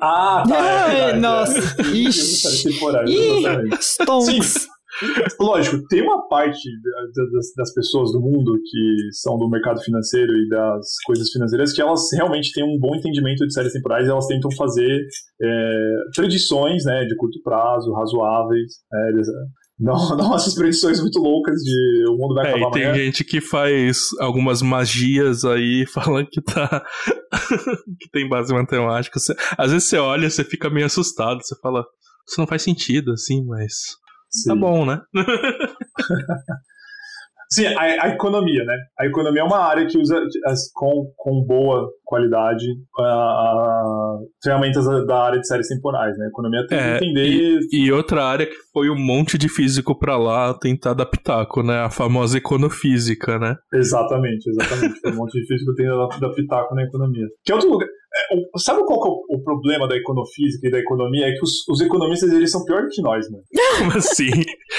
Ah, 0.01 0.43
tá. 0.47 0.91
É 0.91 1.11
verdade, 1.13 1.19
nossa. 1.19 1.81
é. 1.81 1.87
Ixi. 1.95 2.69
Ih. 3.07 3.77
Stonks. 3.79 4.67
Lógico, 5.39 5.85
tem 5.89 6.01
uma 6.01 6.25
parte 6.29 6.69
da- 6.81 7.01
da- 7.23 7.31
das, 7.31 7.47
das 7.57 7.73
pessoas 7.73 8.13
do 8.13 8.21
mundo 8.21 8.53
que 8.63 9.09
são 9.11 9.37
do 9.37 9.49
mercado 9.49 9.81
financeiro 9.81 10.31
e 10.33 10.47
das 10.47 10.85
coisas 11.05 11.29
financeiras 11.29 11.73
que 11.73 11.81
elas 11.81 12.01
realmente 12.13 12.53
têm 12.53 12.63
um 12.63 12.79
bom 12.79 12.95
entendimento 12.95 13.45
de 13.45 13.53
séries 13.53 13.73
temporais 13.73 14.07
e 14.07 14.09
elas 14.09 14.25
tentam 14.27 14.49
fazer 14.51 15.01
é, 15.41 15.95
predições 16.15 16.85
né, 16.85 17.03
de 17.03 17.15
curto 17.17 17.41
prazo, 17.43 17.91
razoáveis. 17.93 18.71
né, 18.89 19.11
não, 19.79 20.15
não 20.17 20.35
essas 20.35 20.53
predições 20.55 20.99
muito 21.01 21.19
loucas 21.19 21.55
de 21.61 22.05
o 22.09 22.17
mundo 22.17 22.33
vai 22.35 22.47
É, 22.47 22.49
acabar 22.51 22.71
tem 22.71 22.85
amanhã. 22.85 23.03
gente 23.03 23.23
que 23.23 23.41
faz 23.41 23.99
algumas 24.19 24.61
magias 24.61 25.43
aí, 25.45 25.85
falando 25.93 26.27
que 26.29 26.41
tá. 26.41 26.83
que 27.99 28.09
tem 28.11 28.27
base 28.29 28.53
matemática. 28.53 29.19
Você- 29.19 29.35
às 29.57 29.71
vezes 29.71 29.87
você 29.87 29.97
olha, 29.97 30.29
você 30.29 30.43
fica 30.43 30.69
meio 30.69 30.85
assustado, 30.85 31.39
você 31.43 31.55
fala, 31.61 31.85
isso 32.27 32.39
não 32.39 32.47
faz 32.47 32.61
sentido, 32.61 33.11
assim, 33.11 33.43
mas. 33.45 33.73
Sim. 34.31 34.49
Tá 34.49 34.55
bom, 34.55 34.85
né? 34.85 35.01
Sim, 37.51 37.65
a, 37.67 37.81
a 38.05 38.09
economia, 38.09 38.63
né? 38.65 38.75
A 38.99 39.05
economia 39.05 39.41
é 39.41 39.43
uma 39.45 39.59
área 39.59 39.85
que 39.87 39.97
usa 39.97 40.21
as- 40.45 40.71
com, 40.73 41.11
com 41.15 41.41
boa 41.45 41.87
qualidade 42.03 42.65
ah, 42.99 44.17
ferramentas 44.43 44.85
da, 44.85 45.23
área 45.23 45.39
de 45.39 45.47
séries 45.47 45.67
temporais, 45.67 46.17
né? 46.17 46.25
A 46.25 46.29
economia 46.29 46.65
tem 46.67 46.77
É, 46.77 46.97
que 46.99 47.05
entender. 47.05 47.59
E 47.71 47.91
outra 47.91 48.23
área 48.25 48.45
que 48.45 48.55
foi 48.73 48.89
um 48.89 48.97
monte 48.99 49.37
de 49.37 49.49
físico 49.49 49.97
pra 49.97 50.17
lá 50.17 50.53
tentar 50.53 50.93
pitaco, 51.05 51.63
né? 51.63 51.79
A 51.79 51.89
famosa 51.89 52.37
econofísica, 52.37 53.37
né? 53.39 53.55
Exatamente, 53.73 54.49
exatamente. 54.49 54.99
Foi 54.99 55.11
um 55.11 55.15
monte 55.15 55.39
de 55.39 55.47
físico 55.47 55.73
da 56.19 56.29
pitaco 56.33 56.75
na 56.75 56.83
economia. 56.83 57.25
Que 57.43 57.51
é 57.51 57.55
outro 57.55 57.69
lugar. 57.71 57.87
É, 58.15 58.35
o- 58.55 58.59
sabe 58.59 58.83
qual 58.85 59.01
que 59.01 59.07
é 59.07 59.11
o, 59.11 59.39
o 59.39 59.43
problema 59.43 59.87
da 59.87 59.95
econofísica 59.95 60.67
e 60.67 60.71
da 60.71 60.79
economia? 60.79 61.27
É 61.27 61.31
que 61.33 61.43
os, 61.43 61.67
os 61.67 61.81
economistas 61.81 62.31
eles 62.31 62.51
são 62.51 62.63
piores 62.65 62.93
que 62.95 63.01
nós, 63.01 63.29
mano. 63.29 63.43
Como 63.79 63.91
assim? 63.97 64.31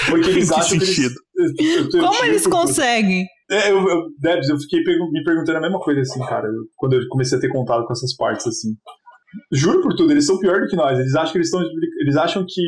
Porque 0.09 0.29
eles 0.29 0.49
Em 0.49 0.53
que 0.53 0.59
acham 0.59 0.79
sentido? 0.79 1.15
que 1.33 1.41
eles. 1.41 1.53
eu- 1.59 1.99
eu- 1.99 2.01
eu 2.01 2.07
Como 2.07 2.25
eles 2.25 2.47
conseguem? 2.47 3.25
É, 3.49 3.71
eu, 3.71 3.77
eu, 3.87 4.01
Debs, 4.19 4.49
eu 4.49 4.57
fiquei 4.59 4.79
me 4.81 5.23
perguntando 5.23 5.57
a 5.59 5.61
mesma 5.61 5.79
coisa 5.79 6.01
assim, 6.01 6.19
cara, 6.25 6.47
quando 6.75 6.93
eu 6.93 7.07
comecei 7.09 7.37
a 7.37 7.41
ter 7.41 7.47
contato 7.49 7.85
com 7.85 7.93
essas 7.93 8.13
partes 8.15 8.45
assim. 8.45 8.69
Juro 9.51 9.81
por 9.81 9.95
tudo, 9.95 10.11
eles 10.11 10.25
são 10.25 10.39
pior 10.39 10.59
do 10.61 10.67
que 10.67 10.75
nós. 10.75 10.97
Eles 10.99 11.15
acham 11.15 11.31
que 11.31 11.37
eles 11.37 11.47
estão. 11.47 11.61
Eles 12.01 12.15
acham 12.17 12.45
que 12.47 12.61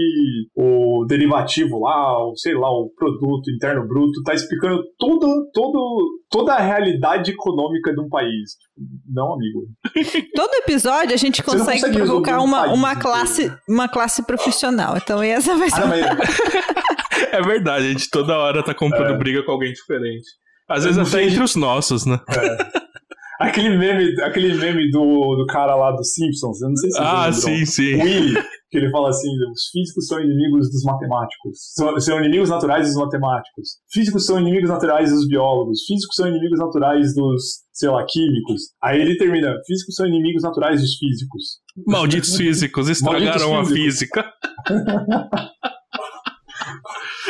o 0.56 1.06
derivativo 1.08 1.80
lá, 1.80 2.26
o, 2.26 2.36
sei 2.36 2.54
lá, 2.54 2.70
o 2.70 2.90
produto 2.96 3.50
interno 3.52 3.88
bruto, 3.88 4.22
tá 4.24 4.34
explicando 4.34 4.84
todo, 4.98 5.50
todo, 5.54 6.20
toda 6.30 6.54
a 6.54 6.62
realidade 6.62 7.32
econômica 7.32 7.94
de 7.94 8.00
um 8.02 8.10
país. 8.10 8.52
Não, 9.08 9.34
amigo. 9.34 9.68
Todo 10.36 10.54
episódio 10.56 11.14
a 11.14 11.18
gente 11.18 11.44
consegue, 11.44 11.82
consegue 11.82 11.96
provocar 11.98 12.40
um 12.40 12.46
uma, 12.46 12.60
país 12.62 12.74
uma, 12.74 12.92
inteiro. 12.94 13.02
classe, 13.10 13.54
uma 13.68 13.88
classe 13.90 14.24
profissional. 14.26 14.96
Então 14.98 15.22
essa 15.22 15.56
vai 15.56 15.70
ser. 15.70 15.82
Ah, 15.82 15.88
mas 15.88 16.00
É 17.32 17.42
verdade, 17.42 17.86
a 17.88 17.92
gente 17.92 18.10
toda 18.10 18.38
hora 18.38 18.64
tá 18.64 18.74
comprando 18.74 19.14
É. 19.14 19.18
briga 19.18 19.44
com 19.44 19.52
alguém 19.52 19.74
diferente. 19.74 20.24
Às 20.70 20.86
vezes 20.86 20.98
até 20.98 21.24
entre 21.24 21.44
os 21.44 21.56
nossos, 21.56 22.06
né? 22.06 22.20
Aquele 23.40 23.78
meme, 23.78 24.22
aquele 24.22 24.54
meme 24.56 24.90
do, 24.92 25.36
do 25.36 25.46
cara 25.48 25.76
lá 25.76 25.92
dos 25.92 26.14
Simpsons, 26.14 26.62
eu 26.62 26.70
não 26.70 26.76
sei 26.76 26.90
se 26.92 26.98
vocês 26.98 27.08
Ah, 27.10 27.26
lembram. 27.26 27.42
sim, 27.42 27.66
sim. 27.66 27.94
Willy, 28.02 28.34
que 28.70 28.78
ele 28.78 28.90
fala 28.92 29.10
assim: 29.10 29.30
os 29.52 29.70
físicos 29.72 30.06
são 30.08 30.20
inimigos 30.20 30.70
dos 30.72 30.84
matemáticos. 30.84 31.58
São, 31.74 32.00
são 32.00 32.20
inimigos 32.20 32.50
naturais 32.50 32.86
dos 32.88 32.96
matemáticos. 32.96 33.70
Físicos 33.92 34.26
são 34.26 34.40
inimigos 34.40 34.70
naturais 34.70 35.10
dos 35.12 35.28
biólogos. 35.28 35.80
Físicos 35.88 36.16
são 36.16 36.28
inimigos 36.28 36.60
naturais 36.60 37.16
dos, 37.16 37.44
sei 37.74 37.90
lá, 37.90 38.06
químicos. 38.08 38.62
Aí 38.84 39.02
ele 39.02 39.18
termina: 39.18 39.56
físicos 39.66 39.96
são 39.96 40.06
inimigos 40.06 40.44
naturais 40.44 40.82
dos 40.82 40.96
físicos. 40.98 41.44
Malditos 41.88 42.36
físicos 42.38 42.90
estragaram 42.90 43.52
Malditos 43.54 43.72
a 43.72 43.76
físicos. 43.76 44.26
física. 44.26 44.26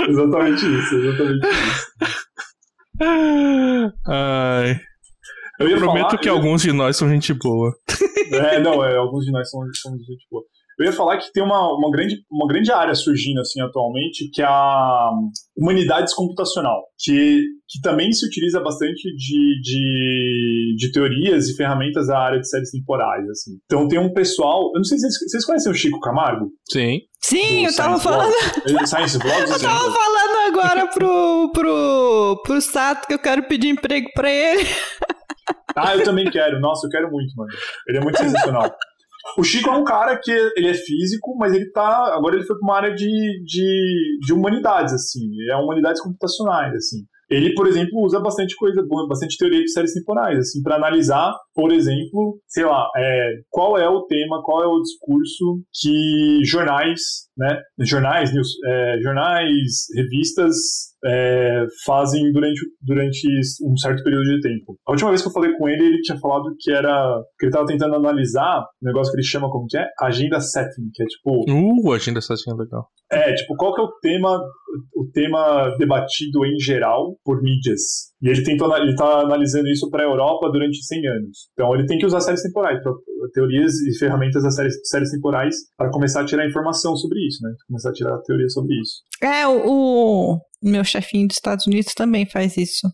Exatamente 0.07 0.65
isso, 0.65 0.95
exatamente 0.95 1.47
isso. 1.47 1.89
Ai, 4.07 4.79
Eu 5.59 5.67
ia 5.69 5.77
prometo 5.77 6.03
falar- 6.09 6.17
que 6.19 6.29
eu- 6.29 6.33
alguns 6.35 6.61
de 6.61 6.71
nós 6.71 6.95
são 6.97 7.09
gente 7.09 7.33
boa. 7.33 7.73
É, 8.31 8.59
não, 8.59 8.83
é, 8.83 8.95
alguns 8.95 9.25
de 9.25 9.31
nós 9.31 9.49
somos, 9.49 9.69
somos 9.79 9.99
gente 10.05 10.25
boa. 10.31 10.43
Eu 10.79 10.85
ia 10.85 10.93
falar 10.93 11.17
que 11.17 11.29
tem 11.33 11.43
uma, 11.43 11.75
uma, 11.75 11.91
grande, 11.91 12.15
uma 12.31 12.47
grande 12.47 12.71
área 12.71 12.95
surgindo 12.95 13.41
assim 13.41 13.59
atualmente, 13.61 14.29
que 14.33 14.41
é 14.41 14.45
a 14.45 15.09
humanidades 15.57 16.13
computacional, 16.13 16.81
que, 16.97 17.41
que 17.67 17.81
também 17.81 18.09
se 18.13 18.25
utiliza 18.25 18.61
bastante 18.61 19.01
de, 19.13 19.61
de, 19.61 20.75
de 20.77 20.91
teorias 20.93 21.49
e 21.49 21.55
ferramentas 21.57 22.07
da 22.07 22.17
área 22.17 22.39
de 22.39 22.47
séries 22.47 22.71
temporais. 22.71 23.27
Assim. 23.29 23.57
Então 23.65 23.89
tem 23.89 23.99
um 23.99 24.13
pessoal. 24.13 24.71
Eu 24.73 24.77
não 24.77 24.83
sei 24.85 24.97
se 24.99 25.09
vocês, 25.11 25.29
vocês 25.31 25.45
conhecem 25.45 25.71
o 25.71 25.75
Chico 25.75 25.99
Camargo? 25.99 26.49
Sim. 26.71 26.99
Sim, 27.21 27.65
eu 27.65 27.75
tava 27.75 27.99
falando. 27.99 28.31
Science 28.87 29.17
Vlogs? 29.17 29.51
eu 29.51 29.59
tava 29.59 29.91
falando 29.91 30.47
agora 30.47 30.87
pro, 30.87 31.51
pro, 31.51 32.41
pro 32.45 32.61
Sato 32.61 33.05
que 33.05 33.13
eu 33.13 33.19
quero 33.19 33.43
pedir 33.49 33.67
emprego 33.67 34.07
pra 34.13 34.31
ele. 34.31 34.63
Ah, 35.79 35.95
eu 35.95 36.03
também 36.03 36.29
quero. 36.29 36.59
Nossa, 36.59 36.87
eu 36.87 36.91
quero 36.91 37.11
muito, 37.11 37.33
mano. 37.35 37.49
Ele 37.87 37.97
é 37.97 38.01
muito 38.01 38.17
sensacional. 38.17 38.69
O 39.37 39.43
Chico 39.43 39.69
é 39.69 39.73
um 39.73 39.83
cara 39.83 40.17
que 40.17 40.31
ele 40.31 40.69
é 40.69 40.73
físico, 40.73 41.35
mas 41.37 41.53
ele 41.53 41.69
tá. 41.71 42.13
Agora 42.15 42.35
ele 42.35 42.45
foi 42.45 42.57
para 42.57 42.65
uma 42.65 42.75
área 42.75 42.95
de, 42.95 43.43
de, 43.43 44.17
de 44.25 44.33
humanidades, 44.33 44.93
assim. 44.93 45.29
É 45.51 45.55
humanidades 45.55 46.01
computacionais, 46.01 46.73
assim. 46.73 46.99
Ele, 47.29 47.53
por 47.53 47.67
exemplo, 47.67 48.03
usa 48.03 48.19
bastante 48.19 48.55
coisa, 48.55 48.83
bastante 49.07 49.37
teoria 49.37 49.61
de 49.61 49.71
séries 49.71 49.93
temporais, 49.93 50.39
assim, 50.39 50.63
para 50.63 50.77
analisar, 50.77 51.31
por 51.53 51.71
exemplo, 51.71 52.39
sei 52.47 52.65
lá, 52.65 52.87
é, 52.97 53.33
qual 53.49 53.77
é 53.77 53.87
o 53.87 54.03
tema, 54.07 54.41
qual 54.43 54.63
é 54.63 54.67
o 54.67 54.81
discurso 54.81 55.61
que 55.79 56.39
jornais, 56.43 57.01
né, 57.37 57.61
jornais, 57.81 58.33
news, 58.33 58.47
é, 58.65 58.97
jornais, 59.03 59.85
revistas 59.95 60.55
é, 61.05 61.65
fazem 61.85 62.31
durante, 62.31 62.59
durante 62.81 63.27
um 63.63 63.77
certo 63.77 64.03
período 64.03 64.23
de 64.23 64.41
tempo. 64.41 64.77
A 64.87 64.91
última 64.91 65.09
vez 65.09 65.21
que 65.21 65.27
eu 65.27 65.33
falei 65.33 65.51
com 65.57 65.67
ele, 65.69 65.85
ele 65.85 66.01
tinha 66.01 66.17
falado 66.19 66.43
que 66.59 66.71
era 66.71 67.21
que 67.37 67.45
ele 67.45 67.51
estava 67.51 67.65
tentando 67.65 67.95
analisar 67.95 68.59
um 68.81 68.85
negócio 68.85 69.11
que 69.11 69.17
ele 69.17 69.25
chama 69.25 69.49
como 69.49 69.67
que 69.67 69.77
é 69.77 69.85
agenda 70.01 70.39
setting, 70.39 70.89
que 70.93 71.03
é 71.03 71.05
tipo. 71.05 71.45
Uh, 71.49 71.93
agenda 71.93 72.21
setting 72.21 72.51
é 72.51 72.53
legal. 72.53 72.87
É, 73.11 73.33
tipo, 73.33 73.55
qual 73.55 73.73
que 73.73 73.81
é 73.81 73.83
o 73.83 73.91
tema, 74.01 74.39
o 74.95 75.09
tema 75.11 75.75
debatido 75.79 76.45
em 76.45 76.59
geral 76.59 77.17
por 77.23 77.41
mídias? 77.41 78.09
E 78.21 78.29
ele 78.29 78.43
tentou, 78.43 78.75
ele 78.77 78.95
tá 78.95 79.21
analisando 79.21 79.67
isso 79.67 79.89
para 79.89 80.03
a 80.03 80.07
Europa 80.07 80.49
durante 80.51 80.83
100 80.83 81.07
anos. 81.07 81.49
Então 81.53 81.73
ele 81.73 81.87
tem 81.87 81.97
que 81.97 82.05
usar 82.05 82.21
séries 82.21 82.43
temporais, 82.43 82.79
teorias 83.33 83.73
e 83.81 83.97
ferramentas 83.97 84.43
das 84.43 84.55
séries, 84.55 84.75
séries 84.83 85.09
temporais 85.09 85.55
para 85.75 85.89
começar 85.89 86.21
a 86.21 86.25
tirar 86.25 86.47
informação 86.47 86.95
sobre 86.95 87.19
isso, 87.25 87.43
né? 87.43 87.51
Começar 87.67 87.89
a 87.89 87.93
tirar 87.93 88.17
teoria 88.19 88.49
sobre 88.49 88.75
isso. 88.79 89.01
É, 89.23 89.47
o, 89.47 90.35
o 90.35 90.39
meu 90.61 90.83
chefinho 90.83 91.27
dos 91.27 91.37
Estados 91.37 91.65
Unidos 91.65 91.93
também 91.95 92.29
faz 92.29 92.57
isso. 92.57 92.87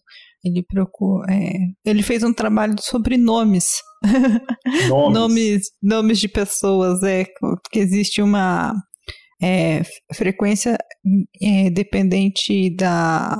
Ele 0.45 0.63
procura, 0.63 1.26
é, 1.34 1.51
ele 1.84 2.03
fez 2.03 2.24
um 2.24 2.34
trabalho 2.34 2.76
sobre 2.80 3.18
nomes. 3.18 3.82
Nomes. 4.88 5.13
nomes, 5.13 5.61
nomes 5.82 6.20
de 6.20 6.28
pessoas, 6.28 7.01
é, 7.01 7.26
porque 7.39 7.80
existe 7.80 8.22
uma 8.22 8.72
é, 9.41 9.81
frequência 10.13 10.77
é, 11.41 11.69
dependente 11.69 12.75
da. 12.75 13.38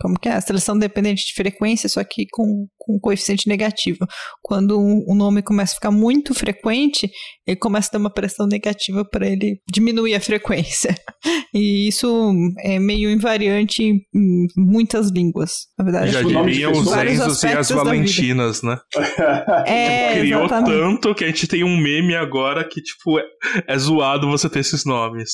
Como 0.00 0.18
que 0.18 0.28
é? 0.28 0.32
A 0.32 0.40
seleção 0.40 0.78
dependente 0.78 1.26
de 1.26 1.34
frequência, 1.34 1.88
só 1.88 2.04
que 2.04 2.26
com, 2.30 2.68
com 2.86 2.98
coeficiente 3.00 3.48
negativo. 3.48 4.06
Quando 4.40 4.78
o 4.78 5.14
nome 5.14 5.42
começa 5.42 5.72
a 5.72 5.74
ficar 5.74 5.90
muito 5.90 6.32
frequente, 6.32 7.10
ele 7.46 7.56
começa 7.56 7.88
a 7.88 7.90
ter 7.92 7.98
uma 7.98 8.12
pressão 8.12 8.46
negativa 8.46 9.04
para 9.04 9.26
ele 9.26 9.60
diminuir 9.70 10.14
a 10.14 10.20
frequência. 10.20 10.94
E 11.54 11.88
isso 11.88 12.32
é 12.58 12.78
meio 12.78 13.08
invariante 13.08 13.82
em 13.82 14.46
muitas 14.54 15.10
línguas. 15.10 15.52
Na 15.78 15.84
verdade, 15.84 16.12
já 16.12 16.22
diriam 16.22 16.72
os 16.72 16.86
Enzos 16.86 17.42
e 17.42 17.46
as 17.46 17.70
Valentinas, 17.70 18.62
né? 18.62 18.76
É, 19.66 20.08
tipo, 20.08 20.20
criou 20.20 20.44
exatamente. 20.44 20.78
tanto 20.78 21.14
que 21.14 21.24
a 21.24 21.26
gente 21.28 21.46
tem 21.46 21.64
um 21.64 21.76
meme 21.76 22.14
agora 22.14 22.62
que, 22.62 22.80
tipo, 22.82 23.18
é, 23.18 23.24
é 23.66 23.78
zoado 23.78 24.28
você 24.28 24.50
ter 24.50 24.60
esses 24.60 24.84
nomes. 24.84 25.30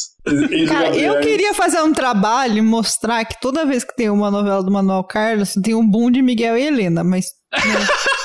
Cara, 0.69 0.97
eu 0.97 1.21
queria 1.21 1.53
fazer 1.55 1.83
um 1.83 1.93
trabalho 1.93 2.59
e 2.59 2.63
mostrar 2.63 3.25
que 3.25 3.41
toda 3.41 3.67
vez 3.67 3.83
que 3.83 3.95
tem 3.97 4.09
uma 4.09 4.31
novela 4.31 4.63
do 4.63 4.71
Manuel 4.71 5.05
Carlos, 5.05 5.55
tem 5.63 5.75
um 5.75 5.87
boom 5.87 6.11
de 6.11 6.23
Miguel 6.23 6.57
e 6.57 6.63
Helena, 6.63 7.03
mas 7.03 7.27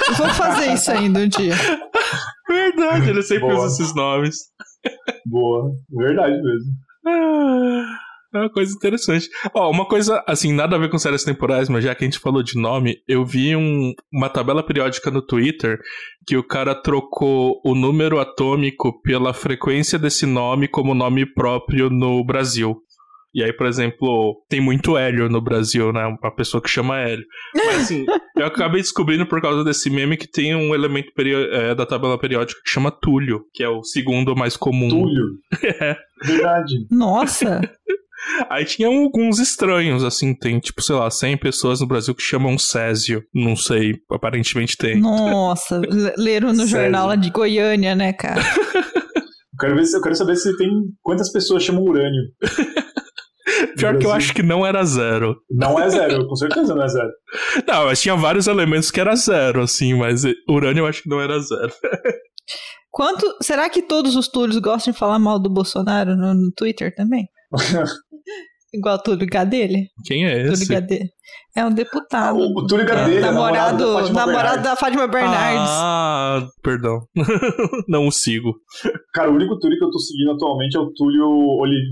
eu 0.10 0.16
vou 0.16 0.30
fazer 0.30 0.74
isso 0.74 0.92
ainda 0.92 1.20
um 1.20 1.28
dia. 1.28 1.54
Verdade, 2.48 3.10
ele 3.10 3.22
sempre 3.22 3.48
Boa. 3.48 3.66
usa 3.66 3.84
esses 3.84 3.96
nomes. 3.96 4.38
Boa, 5.26 5.72
verdade 5.90 6.42
mesmo. 6.42 6.72
É 8.34 8.40
uma 8.40 8.50
coisa 8.50 8.74
interessante. 8.74 9.30
Ó, 9.54 9.72
uma 9.72 9.86
coisa, 9.86 10.24
assim, 10.28 10.52
nada 10.52 10.76
a 10.76 10.80
ver 10.80 10.90
com 10.90 10.98
séries 10.98 11.24
temporais, 11.24 11.70
mas 11.70 11.84
já 11.84 11.96
que 11.96 12.04
a 12.04 12.08
gente 12.08 12.20
falou 12.20 12.44
de 12.44 12.60
nome, 12.60 12.98
eu 13.08 13.26
vi 13.26 13.56
um, 13.56 13.94
uma 14.12 14.30
tabela 14.30 14.66
periódica 14.66 15.10
no 15.10 15.22
Twitter 15.22 15.80
que 16.26 16.36
o 16.36 16.44
cara 16.46 16.76
trocou 16.76 17.62
o 17.66 17.74
número 17.74 18.20
atômico 18.20 19.02
pela 19.02 19.34
frequência 19.34 19.98
desse 19.98 20.26
nome 20.26 20.68
como 20.68 20.94
nome 20.94 21.26
próprio 21.26 21.90
no 21.90 22.24
Brasil. 22.24 22.76
E 23.38 23.44
aí, 23.44 23.54
por 23.54 23.68
exemplo, 23.68 24.44
tem 24.50 24.60
muito 24.60 24.98
Hélio 24.98 25.30
no 25.30 25.40
Brasil, 25.40 25.94
né? 25.94 26.08
Uma 26.08 26.36
pessoa 26.36 26.60
que 26.60 26.68
chama 26.68 26.98
Hélio. 26.98 27.24
Mas 27.54 27.84
assim, 27.84 28.04
eu 28.36 28.48
acabei 28.48 28.82
descobrindo 28.82 29.28
por 29.28 29.40
causa 29.40 29.64
desse 29.64 29.92
meme 29.92 30.18
que 30.18 30.28
tem 30.28 30.56
um 30.56 30.74
elemento 30.74 31.12
é, 31.52 31.76
da 31.76 31.86
tabela 31.86 32.20
periódica 32.20 32.60
que 32.66 32.72
chama 32.72 32.90
Túlio, 32.90 33.44
que 33.54 33.64
é 33.64 33.70
o 33.70 33.84
segundo 33.84 34.36
mais 34.36 34.58
comum. 34.58 34.90
Túlio? 34.90 35.24
é. 35.64 35.96
Verdade. 36.26 36.88
Nossa! 36.90 37.62
Aí 38.50 38.66
tinha 38.66 38.88
alguns 38.88 39.38
estranhos, 39.38 40.04
assim, 40.04 40.34
tem 40.34 40.60
tipo, 40.60 40.82
sei 40.82 40.96
lá, 40.96 41.08
100 41.08 41.38
pessoas 41.38 41.80
no 41.80 41.88
Brasil 41.88 42.16
que 42.16 42.24
chamam 42.24 42.58
Césio. 42.58 43.22
Não 43.32 43.56
sei, 43.56 43.94
aparentemente 44.10 44.76
tem. 44.76 45.00
Nossa, 45.00 45.80
leram 46.18 46.50
no 46.50 46.62
Césio. 46.62 46.80
jornal 46.80 47.08
lá 47.10 47.16
de 47.16 47.30
Goiânia, 47.30 47.96
né, 47.96 48.14
cara? 48.14 48.42
eu, 48.42 49.58
quero 49.60 49.76
ver 49.76 49.86
se, 49.86 49.96
eu 49.96 50.02
quero 50.02 50.16
saber 50.16 50.36
se 50.36 50.58
tem 50.58 50.68
quantas 51.04 51.32
pessoas 51.32 51.62
chamam 51.62 51.84
urânio. 51.84 52.24
Pior 53.78 53.98
que 53.98 54.06
eu 54.06 54.12
acho 54.12 54.34
que 54.34 54.44
não 54.44 54.66
era 54.66 54.84
zero. 54.84 55.38
Não 55.50 55.80
é 55.80 55.90
zero, 55.90 56.26
com 56.28 56.36
certeza 56.36 56.74
não 56.74 56.84
é 56.84 56.88
zero. 56.88 57.12
Não, 57.68 57.86
mas 57.86 58.02
tinha 58.02 58.16
vários 58.16 58.48
elementos 58.48 58.92
que 58.92 59.00
era 59.00 59.16
zero, 59.16 59.62
assim, 59.62 59.94
mas 59.94 60.24
urânio 60.50 60.82
eu 60.82 60.88
acho 60.88 61.04
que 61.04 61.10
não 61.10 61.22
era 61.22 61.40
zero. 61.40 61.72
Quanto. 62.92 63.26
Será 63.42 63.70
que 63.70 63.82
todos 63.82 64.16
os 64.16 64.28
Túlios 64.28 64.58
gostam 64.60 64.92
de 64.92 65.00
falar 65.00 65.20
mal 65.20 65.40
do 65.40 65.50
Bolsonaro 65.50 66.16
no, 66.16 66.34
no 66.34 66.52
Twitter 66.56 66.94
também? 66.96 67.28
Igual 68.78 68.96
o 68.96 69.02
Túlio 69.02 69.28
Gadelha? 69.28 69.80
Quem 70.06 70.26
é 70.26 70.42
esse? 70.44 70.66
Túlio 70.66 70.82
Gadelha. 70.82 71.10
É 71.56 71.66
um 71.66 71.74
deputado. 71.74 72.38
O, 72.38 72.60
o 72.60 72.68
Túlio 72.68 72.86
Gadelha, 72.86 73.18
é, 73.18 73.22
namorado, 73.22 73.84
namorado, 73.84 74.14
da 74.14 74.26
namorado 74.26 74.64
da 74.64 74.76
Fátima 74.76 75.08
Bernardes. 75.08 75.70
Ah, 75.70 76.48
perdão. 76.62 77.00
Não 77.90 78.08
o 78.08 78.12
sigo. 78.12 78.54
Cara, 79.14 79.32
o 79.32 79.36
único 79.36 79.58
Túlio 79.60 79.78
que 79.78 79.84
eu 79.84 79.90
tô 79.90 80.00
seguindo 80.00 80.32
atualmente 80.32 80.78
é 80.78 80.80
o 80.80 80.92
Túlio 80.94 81.28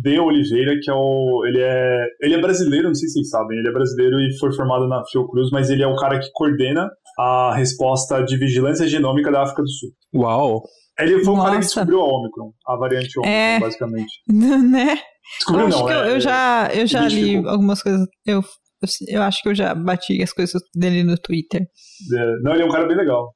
de 0.03 0.19
Oliveira, 0.19 0.73
que 0.81 0.89
é 0.89 0.93
o. 0.93 1.43
Ele 1.47 1.61
é. 1.61 2.05
Ele 2.21 2.35
é 2.35 2.41
brasileiro, 2.41 2.87
não 2.87 2.95
sei 2.95 3.07
se 3.07 3.13
vocês 3.13 3.29
sabem. 3.29 3.57
Ele 3.57 3.67
é 3.67 3.73
brasileiro 3.73 4.19
e 4.19 4.37
foi 4.37 4.53
formado 4.53 4.87
na 4.87 5.03
Fiocruz, 5.11 5.49
mas 5.51 5.69
ele 5.69 5.83
é 5.83 5.87
o 5.87 5.95
cara 5.95 6.19
que 6.19 6.29
coordena 6.33 6.89
a 7.17 7.55
resposta 7.55 8.21
de 8.21 8.37
vigilância 8.37 8.87
genômica 8.87 9.31
da 9.31 9.43
África 9.43 9.63
do 9.63 9.69
Sul. 9.69 9.89
Uau! 10.13 10.61
Ele 10.99 11.23
foi 11.23 11.33
Nossa. 11.33 11.41
o 11.41 11.43
cara 11.43 11.55
que 11.55 11.65
descobriu 11.65 11.99
a 11.99 12.05
Omicron, 12.05 12.51
a 12.67 12.77
variante 12.77 13.19
Omicron, 13.19 13.33
é... 13.33 13.59
basicamente. 13.59 14.13
né? 14.29 14.97
Descobriu 15.37 15.65
eu 15.65 15.69
não, 15.69 15.85
que 15.85 15.91
é, 15.91 15.95
eu, 15.95 16.05
eu, 16.05 16.19
já, 16.19 16.69
eu 16.73 16.87
já 16.87 17.07
li 17.07 17.37
algumas 17.37 17.81
coisas. 17.81 18.07
Eu, 18.25 18.41
eu, 18.41 19.15
eu, 19.17 19.21
acho 19.21 19.41
que 19.41 19.49
eu 19.49 19.55
já 19.55 19.73
bati 19.73 20.21
as 20.21 20.31
coisas 20.31 20.61
dele 20.75 21.03
no 21.03 21.17
Twitter. 21.17 21.61
É, 21.61 22.41
não, 22.41 22.53
ele 22.53 22.63
é 22.63 22.65
um 22.65 22.71
cara 22.71 22.87
bem 22.87 22.97
legal. 22.97 23.33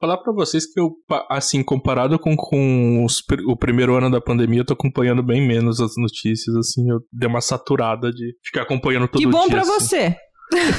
Falar 0.00 0.16
para 0.16 0.32
vocês 0.32 0.64
que 0.64 0.80
eu, 0.80 0.92
assim, 1.28 1.62
comparado 1.62 2.18
com, 2.18 2.34
com 2.34 3.04
os, 3.04 3.18
o 3.46 3.54
primeiro 3.54 3.94
ano 3.96 4.10
da 4.10 4.20
pandemia, 4.20 4.60
eu 4.60 4.64
tô 4.64 4.72
acompanhando 4.72 5.22
bem 5.22 5.46
menos 5.46 5.78
as 5.78 5.92
notícias, 5.98 6.56
assim, 6.56 6.90
eu 6.90 7.00
dei 7.12 7.28
uma 7.28 7.42
saturada 7.42 8.10
de 8.10 8.32
ficar 8.42 8.62
acompanhando 8.62 9.08
todo 9.08 9.20
dia. 9.20 9.28
Que 9.28 9.32
bom 9.32 9.46
dia, 9.46 9.60
pra 9.60 9.60
assim. 9.60 9.70
você! 9.70 10.16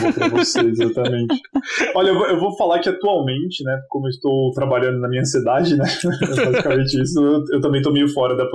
Bom 0.02 0.12
pra 0.12 0.28
você, 0.30 0.60
exatamente. 0.68 1.40
Olha, 1.96 2.10
eu 2.10 2.16
vou, 2.16 2.28
eu 2.28 2.40
vou, 2.40 2.58
falar 2.58 2.80
que 2.80 2.90
atualmente, 2.90 3.64
né, 3.64 3.80
como 3.90 4.08
eu 4.08 4.10
estou 4.10 4.52
trabalhando 4.54 5.00
na 5.00 5.08
minha 5.08 5.22
ansiedade, 5.22 5.78
né, 5.78 5.86
basicamente 6.52 7.02
isso, 7.02 7.24
eu, 7.24 7.44
eu 7.54 7.62
também 7.62 7.82
tô 7.84 7.92
meio 7.92 8.08
fora 8.08 8.36
da, 8.36 8.46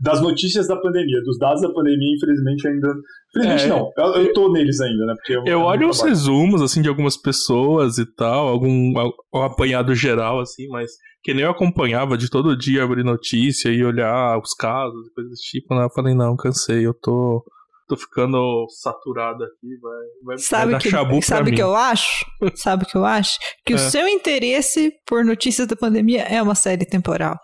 das 0.00 0.20
notícias 0.20 0.68
da 0.68 0.76
pandemia, 0.76 1.22
dos 1.22 1.38
dados 1.38 1.62
da 1.62 1.72
pandemia, 1.72 2.14
infelizmente 2.16 2.68
ainda. 2.68 2.88
Infelizmente 3.30 3.64
é. 3.64 3.68
não, 3.68 3.90
eu, 3.96 4.22
eu 4.22 4.32
tô 4.32 4.52
neles 4.52 4.80
ainda, 4.80 5.06
né? 5.06 5.14
Porque 5.14 5.36
eu, 5.36 5.44
eu 5.46 5.60
olho 5.60 5.88
os 5.88 6.02
resumos, 6.02 6.62
assim, 6.62 6.82
de 6.82 6.88
algumas 6.88 7.16
pessoas 7.16 7.98
e 7.98 8.06
tal, 8.06 8.48
algum 8.48 8.92
um 9.34 9.42
apanhado 9.42 9.94
geral, 9.94 10.40
assim, 10.40 10.66
mas 10.68 10.90
que 11.22 11.34
nem 11.34 11.44
eu 11.44 11.50
acompanhava 11.50 12.16
de 12.16 12.30
todo 12.30 12.56
dia 12.56 12.84
abrir 12.84 13.02
notícia 13.02 13.68
e 13.68 13.84
olhar 13.84 14.38
os 14.38 14.54
casos 14.54 15.08
e 15.08 15.10
coisas 15.12 15.32
desse 15.32 15.50
tipo, 15.50 15.74
né? 15.74 15.84
Eu 15.84 15.90
falei, 15.90 16.14
não, 16.14 16.36
cansei, 16.36 16.86
eu 16.86 16.94
tô. 16.94 17.44
Tô 17.88 17.96
ficando 17.96 18.66
saturado 18.68 19.44
aqui, 19.44 19.78
vai, 19.80 20.04
vai, 20.24 20.38
sabe 20.38 20.72
vai 20.72 20.80
que, 20.80 20.90
chabu 20.90 21.22
Sabe 21.22 21.52
o 21.52 21.54
que 21.54 21.62
eu 21.62 21.76
acho? 21.76 22.26
Sabe 22.56 22.82
o 22.82 22.86
que 22.86 22.96
eu 22.96 23.04
acho? 23.04 23.38
Que 23.64 23.74
é. 23.74 23.76
o 23.76 23.78
seu 23.78 24.08
interesse 24.08 24.92
por 25.06 25.24
notícias 25.24 25.68
da 25.68 25.76
pandemia 25.76 26.22
é 26.22 26.42
uma 26.42 26.56
série 26.56 26.84
temporal. 26.84 27.36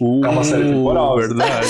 Uh, 0.00 0.24
é 0.24 0.28
uma 0.28 0.44
série 0.44 0.64
temporal. 0.64 1.16
Verdade. 1.16 1.68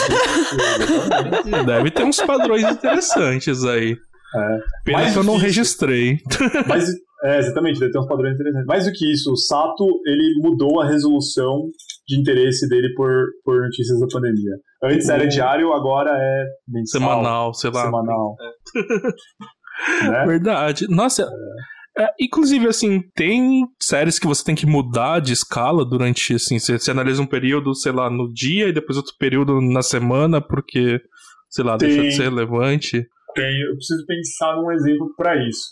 Deve 1.66 1.90
ter 1.90 2.04
uns 2.04 2.20
padrões 2.22 2.62
interessantes 2.62 3.64
aí. 3.64 3.96
É. 4.34 4.58
Pena 4.84 4.98
mais 4.98 5.12
que 5.12 5.18
eu 5.18 5.24
não 5.24 5.36
registrei. 5.36 6.18
Mas 6.66 6.88
É, 7.24 7.38
exatamente, 7.38 7.78
deve 7.78 7.92
ter 7.92 7.98
uns 8.00 8.08
padrões 8.08 8.34
interessantes. 8.34 8.66
Mais 8.66 8.84
do 8.84 8.92
que 8.92 9.12
isso, 9.12 9.30
o 9.30 9.36
Sato, 9.36 9.86
ele 10.04 10.40
mudou 10.40 10.80
a 10.80 10.86
resolução 10.86 11.68
de 12.08 12.18
interesse 12.18 12.68
dele 12.68 12.92
por, 12.96 13.08
por 13.44 13.60
notícias 13.62 14.00
da 14.00 14.06
pandemia. 14.12 14.52
Antes 14.82 15.08
era 15.08 15.26
diário, 15.28 15.72
agora 15.72 16.10
é 16.10 16.44
mensal. 16.66 17.00
Semanal, 17.00 17.54
sei 17.54 17.70
lá. 17.70 17.84
Semanal. 17.84 18.36
né? 20.02 20.24
Verdade. 20.26 20.86
Nossa, 20.88 21.22
é, 21.22 21.26
inclusive, 22.18 22.66
assim, 22.66 23.00
tem 23.14 23.66
séries 23.80 24.18
que 24.18 24.26
você 24.26 24.44
tem 24.44 24.54
que 24.54 24.66
mudar 24.66 25.20
de 25.20 25.32
escala 25.32 25.84
durante, 25.84 26.34
assim, 26.34 26.58
você, 26.58 26.78
você 26.78 26.90
analisa 26.90 27.22
um 27.22 27.26
período, 27.26 27.74
sei 27.74 27.92
lá, 27.92 28.10
no 28.10 28.32
dia 28.32 28.68
e 28.68 28.72
depois 28.72 28.96
outro 28.96 29.14
período 29.18 29.60
na 29.60 29.82
semana, 29.82 30.40
porque, 30.40 31.00
sei 31.50 31.64
lá, 31.64 31.76
Tem. 31.76 31.88
deixa 31.88 32.02
de 32.02 32.16
ser 32.16 32.22
relevante. 32.24 33.06
Tem, 33.34 33.60
eu 33.62 33.74
preciso 33.76 34.04
pensar 34.06 34.56
num 34.56 34.72
exemplo 34.72 35.14
para 35.16 35.36
isso. 35.48 35.68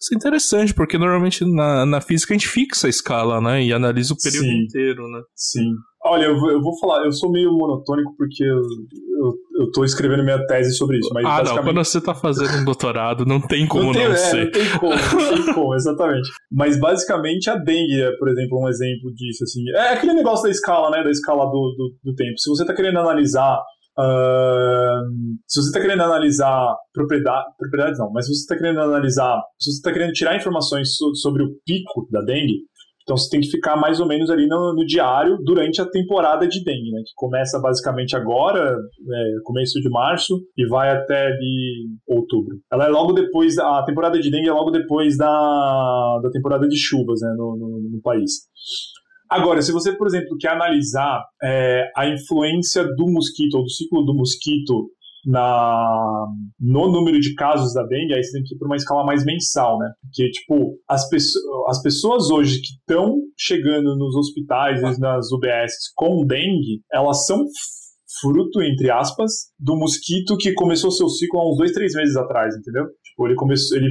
Isso 0.00 0.14
é 0.14 0.16
interessante, 0.16 0.72
porque 0.72 0.96
normalmente 0.96 1.44
na, 1.44 1.84
na 1.84 2.00
física 2.00 2.32
a 2.32 2.36
gente 2.36 2.48
fixa 2.48 2.86
a 2.86 2.90
escala, 2.90 3.40
né? 3.40 3.62
E 3.62 3.72
analisa 3.72 4.14
o 4.14 4.16
período 4.16 4.46
Sim. 4.46 4.62
inteiro, 4.62 5.02
né? 5.08 5.22
Sim. 5.34 5.74
Olha, 6.08 6.24
eu 6.26 6.38
vou, 6.38 6.50
eu 6.50 6.60
vou 6.60 6.78
falar, 6.78 7.04
eu 7.04 7.12
sou 7.12 7.30
meio 7.30 7.52
monotônico 7.52 8.14
porque 8.16 8.44
eu, 8.44 8.56
eu, 8.56 9.34
eu 9.60 9.72
tô 9.72 9.84
escrevendo 9.84 10.22
minha 10.22 10.44
tese 10.46 10.74
sobre 10.74 10.98
isso, 10.98 11.10
mas 11.12 11.24
ah, 11.24 11.28
não, 11.28 11.36
basicamente... 11.38 11.64
quando 11.64 11.84
você 11.84 12.00
tá 12.00 12.14
fazendo 12.14 12.60
um 12.60 12.64
doutorado, 12.64 13.24
não 13.26 13.40
tem 13.40 13.66
como 13.66 13.84
não, 13.84 13.92
tem, 13.92 14.04
é, 14.04 14.16
ser. 14.16 14.44
não 14.44 14.50
tem 14.52 14.78
como, 14.78 14.94
não 14.94 15.44
tem 15.44 15.54
como, 15.54 15.74
exatamente. 15.74 16.28
Mas 16.50 16.78
basicamente 16.78 17.50
a 17.50 17.56
dengue 17.56 18.02
é, 18.02 18.12
por 18.18 18.28
exemplo, 18.28 18.60
um 18.62 18.68
exemplo 18.68 19.12
disso, 19.14 19.44
assim. 19.44 19.68
É 19.70 19.94
aquele 19.94 20.14
negócio 20.14 20.44
da 20.44 20.50
escala, 20.50 20.90
né? 20.90 21.02
Da 21.02 21.10
escala 21.10 21.44
do, 21.46 21.74
do, 21.76 21.94
do 22.04 22.14
tempo. 22.14 22.38
Se 22.38 22.48
você 22.48 22.64
tá 22.64 22.74
querendo 22.74 22.98
analisar. 22.98 23.58
ahn, 23.98 25.36
se 25.48 25.60
você 25.60 25.68
está 25.68 25.80
querendo 25.80 26.02
analisar 26.02 26.74
propriedade, 26.92 27.46
propriedades 27.58 27.98
não, 27.98 28.10
mas 28.12 28.26
se 28.26 28.34
você 28.34 28.40
está 28.40 28.56
querendo 28.56 28.80
analisar, 28.80 29.40
se 29.58 29.70
você 29.70 29.76
está 29.78 29.92
querendo 29.92 30.12
tirar 30.12 30.36
informações 30.36 30.94
so- 30.96 31.14
sobre 31.14 31.42
o 31.42 31.48
pico 31.64 32.06
da 32.10 32.20
dengue, 32.20 32.60
então 33.06 33.16
você 33.16 33.30
tem 33.30 33.40
que 33.40 33.52
ficar 33.52 33.76
mais 33.76 34.00
ou 34.00 34.06
menos 34.08 34.28
ali 34.30 34.48
no, 34.48 34.74
no 34.74 34.84
diário 34.84 35.38
durante 35.44 35.80
a 35.80 35.88
temporada 35.88 36.48
de 36.48 36.64
dengue, 36.64 36.90
né? 36.90 37.02
Que 37.06 37.12
começa 37.14 37.60
basicamente 37.60 38.16
agora, 38.16 38.68
é, 38.68 39.34
começo 39.44 39.80
de 39.80 39.88
março, 39.88 40.42
e 40.58 40.66
vai 40.66 40.90
até 40.90 41.28
ali 41.28 41.86
outubro. 42.04 42.56
Ela 42.70 42.86
é 42.86 42.88
logo 42.88 43.12
depois, 43.12 43.56
a 43.58 43.84
temporada 43.84 44.18
de 44.18 44.28
dengue 44.28 44.48
é 44.48 44.52
logo 44.52 44.72
depois 44.72 45.16
da, 45.16 46.18
da 46.20 46.30
temporada 46.30 46.66
de 46.66 46.76
chuvas, 46.76 47.20
né? 47.20 47.32
No, 47.38 47.56
no, 47.56 47.90
no 47.92 48.02
país. 48.02 48.32
Agora, 49.30 49.62
se 49.62 49.70
você, 49.70 49.92
por 49.92 50.08
exemplo, 50.08 50.36
quer 50.38 50.50
analisar 50.50 51.24
é, 51.40 51.88
a 51.96 52.08
influência 52.08 52.84
do 52.84 53.06
mosquito, 53.06 53.54
ou 53.54 53.62
do 53.62 53.70
ciclo 53.70 54.04
do 54.04 54.14
mosquito 54.14 54.90
na, 55.26 56.26
no 56.60 56.90
número 56.92 57.18
de 57.18 57.34
casos 57.34 57.74
da 57.74 57.82
dengue, 57.82 58.14
aí 58.14 58.22
você 58.22 58.32
tem 58.32 58.44
que 58.44 58.54
ir 58.54 58.58
para 58.58 58.66
uma 58.66 58.76
escala 58.76 59.04
mais 59.04 59.24
mensal, 59.24 59.76
né? 59.78 59.90
Porque, 60.00 60.30
tipo, 60.30 60.78
as, 60.88 61.02
as 61.68 61.82
pessoas 61.82 62.30
hoje 62.30 62.60
que 62.60 62.74
estão 62.78 63.16
chegando 63.36 63.96
nos 63.96 64.14
hospitais 64.14 64.80
e 64.80 65.00
nas 65.00 65.32
UBS 65.32 65.72
com 65.96 66.24
dengue, 66.24 66.80
elas 66.92 67.26
são 67.26 67.44
fruto, 68.20 68.62
entre 68.62 68.90
aspas, 68.90 69.32
do 69.58 69.76
mosquito 69.76 70.36
que 70.36 70.54
começou 70.54 70.90
seu 70.90 71.08
ciclo 71.08 71.40
há 71.40 71.50
uns 71.50 71.58
dois, 71.58 71.72
três 71.72 71.92
meses 71.94 72.16
atrás, 72.16 72.54
entendeu? 72.56 72.84
Tipo, 73.04 73.26
ele 73.26 73.34
começou, 73.34 73.76
ele... 73.76 73.90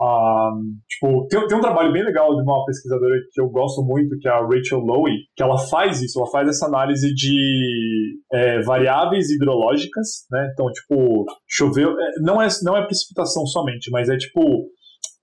a- 0.00 0.50
tipo, 0.88 1.26
tem, 1.28 1.46
tem 1.46 1.58
um 1.58 1.60
trabalho 1.60 1.92
bem 1.92 2.04
legal 2.04 2.34
de 2.34 2.42
uma 2.42 2.64
pesquisadora 2.64 3.14
que 3.32 3.40
eu 3.40 3.48
gosto 3.48 3.82
muito, 3.82 4.18
que 4.18 4.28
é 4.28 4.30
a 4.30 4.40
Rachel 4.40 4.78
Lowe, 4.80 5.10
que 5.34 5.42
ela 5.42 5.58
faz 5.58 6.02
isso, 6.02 6.18
ela 6.20 6.30
faz 6.30 6.48
essa 6.48 6.66
análise 6.66 7.12
de 7.14 8.18
é, 8.32 8.60
variáveis 8.62 9.30
hidrológicas, 9.30 10.26
né? 10.30 10.48
Então, 10.52 10.66
tipo, 10.72 11.24
choveu, 11.48 11.90
é, 11.98 12.10
não 12.20 12.40
é, 12.40 12.48
não 12.62 12.76
é 12.76 12.84
precipitação 12.84 13.46
somente, 13.46 13.90
mas 13.90 14.08
é 14.08 14.16
tipo 14.16 14.66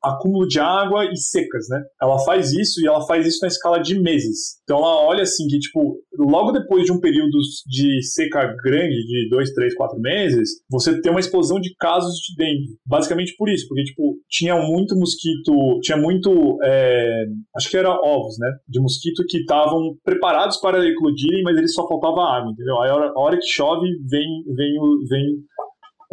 acúmulo 0.03 0.47
de 0.47 0.59
água 0.59 1.05
e 1.05 1.15
secas, 1.17 1.67
né? 1.69 1.81
Ela 2.01 2.19
faz 2.25 2.51
isso 2.51 2.81
e 2.81 2.87
ela 2.87 3.05
faz 3.07 3.25
isso 3.25 3.39
na 3.41 3.47
escala 3.47 3.79
de 3.79 3.99
meses. 3.99 4.61
Então 4.63 4.77
ela 4.77 5.05
olha 5.05 5.23
assim 5.23 5.47
que, 5.47 5.57
tipo, 5.59 5.97
logo 6.19 6.51
depois 6.51 6.85
de 6.85 6.91
um 6.91 6.99
período 6.99 7.37
de 7.67 8.03
seca 8.03 8.53
grande, 8.63 8.95
de 8.95 9.29
dois, 9.29 9.51
três, 9.53 9.73
quatro 9.75 9.99
meses, 9.99 10.49
você 10.69 10.99
tem 11.01 11.11
uma 11.11 11.19
explosão 11.19 11.59
de 11.59 11.73
casos 11.75 12.15
de 12.15 12.35
dengue. 12.35 12.77
Basicamente 12.85 13.33
por 13.37 13.49
isso, 13.49 13.67
porque, 13.67 13.83
tipo, 13.83 14.17
tinha 14.29 14.55
muito 14.55 14.95
mosquito, 14.95 15.79
tinha 15.81 15.97
muito, 15.97 16.59
é, 16.63 17.25
acho 17.55 17.69
que 17.69 17.77
era 17.77 17.89
ovos, 17.89 18.37
né? 18.39 18.51
De 18.67 18.81
mosquito 18.81 19.23
que 19.27 19.39
estavam 19.39 19.95
preparados 20.03 20.57
para 20.57 20.85
eclodirem, 20.85 21.43
mas 21.43 21.57
eles 21.57 21.73
só 21.73 21.87
faltava 21.87 22.37
água, 22.37 22.51
entendeu? 22.51 22.79
Aí 22.81 22.89
a 22.89 23.19
hora, 23.19 23.37
que 23.37 23.47
chove, 23.47 23.87
vem, 24.09 24.43
vem, 24.55 24.79
o, 24.79 24.97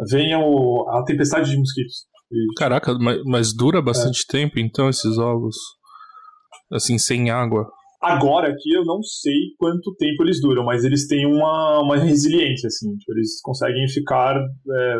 vem, 0.09 0.35
o, 0.35 0.89
a 0.89 1.03
tempestade 1.03 1.49
de 1.49 1.57
mosquitos. 1.57 2.10
E 2.31 2.53
Caraca, 2.57 2.93
mas, 2.99 3.21
mas 3.25 3.53
dura 3.55 3.81
bastante 3.81 4.25
tempo, 4.27 4.59
então, 4.59 4.89
esses 4.89 5.17
ovos? 5.17 5.55
Assim, 6.71 6.97
sem 6.97 7.29
água. 7.29 7.67
Agora 8.01 8.47
aqui 8.47 8.73
eu 8.73 8.83
não 8.83 9.03
sei 9.03 9.35
quanto 9.59 9.93
tempo 9.95 10.23
eles 10.23 10.41
duram, 10.41 10.65
mas 10.65 10.83
eles 10.83 11.07
têm 11.07 11.23
uma, 11.27 11.81
uma 11.83 11.97
resiliência, 11.97 12.65
assim. 12.65 12.97
Tipo, 12.97 13.13
eles 13.13 13.39
conseguem 13.43 13.87
ficar 13.87 14.35
é, 14.37 14.99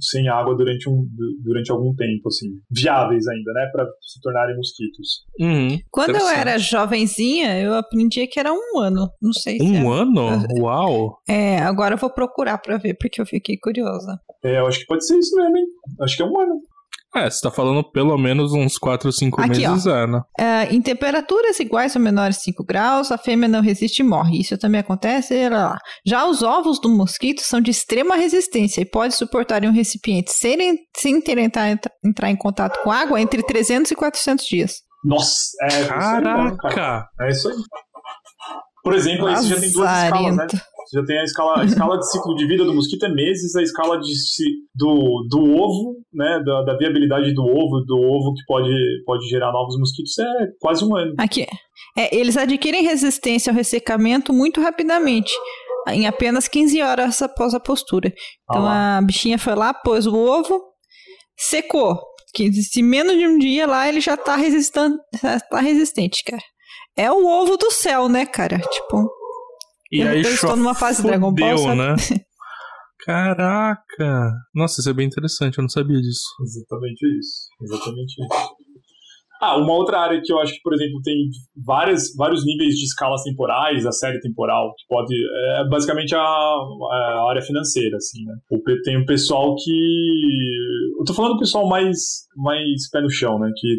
sem 0.00 0.26
água 0.26 0.56
durante, 0.56 0.88
um, 0.88 1.06
durante 1.44 1.70
algum 1.70 1.94
tempo, 1.94 2.28
assim. 2.28 2.58
Viáveis 2.70 3.28
ainda, 3.28 3.52
né? 3.52 3.68
Pra 3.70 3.84
se 4.00 4.18
tornarem 4.22 4.56
mosquitos. 4.56 5.24
Uhum, 5.38 5.78
Quando 5.90 6.16
eu 6.16 6.26
era 6.26 6.56
jovenzinha, 6.56 7.60
eu 7.60 7.74
aprendi 7.74 8.26
que 8.26 8.40
era 8.40 8.50
um 8.50 8.78
ano. 8.78 9.10
Não 9.20 9.34
sei 9.34 9.58
se 9.58 9.62
Um 9.62 9.92
é. 9.94 10.00
ano? 10.00 10.46
Uau! 10.58 11.18
É, 11.28 11.58
agora 11.58 11.96
eu 11.96 11.98
vou 11.98 12.08
procurar 12.10 12.56
pra 12.56 12.78
ver, 12.78 12.96
porque 12.98 13.20
eu 13.20 13.26
fiquei 13.26 13.58
curiosa. 13.58 14.18
É, 14.46 14.60
eu 14.60 14.66
acho 14.66 14.78
que 14.78 14.86
pode 14.86 15.04
ser 15.04 15.18
isso 15.18 15.34
mesmo, 15.34 15.56
hein? 15.56 15.64
Acho 16.00 16.16
que 16.16 16.22
é 16.22 16.26
um 16.26 16.40
ano. 16.40 16.60
É, 17.16 17.30
você 17.30 17.40
tá 17.40 17.50
falando 17.50 17.82
pelo 17.82 18.16
menos 18.18 18.52
uns 18.52 18.76
4 18.76 19.08
ou 19.08 19.12
5 19.12 19.40
Aqui, 19.40 19.66
meses, 19.66 19.86
é, 19.86 20.06
né? 20.06 20.20
É, 20.38 20.64
em 20.74 20.82
temperaturas 20.82 21.58
iguais 21.58 21.96
ou 21.96 22.02
menores 22.02 22.36
de 22.36 22.42
5 22.42 22.62
graus, 22.64 23.10
a 23.10 23.16
fêmea 23.16 23.48
não 23.48 23.62
resiste 23.62 24.02
e 24.02 24.04
morre. 24.04 24.38
Isso 24.40 24.58
também 24.58 24.80
acontece. 24.80 25.48
lá, 25.48 25.70
lá. 25.70 25.78
Já 26.04 26.26
os 26.26 26.42
ovos 26.42 26.78
do 26.78 26.90
mosquito 26.90 27.40
são 27.40 27.60
de 27.60 27.70
extrema 27.70 28.16
resistência 28.16 28.82
e 28.82 28.84
podem 28.84 29.12
suportar 29.12 29.64
em 29.64 29.68
um 29.68 29.72
recipiente 29.72 30.30
sem, 30.30 30.78
sem 30.96 31.20
ter 31.20 31.38
entrar, 31.38 31.78
entrar 32.04 32.30
em 32.30 32.36
contato 32.36 32.82
com 32.82 32.92
água 32.92 33.20
entre 33.20 33.42
300 33.42 33.90
e 33.90 33.96
400 33.96 34.44
dias. 34.44 34.72
Nossa, 35.02 35.34
é. 35.62 35.84
cara. 35.84 36.56
Caraca! 36.56 37.08
É 37.22 37.30
isso 37.30 37.48
aí. 37.48 37.56
Por 38.82 38.94
exemplo, 38.94 39.26
aí 39.26 39.36
você 39.36 39.48
já 39.48 39.60
tem 39.60 39.72
duas 39.72 39.90
escalas, 39.90 40.36
né? 40.36 40.46
Você 40.86 40.98
já 41.00 41.04
tem 41.04 41.18
a 41.18 41.24
escala, 41.24 41.60
a 41.60 41.64
escala 41.64 41.98
de 41.98 42.10
ciclo 42.10 42.34
de 42.36 42.46
vida 42.46 42.64
do 42.64 42.72
mosquito 42.74 43.04
é 43.06 43.08
meses, 43.08 43.54
a 43.56 43.62
escala 43.62 43.98
de, 43.98 44.12
do, 44.74 45.26
do 45.28 45.40
ovo, 45.56 45.96
né? 46.14 46.40
Da, 46.44 46.62
da 46.62 46.76
viabilidade 46.76 47.34
do 47.34 47.42
ovo, 47.42 47.80
do 47.84 47.96
ovo 47.98 48.32
que 48.34 48.42
pode, 48.46 48.72
pode 49.04 49.28
gerar 49.28 49.52
novos 49.52 49.76
mosquitos, 49.78 50.16
é 50.18 50.46
quase 50.60 50.84
um 50.84 50.94
ano. 50.96 51.12
Aqui. 51.18 51.44
É, 51.98 52.14
eles 52.16 52.36
adquirem 52.36 52.84
resistência 52.84 53.50
ao 53.50 53.56
ressecamento 53.56 54.32
muito 54.32 54.60
rapidamente, 54.60 55.32
em 55.88 56.06
apenas 56.06 56.46
15 56.46 56.80
horas 56.82 57.20
após 57.22 57.52
a 57.54 57.60
postura. 57.60 58.12
Então 58.44 58.64
Ah 58.66 58.98
a 58.98 59.02
bichinha 59.02 59.38
foi 59.38 59.54
lá, 59.54 59.74
pôs 59.74 60.06
o 60.06 60.14
ovo, 60.14 60.60
secou. 61.36 61.98
Que 62.34 62.52
se 62.52 62.82
menos 62.82 63.16
de 63.16 63.26
um 63.26 63.38
dia 63.38 63.66
lá 63.66 63.88
ele 63.88 64.00
já 64.00 64.16
tá, 64.16 64.36
resistan- 64.36 64.96
já 65.22 65.40
tá 65.40 65.60
resistente, 65.60 66.22
cara. 66.24 66.42
É 66.98 67.10
o 67.10 67.26
ovo 67.26 67.56
do 67.56 67.70
céu, 67.70 68.08
né, 68.08 68.24
cara? 68.26 68.58
Tipo, 68.58 69.08
E 69.96 70.00
Eu- 70.00 70.08
aí, 70.10 70.22
eu 70.22 70.30
estou 70.30 70.56
numa 70.56 70.74
fase 70.74 71.02
Dragon 71.02 71.32
Ball, 71.32 71.56
fudeu, 71.58 71.58
sabe? 71.58 71.78
né? 71.78 71.94
Caraca! 73.04 74.32
Nossa, 74.54 74.80
isso 74.80 74.90
é 74.90 74.92
bem 74.92 75.06
interessante, 75.06 75.58
eu 75.58 75.62
não 75.62 75.68
sabia 75.68 76.00
disso. 76.00 76.24
Exatamente 76.42 77.06
isso. 77.18 77.48
Exatamente 77.62 78.12
isso. 78.22 78.55
Ah, 79.40 79.56
uma 79.56 79.74
outra 79.74 80.00
área 80.00 80.20
que 80.22 80.32
eu 80.32 80.38
acho 80.38 80.54
que, 80.54 80.62
por 80.62 80.74
exemplo, 80.74 81.00
tem 81.02 81.28
várias, 81.64 82.14
vários 82.16 82.44
níveis 82.44 82.74
de 82.74 82.84
escalas 82.84 83.22
temporais, 83.22 83.84
a 83.86 83.92
série 83.92 84.20
temporal, 84.20 84.74
que 84.76 84.84
pode. 84.88 85.14
É 85.58 85.68
basicamente 85.68 86.14
a, 86.14 86.20
a 86.20 87.26
área 87.28 87.42
financeira, 87.42 87.96
assim, 87.96 88.24
né? 88.24 88.34
O 88.50 88.58
Tem 88.82 88.96
um 88.96 89.04
pessoal 89.04 89.54
que. 89.56 90.96
Eu 90.98 91.04
tô 91.04 91.14
falando 91.14 91.34
do 91.34 91.40
pessoal 91.40 91.68
mais, 91.68 91.98
mais 92.36 92.88
pé 92.90 93.00
no 93.00 93.10
chão, 93.10 93.38
né? 93.38 93.50
Que 93.56 93.78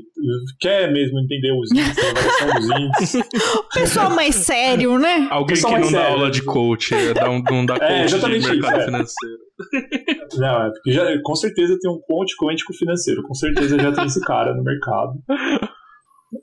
quer 0.59 0.91
mesmo 0.91 1.19
entender 1.19 1.51
os 1.51 1.71
índices, 1.71 1.97
a 1.97 2.13
variação 2.13 2.47
dos 2.47 2.79
índices. 2.79 3.27
o 3.57 3.73
pessoal 3.73 4.09
mais 4.11 4.35
sério, 4.35 4.99
né? 4.99 5.27
Alguém 5.31 5.55
Pessoal 5.55 5.73
que 5.73 5.79
não 5.79 5.91
mais 5.91 5.93
dá 5.93 6.01
sério. 6.01 6.15
aula 6.15 6.31
de 6.31 6.43
coach, 6.43 6.93
é, 6.93 7.13
dá 7.13 7.29
um, 7.29 7.41
não 7.41 7.65
dá 7.65 7.79
coach 7.79 7.91
de 7.91 8.03
exatamente 8.03 8.47
mercado 8.47 8.73
isso, 8.73 8.81
é. 8.81 8.85
financeiro. 8.85 9.46
Não, 10.37 10.67
é 10.67 10.69
porque 10.71 10.91
já, 10.91 11.05
com 11.23 11.35
certeza 11.35 11.77
tem 11.81 11.89
um 11.91 11.99
coach 11.99 12.35
quântico 12.39 12.73
financeiro. 12.73 13.23
Com 13.23 13.33
certeza 13.33 13.77
já 13.79 13.91
tem 13.91 14.05
esse 14.05 14.21
cara 14.21 14.53
no 14.53 14.63
mercado. 14.63 15.13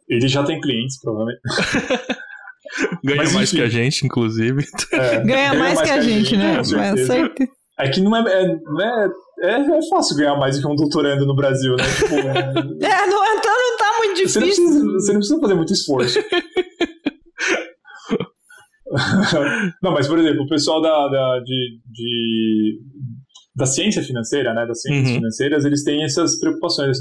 Ele 0.09 0.27
já 0.29 0.43
tem 0.43 0.61
clientes, 0.61 1.01
provavelmente. 1.01 1.41
Ganha 3.05 3.19
Mas, 3.19 3.33
mais 3.35 3.49
enfim. 3.53 3.57
que 3.59 3.63
a 3.63 3.69
gente, 3.69 4.07
inclusive. 4.07 4.65
É, 4.93 5.21
Ganha 5.21 5.55
mais 5.55 5.81
que 5.81 5.91
a 5.91 6.01
gente, 6.01 6.37
né? 6.37 6.53
com 6.55 6.57
Mas 6.57 6.71
certeza. 6.71 7.07
certeza. 7.07 7.51
É 7.79 7.89
que 7.91 8.01
não 8.01 8.17
é, 8.17 8.21
é, 8.33 8.47
não 8.65 8.81
é, 8.81 9.09
é, 9.43 9.61
é 9.79 9.89
fácil 9.91 10.17
ganhar 10.17 10.37
mais 10.37 10.57
do 10.57 10.63
que 10.63 10.73
um 10.73 10.77
doutorando 10.77 11.27
no 11.27 11.35
Brasil, 11.37 11.75
né? 11.77 11.85
Tipo, 11.99 12.15
é- 12.15 12.23
É, 12.89 13.07
não, 13.07 13.25
então 13.37 13.53
não 13.53 13.77
tá 13.77 13.93
muito 13.99 14.29
você, 14.29 14.39
não 14.41 14.47
difícil. 14.47 14.65
precisa, 14.65 14.85
você 14.93 15.13
não 15.13 15.19
precisa 15.21 15.41
fazer 15.41 15.55
muito 15.55 15.73
esforço. 15.73 16.19
não, 19.83 19.93
mas 19.93 20.07
por 20.07 20.19
exemplo, 20.19 20.45
o 20.45 20.49
pessoal 20.49 20.81
da, 20.81 21.09
da- 21.09 21.41
de, 21.41 21.81
de 21.87 22.81
da 23.57 23.67
ciência 23.67 24.03
financeira, 24.03 24.53
né, 24.53 24.67
das 24.67 24.81
ciências 24.81 25.09
uhum. 25.11 25.15
financeiras, 25.17 25.65
eles 25.65 25.85
têm 25.85 26.03
essas 26.05 26.39
preocupações. 26.41 26.99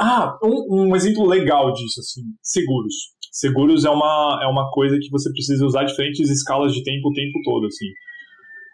Ah, 0.00 0.36
um, 0.42 0.88
um 0.88 0.96
exemplo 0.96 1.26
legal 1.26 1.72
disso, 1.72 2.00
assim, 2.00 2.22
seguros. 2.42 2.94
Seguros 3.30 3.84
é 3.84 3.90
uma, 3.90 4.40
é 4.42 4.46
uma 4.46 4.68
coisa 4.70 4.98
que 4.98 5.10
você 5.10 5.30
precisa 5.30 5.64
usar 5.64 5.84
diferentes 5.84 6.28
escalas 6.28 6.72
de 6.72 6.82
tempo 6.82 7.08
o 7.08 7.12
tempo 7.12 7.38
todo, 7.44 7.66
assim 7.66 7.86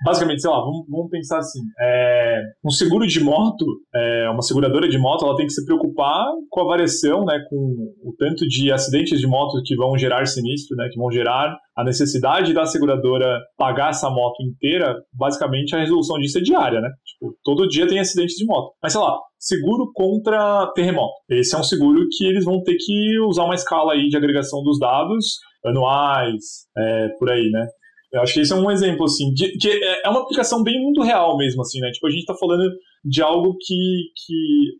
basicamente, 0.04 0.42
sei 0.42 0.50
lá, 0.50 0.60
vamos, 0.60 0.86
vamos 0.88 1.10
pensar 1.10 1.38
assim: 1.38 1.60
é, 1.80 2.42
um 2.64 2.70
seguro 2.70 3.06
de 3.06 3.22
moto, 3.22 3.64
é, 3.94 4.28
uma 4.30 4.42
seguradora 4.42 4.88
de 4.88 4.98
moto, 4.98 5.24
ela 5.24 5.36
tem 5.36 5.46
que 5.46 5.52
se 5.52 5.64
preocupar 5.64 6.26
com 6.50 6.60
a 6.60 6.64
variação, 6.64 7.24
né, 7.24 7.38
com 7.48 7.56
o 7.56 8.14
tanto 8.18 8.46
de 8.46 8.72
acidentes 8.72 9.20
de 9.20 9.26
moto 9.26 9.62
que 9.64 9.76
vão 9.76 9.96
gerar 9.96 10.26
sinistro, 10.26 10.76
né, 10.76 10.88
que 10.90 10.98
vão 10.98 11.10
gerar 11.10 11.56
a 11.76 11.84
necessidade 11.84 12.52
da 12.52 12.66
seguradora 12.66 13.40
pagar 13.56 13.90
essa 13.90 14.10
moto 14.10 14.42
inteira. 14.42 14.94
Basicamente, 15.12 15.74
a 15.74 15.80
resolução 15.80 16.18
disso 16.18 16.38
é 16.38 16.42
diária, 16.42 16.80
né? 16.80 16.90
Tipo, 17.04 17.34
todo 17.42 17.68
dia 17.68 17.86
tem 17.86 17.98
acidente 17.98 18.34
de 18.34 18.44
moto. 18.44 18.72
Mas 18.82 18.92
sei 18.92 19.00
lá, 19.00 19.18
seguro 19.38 19.90
contra 19.94 20.70
terremoto. 20.74 21.14
Esse 21.30 21.54
é 21.54 21.58
um 21.58 21.64
seguro 21.64 22.06
que 22.10 22.24
eles 22.26 22.44
vão 22.44 22.62
ter 22.62 22.76
que 22.78 23.18
usar 23.26 23.44
uma 23.44 23.54
escala 23.54 23.94
aí 23.94 24.08
de 24.08 24.16
agregação 24.16 24.62
dos 24.62 24.78
dados 24.78 25.38
anuais, 25.64 26.66
é, 26.76 27.08
por 27.18 27.30
aí, 27.30 27.50
né? 27.50 27.66
Eu 28.12 28.20
acho 28.20 28.34
que 28.34 28.40
esse 28.40 28.52
é 28.52 28.56
um 28.56 28.70
exemplo, 28.70 29.04
assim, 29.04 29.32
de, 29.32 29.56
que 29.56 29.68
é, 29.68 30.02
é 30.04 30.08
uma 30.08 30.20
aplicação 30.20 30.62
bem 30.62 30.80
mundo 30.80 31.02
real 31.02 31.36
mesmo, 31.36 31.62
assim, 31.62 31.80
né? 31.80 31.90
Tipo, 31.90 32.06
a 32.06 32.10
gente 32.10 32.26
tá 32.26 32.34
falando 32.34 32.70
de 33.04 33.22
algo 33.22 33.56
que, 33.58 33.74
que, 34.14 34.36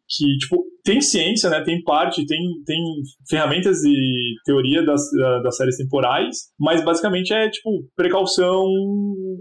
que 0.08 0.38
tipo, 0.38 0.62
tem 0.84 1.00
ciência, 1.00 1.48
né? 1.48 1.62
Tem 1.62 1.82
parte, 1.82 2.26
tem, 2.26 2.38
tem 2.64 2.78
ferramentas 3.28 3.82
e 3.84 4.34
teoria 4.44 4.84
das, 4.84 5.02
das 5.42 5.56
séries 5.56 5.76
temporais, 5.76 6.36
mas 6.58 6.84
basicamente 6.84 7.32
é, 7.32 7.48
tipo, 7.48 7.70
precaução 7.96 8.64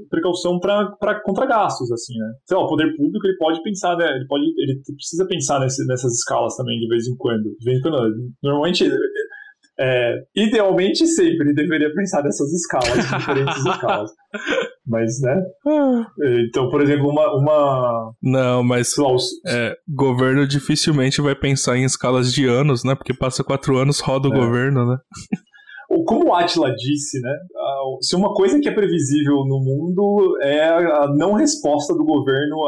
precaução 0.10 0.60
para 0.60 1.22
contra 1.24 1.46
gastos, 1.46 1.92
assim, 1.92 2.14
né? 2.18 2.32
Sei 2.46 2.58
lá, 2.58 2.64
o 2.64 2.70
poder 2.70 2.96
público, 2.96 3.26
ele 3.26 3.38
pode 3.38 3.62
pensar, 3.62 3.98
né? 3.98 4.10
Ele, 4.16 4.26
pode, 4.28 4.44
ele 4.58 4.82
precisa 4.96 5.26
pensar 5.28 5.60
nesse, 5.60 5.86
nessas 5.86 6.14
escalas 6.14 6.56
também, 6.56 6.80
de 6.80 6.88
vez 6.88 7.08
em 7.08 7.16
quando. 7.18 7.44
De 7.58 7.66
vez 7.66 7.78
em 7.78 7.82
quando, 7.82 7.98
normalmente 8.44 8.90
é, 9.80 10.16
idealmente 10.36 11.06
sempre 11.08 11.54
deveria 11.54 11.94
pensar 11.94 12.24
nessas 12.24 12.52
escalas, 12.54 13.08
diferentes 13.18 13.58
escalas. 13.66 14.12
Mas, 14.86 15.22
né? 15.22 15.42
Então, 16.48 16.70
por 16.70 16.82
exemplo, 16.82 17.10
uma. 17.10 17.38
uma 17.38 18.14
Não, 18.22 18.64
mas. 18.64 18.94
É, 19.48 19.76
governo 19.88 20.48
dificilmente 20.48 21.22
vai 21.22 21.36
pensar 21.36 21.78
em 21.78 21.84
escalas 21.84 22.34
de 22.34 22.46
anos, 22.46 22.84
né? 22.84 22.96
Porque 22.96 23.14
passa 23.14 23.44
quatro 23.44 23.78
anos, 23.78 24.00
roda 24.00 24.30
o 24.30 24.34
é. 24.34 24.38
governo, 24.38 24.86
né? 24.86 24.98
Como 26.06 26.30
o 26.30 26.34
Atila 26.34 26.74
disse, 26.74 27.20
né? 27.20 27.38
Se 28.02 28.16
uma 28.16 28.34
coisa 28.34 28.60
que 28.60 28.70
é 28.70 28.74
previsível 28.74 29.44
no 29.46 29.60
mundo 29.60 30.38
é 30.42 30.70
a 30.70 31.08
não 31.16 31.34
resposta 31.34 31.94
do 31.94 32.06
governo 32.06 32.66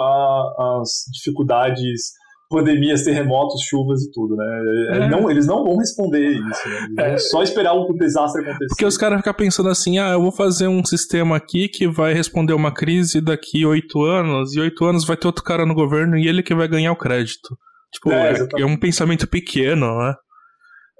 às 0.59 1.05
dificuldades 1.11 2.11
pandemias, 2.49 3.03
terremotos, 3.03 3.61
chuvas 3.67 4.03
e 4.03 4.11
tudo, 4.11 4.35
né? 4.35 4.45
É. 4.93 4.97
é. 4.97 5.09
Não, 5.09 5.29
eles 5.29 5.47
não 5.47 5.63
vão 5.63 5.77
responder 5.77 6.31
isso, 6.31 6.69
né? 6.69 7.13
É. 7.13 7.17
só 7.17 7.41
esperar 7.41 7.73
o 7.73 7.91
desastre 7.93 8.41
acontecer. 8.41 8.67
Porque 8.69 8.85
os 8.85 8.97
caras 8.97 9.17
ficam 9.17 9.33
pensando 9.33 9.69
assim, 9.69 9.97
ah, 9.97 10.11
eu 10.11 10.21
vou 10.21 10.31
fazer 10.31 10.67
um 10.67 10.83
sistema 10.85 11.35
aqui 11.35 11.67
que 11.67 11.87
vai 11.87 12.13
responder 12.13 12.53
uma 12.53 12.73
crise 12.73 13.21
daqui 13.21 13.65
oito 13.65 14.03
anos, 14.03 14.55
e 14.55 14.59
oito 14.59 14.85
anos 14.85 15.05
vai 15.05 15.17
ter 15.17 15.27
outro 15.27 15.43
cara 15.43 15.65
no 15.65 15.73
governo 15.73 16.17
e 16.17 16.27
ele 16.27 16.43
que 16.43 16.55
vai 16.55 16.67
ganhar 16.67 16.91
o 16.91 16.97
crédito. 16.97 17.57
Tipo, 17.93 18.11
é, 18.11 18.33
é, 18.33 18.61
é 18.61 18.65
um 18.65 18.77
pensamento 18.77 19.27
pequeno, 19.27 19.97
né? 19.99 20.13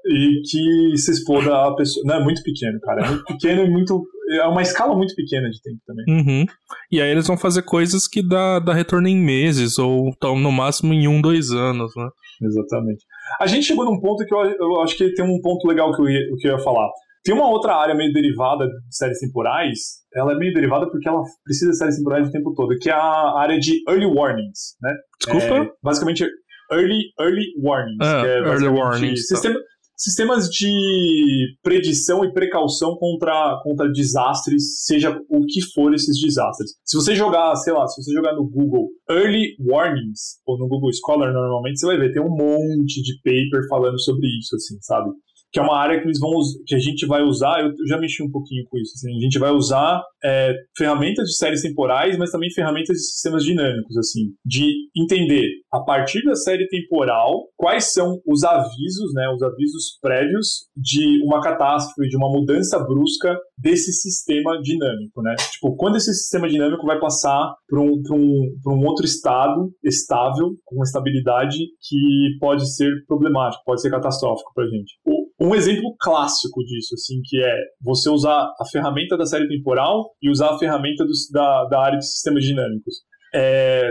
E 0.06 0.42
que 0.42 0.96
se 0.98 1.10
exploda 1.10 1.50
a 1.66 1.74
pessoa. 1.74 2.04
Não, 2.06 2.16
é 2.16 2.22
muito 2.22 2.42
pequeno, 2.42 2.78
cara. 2.80 3.06
É 3.06 3.08
muito 3.08 3.24
pequeno 3.24 3.64
e 3.64 3.70
muito 3.70 4.06
é 4.30 4.46
uma 4.46 4.62
escala 4.62 4.94
muito 4.94 5.14
pequena 5.14 5.48
de 5.50 5.60
tempo 5.62 5.78
também. 5.86 6.04
Uhum. 6.08 6.46
E 6.90 7.00
aí 7.00 7.10
eles 7.10 7.26
vão 7.26 7.36
fazer 7.36 7.62
coisas 7.62 8.08
que 8.08 8.26
dá, 8.26 8.58
dá 8.58 8.72
retorno 8.72 9.08
em 9.08 9.16
meses, 9.16 9.78
ou 9.78 10.14
tão, 10.20 10.38
no 10.38 10.50
máximo 10.50 10.92
em 10.92 11.06
um, 11.06 11.20
dois 11.20 11.50
anos, 11.50 11.92
né? 11.96 12.08
Exatamente. 12.42 13.04
A 13.40 13.46
gente 13.46 13.66
chegou 13.66 13.84
num 13.84 14.00
ponto 14.00 14.24
que 14.24 14.34
eu, 14.34 14.40
eu 14.40 14.80
acho 14.80 14.96
que 14.96 15.14
tem 15.14 15.24
um 15.24 15.40
ponto 15.40 15.66
legal 15.66 15.94
que 15.94 16.02
eu, 16.02 16.08
ia, 16.08 16.20
que 16.38 16.48
eu 16.48 16.52
ia 16.52 16.58
falar. 16.58 16.88
Tem 17.24 17.34
uma 17.34 17.48
outra 17.48 17.74
área 17.74 17.94
meio 17.94 18.12
derivada 18.12 18.66
de 18.66 18.96
séries 18.96 19.18
temporais, 19.18 19.78
ela 20.14 20.32
é 20.32 20.36
meio 20.36 20.52
derivada 20.52 20.90
porque 20.90 21.08
ela 21.08 21.22
precisa 21.42 21.70
de 21.70 21.78
séries 21.78 21.96
temporais 21.96 22.28
o 22.28 22.30
tempo 22.30 22.52
todo, 22.54 22.76
que 22.78 22.90
é 22.90 22.92
a 22.92 23.38
área 23.38 23.58
de 23.58 23.82
early 23.88 24.06
warnings, 24.06 24.76
né? 24.82 24.94
Desculpa? 25.18 25.64
É, 25.64 25.70
basicamente, 25.82 26.26
early, 26.70 27.00
early 27.18 27.46
warnings. 27.62 27.98
Ah, 28.00 28.26
é 28.26 28.38
early 28.40 28.68
warnings. 28.68 29.26
Tá. 29.26 29.36
Sistema, 29.36 29.54
tá 29.54 29.64
sistemas 29.96 30.48
de 30.48 31.56
predição 31.62 32.24
e 32.24 32.32
precaução 32.32 32.96
contra, 32.96 33.60
contra 33.62 33.90
desastres, 33.90 34.84
seja 34.84 35.18
o 35.28 35.44
que 35.46 35.60
for 35.72 35.94
esses 35.94 36.20
desastres. 36.20 36.72
Se 36.84 36.96
você 36.96 37.14
jogar, 37.14 37.54
sei 37.56 37.72
lá, 37.72 37.86
se 37.86 38.02
você 38.02 38.12
jogar 38.12 38.34
no 38.34 38.48
Google 38.48 38.88
Early 39.08 39.56
Warnings, 39.60 40.40
ou 40.46 40.58
no 40.58 40.68
Google 40.68 40.90
Scholar 40.92 41.32
normalmente, 41.32 41.78
você 41.78 41.86
vai 41.86 41.98
ver, 41.98 42.12
tem 42.12 42.22
um 42.22 42.30
monte 42.30 43.02
de 43.02 43.16
paper 43.22 43.68
falando 43.68 44.00
sobre 44.00 44.26
isso, 44.38 44.56
assim, 44.56 44.76
sabe? 44.80 45.10
Que 45.54 45.60
é 45.60 45.62
uma 45.62 45.78
área 45.78 46.00
que 46.00 46.06
eles 46.08 46.18
vão 46.18 46.32
que 46.66 46.74
a 46.74 46.80
gente 46.80 47.06
vai 47.06 47.22
usar. 47.22 47.60
Eu 47.60 47.72
já 47.86 47.96
mexi 47.96 48.24
um 48.24 48.30
pouquinho 48.30 48.64
com 48.68 48.76
isso. 48.76 48.92
Assim, 48.96 49.16
a 49.16 49.20
gente 49.20 49.38
vai 49.38 49.52
usar 49.52 50.02
é, 50.24 50.52
ferramentas 50.76 51.28
de 51.28 51.36
séries 51.36 51.62
temporais, 51.62 52.18
mas 52.18 52.32
também 52.32 52.50
ferramentas 52.50 52.96
de 52.96 53.04
sistemas 53.04 53.44
dinâmicos, 53.44 53.96
assim, 53.96 54.32
de 54.44 54.88
entender 54.96 55.46
a 55.72 55.78
partir 55.78 56.24
da 56.24 56.34
série 56.34 56.66
temporal 56.66 57.44
quais 57.56 57.92
são 57.92 58.20
os 58.26 58.42
avisos, 58.42 59.14
né, 59.14 59.28
os 59.28 59.42
avisos 59.42 59.96
prévios 60.02 60.66
de 60.76 61.22
uma 61.24 61.40
catástrofe, 61.40 62.08
de 62.08 62.16
uma 62.16 62.28
mudança 62.28 62.76
brusca 62.80 63.38
desse 63.56 63.92
sistema 63.92 64.60
dinâmico, 64.60 65.22
né? 65.22 65.34
Tipo, 65.52 65.76
quando 65.76 65.96
esse 65.96 66.12
sistema 66.12 66.48
dinâmico 66.48 66.86
vai 66.86 66.98
passar 66.98 67.54
para 67.68 67.80
um, 67.80 68.02
um, 68.12 68.54
um 68.66 68.86
outro 68.86 69.04
estado 69.04 69.72
estável, 69.82 70.50
com 70.64 70.76
uma 70.76 70.84
estabilidade 70.84 71.58
que 71.80 72.36
pode 72.40 72.68
ser 72.74 72.90
problemático, 73.06 73.62
pode 73.64 73.80
ser 73.80 73.90
catastrófico 73.90 74.52
para 74.54 74.66
gente. 74.66 74.94
Um 75.40 75.54
exemplo 75.54 75.94
clássico 76.00 76.62
disso, 76.64 76.94
assim, 76.94 77.20
que 77.24 77.38
é 77.38 77.56
você 77.80 78.08
usar 78.10 78.52
a 78.60 78.64
ferramenta 78.70 79.16
da 79.16 79.26
série 79.26 79.48
temporal 79.48 80.10
e 80.22 80.30
usar 80.30 80.50
a 80.50 80.58
ferramenta 80.58 81.04
do, 81.04 81.12
da, 81.32 81.64
da 81.66 81.80
área 81.80 81.98
de 81.98 82.06
sistemas 82.06 82.44
dinâmicos. 82.44 83.02
É, 83.34 83.90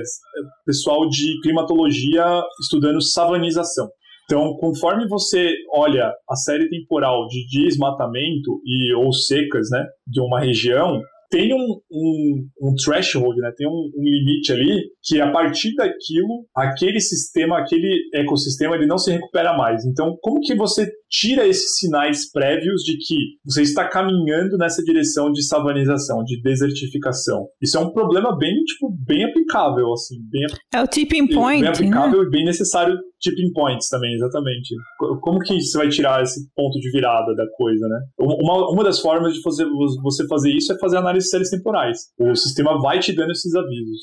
pessoal 0.65 1.07
de 1.10 1.40
climatologia 1.41 2.26
estudando 2.61 3.02
savanização. 3.02 3.90
Então, 4.25 4.55
conforme 4.57 5.07
você 5.07 5.53
olha 5.73 6.11
a 6.29 6.35
série 6.35 6.69
temporal 6.69 7.27
de 7.27 7.45
desmatamento 7.47 8.61
e 8.65 8.93
ou 8.93 9.11
secas, 9.11 9.69
né, 9.69 9.85
de 10.07 10.21
uma 10.21 10.39
região, 10.39 11.01
tem 11.33 11.51
um, 11.51 11.81
um, 11.91 12.47
um 12.61 12.75
threshold, 12.75 13.35
né? 13.39 13.51
tem 13.57 13.67
um, 13.67 13.89
um, 13.97 14.03
limite 14.03 14.53
ali 14.53 14.83
que 15.01 15.19
a 15.19 15.31
partir 15.31 15.73
daquilo, 15.73 16.45
aquele 16.55 16.99
sistema, 16.99 17.57
aquele 17.57 18.07
ecossistema, 18.13 18.75
ele 18.75 18.85
não 18.85 18.99
se 18.99 19.11
recupera 19.11 19.57
mais. 19.57 19.83
Então, 19.83 20.15
como 20.21 20.41
que 20.41 20.53
você 20.53 20.87
tira 21.09 21.47
esses 21.47 21.79
sinais 21.79 22.31
prévios 22.31 22.83
de 22.83 22.97
que 22.99 23.15
você 23.43 23.63
está 23.63 23.89
caminhando 23.89 24.59
nessa 24.59 24.83
direção 24.83 25.31
de 25.31 25.41
savanização, 25.41 26.23
de 26.23 26.39
desertificação? 26.39 27.47
Isso 27.59 27.79
é 27.79 27.81
um 27.81 27.91
problema 27.91 28.37
bem, 28.37 28.53
tipo, 28.65 28.95
bem 29.03 29.23
aplicável, 29.23 29.91
assim, 29.91 30.17
bem 30.29 30.43
É 30.71 30.83
o 30.83 30.87
tipping 30.87 31.33
point, 31.33 31.61
Bem 31.61 31.69
aplicável 31.69 32.21
né? 32.21 32.27
e 32.27 32.29
bem 32.29 32.45
necessário 32.45 32.95
tipping 33.23 33.51
points 33.53 33.87
também, 33.87 34.13
exatamente. 34.13 34.75
Como 35.21 35.39
que 35.39 35.59
você 35.61 35.77
vai 35.77 35.89
tirar 35.89 36.21
esse 36.21 36.41
ponto 36.55 36.77
de 36.79 36.91
virada 36.91 37.33
da 37.33 37.45
coisa, 37.55 37.87
né? 37.87 37.99
Uma, 38.19 38.69
uma 38.69 38.83
das 38.83 38.99
formas 38.99 39.33
de 39.33 39.41
fazer, 39.41 39.65
você 40.03 40.27
fazer 40.27 40.51
isso 40.51 40.73
é 40.73 40.77
fazer 40.77 40.97
análise 40.97 41.25
de 41.25 41.29
séries 41.31 41.49
temporais. 41.49 41.97
O 42.19 42.35
sistema 42.35 42.79
vai 42.81 42.99
te 42.99 43.15
dando 43.15 43.31
esses 43.31 43.55
avisos. 43.55 43.99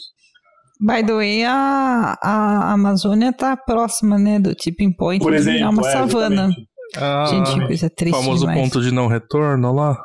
By 0.81 1.05
the 1.05 1.13
way, 1.13 1.45
a, 1.45 2.17
a 2.23 2.73
Amazônia 2.73 3.29
está 3.29 3.55
próxima, 3.55 4.19
né, 4.19 4.41
do 4.41 4.55
tipping 4.55 4.97
point. 4.97 5.23
Por 5.23 5.35
exemplo, 5.35 5.61
é 5.61 5.69
uma 5.69 5.87
é, 5.87 5.93
savana. 5.93 6.49
Ah, 6.97 7.27
Gente, 7.29 7.67
coisa 7.67 7.91
triste 7.91 8.17
famoso 8.17 8.41
demais. 8.47 8.59
ponto 8.59 8.81
de 8.81 8.91
não 8.91 9.07
retorno 9.07 9.75
lá. 9.75 9.97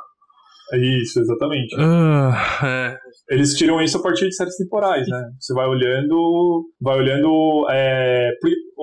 Isso, 0.73 1.19
exatamente. 1.19 1.75
Ah, 1.79 2.59
é. 2.63 2.97
Eles 3.29 3.53
tiram 3.53 3.81
isso 3.81 3.97
a 3.97 4.01
partir 4.01 4.27
de 4.27 4.35
séries 4.35 4.57
temporais, 4.57 5.07
né? 5.07 5.23
Você 5.39 5.53
vai 5.53 5.67
olhando, 5.67 6.65
vai 6.81 6.97
olhando. 6.97 7.67
É, 7.69 8.31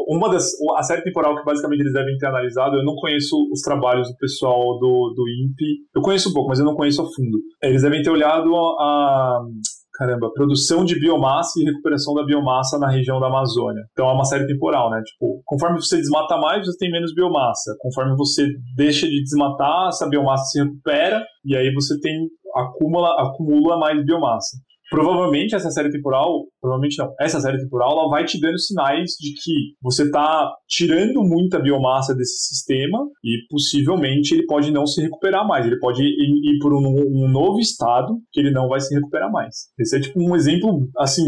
uma 0.08 0.30
das, 0.30 0.50
a 0.76 0.82
série 0.82 1.02
temporal 1.02 1.36
que 1.36 1.44
basicamente 1.44 1.80
eles 1.80 1.92
devem 1.92 2.16
ter 2.18 2.26
analisado, 2.26 2.76
eu 2.76 2.84
não 2.84 2.94
conheço 2.96 3.36
os 3.52 3.60
trabalhos 3.60 4.08
do 4.08 4.16
pessoal 4.16 4.78
do, 4.78 5.14
do 5.14 5.24
INPE. 5.28 5.86
Eu 5.94 6.02
conheço 6.02 6.30
um 6.30 6.32
pouco, 6.32 6.48
mas 6.48 6.58
eu 6.58 6.64
não 6.64 6.74
conheço 6.74 7.02
a 7.02 7.04
fundo. 7.04 7.38
Eles 7.62 7.82
devem 7.82 8.02
ter 8.02 8.10
olhado 8.10 8.54
a, 8.54 9.40
caramba, 9.94 10.32
produção 10.34 10.84
de 10.84 10.98
biomassa 10.98 11.60
e 11.60 11.64
recuperação 11.64 12.14
da 12.14 12.24
biomassa 12.24 12.78
na 12.78 12.90
região 12.90 13.20
da 13.20 13.26
Amazônia. 13.26 13.82
Então 13.92 14.08
é 14.08 14.12
uma 14.12 14.24
série 14.24 14.46
temporal, 14.46 14.90
né? 14.90 15.00
Tipo, 15.04 15.42
conforme 15.44 15.80
você 15.80 15.96
desmata 15.96 16.36
mais, 16.38 16.66
você 16.66 16.76
tem 16.78 16.90
menos 16.90 17.14
biomassa. 17.14 17.76
Conforme 17.78 18.16
você 18.16 18.48
deixa 18.76 19.06
de 19.06 19.22
desmatar, 19.22 19.88
essa 19.88 20.08
biomassa 20.08 20.44
se 20.46 20.62
recupera 20.62 21.22
e 21.44 21.56
aí 21.56 21.72
você 21.72 21.98
tem 22.00 22.28
acumula 22.54 23.08
acumula 23.18 23.78
mais 23.78 24.04
biomassa 24.04 24.58
provavelmente 24.92 25.54
essa 25.54 25.70
série 25.70 25.90
temporal, 25.90 26.44
provavelmente 26.60 26.98
não, 26.98 27.14
essa 27.18 27.40
série 27.40 27.58
temporal 27.58 27.92
ela 27.92 28.10
vai 28.10 28.26
te 28.26 28.38
dando 28.38 28.58
sinais 28.58 29.12
de 29.18 29.32
que 29.42 29.74
você 29.80 30.02
está 30.02 30.52
tirando 30.68 31.22
muita 31.22 31.58
biomassa 31.58 32.14
desse 32.14 32.46
sistema 32.48 32.98
e 33.24 33.38
possivelmente 33.48 34.34
ele 34.34 34.44
pode 34.44 34.70
não 34.70 34.86
se 34.86 35.00
recuperar 35.00 35.48
mais, 35.48 35.64
ele 35.64 35.78
pode 35.78 36.02
ir, 36.02 36.54
ir 36.54 36.58
por 36.60 36.74
um, 36.74 36.84
um, 36.86 37.26
novo 37.26 37.58
estado 37.58 38.18
que 38.30 38.40
ele 38.40 38.50
não 38.50 38.68
vai 38.68 38.80
se 38.80 38.94
recuperar 38.94 39.32
mais. 39.32 39.68
Esse 39.78 39.96
é 39.96 40.00
tipo 40.00 40.20
um 40.20 40.36
exemplo, 40.36 40.86
assim, 40.98 41.26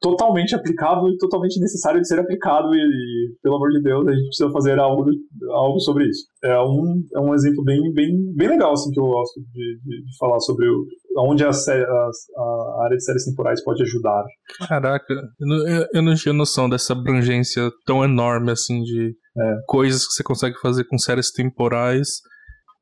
totalmente 0.00 0.56
aplicável 0.56 1.08
e 1.08 1.18
totalmente 1.18 1.60
necessário 1.60 2.00
de 2.00 2.08
ser 2.08 2.18
aplicado 2.18 2.74
e, 2.74 2.78
e, 2.78 3.30
pelo 3.40 3.56
amor 3.56 3.70
de 3.70 3.80
Deus, 3.80 4.08
a 4.08 4.12
gente 4.12 4.26
precisa 4.26 4.50
fazer 4.50 4.76
algo, 4.80 5.08
algo 5.50 5.78
sobre 5.78 6.08
isso. 6.08 6.26
É 6.42 6.58
um, 6.60 7.00
é 7.14 7.20
um 7.20 7.32
exemplo 7.32 7.62
bem, 7.62 7.92
bem, 7.92 8.10
bem 8.34 8.48
legal, 8.48 8.72
assim, 8.72 8.90
que 8.90 8.98
eu 8.98 9.06
gosto 9.06 9.40
de, 9.52 9.78
de, 9.84 10.04
de 10.04 10.16
falar 10.18 10.40
sobre 10.40 10.68
o, 10.68 10.84
onde 11.16 11.44
a, 11.44 11.48
a, 11.48 11.50
a, 11.50 12.84
área 12.84 12.96
de 12.96 13.04
séries 13.04 13.24
temporais 13.24 13.62
pode 13.64 13.82
ajudar. 13.82 14.24
Caraca, 14.58 15.12
eu 15.12 15.46
não, 15.46 15.68
eu, 15.68 15.86
eu 15.94 16.02
não 16.02 16.14
tinha 16.14 16.32
noção 16.32 16.68
dessa 16.68 16.92
abrangência 16.92 17.70
tão 17.86 18.04
enorme, 18.04 18.52
assim, 18.52 18.82
de 18.82 19.14
é. 19.36 19.54
coisas 19.66 20.06
que 20.06 20.12
você 20.14 20.22
consegue 20.22 20.58
fazer 20.60 20.84
com 20.84 20.98
séries 20.98 21.30
temporais 21.30 22.08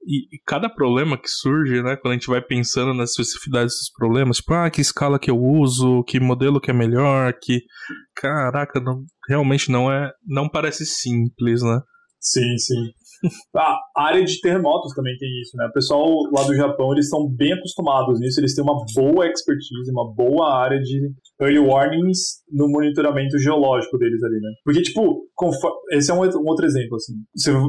e, 0.07 0.37
e, 0.37 0.41
cada 0.47 0.69
problema 0.69 1.19
que 1.21 1.29
surge, 1.29 1.83
né, 1.83 1.97
quando 1.97 2.13
a 2.13 2.15
gente 2.15 2.29
vai 2.29 2.41
pensando 2.41 2.95
nas 2.95 3.11
especificidades 3.11 3.75
dos 3.75 3.91
problemas, 3.91 4.37
tipo, 4.37 4.55
ah, 4.55 4.71
que 4.71 4.81
escala 4.81 5.19
que 5.19 5.31
eu 5.31 5.37
uso, 5.37 6.05
que 6.05 6.21
modelo 6.21 6.61
que 6.61 6.71
é 6.71 6.75
melhor, 6.75 7.35
que. 7.43 7.63
Caraca, 8.15 8.81
não, 8.81 9.05
realmente 9.29 9.71
não 9.71 9.91
é. 9.91 10.13
Não 10.25 10.49
parece 10.49 10.87
simples, 10.87 11.61
né? 11.61 11.81
Sim, 12.21 12.57
sim. 12.57 12.93
Ah, 13.57 13.79
área 13.97 14.25
de 14.25 14.41
terremotos 14.41 14.93
também 14.95 15.17
tem 15.17 15.29
isso, 15.41 15.57
né? 15.57 15.67
O 15.67 15.73
pessoal 15.73 16.07
lá 16.37 16.45
do 16.45 16.55
Japão, 16.55 16.93
eles 16.93 17.07
estão 17.07 17.27
bem 17.29 17.53
acostumados 17.53 18.21
nisso, 18.21 18.41
eles 18.41 18.55
têm 18.55 18.63
uma 18.63 18.85
boa 18.95 19.27
expertise, 19.27 19.91
uma 19.91 20.13
boa 20.15 20.55
área 20.55 20.79
de 20.81 21.11
early 21.41 21.59
warnings 21.59 22.43
no 22.51 22.69
monitoramento 22.69 23.39
geológico 23.39 23.99
deles 23.99 24.23
ali, 24.23 24.41
né? 24.41 24.51
Porque, 24.65 24.83
tipo, 24.83 25.27
esse 25.91 26.11
é 26.11 26.15
um, 26.15 26.19
outro 26.19 26.65
exemplo, 26.65 26.97
assim. 26.97 27.15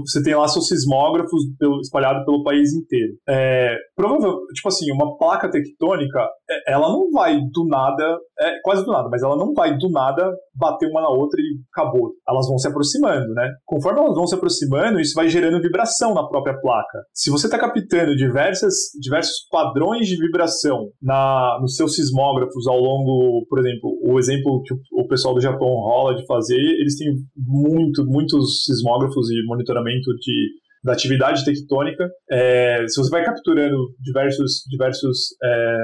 Você, 0.06 0.24
tem 0.24 0.36
lá 0.36 0.48
seus 0.48 0.68
sismógrafos 0.68 1.42
espalhados 1.82 2.26
pelo 2.26 2.44
país 2.44 2.74
inteiro. 2.74 3.14
É, 3.28 3.76
provavelmente, 3.96 4.54
tipo 4.54 4.68
assim, 4.68 4.92
uma 4.92 5.18
placa 5.18 5.50
tectônica, 5.50 6.20
é, 6.50 6.74
ela 6.74 6.90
não 6.90 7.12
vai 7.12 7.38
do 7.38 7.66
nada, 7.68 8.18
é, 8.40 8.60
quase 8.64 8.86
do 8.86 8.92
nada, 8.92 9.10
mas 9.10 9.22
ela 9.24 9.36
não 9.36 9.54
vai 9.54 9.78
do 9.78 9.90
nada 9.90 10.32
bater 10.56 10.90
uma 10.90 11.02
na 11.02 11.10
outra 11.10 11.40
e 11.40 11.60
acabou. 11.72 12.14
Elas 12.28 12.48
vão 12.48 12.58
se 12.58 12.68
aproximando, 12.68 13.34
né? 13.34 13.50
Conforme 13.66 14.00
elas 14.00 14.16
vão 14.16 14.28
se 14.28 14.36
aproximando, 14.36 15.00
isso 15.00 15.14
vai 15.14 15.30
gerando 15.30 15.62
vibração 15.62 16.17
na 16.22 16.28
própria 16.28 16.60
placa. 16.60 17.00
Se 17.14 17.30
você 17.30 17.48
está 17.48 17.58
captando 17.58 18.16
diversas, 18.16 18.74
diversos 19.00 19.48
padrões 19.50 20.08
de 20.08 20.18
vibração 20.18 20.90
na, 21.02 21.60
nos 21.62 21.76
seus 21.76 21.96
sismógrafos 21.96 22.68
ao 22.68 22.80
longo, 22.80 23.46
por 23.50 23.60
exemplo, 23.60 23.98
o 24.04 24.20
exemplo 24.20 24.62
que 24.64 24.74
o, 24.74 25.04
o 25.04 25.08
pessoal 25.08 25.34
do 25.34 25.42
Japão 25.42 25.68
rola 25.68 26.16
de 26.16 26.26
fazer, 26.26 26.60
eles 26.80 26.98
têm 26.98 27.08
muito, 27.36 28.06
muitos 28.06 28.64
sismógrafos 28.66 29.30
e 29.30 29.46
monitoramento 29.46 30.14
de 30.20 30.67
da 30.88 30.94
atividade 30.94 31.44
tectônica. 31.44 32.10
É, 32.32 32.86
se 32.88 32.96
você 33.00 33.10
vai 33.10 33.24
capturando 33.26 33.76
diversos, 34.00 34.64
diversos 34.70 35.36
é, 35.44 35.78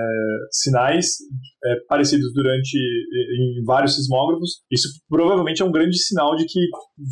sinais 0.49 1.05
é, 1.65 1.75
parecidos 1.89 2.33
durante 2.33 2.77
em 2.77 3.63
vários 3.65 3.95
sismógrafos, 3.95 4.61
isso 4.71 4.87
provavelmente 5.09 5.61
é 5.61 5.65
um 5.65 5.71
grande 5.71 5.97
sinal 6.01 6.35
de 6.37 6.45
que 6.45 6.59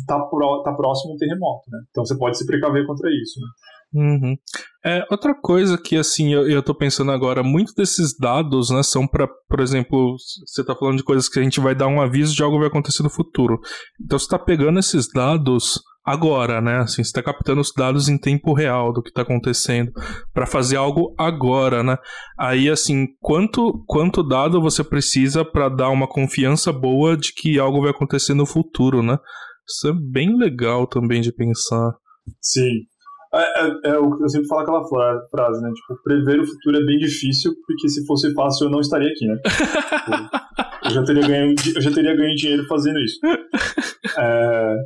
está 0.00 0.18
tá 0.18 0.72
próximo 0.74 1.14
um 1.14 1.16
terremoto. 1.18 1.70
Né? 1.70 1.80
Então 1.90 2.04
você 2.04 2.16
pode 2.16 2.38
se 2.38 2.46
precaver 2.46 2.86
contra 2.86 3.10
isso. 3.10 3.38
Né? 3.38 3.46
Uhum. 3.94 4.36
É, 4.84 5.04
outra 5.10 5.34
coisa 5.34 5.76
que, 5.76 5.96
assim, 5.96 6.32
eu, 6.32 6.48
eu 6.48 6.62
tô 6.62 6.74
pensando 6.74 7.12
agora, 7.12 7.42
muitos 7.42 7.74
desses 7.74 8.16
dados, 8.18 8.70
né, 8.70 8.82
são 8.82 9.06
para, 9.06 9.28
por 9.46 9.60
exemplo, 9.60 10.16
você 10.46 10.64
tá 10.64 10.74
falando 10.74 10.96
de 10.96 11.04
coisas 11.04 11.28
que 11.28 11.38
a 11.38 11.42
gente 11.42 11.60
vai 11.60 11.74
dar 11.74 11.88
um 11.88 12.00
aviso 12.00 12.34
de 12.34 12.42
algo 12.42 12.58
vai 12.58 12.68
acontecer 12.68 13.02
no 13.02 13.10
futuro. 13.10 13.60
Então 14.02 14.18
você 14.18 14.26
tá 14.26 14.38
pegando 14.38 14.78
esses 14.78 15.06
dados 15.12 15.78
agora, 16.04 16.60
né, 16.60 16.78
assim, 16.78 17.02
você 17.02 17.12
tá 17.12 17.22
captando 17.22 17.60
os 17.60 17.72
dados 17.76 18.08
em 18.08 18.18
tempo 18.18 18.52
real 18.52 18.92
do 18.92 19.02
que 19.02 19.12
tá 19.12 19.22
acontecendo 19.22 19.92
para 20.32 20.46
fazer 20.46 20.76
algo 20.76 21.14
agora, 21.18 21.82
né. 21.82 21.96
Aí, 22.38 22.68
assim, 22.68 23.06
quanto, 23.20 23.84
quanto 23.86 24.22
dado 24.22 24.60
você 24.60 24.82
precisa 24.82 25.44
para 25.44 25.68
dar 25.68 25.90
uma 25.90 26.08
confiança 26.08 26.72
boa 26.72 27.16
de 27.16 27.32
que 27.32 27.58
algo 27.58 27.80
vai 27.80 27.90
acontecer 27.90 28.34
no 28.34 28.46
futuro, 28.46 29.02
né. 29.02 29.18
Isso 29.68 29.88
é 29.88 29.92
bem 29.92 30.36
legal 30.36 30.86
também 30.86 31.20
de 31.20 31.32
pensar. 31.32 31.94
Sim, 32.40 32.82
é, 33.34 33.64
é, 33.64 33.92
é, 33.92 33.96
eu 33.96 34.28
sempre 34.28 34.46
falo 34.46 34.60
aquela 34.60 34.84
frase, 35.30 35.62
né? 35.62 35.70
Tipo, 35.72 36.02
prever 36.02 36.40
o 36.40 36.46
futuro 36.46 36.76
é 36.76 36.84
bem 36.84 36.98
difícil, 36.98 37.54
porque 37.66 37.88
se 37.88 38.04
fosse 38.04 38.32
fácil 38.34 38.66
eu 38.66 38.70
não 38.70 38.80
estaria 38.80 39.08
aqui, 39.08 39.26
né? 39.26 39.36
tipo, 39.38 40.84
eu, 40.84 40.90
já 40.90 41.02
teria 41.02 41.26
ganho, 41.26 41.54
eu 41.74 41.80
já 41.80 41.90
teria 41.90 42.14
ganho 42.14 42.34
dinheiro 42.36 42.66
fazendo 42.66 42.98
isso. 43.00 43.18
É, 44.18 44.76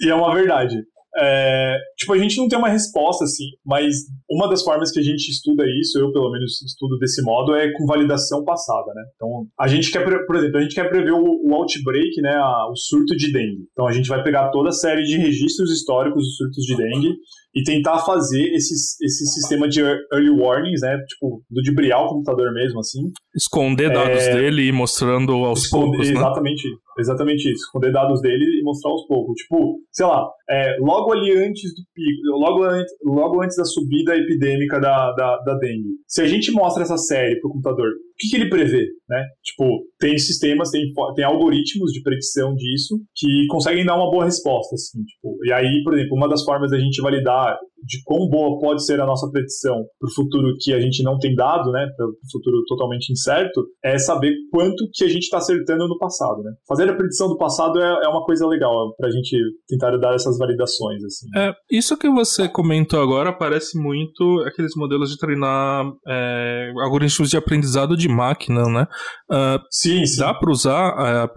e 0.00 0.08
é 0.08 0.14
uma 0.14 0.34
verdade. 0.34 0.76
É, 1.18 1.78
tipo, 1.96 2.12
a 2.12 2.18
gente 2.18 2.36
não 2.36 2.46
tem 2.46 2.58
uma 2.58 2.68
resposta, 2.68 3.24
assim, 3.24 3.44
mas 3.64 3.94
uma 4.28 4.48
das 4.48 4.62
formas 4.62 4.90
que 4.90 5.00
a 5.00 5.02
gente 5.02 5.30
estuda 5.30 5.64
isso, 5.80 5.98
eu 5.98 6.12
pelo 6.12 6.30
menos 6.30 6.60
estudo 6.60 6.98
desse 6.98 7.22
modo, 7.22 7.54
é 7.54 7.72
com 7.72 7.86
validação 7.86 8.44
passada, 8.44 8.92
né? 8.94 9.02
Então, 9.14 9.46
a 9.58 9.66
gente 9.66 9.90
quer, 9.90 10.04
por 10.04 10.36
exemplo, 10.36 10.58
a 10.58 10.62
gente 10.62 10.74
quer 10.74 10.90
prever 10.90 11.12
o, 11.12 11.24
o 11.24 11.54
outbreak, 11.54 12.20
né, 12.20 12.34
a, 12.34 12.68
o 12.70 12.76
surto 12.76 13.16
de 13.16 13.32
dengue. 13.32 13.66
Então, 13.72 13.86
a 13.86 13.92
gente 13.92 14.08
vai 14.08 14.22
pegar 14.22 14.50
toda 14.50 14.68
a 14.68 14.72
série 14.72 15.04
de 15.04 15.16
registros 15.16 15.72
históricos 15.72 16.22
dos 16.22 16.36
surtos 16.36 16.64
de 16.64 16.76
dengue 16.76 17.16
e 17.56 17.62
tentar 17.62 18.00
fazer 18.00 18.52
esses, 18.52 19.00
esse 19.00 19.26
sistema 19.32 19.66
de 19.66 19.80
early 19.80 20.28
warnings, 20.28 20.82
né? 20.82 20.98
Tipo, 21.08 21.42
ludibriar 21.50 22.04
o 22.04 22.08
computador 22.08 22.52
mesmo, 22.52 22.80
assim. 22.80 23.10
Esconder 23.34 23.90
dados 23.90 24.24
é... 24.24 24.34
dele 24.34 24.68
e 24.68 24.72
mostrando 24.72 25.32
aos 25.32 25.64
Esconder, 25.64 25.86
poucos, 25.86 26.10
né? 26.10 26.14
Exatamente, 26.16 26.68
exatamente 26.98 27.50
isso. 27.50 27.64
Esconder 27.64 27.92
dados 27.92 28.20
dele 28.20 28.44
e 28.44 28.62
mostrar 28.62 28.90
aos 28.90 29.06
poucos. 29.06 29.34
Tipo, 29.36 29.78
sei 29.90 30.04
lá, 30.04 30.28
é, 30.50 30.76
logo 30.80 31.12
ali 31.12 31.32
antes 31.32 31.74
do 31.74 31.82
pico, 31.94 32.38
logo, 32.38 32.62
antes, 32.62 32.92
logo 33.02 33.42
antes 33.42 33.56
da 33.56 33.64
subida 33.64 34.14
epidêmica 34.14 34.78
da, 34.78 35.12
da, 35.12 35.38
da 35.38 35.54
dengue. 35.54 35.96
Se 36.06 36.20
a 36.20 36.26
gente 36.26 36.52
mostra 36.52 36.82
essa 36.82 36.98
série 36.98 37.40
pro 37.40 37.48
computador, 37.48 37.88
que, 38.18 38.28
que, 38.28 38.36
ele 38.36 38.48
prevê, 38.48 38.86
né? 39.08 39.24
Tipo, 39.42 39.84
tem 39.98 40.18
sistemas, 40.18 40.70
tem, 40.70 40.82
tem 41.14 41.24
algoritmos 41.24 41.92
de 41.92 42.02
predição 42.02 42.54
disso 42.54 42.98
que 43.14 43.46
conseguem 43.48 43.84
dar 43.84 43.96
uma 43.96 44.10
boa 44.10 44.24
resposta, 44.24 44.74
assim, 44.74 45.02
tipo, 45.04 45.38
e 45.44 45.52
aí, 45.52 45.82
por 45.84 45.94
exemplo, 45.94 46.16
uma 46.16 46.28
das 46.28 46.42
formas 46.44 46.70
da 46.70 46.78
gente 46.78 47.00
validar 47.00 47.56
de 47.84 48.02
quão 48.04 48.28
boa 48.28 48.58
pode 48.58 48.84
ser 48.84 49.00
a 49.00 49.06
nossa 49.06 49.30
predição 49.30 49.84
para 49.98 50.08
o 50.08 50.14
futuro 50.14 50.56
que 50.60 50.72
a 50.72 50.80
gente 50.80 51.02
não 51.02 51.18
tem 51.18 51.34
dado, 51.34 51.70
né, 51.70 51.86
para 51.96 52.06
o 52.06 52.12
futuro 52.32 52.62
totalmente 52.66 53.12
incerto, 53.12 53.66
é 53.84 53.98
saber 53.98 54.34
quanto 54.50 54.88
que 54.92 55.04
a 55.04 55.08
gente 55.08 55.24
está 55.24 55.38
acertando 55.38 55.86
no 55.86 55.98
passado, 55.98 56.42
né? 56.42 56.52
Fazer 56.66 56.88
a 56.88 56.96
predição 56.96 57.28
do 57.28 57.36
passado 57.36 57.80
é, 57.80 58.04
é 58.04 58.08
uma 58.08 58.24
coisa 58.24 58.46
legal 58.46 58.94
para 58.96 59.08
a 59.08 59.10
gente 59.10 59.36
tentar 59.68 59.96
dar 59.98 60.14
essas 60.14 60.38
validações, 60.38 61.02
assim. 61.04 61.26
É, 61.36 61.52
isso 61.70 61.96
que 61.96 62.08
você 62.08 62.48
comentou 62.48 63.00
agora 63.00 63.32
parece 63.32 63.78
muito 63.78 64.40
aqueles 64.46 64.74
modelos 64.76 65.10
de 65.10 65.18
treinar 65.18 65.84
é, 66.08 66.72
algoritmos 66.78 67.30
de 67.30 67.36
aprendizado 67.36 67.96
de 67.96 68.05
máquina, 68.08 68.64
né? 68.64 68.86
Uh, 69.30 69.60
sim, 69.70 70.04
sim. 70.06 70.20
Dá 70.20 70.34
para 70.34 70.50
usar 70.50 71.26
uh, 71.26 71.30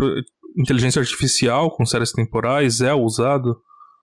inteligência 0.58 1.00
artificial 1.00 1.72
com 1.76 1.86
séries 1.86 2.12
temporais? 2.12 2.82
É 2.82 2.94
usado? 2.94 3.58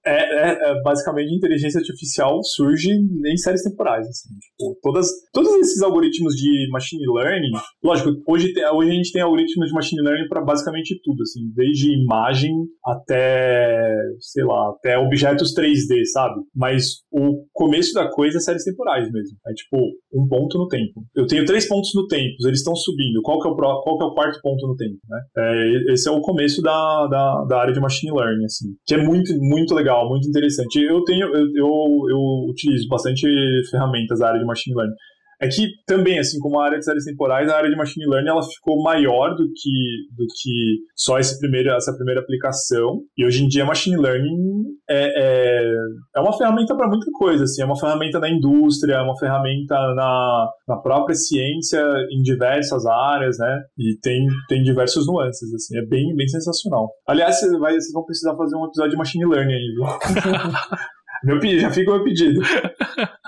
É, 0.06 0.50
é, 0.50 0.70
é, 0.70 0.82
basicamente 0.82 1.34
inteligência 1.34 1.78
artificial 1.78 2.40
surge 2.42 2.90
em 2.92 3.36
séries 3.36 3.62
temporais. 3.62 4.06
Assim, 4.06 4.28
tipo, 4.38 4.78
todas, 4.80 5.10
todos 5.32 5.52
esses 5.56 5.82
algoritmos 5.82 6.34
de 6.34 6.68
machine 6.70 7.02
learning, 7.12 7.50
lógico, 7.82 8.10
hoje, 8.28 8.52
hoje 8.72 8.90
a 8.90 8.94
gente 8.94 9.12
tem 9.12 9.22
algoritmos 9.22 9.68
de 9.68 9.74
machine 9.74 10.02
learning 10.02 10.28
para 10.28 10.44
basicamente 10.44 11.00
tudo, 11.02 11.22
assim, 11.22 11.40
desde 11.54 11.92
imagem 11.92 12.52
até, 12.84 13.94
sei 14.20 14.44
lá, 14.44 14.70
até 14.70 14.96
objetos 14.96 15.52
3D, 15.54 16.04
sabe? 16.12 16.40
Mas 16.54 17.02
o 17.10 17.44
começo 17.52 17.92
da 17.92 18.08
coisa 18.08 18.38
é 18.38 18.40
séries 18.40 18.64
temporais 18.64 19.10
mesmo. 19.10 19.36
É 19.48 19.52
tipo 19.54 19.76
um 20.14 20.28
ponto 20.28 20.56
no 20.56 20.68
tempo. 20.68 21.04
Eu 21.14 21.26
tenho 21.26 21.44
três 21.44 21.66
pontos 21.66 21.90
no 21.94 22.06
tempo, 22.06 22.36
eles 22.46 22.60
estão 22.60 22.76
subindo. 22.76 23.20
Qual 23.22 23.40
que 23.40 23.48
é 23.48 23.50
o, 23.50 23.56
pro, 23.56 23.82
qual 23.82 23.98
que 23.98 24.04
é 24.04 24.06
o 24.06 24.14
quarto 24.14 24.40
ponto 24.40 24.66
no 24.68 24.76
tempo, 24.76 24.98
né? 25.08 25.20
É, 25.36 25.92
esse 25.92 26.08
é 26.08 26.12
o 26.12 26.20
começo 26.20 26.62
da, 26.62 27.06
da, 27.08 27.44
da 27.44 27.60
área 27.60 27.72
de 27.72 27.80
machine 27.80 28.12
learning, 28.12 28.44
assim, 28.44 28.68
que 28.86 28.94
é 28.94 28.98
muito, 28.98 29.32
muito 29.38 29.74
legal 29.74 29.95
legal, 29.96 30.08
muito 30.08 30.28
interessante. 30.28 30.82
Eu 30.82 31.02
tenho, 31.04 31.26
eu, 31.34 31.46
eu, 31.54 32.10
eu 32.10 32.50
utilizo 32.50 32.86
bastante 32.88 33.26
ferramentas 33.70 34.18
da 34.18 34.28
área 34.28 34.40
de 34.40 34.46
machine 34.46 34.76
learning. 34.76 34.94
É 35.40 35.48
que 35.48 35.66
também, 35.86 36.18
assim 36.18 36.38
como 36.38 36.58
a 36.58 36.64
área 36.64 36.78
de 36.78 36.84
séries 36.84 37.04
temporais, 37.04 37.48
a 37.48 37.56
área 37.56 37.68
de 37.68 37.76
machine 37.76 38.06
learning 38.06 38.30
ela 38.30 38.42
ficou 38.42 38.82
maior 38.82 39.34
do 39.34 39.44
que, 39.44 40.06
do 40.16 40.24
que 40.40 40.78
só 40.94 41.18
esse 41.18 41.38
primeiro, 41.38 41.70
essa 41.70 41.94
primeira 41.94 42.20
aplicação. 42.20 43.00
E 43.16 43.24
hoje 43.24 43.44
em 43.44 43.48
dia, 43.48 43.64
machine 43.64 43.96
learning 43.96 44.64
é, 44.88 45.12
é, 45.16 45.72
é 46.16 46.20
uma 46.20 46.36
ferramenta 46.36 46.74
para 46.74 46.88
muita 46.88 47.06
coisa. 47.12 47.44
Assim, 47.44 47.62
é 47.62 47.64
uma 47.66 47.78
ferramenta 47.78 48.18
na 48.18 48.30
indústria, 48.30 48.94
é 48.94 49.02
uma 49.02 49.16
ferramenta 49.18 49.74
na, 49.94 50.48
na 50.68 50.76
própria 50.78 51.14
ciência, 51.14 51.82
em 52.10 52.22
diversas 52.22 52.86
áreas, 52.86 53.36
né? 53.38 53.62
E 53.78 53.98
tem, 54.00 54.26
tem 54.48 54.62
diversos 54.62 55.06
nuances. 55.06 55.52
Assim, 55.52 55.78
é 55.78 55.84
bem, 55.84 56.14
bem 56.16 56.28
sensacional. 56.28 56.90
Aliás, 57.06 57.38
vocês, 57.38 57.52
vai, 57.58 57.72
vocês 57.72 57.92
vão 57.92 58.04
precisar 58.04 58.34
fazer 58.36 58.56
um 58.56 58.66
episódio 58.66 58.92
de 58.92 58.96
machine 58.96 59.26
learning 59.26 59.52
aí, 59.52 59.74
viu? 59.74 59.84
meu 61.24 61.40
pedido, 61.40 61.60
já 61.60 61.70
fica 61.70 61.90
o 61.90 61.94
meu 61.94 62.04
pedido. 62.04 62.40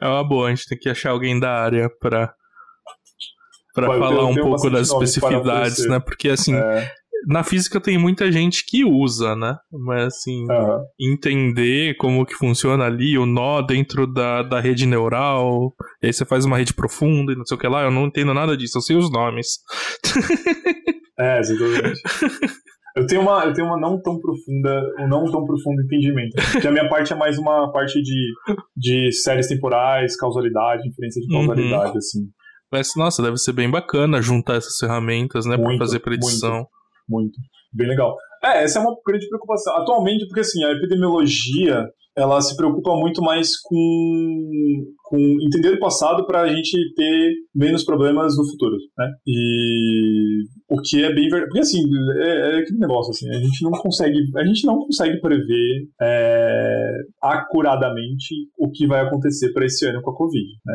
É 0.00 0.06
uma 0.06 0.26
boa, 0.26 0.48
a 0.48 0.50
gente 0.50 0.66
tem 0.66 0.78
que 0.78 0.88
achar 0.88 1.10
alguém 1.10 1.38
da 1.38 1.50
área 1.50 1.90
pra, 2.00 2.32
pra 3.74 3.86
falar 3.86 4.26
um 4.26 4.34
pouco 4.34 4.70
das 4.70 4.88
especificidades, 4.88 5.86
né? 5.88 6.00
Porque 6.00 6.28
assim, 6.28 6.54
é. 6.54 6.90
na 7.26 7.42
física 7.42 7.80
tem 7.80 7.98
muita 7.98 8.30
gente 8.32 8.64
que 8.66 8.84
usa, 8.84 9.36
né? 9.36 9.56
Mas 9.70 10.14
assim, 10.14 10.46
Aham. 10.50 10.80
entender 11.00 11.96
como 11.96 12.26
que 12.26 12.34
funciona 12.34 12.84
ali, 12.84 13.18
o 13.18 13.26
nó 13.26 13.62
dentro 13.62 14.06
da, 14.06 14.42
da 14.42 14.60
rede 14.60 14.86
neural, 14.86 15.74
e 16.02 16.06
aí 16.06 16.12
você 16.12 16.24
faz 16.24 16.44
uma 16.44 16.58
rede 16.58 16.74
profunda 16.74 17.32
e 17.32 17.36
não 17.36 17.44
sei 17.44 17.56
o 17.56 17.60
que 17.60 17.68
lá, 17.68 17.82
eu 17.82 17.90
não 17.90 18.06
entendo 18.06 18.34
nada 18.34 18.56
disso, 18.56 18.78
eu 18.78 18.82
sei 18.82 18.96
os 18.96 19.10
nomes. 19.10 19.58
É, 21.18 21.40
exatamente. 21.40 22.00
Eu 22.98 23.06
tenho 23.06 23.20
uma, 23.22 23.44
eu 23.44 23.52
tenho 23.52 23.66
uma 23.68 23.78
não 23.80 24.00
tão 24.00 24.18
profunda, 24.20 24.82
um 25.00 25.08
não 25.08 25.24
tão 25.30 25.44
profundo 25.46 25.82
entendimento. 25.82 26.34
Porque 26.52 26.66
a 26.66 26.70
minha 26.72 26.88
parte 26.88 27.12
é 27.12 27.16
mais 27.16 27.38
uma 27.38 27.70
parte 27.72 28.02
de, 28.02 28.32
de 28.76 29.12
séries 29.12 29.46
temporais, 29.46 30.16
causalidade, 30.16 30.88
inferência 30.88 31.20
de 31.22 31.32
Uhum. 31.34 31.46
causalidade, 31.46 31.98
assim. 31.98 32.28
Mas, 32.70 32.88
nossa, 32.96 33.22
deve 33.22 33.36
ser 33.38 33.52
bem 33.52 33.70
bacana 33.70 34.20
juntar 34.20 34.56
essas 34.56 34.76
ferramentas, 34.78 35.46
né, 35.46 35.56
pra 35.56 35.64
Muito, 35.64 35.78
fazer 35.78 36.00
predição. 36.00 36.66
Muito. 37.08 37.38
Bem 37.72 37.88
legal. 37.88 38.14
É, 38.44 38.62
essa 38.64 38.78
é 38.78 38.82
uma 38.82 38.94
grande 39.06 39.26
preocupação. 39.28 39.76
Atualmente, 39.76 40.26
porque 40.26 40.40
assim, 40.40 40.62
a 40.64 40.72
epidemiologia, 40.72 41.86
ela 42.18 42.40
se 42.40 42.56
preocupa 42.56 42.96
muito 42.96 43.22
mais 43.22 43.56
com, 43.60 44.84
com 45.04 45.18
entender 45.46 45.74
o 45.74 45.78
passado 45.78 46.26
para 46.26 46.42
a 46.42 46.48
gente 46.48 46.76
ter 46.94 47.34
menos 47.54 47.84
problemas 47.84 48.36
no 48.36 48.44
futuro, 48.44 48.76
né? 48.98 49.12
E 49.26 50.42
o 50.68 50.80
que 50.82 51.04
é 51.04 51.14
bem 51.14 51.28
verdade. 51.28 51.46
Porque 51.46 51.60
assim, 51.60 51.82
é, 52.16 52.56
é 52.56 52.58
aquele 52.58 52.78
negócio, 52.78 53.10
assim, 53.10 53.28
a 53.30 53.40
gente 53.40 53.62
não 53.62 53.70
consegue, 53.70 54.18
a 54.36 54.44
gente 54.44 54.66
não 54.66 54.78
consegue 54.78 55.20
prever 55.20 55.88
é, 56.02 56.92
acuradamente 57.22 58.34
o 58.58 58.68
que 58.70 58.86
vai 58.86 59.00
acontecer 59.00 59.52
para 59.52 59.64
esse 59.64 59.86
ano 59.86 60.02
com 60.02 60.10
a 60.10 60.16
Covid, 60.16 60.46
né? 60.66 60.74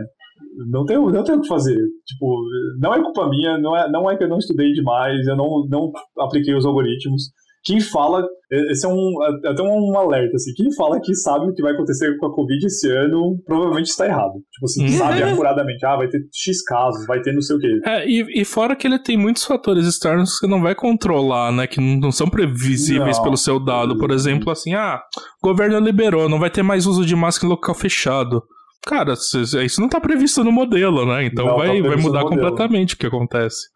Não 0.69 0.85
tenho, 0.85 1.09
não 1.09 1.23
tenho 1.23 1.39
o 1.39 1.41
que 1.41 1.47
fazer. 1.47 1.77
Tipo, 2.05 2.41
não 2.79 2.93
é 2.93 3.01
culpa 3.01 3.29
minha, 3.29 3.57
não 3.57 3.75
é, 3.75 3.91
não 3.91 4.09
é 4.09 4.15
que 4.15 4.23
eu 4.23 4.29
não 4.29 4.37
estudei 4.37 4.71
demais, 4.71 5.25
eu 5.27 5.35
não, 5.35 5.65
não 5.67 5.91
apliquei 6.19 6.55
os 6.55 6.65
algoritmos. 6.65 7.31
Quem 7.63 7.79
fala, 7.79 8.25
esse 8.71 8.85
é 8.85 8.89
um 8.89 9.23
é 9.23 9.49
até 9.49 9.61
um 9.63 9.97
alerta, 9.97 10.35
assim, 10.35 10.53
quem 10.53 10.73
fala 10.75 10.99
que 10.99 11.15
sabe 11.15 11.47
o 11.47 11.53
que 11.53 11.61
vai 11.61 11.73
acontecer 11.73 12.17
com 12.17 12.27
a 12.27 12.35
Covid 12.35 12.65
esse 12.65 12.89
ano, 12.91 13.41
provavelmente 13.45 13.87
está 13.87 14.05
errado. 14.05 14.33
Tipo 14.51 14.65
assim, 14.65 14.87
sabe 14.89 15.23
acuradamente, 15.23 15.85
ah, 15.85 15.95
vai 15.95 16.09
ter 16.09 16.19
X 16.33 16.61
casos, 16.63 17.05
vai 17.07 17.21
ter 17.21 17.33
não 17.33 17.41
sei 17.41 17.55
o 17.55 17.59
quê. 17.59 17.79
É, 17.85 18.07
e, 18.07 18.41
e 18.41 18.45
fora 18.45 18.75
que 18.75 18.85
ele 18.85 18.99
tem 18.99 19.17
muitos 19.17 19.45
fatores 19.45 19.87
externos 19.87 20.33
que 20.33 20.39
você 20.39 20.47
não 20.47 20.61
vai 20.61 20.75
controlar, 20.75 21.51
né? 21.51 21.65
Que 21.65 21.79
não, 21.79 21.99
não 21.99 22.11
são 22.11 22.29
previsíveis 22.29 23.17
Não. 23.17 23.23
pelo 23.23 23.37
seu 23.37 23.59
dado. 23.59 23.97
Por 23.97 24.11
exemplo, 24.11 24.51
assim, 24.51 24.73
ah, 24.73 25.01
o 25.41 25.47
governo 25.47 25.79
liberou, 25.79 26.27
não 26.27 26.39
vai 26.39 26.49
ter 26.49 26.63
mais 26.63 26.85
uso 26.85 27.05
de 27.05 27.15
máscara 27.15 27.47
em 27.47 27.49
local 27.49 27.73
fechado. 27.73 28.43
Cara, 28.85 29.13
isso 29.13 29.79
não 29.79 29.87
tá 29.87 29.99
previsto 29.99 30.43
no 30.43 30.51
modelo, 30.51 31.05
né? 31.05 31.25
Então 31.25 31.45
Não 31.45 31.53
tá 31.53 31.59
vai, 31.59 31.67
vai 31.67 31.81
previsto 31.81 32.07
mudar 32.07 32.23
completamente 32.25 32.95
o 32.95 32.97
que 32.97 33.07
acontece. 33.07 33.72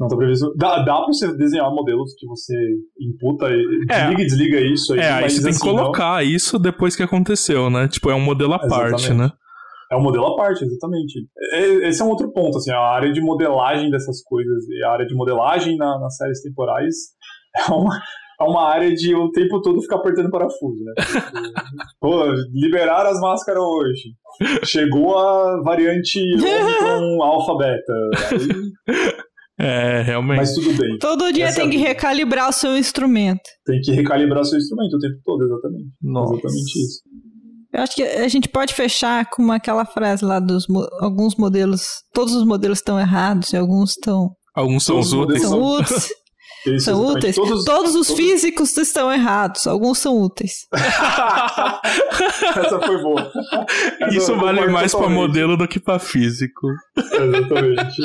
Não 0.00 0.08
tá 0.08 0.16
previsto. 0.16 0.52
Dá, 0.56 0.82
dá 0.82 0.96
pra 0.96 1.06
você 1.08 1.36
desenhar 1.36 1.70
modelos 1.70 2.14
que 2.18 2.26
você 2.26 2.54
imputa, 2.98 3.50
e- 3.50 3.84
É. 3.90 4.06
desliga 4.06 4.22
e 4.22 4.24
desliga 4.26 4.60
isso 4.60 4.94
aí. 4.94 4.98
É, 5.00 5.10
aí 5.12 5.30
você 5.30 5.36
tem 5.42 5.50
que 5.50 5.56
assim, 5.58 5.66
não- 5.68 5.76
colocar 5.76 6.24
isso 6.24 6.58
depois 6.58 6.96
que 6.96 7.02
aconteceu, 7.02 7.68
né? 7.68 7.86
Tipo, 7.86 8.10
é 8.10 8.14
um 8.14 8.20
modelo 8.20 8.54
à 8.54 8.58
parte, 8.58 9.12
né? 9.12 9.30
É 9.92 9.96
um 9.96 10.02
modelo 10.02 10.24
à 10.26 10.36
parte, 10.36 10.64
exatamente. 10.64 11.26
Esse 11.82 12.00
é 12.00 12.04
um 12.04 12.08
outro 12.08 12.32
ponto, 12.32 12.56
assim, 12.56 12.70
a 12.70 12.78
área 12.80 13.12
de 13.12 13.20
modelagem 13.20 13.90
dessas 13.90 14.22
coisas, 14.22 14.64
e 14.68 14.82
a 14.84 14.90
área 14.92 15.04
de 15.06 15.14
modelagem 15.14 15.76
na- 15.76 15.98
nas 15.98 16.16
séries 16.16 16.40
temporais 16.40 16.94
é 17.68 17.72
uma, 17.72 18.00
é 18.40 18.44
uma 18.44 18.68
área 18.68 18.94
de 18.94 19.14
o 19.14 19.30
tempo 19.32 19.60
todo 19.60 19.82
ficar 19.82 19.96
apertando 19.96 20.30
parafuso, 20.30 20.82
né? 20.84 20.92
Pô, 22.00 22.24
liberaram 22.54 23.10
as 23.10 23.20
máscaras 23.20 23.62
hoje. 23.62 24.14
Chegou 24.64 25.18
a 25.18 25.60
variante 25.62 26.20
Omicron 26.40 27.22
alfa 27.22 27.56
beta. 27.58 27.92
Aí- 28.30 28.70
É, 29.60 30.02
realmente. 30.02 30.38
mas 30.38 30.54
tudo 30.54 30.72
bem. 30.76 30.98
Todo 30.98 31.32
dia 31.32 31.46
Essa 31.46 31.58
é 31.60 31.62
tem 31.62 31.70
que 31.70 31.76
vida. 31.76 31.88
recalibrar 31.88 32.48
o 32.48 32.52
seu 32.52 32.76
instrumento. 32.76 33.40
Tem 33.64 33.80
que 33.80 33.92
recalibrar 33.92 34.44
seu 34.44 34.58
instrumento 34.58 34.94
o 34.94 34.98
tempo 34.98 35.16
todo, 35.24 35.44
exatamente. 35.44 35.88
Nossa. 36.02 36.32
Exatamente 36.34 36.78
isso. 36.84 37.00
Eu 37.72 37.82
acho 37.82 37.94
que 37.94 38.02
a 38.02 38.26
gente 38.28 38.48
pode 38.48 38.74
fechar 38.74 39.28
com 39.30 39.52
aquela 39.52 39.84
frase 39.84 40.24
lá 40.24 40.40
dos 40.40 40.66
mo- 40.68 40.88
alguns 41.00 41.36
modelos, 41.36 41.82
todos 42.12 42.34
os 42.34 42.44
modelos 42.44 42.78
estão 42.78 42.98
errados 42.98 43.52
e 43.52 43.56
alguns 43.56 43.90
estão 43.90 44.30
Alguns 44.54 44.82
são 44.84 44.98
úteis. 44.98 45.42
São- 45.42 45.62
úteis. 45.62 46.08
Isso, 46.66 46.84
São 46.84 46.94
exatamente. 47.00 47.16
úteis. 47.18 47.36
Todos, 47.36 47.64
Todos 47.64 47.94
os 47.94 48.06
todos- 48.08 48.22
físicos 48.22 48.76
estão 48.76 49.10
errados, 49.12 49.66
alguns 49.66 49.98
são 49.98 50.20
úteis. 50.20 50.66
Essa 52.56 52.80
foi 52.80 53.02
boa. 53.02 53.30
Essa 54.00 54.16
Isso 54.16 54.36
vale 54.36 54.60
mais 54.68 54.92
pra 54.92 55.00
totalmente. 55.00 55.18
modelo 55.28 55.56
do 55.56 55.66
que 55.68 55.80
pra 55.80 55.98
físico. 55.98 56.66
Exatamente. 56.96 58.02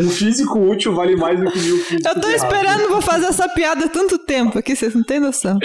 Um 0.00 0.08
físico 0.08 0.58
útil 0.58 0.94
vale 0.94 1.16
mais 1.16 1.38
do 1.38 1.50
que 1.50 1.58
mil 1.58 1.78
físicos 1.78 2.04
Eu 2.06 2.20
tô 2.20 2.28
errados. 2.28 2.42
esperando 2.44 2.88
pra 2.88 3.00
fazer 3.00 3.26
essa 3.26 3.48
piada 3.48 3.86
há 3.86 3.88
tanto 3.88 4.18
tempo 4.18 4.58
aqui, 4.58 4.74
vocês 4.76 4.94
não 4.94 5.02
têm 5.02 5.20
noção. 5.20 5.58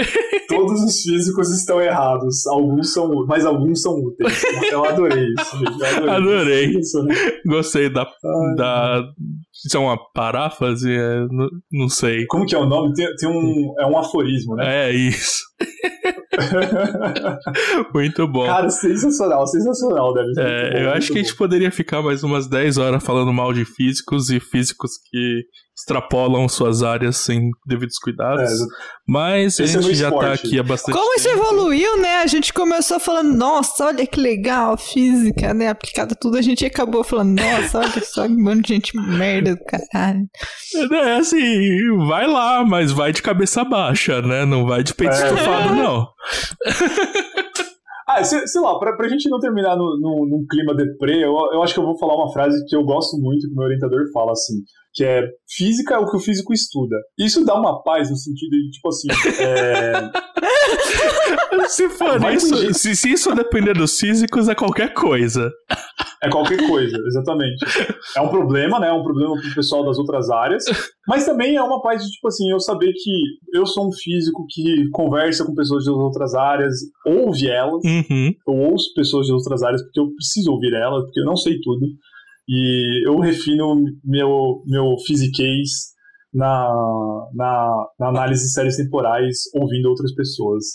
Todos 0.47 0.81
os 0.83 1.01
físicos 1.01 1.49
estão 1.55 1.79
errados. 1.81 2.45
Alguns 2.47 2.91
são, 2.93 3.25
mas 3.27 3.45
alguns 3.45 3.81
são 3.81 3.93
úteis. 3.93 4.43
Eu 4.71 4.83
adorei 4.85 5.25
isso. 5.39 5.57
gente. 5.57 6.01
Eu 6.01 6.09
Adorei. 6.11 6.65
Isso, 6.79 7.03
né? 7.03 7.15
Gostei 7.45 7.89
da. 7.89 8.01
Ai, 8.03 8.55
da... 8.55 9.03
Isso 9.65 9.75
é 9.75 9.79
uma 9.79 9.97
paráfrase? 10.13 10.91
É, 10.91 11.25
não, 11.71 11.89
sei. 11.89 12.25
Como 12.27 12.45
que 12.45 12.55
é 12.55 12.57
o 12.57 12.65
nome? 12.65 12.93
Tem, 12.93 13.07
tem 13.15 13.29
um, 13.29 13.73
é 13.79 13.85
um 13.85 13.97
aforismo, 13.97 14.55
né? 14.55 14.89
É 14.89 14.91
isso. 14.91 15.41
Muito 17.93 18.27
bom. 18.27 18.45
Cara, 18.45 18.69
sensacional, 18.69 19.45
sensacional, 19.47 20.13
deve 20.13 20.33
ser. 20.33 20.41
É, 20.41 20.71
bom, 20.71 20.77
eu 20.77 20.91
acho 20.91 21.07
que 21.07 21.19
a 21.19 21.21
bom. 21.21 21.27
gente 21.27 21.35
poderia 21.35 21.71
ficar 21.71 22.01
mais 22.01 22.23
umas 22.23 22.47
10 22.47 22.77
horas 22.77 23.03
falando 23.03 23.33
mal 23.33 23.51
de 23.51 23.65
físicos 23.65 24.29
e 24.29 24.39
físicos 24.39 24.91
que 25.09 25.43
extrapolam 25.79 26.47
suas 26.49 26.83
áreas 26.83 27.17
sem 27.17 27.49
devidos 27.65 27.95
É, 27.97 28.03
cuidados. 28.03 28.51
exa- 28.51 28.65
Mas 29.07 29.59
a 29.59 29.63
é 29.63 29.67
gente 29.67 29.87
no 29.87 29.93
já 29.93 30.09
tá 30.11 30.17
esporte. 30.17 30.47
aqui 30.47 30.59
há 30.59 30.63
bastante 30.63 30.95
Como 30.97 31.13
isso 31.15 31.29
tempo. 31.29 31.39
evoluiu, 31.41 31.97
né? 32.01 32.17
A 32.17 32.27
gente 32.27 32.53
começou 32.53 32.99
falando, 32.99 33.33
nossa, 33.35 33.85
olha 33.85 34.05
que 34.05 34.19
legal, 34.19 34.77
física, 34.77 35.53
né? 35.53 35.69
Aplicada 35.69 36.15
tudo, 36.19 36.37
a 36.37 36.41
gente 36.41 36.65
acabou 36.65 37.03
falando, 37.03 37.39
nossa, 37.39 37.79
olha 37.79 38.03
só 38.03 38.27
que 38.27 38.35
bando 38.43 38.61
de 38.61 38.73
gente 38.73 38.91
merda 38.97 39.55
do 39.55 39.63
caralho. 39.65 40.27
É 40.91 41.17
assim, 41.17 41.97
vai 42.07 42.27
lá, 42.27 42.63
mas 42.65 42.91
vai 42.91 43.11
de 43.11 43.21
cabeça 43.21 43.63
baixa, 43.63 44.21
né? 44.21 44.45
Não 44.45 44.65
vai 44.65 44.83
de 44.83 44.93
peito 44.93 45.13
É. 45.15 45.23
estufado, 45.31 45.75
não. 45.75 46.07
Ah, 48.11 48.23
sei, 48.23 48.39
sei 48.47 48.59
lá, 48.59 48.77
pra, 48.79 48.97
pra 48.97 49.07
gente 49.07 49.29
não 49.29 49.39
terminar 49.39 49.75
no, 49.75 49.83
no, 49.99 50.27
num 50.27 50.43
clima 50.49 50.73
deprê, 50.73 51.23
eu, 51.23 51.31
eu 51.53 51.61
acho 51.61 51.75
que 51.75 51.79
eu 51.79 51.83
vou 51.85 51.95
falar 51.99 52.15
uma 52.15 52.33
frase 52.33 52.65
que 52.67 52.75
eu 52.75 52.83
gosto 52.83 53.15
muito, 53.19 53.45
que 53.47 53.53
o 53.53 53.55
meu 53.55 53.65
orientador 53.65 53.99
fala, 54.11 54.31
assim, 54.31 54.55
que 54.93 55.03
é 55.03 55.23
física 55.55 55.95
é 55.95 55.97
o 55.97 56.09
que 56.09 56.17
o 56.17 56.19
físico 56.19 56.53
estuda. 56.53 56.95
Isso 57.17 57.43
dá 57.45 57.55
uma 57.55 57.81
paz 57.83 58.09
no 58.09 58.17
sentido 58.17 58.51
de, 58.51 58.69
tipo 58.71 58.87
assim, 58.89 59.07
é, 59.43 60.09
Se 61.69 61.89
for 61.89 62.19
Vai 62.19 62.35
isso, 62.35 62.73
se, 62.73 62.95
se 62.95 63.11
isso 63.11 63.33
depender 63.35 63.73
dos 63.73 63.99
físicos, 63.99 64.47
é 64.47 64.55
qualquer 64.55 64.93
coisa. 64.93 65.51
é 66.23 66.29
qualquer 66.29 66.65
coisa, 66.67 66.97
exatamente. 67.07 67.63
É 68.15 68.21
um 68.21 68.29
problema, 68.29 68.79
né? 68.79 68.87
É 68.89 68.93
um 68.93 69.03
problema 69.03 69.35
pro 69.39 69.55
pessoal 69.55 69.85
das 69.85 69.97
outras 69.97 70.29
áreas, 70.29 70.63
mas 71.07 71.25
também 71.25 71.55
é 71.55 71.61
uma 71.61 71.81
paz 71.81 72.03
de, 72.03 72.09
tipo 72.09 72.27
assim, 72.27 72.49
eu 72.51 72.59
saber 72.59 72.91
que 72.93 73.11
eu 73.53 73.65
sou 73.65 73.87
um 73.87 73.91
físico 73.91 74.45
que 74.49 74.89
conversa 74.91 75.45
com 75.45 75.53
pessoas 75.53 75.83
de 75.83 75.91
outras 75.91 76.33
áreas, 76.33 76.73
ouve 77.05 77.47
elas, 77.47 77.81
Uhum. 77.83 78.33
eu 78.47 78.53
ouço 78.71 78.91
pessoas 78.95 79.27
de 79.27 79.33
outras 79.33 79.61
áreas 79.63 79.81
porque 79.83 79.99
eu 79.99 80.11
preciso 80.13 80.51
ouvir 80.51 80.73
elas, 80.73 81.03
porque 81.03 81.19
eu 81.19 81.25
não 81.25 81.35
sei 81.35 81.59
tudo. 81.61 81.85
E 82.49 83.07
eu 83.07 83.19
refino 83.19 83.75
meu, 84.03 84.63
meu 84.65 84.97
physiquez 85.05 85.93
na, 86.33 86.67
na, 87.35 87.87
na 87.99 88.07
análise 88.09 88.45
de 88.45 88.51
séries 88.51 88.75
temporais, 88.75 89.37
ouvindo 89.53 89.87
outras 89.87 90.13
pessoas. 90.15 90.65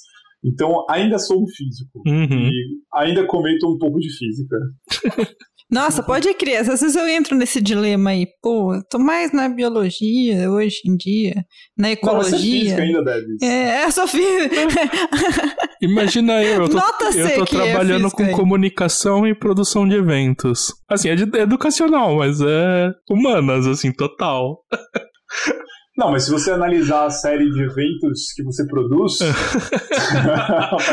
Então, 0.44 0.86
ainda 0.88 1.18
sou 1.18 1.42
um 1.42 1.48
físico. 1.48 2.00
Uhum. 2.06 2.48
E 2.48 2.52
ainda 2.94 3.26
cometo 3.26 3.68
um 3.68 3.76
pouco 3.76 3.98
de 3.98 4.08
física. 4.16 4.56
Nossa, 5.70 6.02
pode 6.02 6.32
crer. 6.34 6.58
Às 6.60 6.68
vezes 6.68 6.94
eu 6.94 7.08
entro 7.08 7.34
nesse 7.34 7.60
dilema 7.60 8.10
aí. 8.10 8.26
Pô, 8.42 8.72
tô 8.90 8.98
mais 8.98 9.32
na 9.32 9.48
biologia 9.48 10.50
hoje 10.50 10.80
em 10.86 10.96
dia, 10.96 11.34
na 11.76 11.84
Não, 11.84 11.88
é 11.88 11.92
ecologia. 11.92 12.38
física 12.38 12.82
ainda, 12.82 13.02
deve. 13.02 13.26
É, 13.42 13.82
é 13.82 13.90
só 13.90 14.06
física. 14.06 14.54
Imagina 15.80 16.42
eu, 16.42 16.62
eu 16.62 16.68
tô, 16.68 16.78
eu 16.78 17.34
tô 17.34 17.42
é 17.42 17.44
trabalhando 17.46 18.04
física 18.04 18.16
com 18.16 18.24
aí. 18.24 18.32
comunicação 18.32 19.26
e 19.26 19.34
produção 19.34 19.88
de 19.88 19.96
eventos. 19.96 20.72
Assim, 20.88 21.08
é, 21.08 21.14
de, 21.16 21.24
é 21.36 21.42
educacional, 21.42 22.16
mas 22.16 22.40
é 22.40 22.90
humanas, 23.10 23.66
assim, 23.66 23.92
total. 23.92 24.62
Não, 25.96 26.10
mas 26.10 26.24
se 26.24 26.30
você 26.30 26.50
analisar 26.50 27.06
a 27.06 27.10
série 27.10 27.48
de 27.50 27.62
eventos 27.62 28.32
que 28.34 28.42
você 28.42 28.66
produz. 28.66 29.12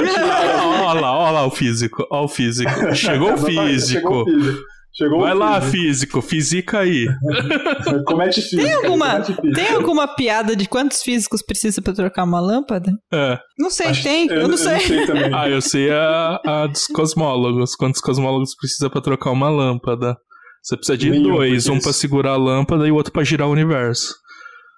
Olha 0.86 1.00
lá, 1.02 1.18
olha 1.18 1.32
lá 1.32 1.46
o 1.46 1.52
físico, 1.52 2.06
olha 2.12 2.24
o 2.26 2.28
físico. 2.28 2.70
Chegou 2.96 3.34
o 3.34 3.38
físico. 3.46 4.00
Chegou 4.02 4.22
o 4.22 4.26
físico. 4.26 4.62
Chegou 4.94 5.22
Vai 5.22 5.34
lá, 5.34 5.62
físico. 5.62 6.22
fisica 6.22 6.80
aí. 6.80 7.08
Comete 8.06 8.42
física. 8.42 8.62
Tem 8.64 8.74
alguma, 8.74 9.10
comete 9.12 9.34
física. 9.42 9.54
tem 9.54 9.74
alguma 9.76 10.08
piada 10.16 10.54
de 10.54 10.68
quantos 10.68 11.02
físicos 11.02 11.42
precisa 11.42 11.82
pra 11.82 11.94
trocar 11.94 12.26
uma 12.26 12.42
lâmpada? 12.42 12.92
É. 13.12 13.40
Não 13.58 13.70
sei, 13.70 13.88
Acho- 13.88 14.04
tem. 14.04 14.28
Eu, 14.30 14.50
não 14.50 14.58
sei. 14.58 15.06
também. 15.06 15.34
Ah, 15.34 15.48
eu 15.50 15.62
sei 15.62 15.90
a, 15.92 16.42
a 16.46 16.68
dos 16.68 16.88
cosmólogos. 16.88 17.74
Quantos 17.76 18.02
cosmólogos 18.02 18.54
precisa 18.56 18.90
pra 18.90 19.00
trocar 19.02 19.32
uma 19.32 19.50
lâmpada? 19.50 20.16
Você 20.62 20.76
precisa 20.76 20.98
de 20.98 21.10
Nenhum, 21.10 21.36
dois, 21.38 21.68
um 21.70 21.80
pra 21.80 21.94
segurar 21.94 22.32
a 22.34 22.38
lâmpada 22.38 22.86
e 22.86 22.92
o 22.92 22.96
outro 22.96 23.12
pra 23.14 23.24
girar 23.24 23.48
o 23.48 23.52
universo. 23.52 24.14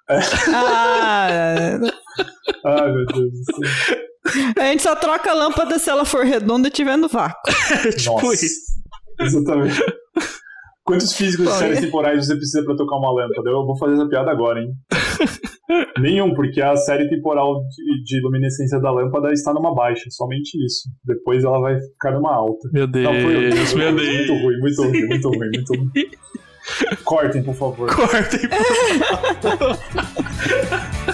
Ah, 0.08 1.78
Ai, 2.64 2.92
meu 2.92 3.06
Deus 3.06 3.30
do 3.32 3.44
céu. 3.44 3.98
a 4.58 4.64
gente 4.66 4.82
só 4.82 4.94
troca 4.96 5.30
a 5.30 5.34
lâmpada 5.34 5.78
se 5.78 5.88
ela 5.90 6.04
for 6.04 6.24
redonda 6.24 6.68
e 6.68 6.70
tiver 6.70 6.96
no 6.96 7.08
vácuo. 7.08 7.40
tipo 7.96 8.12
Nossa. 8.22 8.44
isso. 8.44 8.74
Exatamente. 9.20 9.80
Quantos 10.84 11.14
físicos 11.14 11.46
de 11.46 11.52
séries 11.52 11.80
temporais 11.80 12.26
você 12.26 12.36
precisa 12.36 12.62
pra 12.62 12.76
tocar 12.76 12.96
uma 12.96 13.10
lâmpada? 13.10 13.48
Eu 13.48 13.64
vou 13.64 13.78
fazer 13.78 13.94
essa 13.94 14.06
piada 14.06 14.30
agora, 14.30 14.60
hein? 14.60 14.68
Nenhum, 15.98 16.34
porque 16.34 16.60
a 16.60 16.76
série 16.76 17.08
temporal 17.08 17.54
de, 17.68 18.04
de 18.04 18.20
luminescência 18.20 18.78
da 18.80 18.90
lâmpada 18.90 19.32
está 19.32 19.54
numa 19.54 19.74
baixa, 19.74 20.04
somente 20.10 20.62
isso. 20.62 20.90
Depois 21.02 21.42
ela 21.42 21.58
vai 21.58 21.80
ficar 21.80 22.10
numa 22.12 22.34
alta. 22.34 22.68
Meu 22.70 22.86
Deus, 22.86 23.04
Não, 23.04 23.12
foi 23.12 23.32
meu 23.32 23.50
Deus. 23.50 23.74
Muito 23.74 24.32
ruim, 24.34 24.58
muito 24.60 24.82
ruim, 24.82 25.06
muito 25.06 25.28
ruim, 25.28 25.50
muito 25.54 25.74
ruim. 25.74 25.90
Cortem, 27.04 27.42
por 27.42 27.54
favor. 27.54 27.94
Corta 27.94 28.36
aí, 28.36 28.48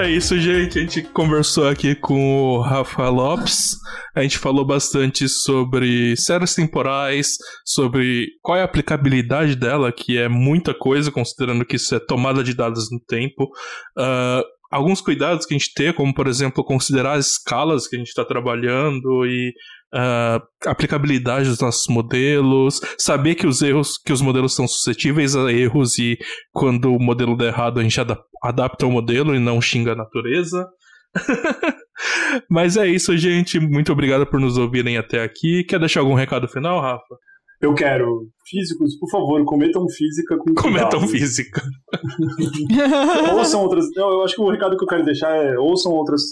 É 0.00 0.08
isso, 0.08 0.38
gente. 0.38 0.78
A 0.78 0.80
gente 0.80 1.02
conversou 1.02 1.68
aqui 1.68 1.94
com 1.94 2.54
o 2.54 2.60
Rafa 2.62 3.10
Lopes. 3.10 3.76
A 4.14 4.22
gente 4.22 4.38
falou 4.38 4.64
bastante 4.64 5.28
sobre 5.28 6.16
séries 6.16 6.54
temporais, 6.54 7.36
sobre 7.66 8.28
qual 8.40 8.56
é 8.56 8.62
a 8.62 8.64
aplicabilidade 8.64 9.54
dela, 9.54 9.92
que 9.92 10.16
é 10.16 10.26
muita 10.26 10.72
coisa, 10.72 11.12
considerando 11.12 11.66
que 11.66 11.76
isso 11.76 11.94
é 11.94 12.00
tomada 12.00 12.42
de 12.42 12.54
dados 12.54 12.90
no 12.90 12.98
tempo. 12.98 13.50
Ah, 13.94 14.42
alguns 14.70 15.02
cuidados 15.02 15.44
que 15.44 15.54
a 15.54 15.58
gente 15.58 15.74
tem, 15.74 15.92
como 15.92 16.14
por 16.14 16.26
exemplo, 16.26 16.64
considerar 16.64 17.18
as 17.18 17.32
escalas 17.32 17.86
que 17.86 17.96
a 17.96 17.98
gente 17.98 18.08
está 18.08 18.24
trabalhando 18.24 19.26
e 19.26 19.52
ah, 19.92 20.40
aplicabilidade 20.66 21.48
dos 21.48 21.60
nossos 21.60 21.86
modelos, 21.88 22.80
saber 22.98 23.34
que 23.34 23.46
os 23.46 23.60
erros, 23.62 23.98
que 23.98 24.12
os 24.12 24.20
modelos 24.20 24.54
são 24.54 24.66
suscetíveis 24.68 25.34
a 25.36 25.52
erros 25.52 25.98
e 25.98 26.16
quando 26.52 26.94
o 26.94 26.98
modelo 27.02 27.36
der 27.36 27.48
errado 27.48 27.80
a 27.80 27.82
gente 27.82 28.00
ada- 28.00 28.18
adapta 28.42 28.86
o 28.86 28.90
modelo 28.90 29.34
e 29.34 29.38
não 29.38 29.60
xinga 29.60 29.92
a 29.92 29.96
natureza. 29.96 30.66
Mas 32.48 32.76
é 32.76 32.86
isso, 32.86 33.16
gente. 33.16 33.58
Muito 33.58 33.92
obrigado 33.92 34.26
por 34.26 34.40
nos 34.40 34.56
ouvirem 34.56 34.96
até 34.96 35.22
aqui. 35.22 35.64
Quer 35.64 35.78
deixar 35.80 36.00
algum 36.00 36.14
recado 36.14 36.48
final, 36.48 36.80
Rafa? 36.80 37.02
Eu 37.60 37.74
quero. 37.74 38.06
Físicos, 38.48 38.96
por 38.98 39.10
favor, 39.10 39.44
cometam 39.44 39.84
física 39.90 40.36
com 40.38 40.54
Cometam 40.54 41.00
cuidado. 41.00 41.08
física. 41.08 41.60
ouçam 43.36 43.60
outras. 43.60 43.84
Eu, 43.94 44.08
eu 44.08 44.22
acho 44.24 44.34
que 44.34 44.40
o 44.40 44.50
recado 44.50 44.76
que 44.78 44.82
eu 44.84 44.88
quero 44.88 45.04
deixar 45.04 45.30
é 45.36 45.58
ouçam 45.58 45.92
outras. 45.92 46.22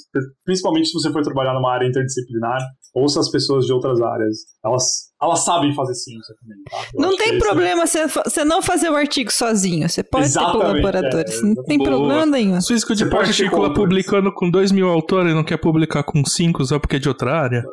Principalmente 0.45 0.89
se 0.89 0.95
você 0.95 1.13
for 1.13 1.23
trabalhar 1.23 1.53
numa 1.53 1.71
área 1.73 1.87
interdisciplinar, 1.87 2.59
ouça 2.95 3.21
as 3.21 3.31
pessoas 3.31 3.67
de 3.67 3.73
outras 3.73 4.01
áreas. 4.01 4.37
Elas, 4.65 4.85
elas 5.23 5.45
sabem 5.45 5.75
fazer 5.75 5.95
ciência 5.95 6.35
também, 6.41 6.57
tá? 6.65 6.79
Não 6.95 7.17
tem 7.17 7.29
esse- 7.31 7.39
problema 7.39 7.87
você 7.87 8.45
não 8.45 8.61
fazer 8.63 8.91
o 8.91 8.95
artigo 8.97 9.33
sozinho. 9.33 9.89
Você 9.89 10.03
pode 10.03 10.25
ter 10.25 10.31
Exatamente, 10.31 10.67
colaboradores. 10.83 11.39
é, 11.39 11.43
não 11.43 11.65
tem 11.65 11.79
boa. 11.79 11.91
problema 11.91 12.27
nenhum. 12.27 12.61
Físicos 12.63 12.97
de 12.99 13.09
partícula 13.09 13.73
publicando 13.75 14.33
com 14.33 14.51
2 14.51 14.73
mil 14.73 14.89
autores 14.89 15.33
e 15.33 15.35
não 15.35 15.45
quer 15.45 15.57
publicar 15.59 16.03
com 16.03 16.25
5 16.25 16.65
só 16.65 16.79
porque 16.79 16.97
é 16.97 16.99
de 16.99 17.09
outra 17.09 17.33
área? 17.41 17.65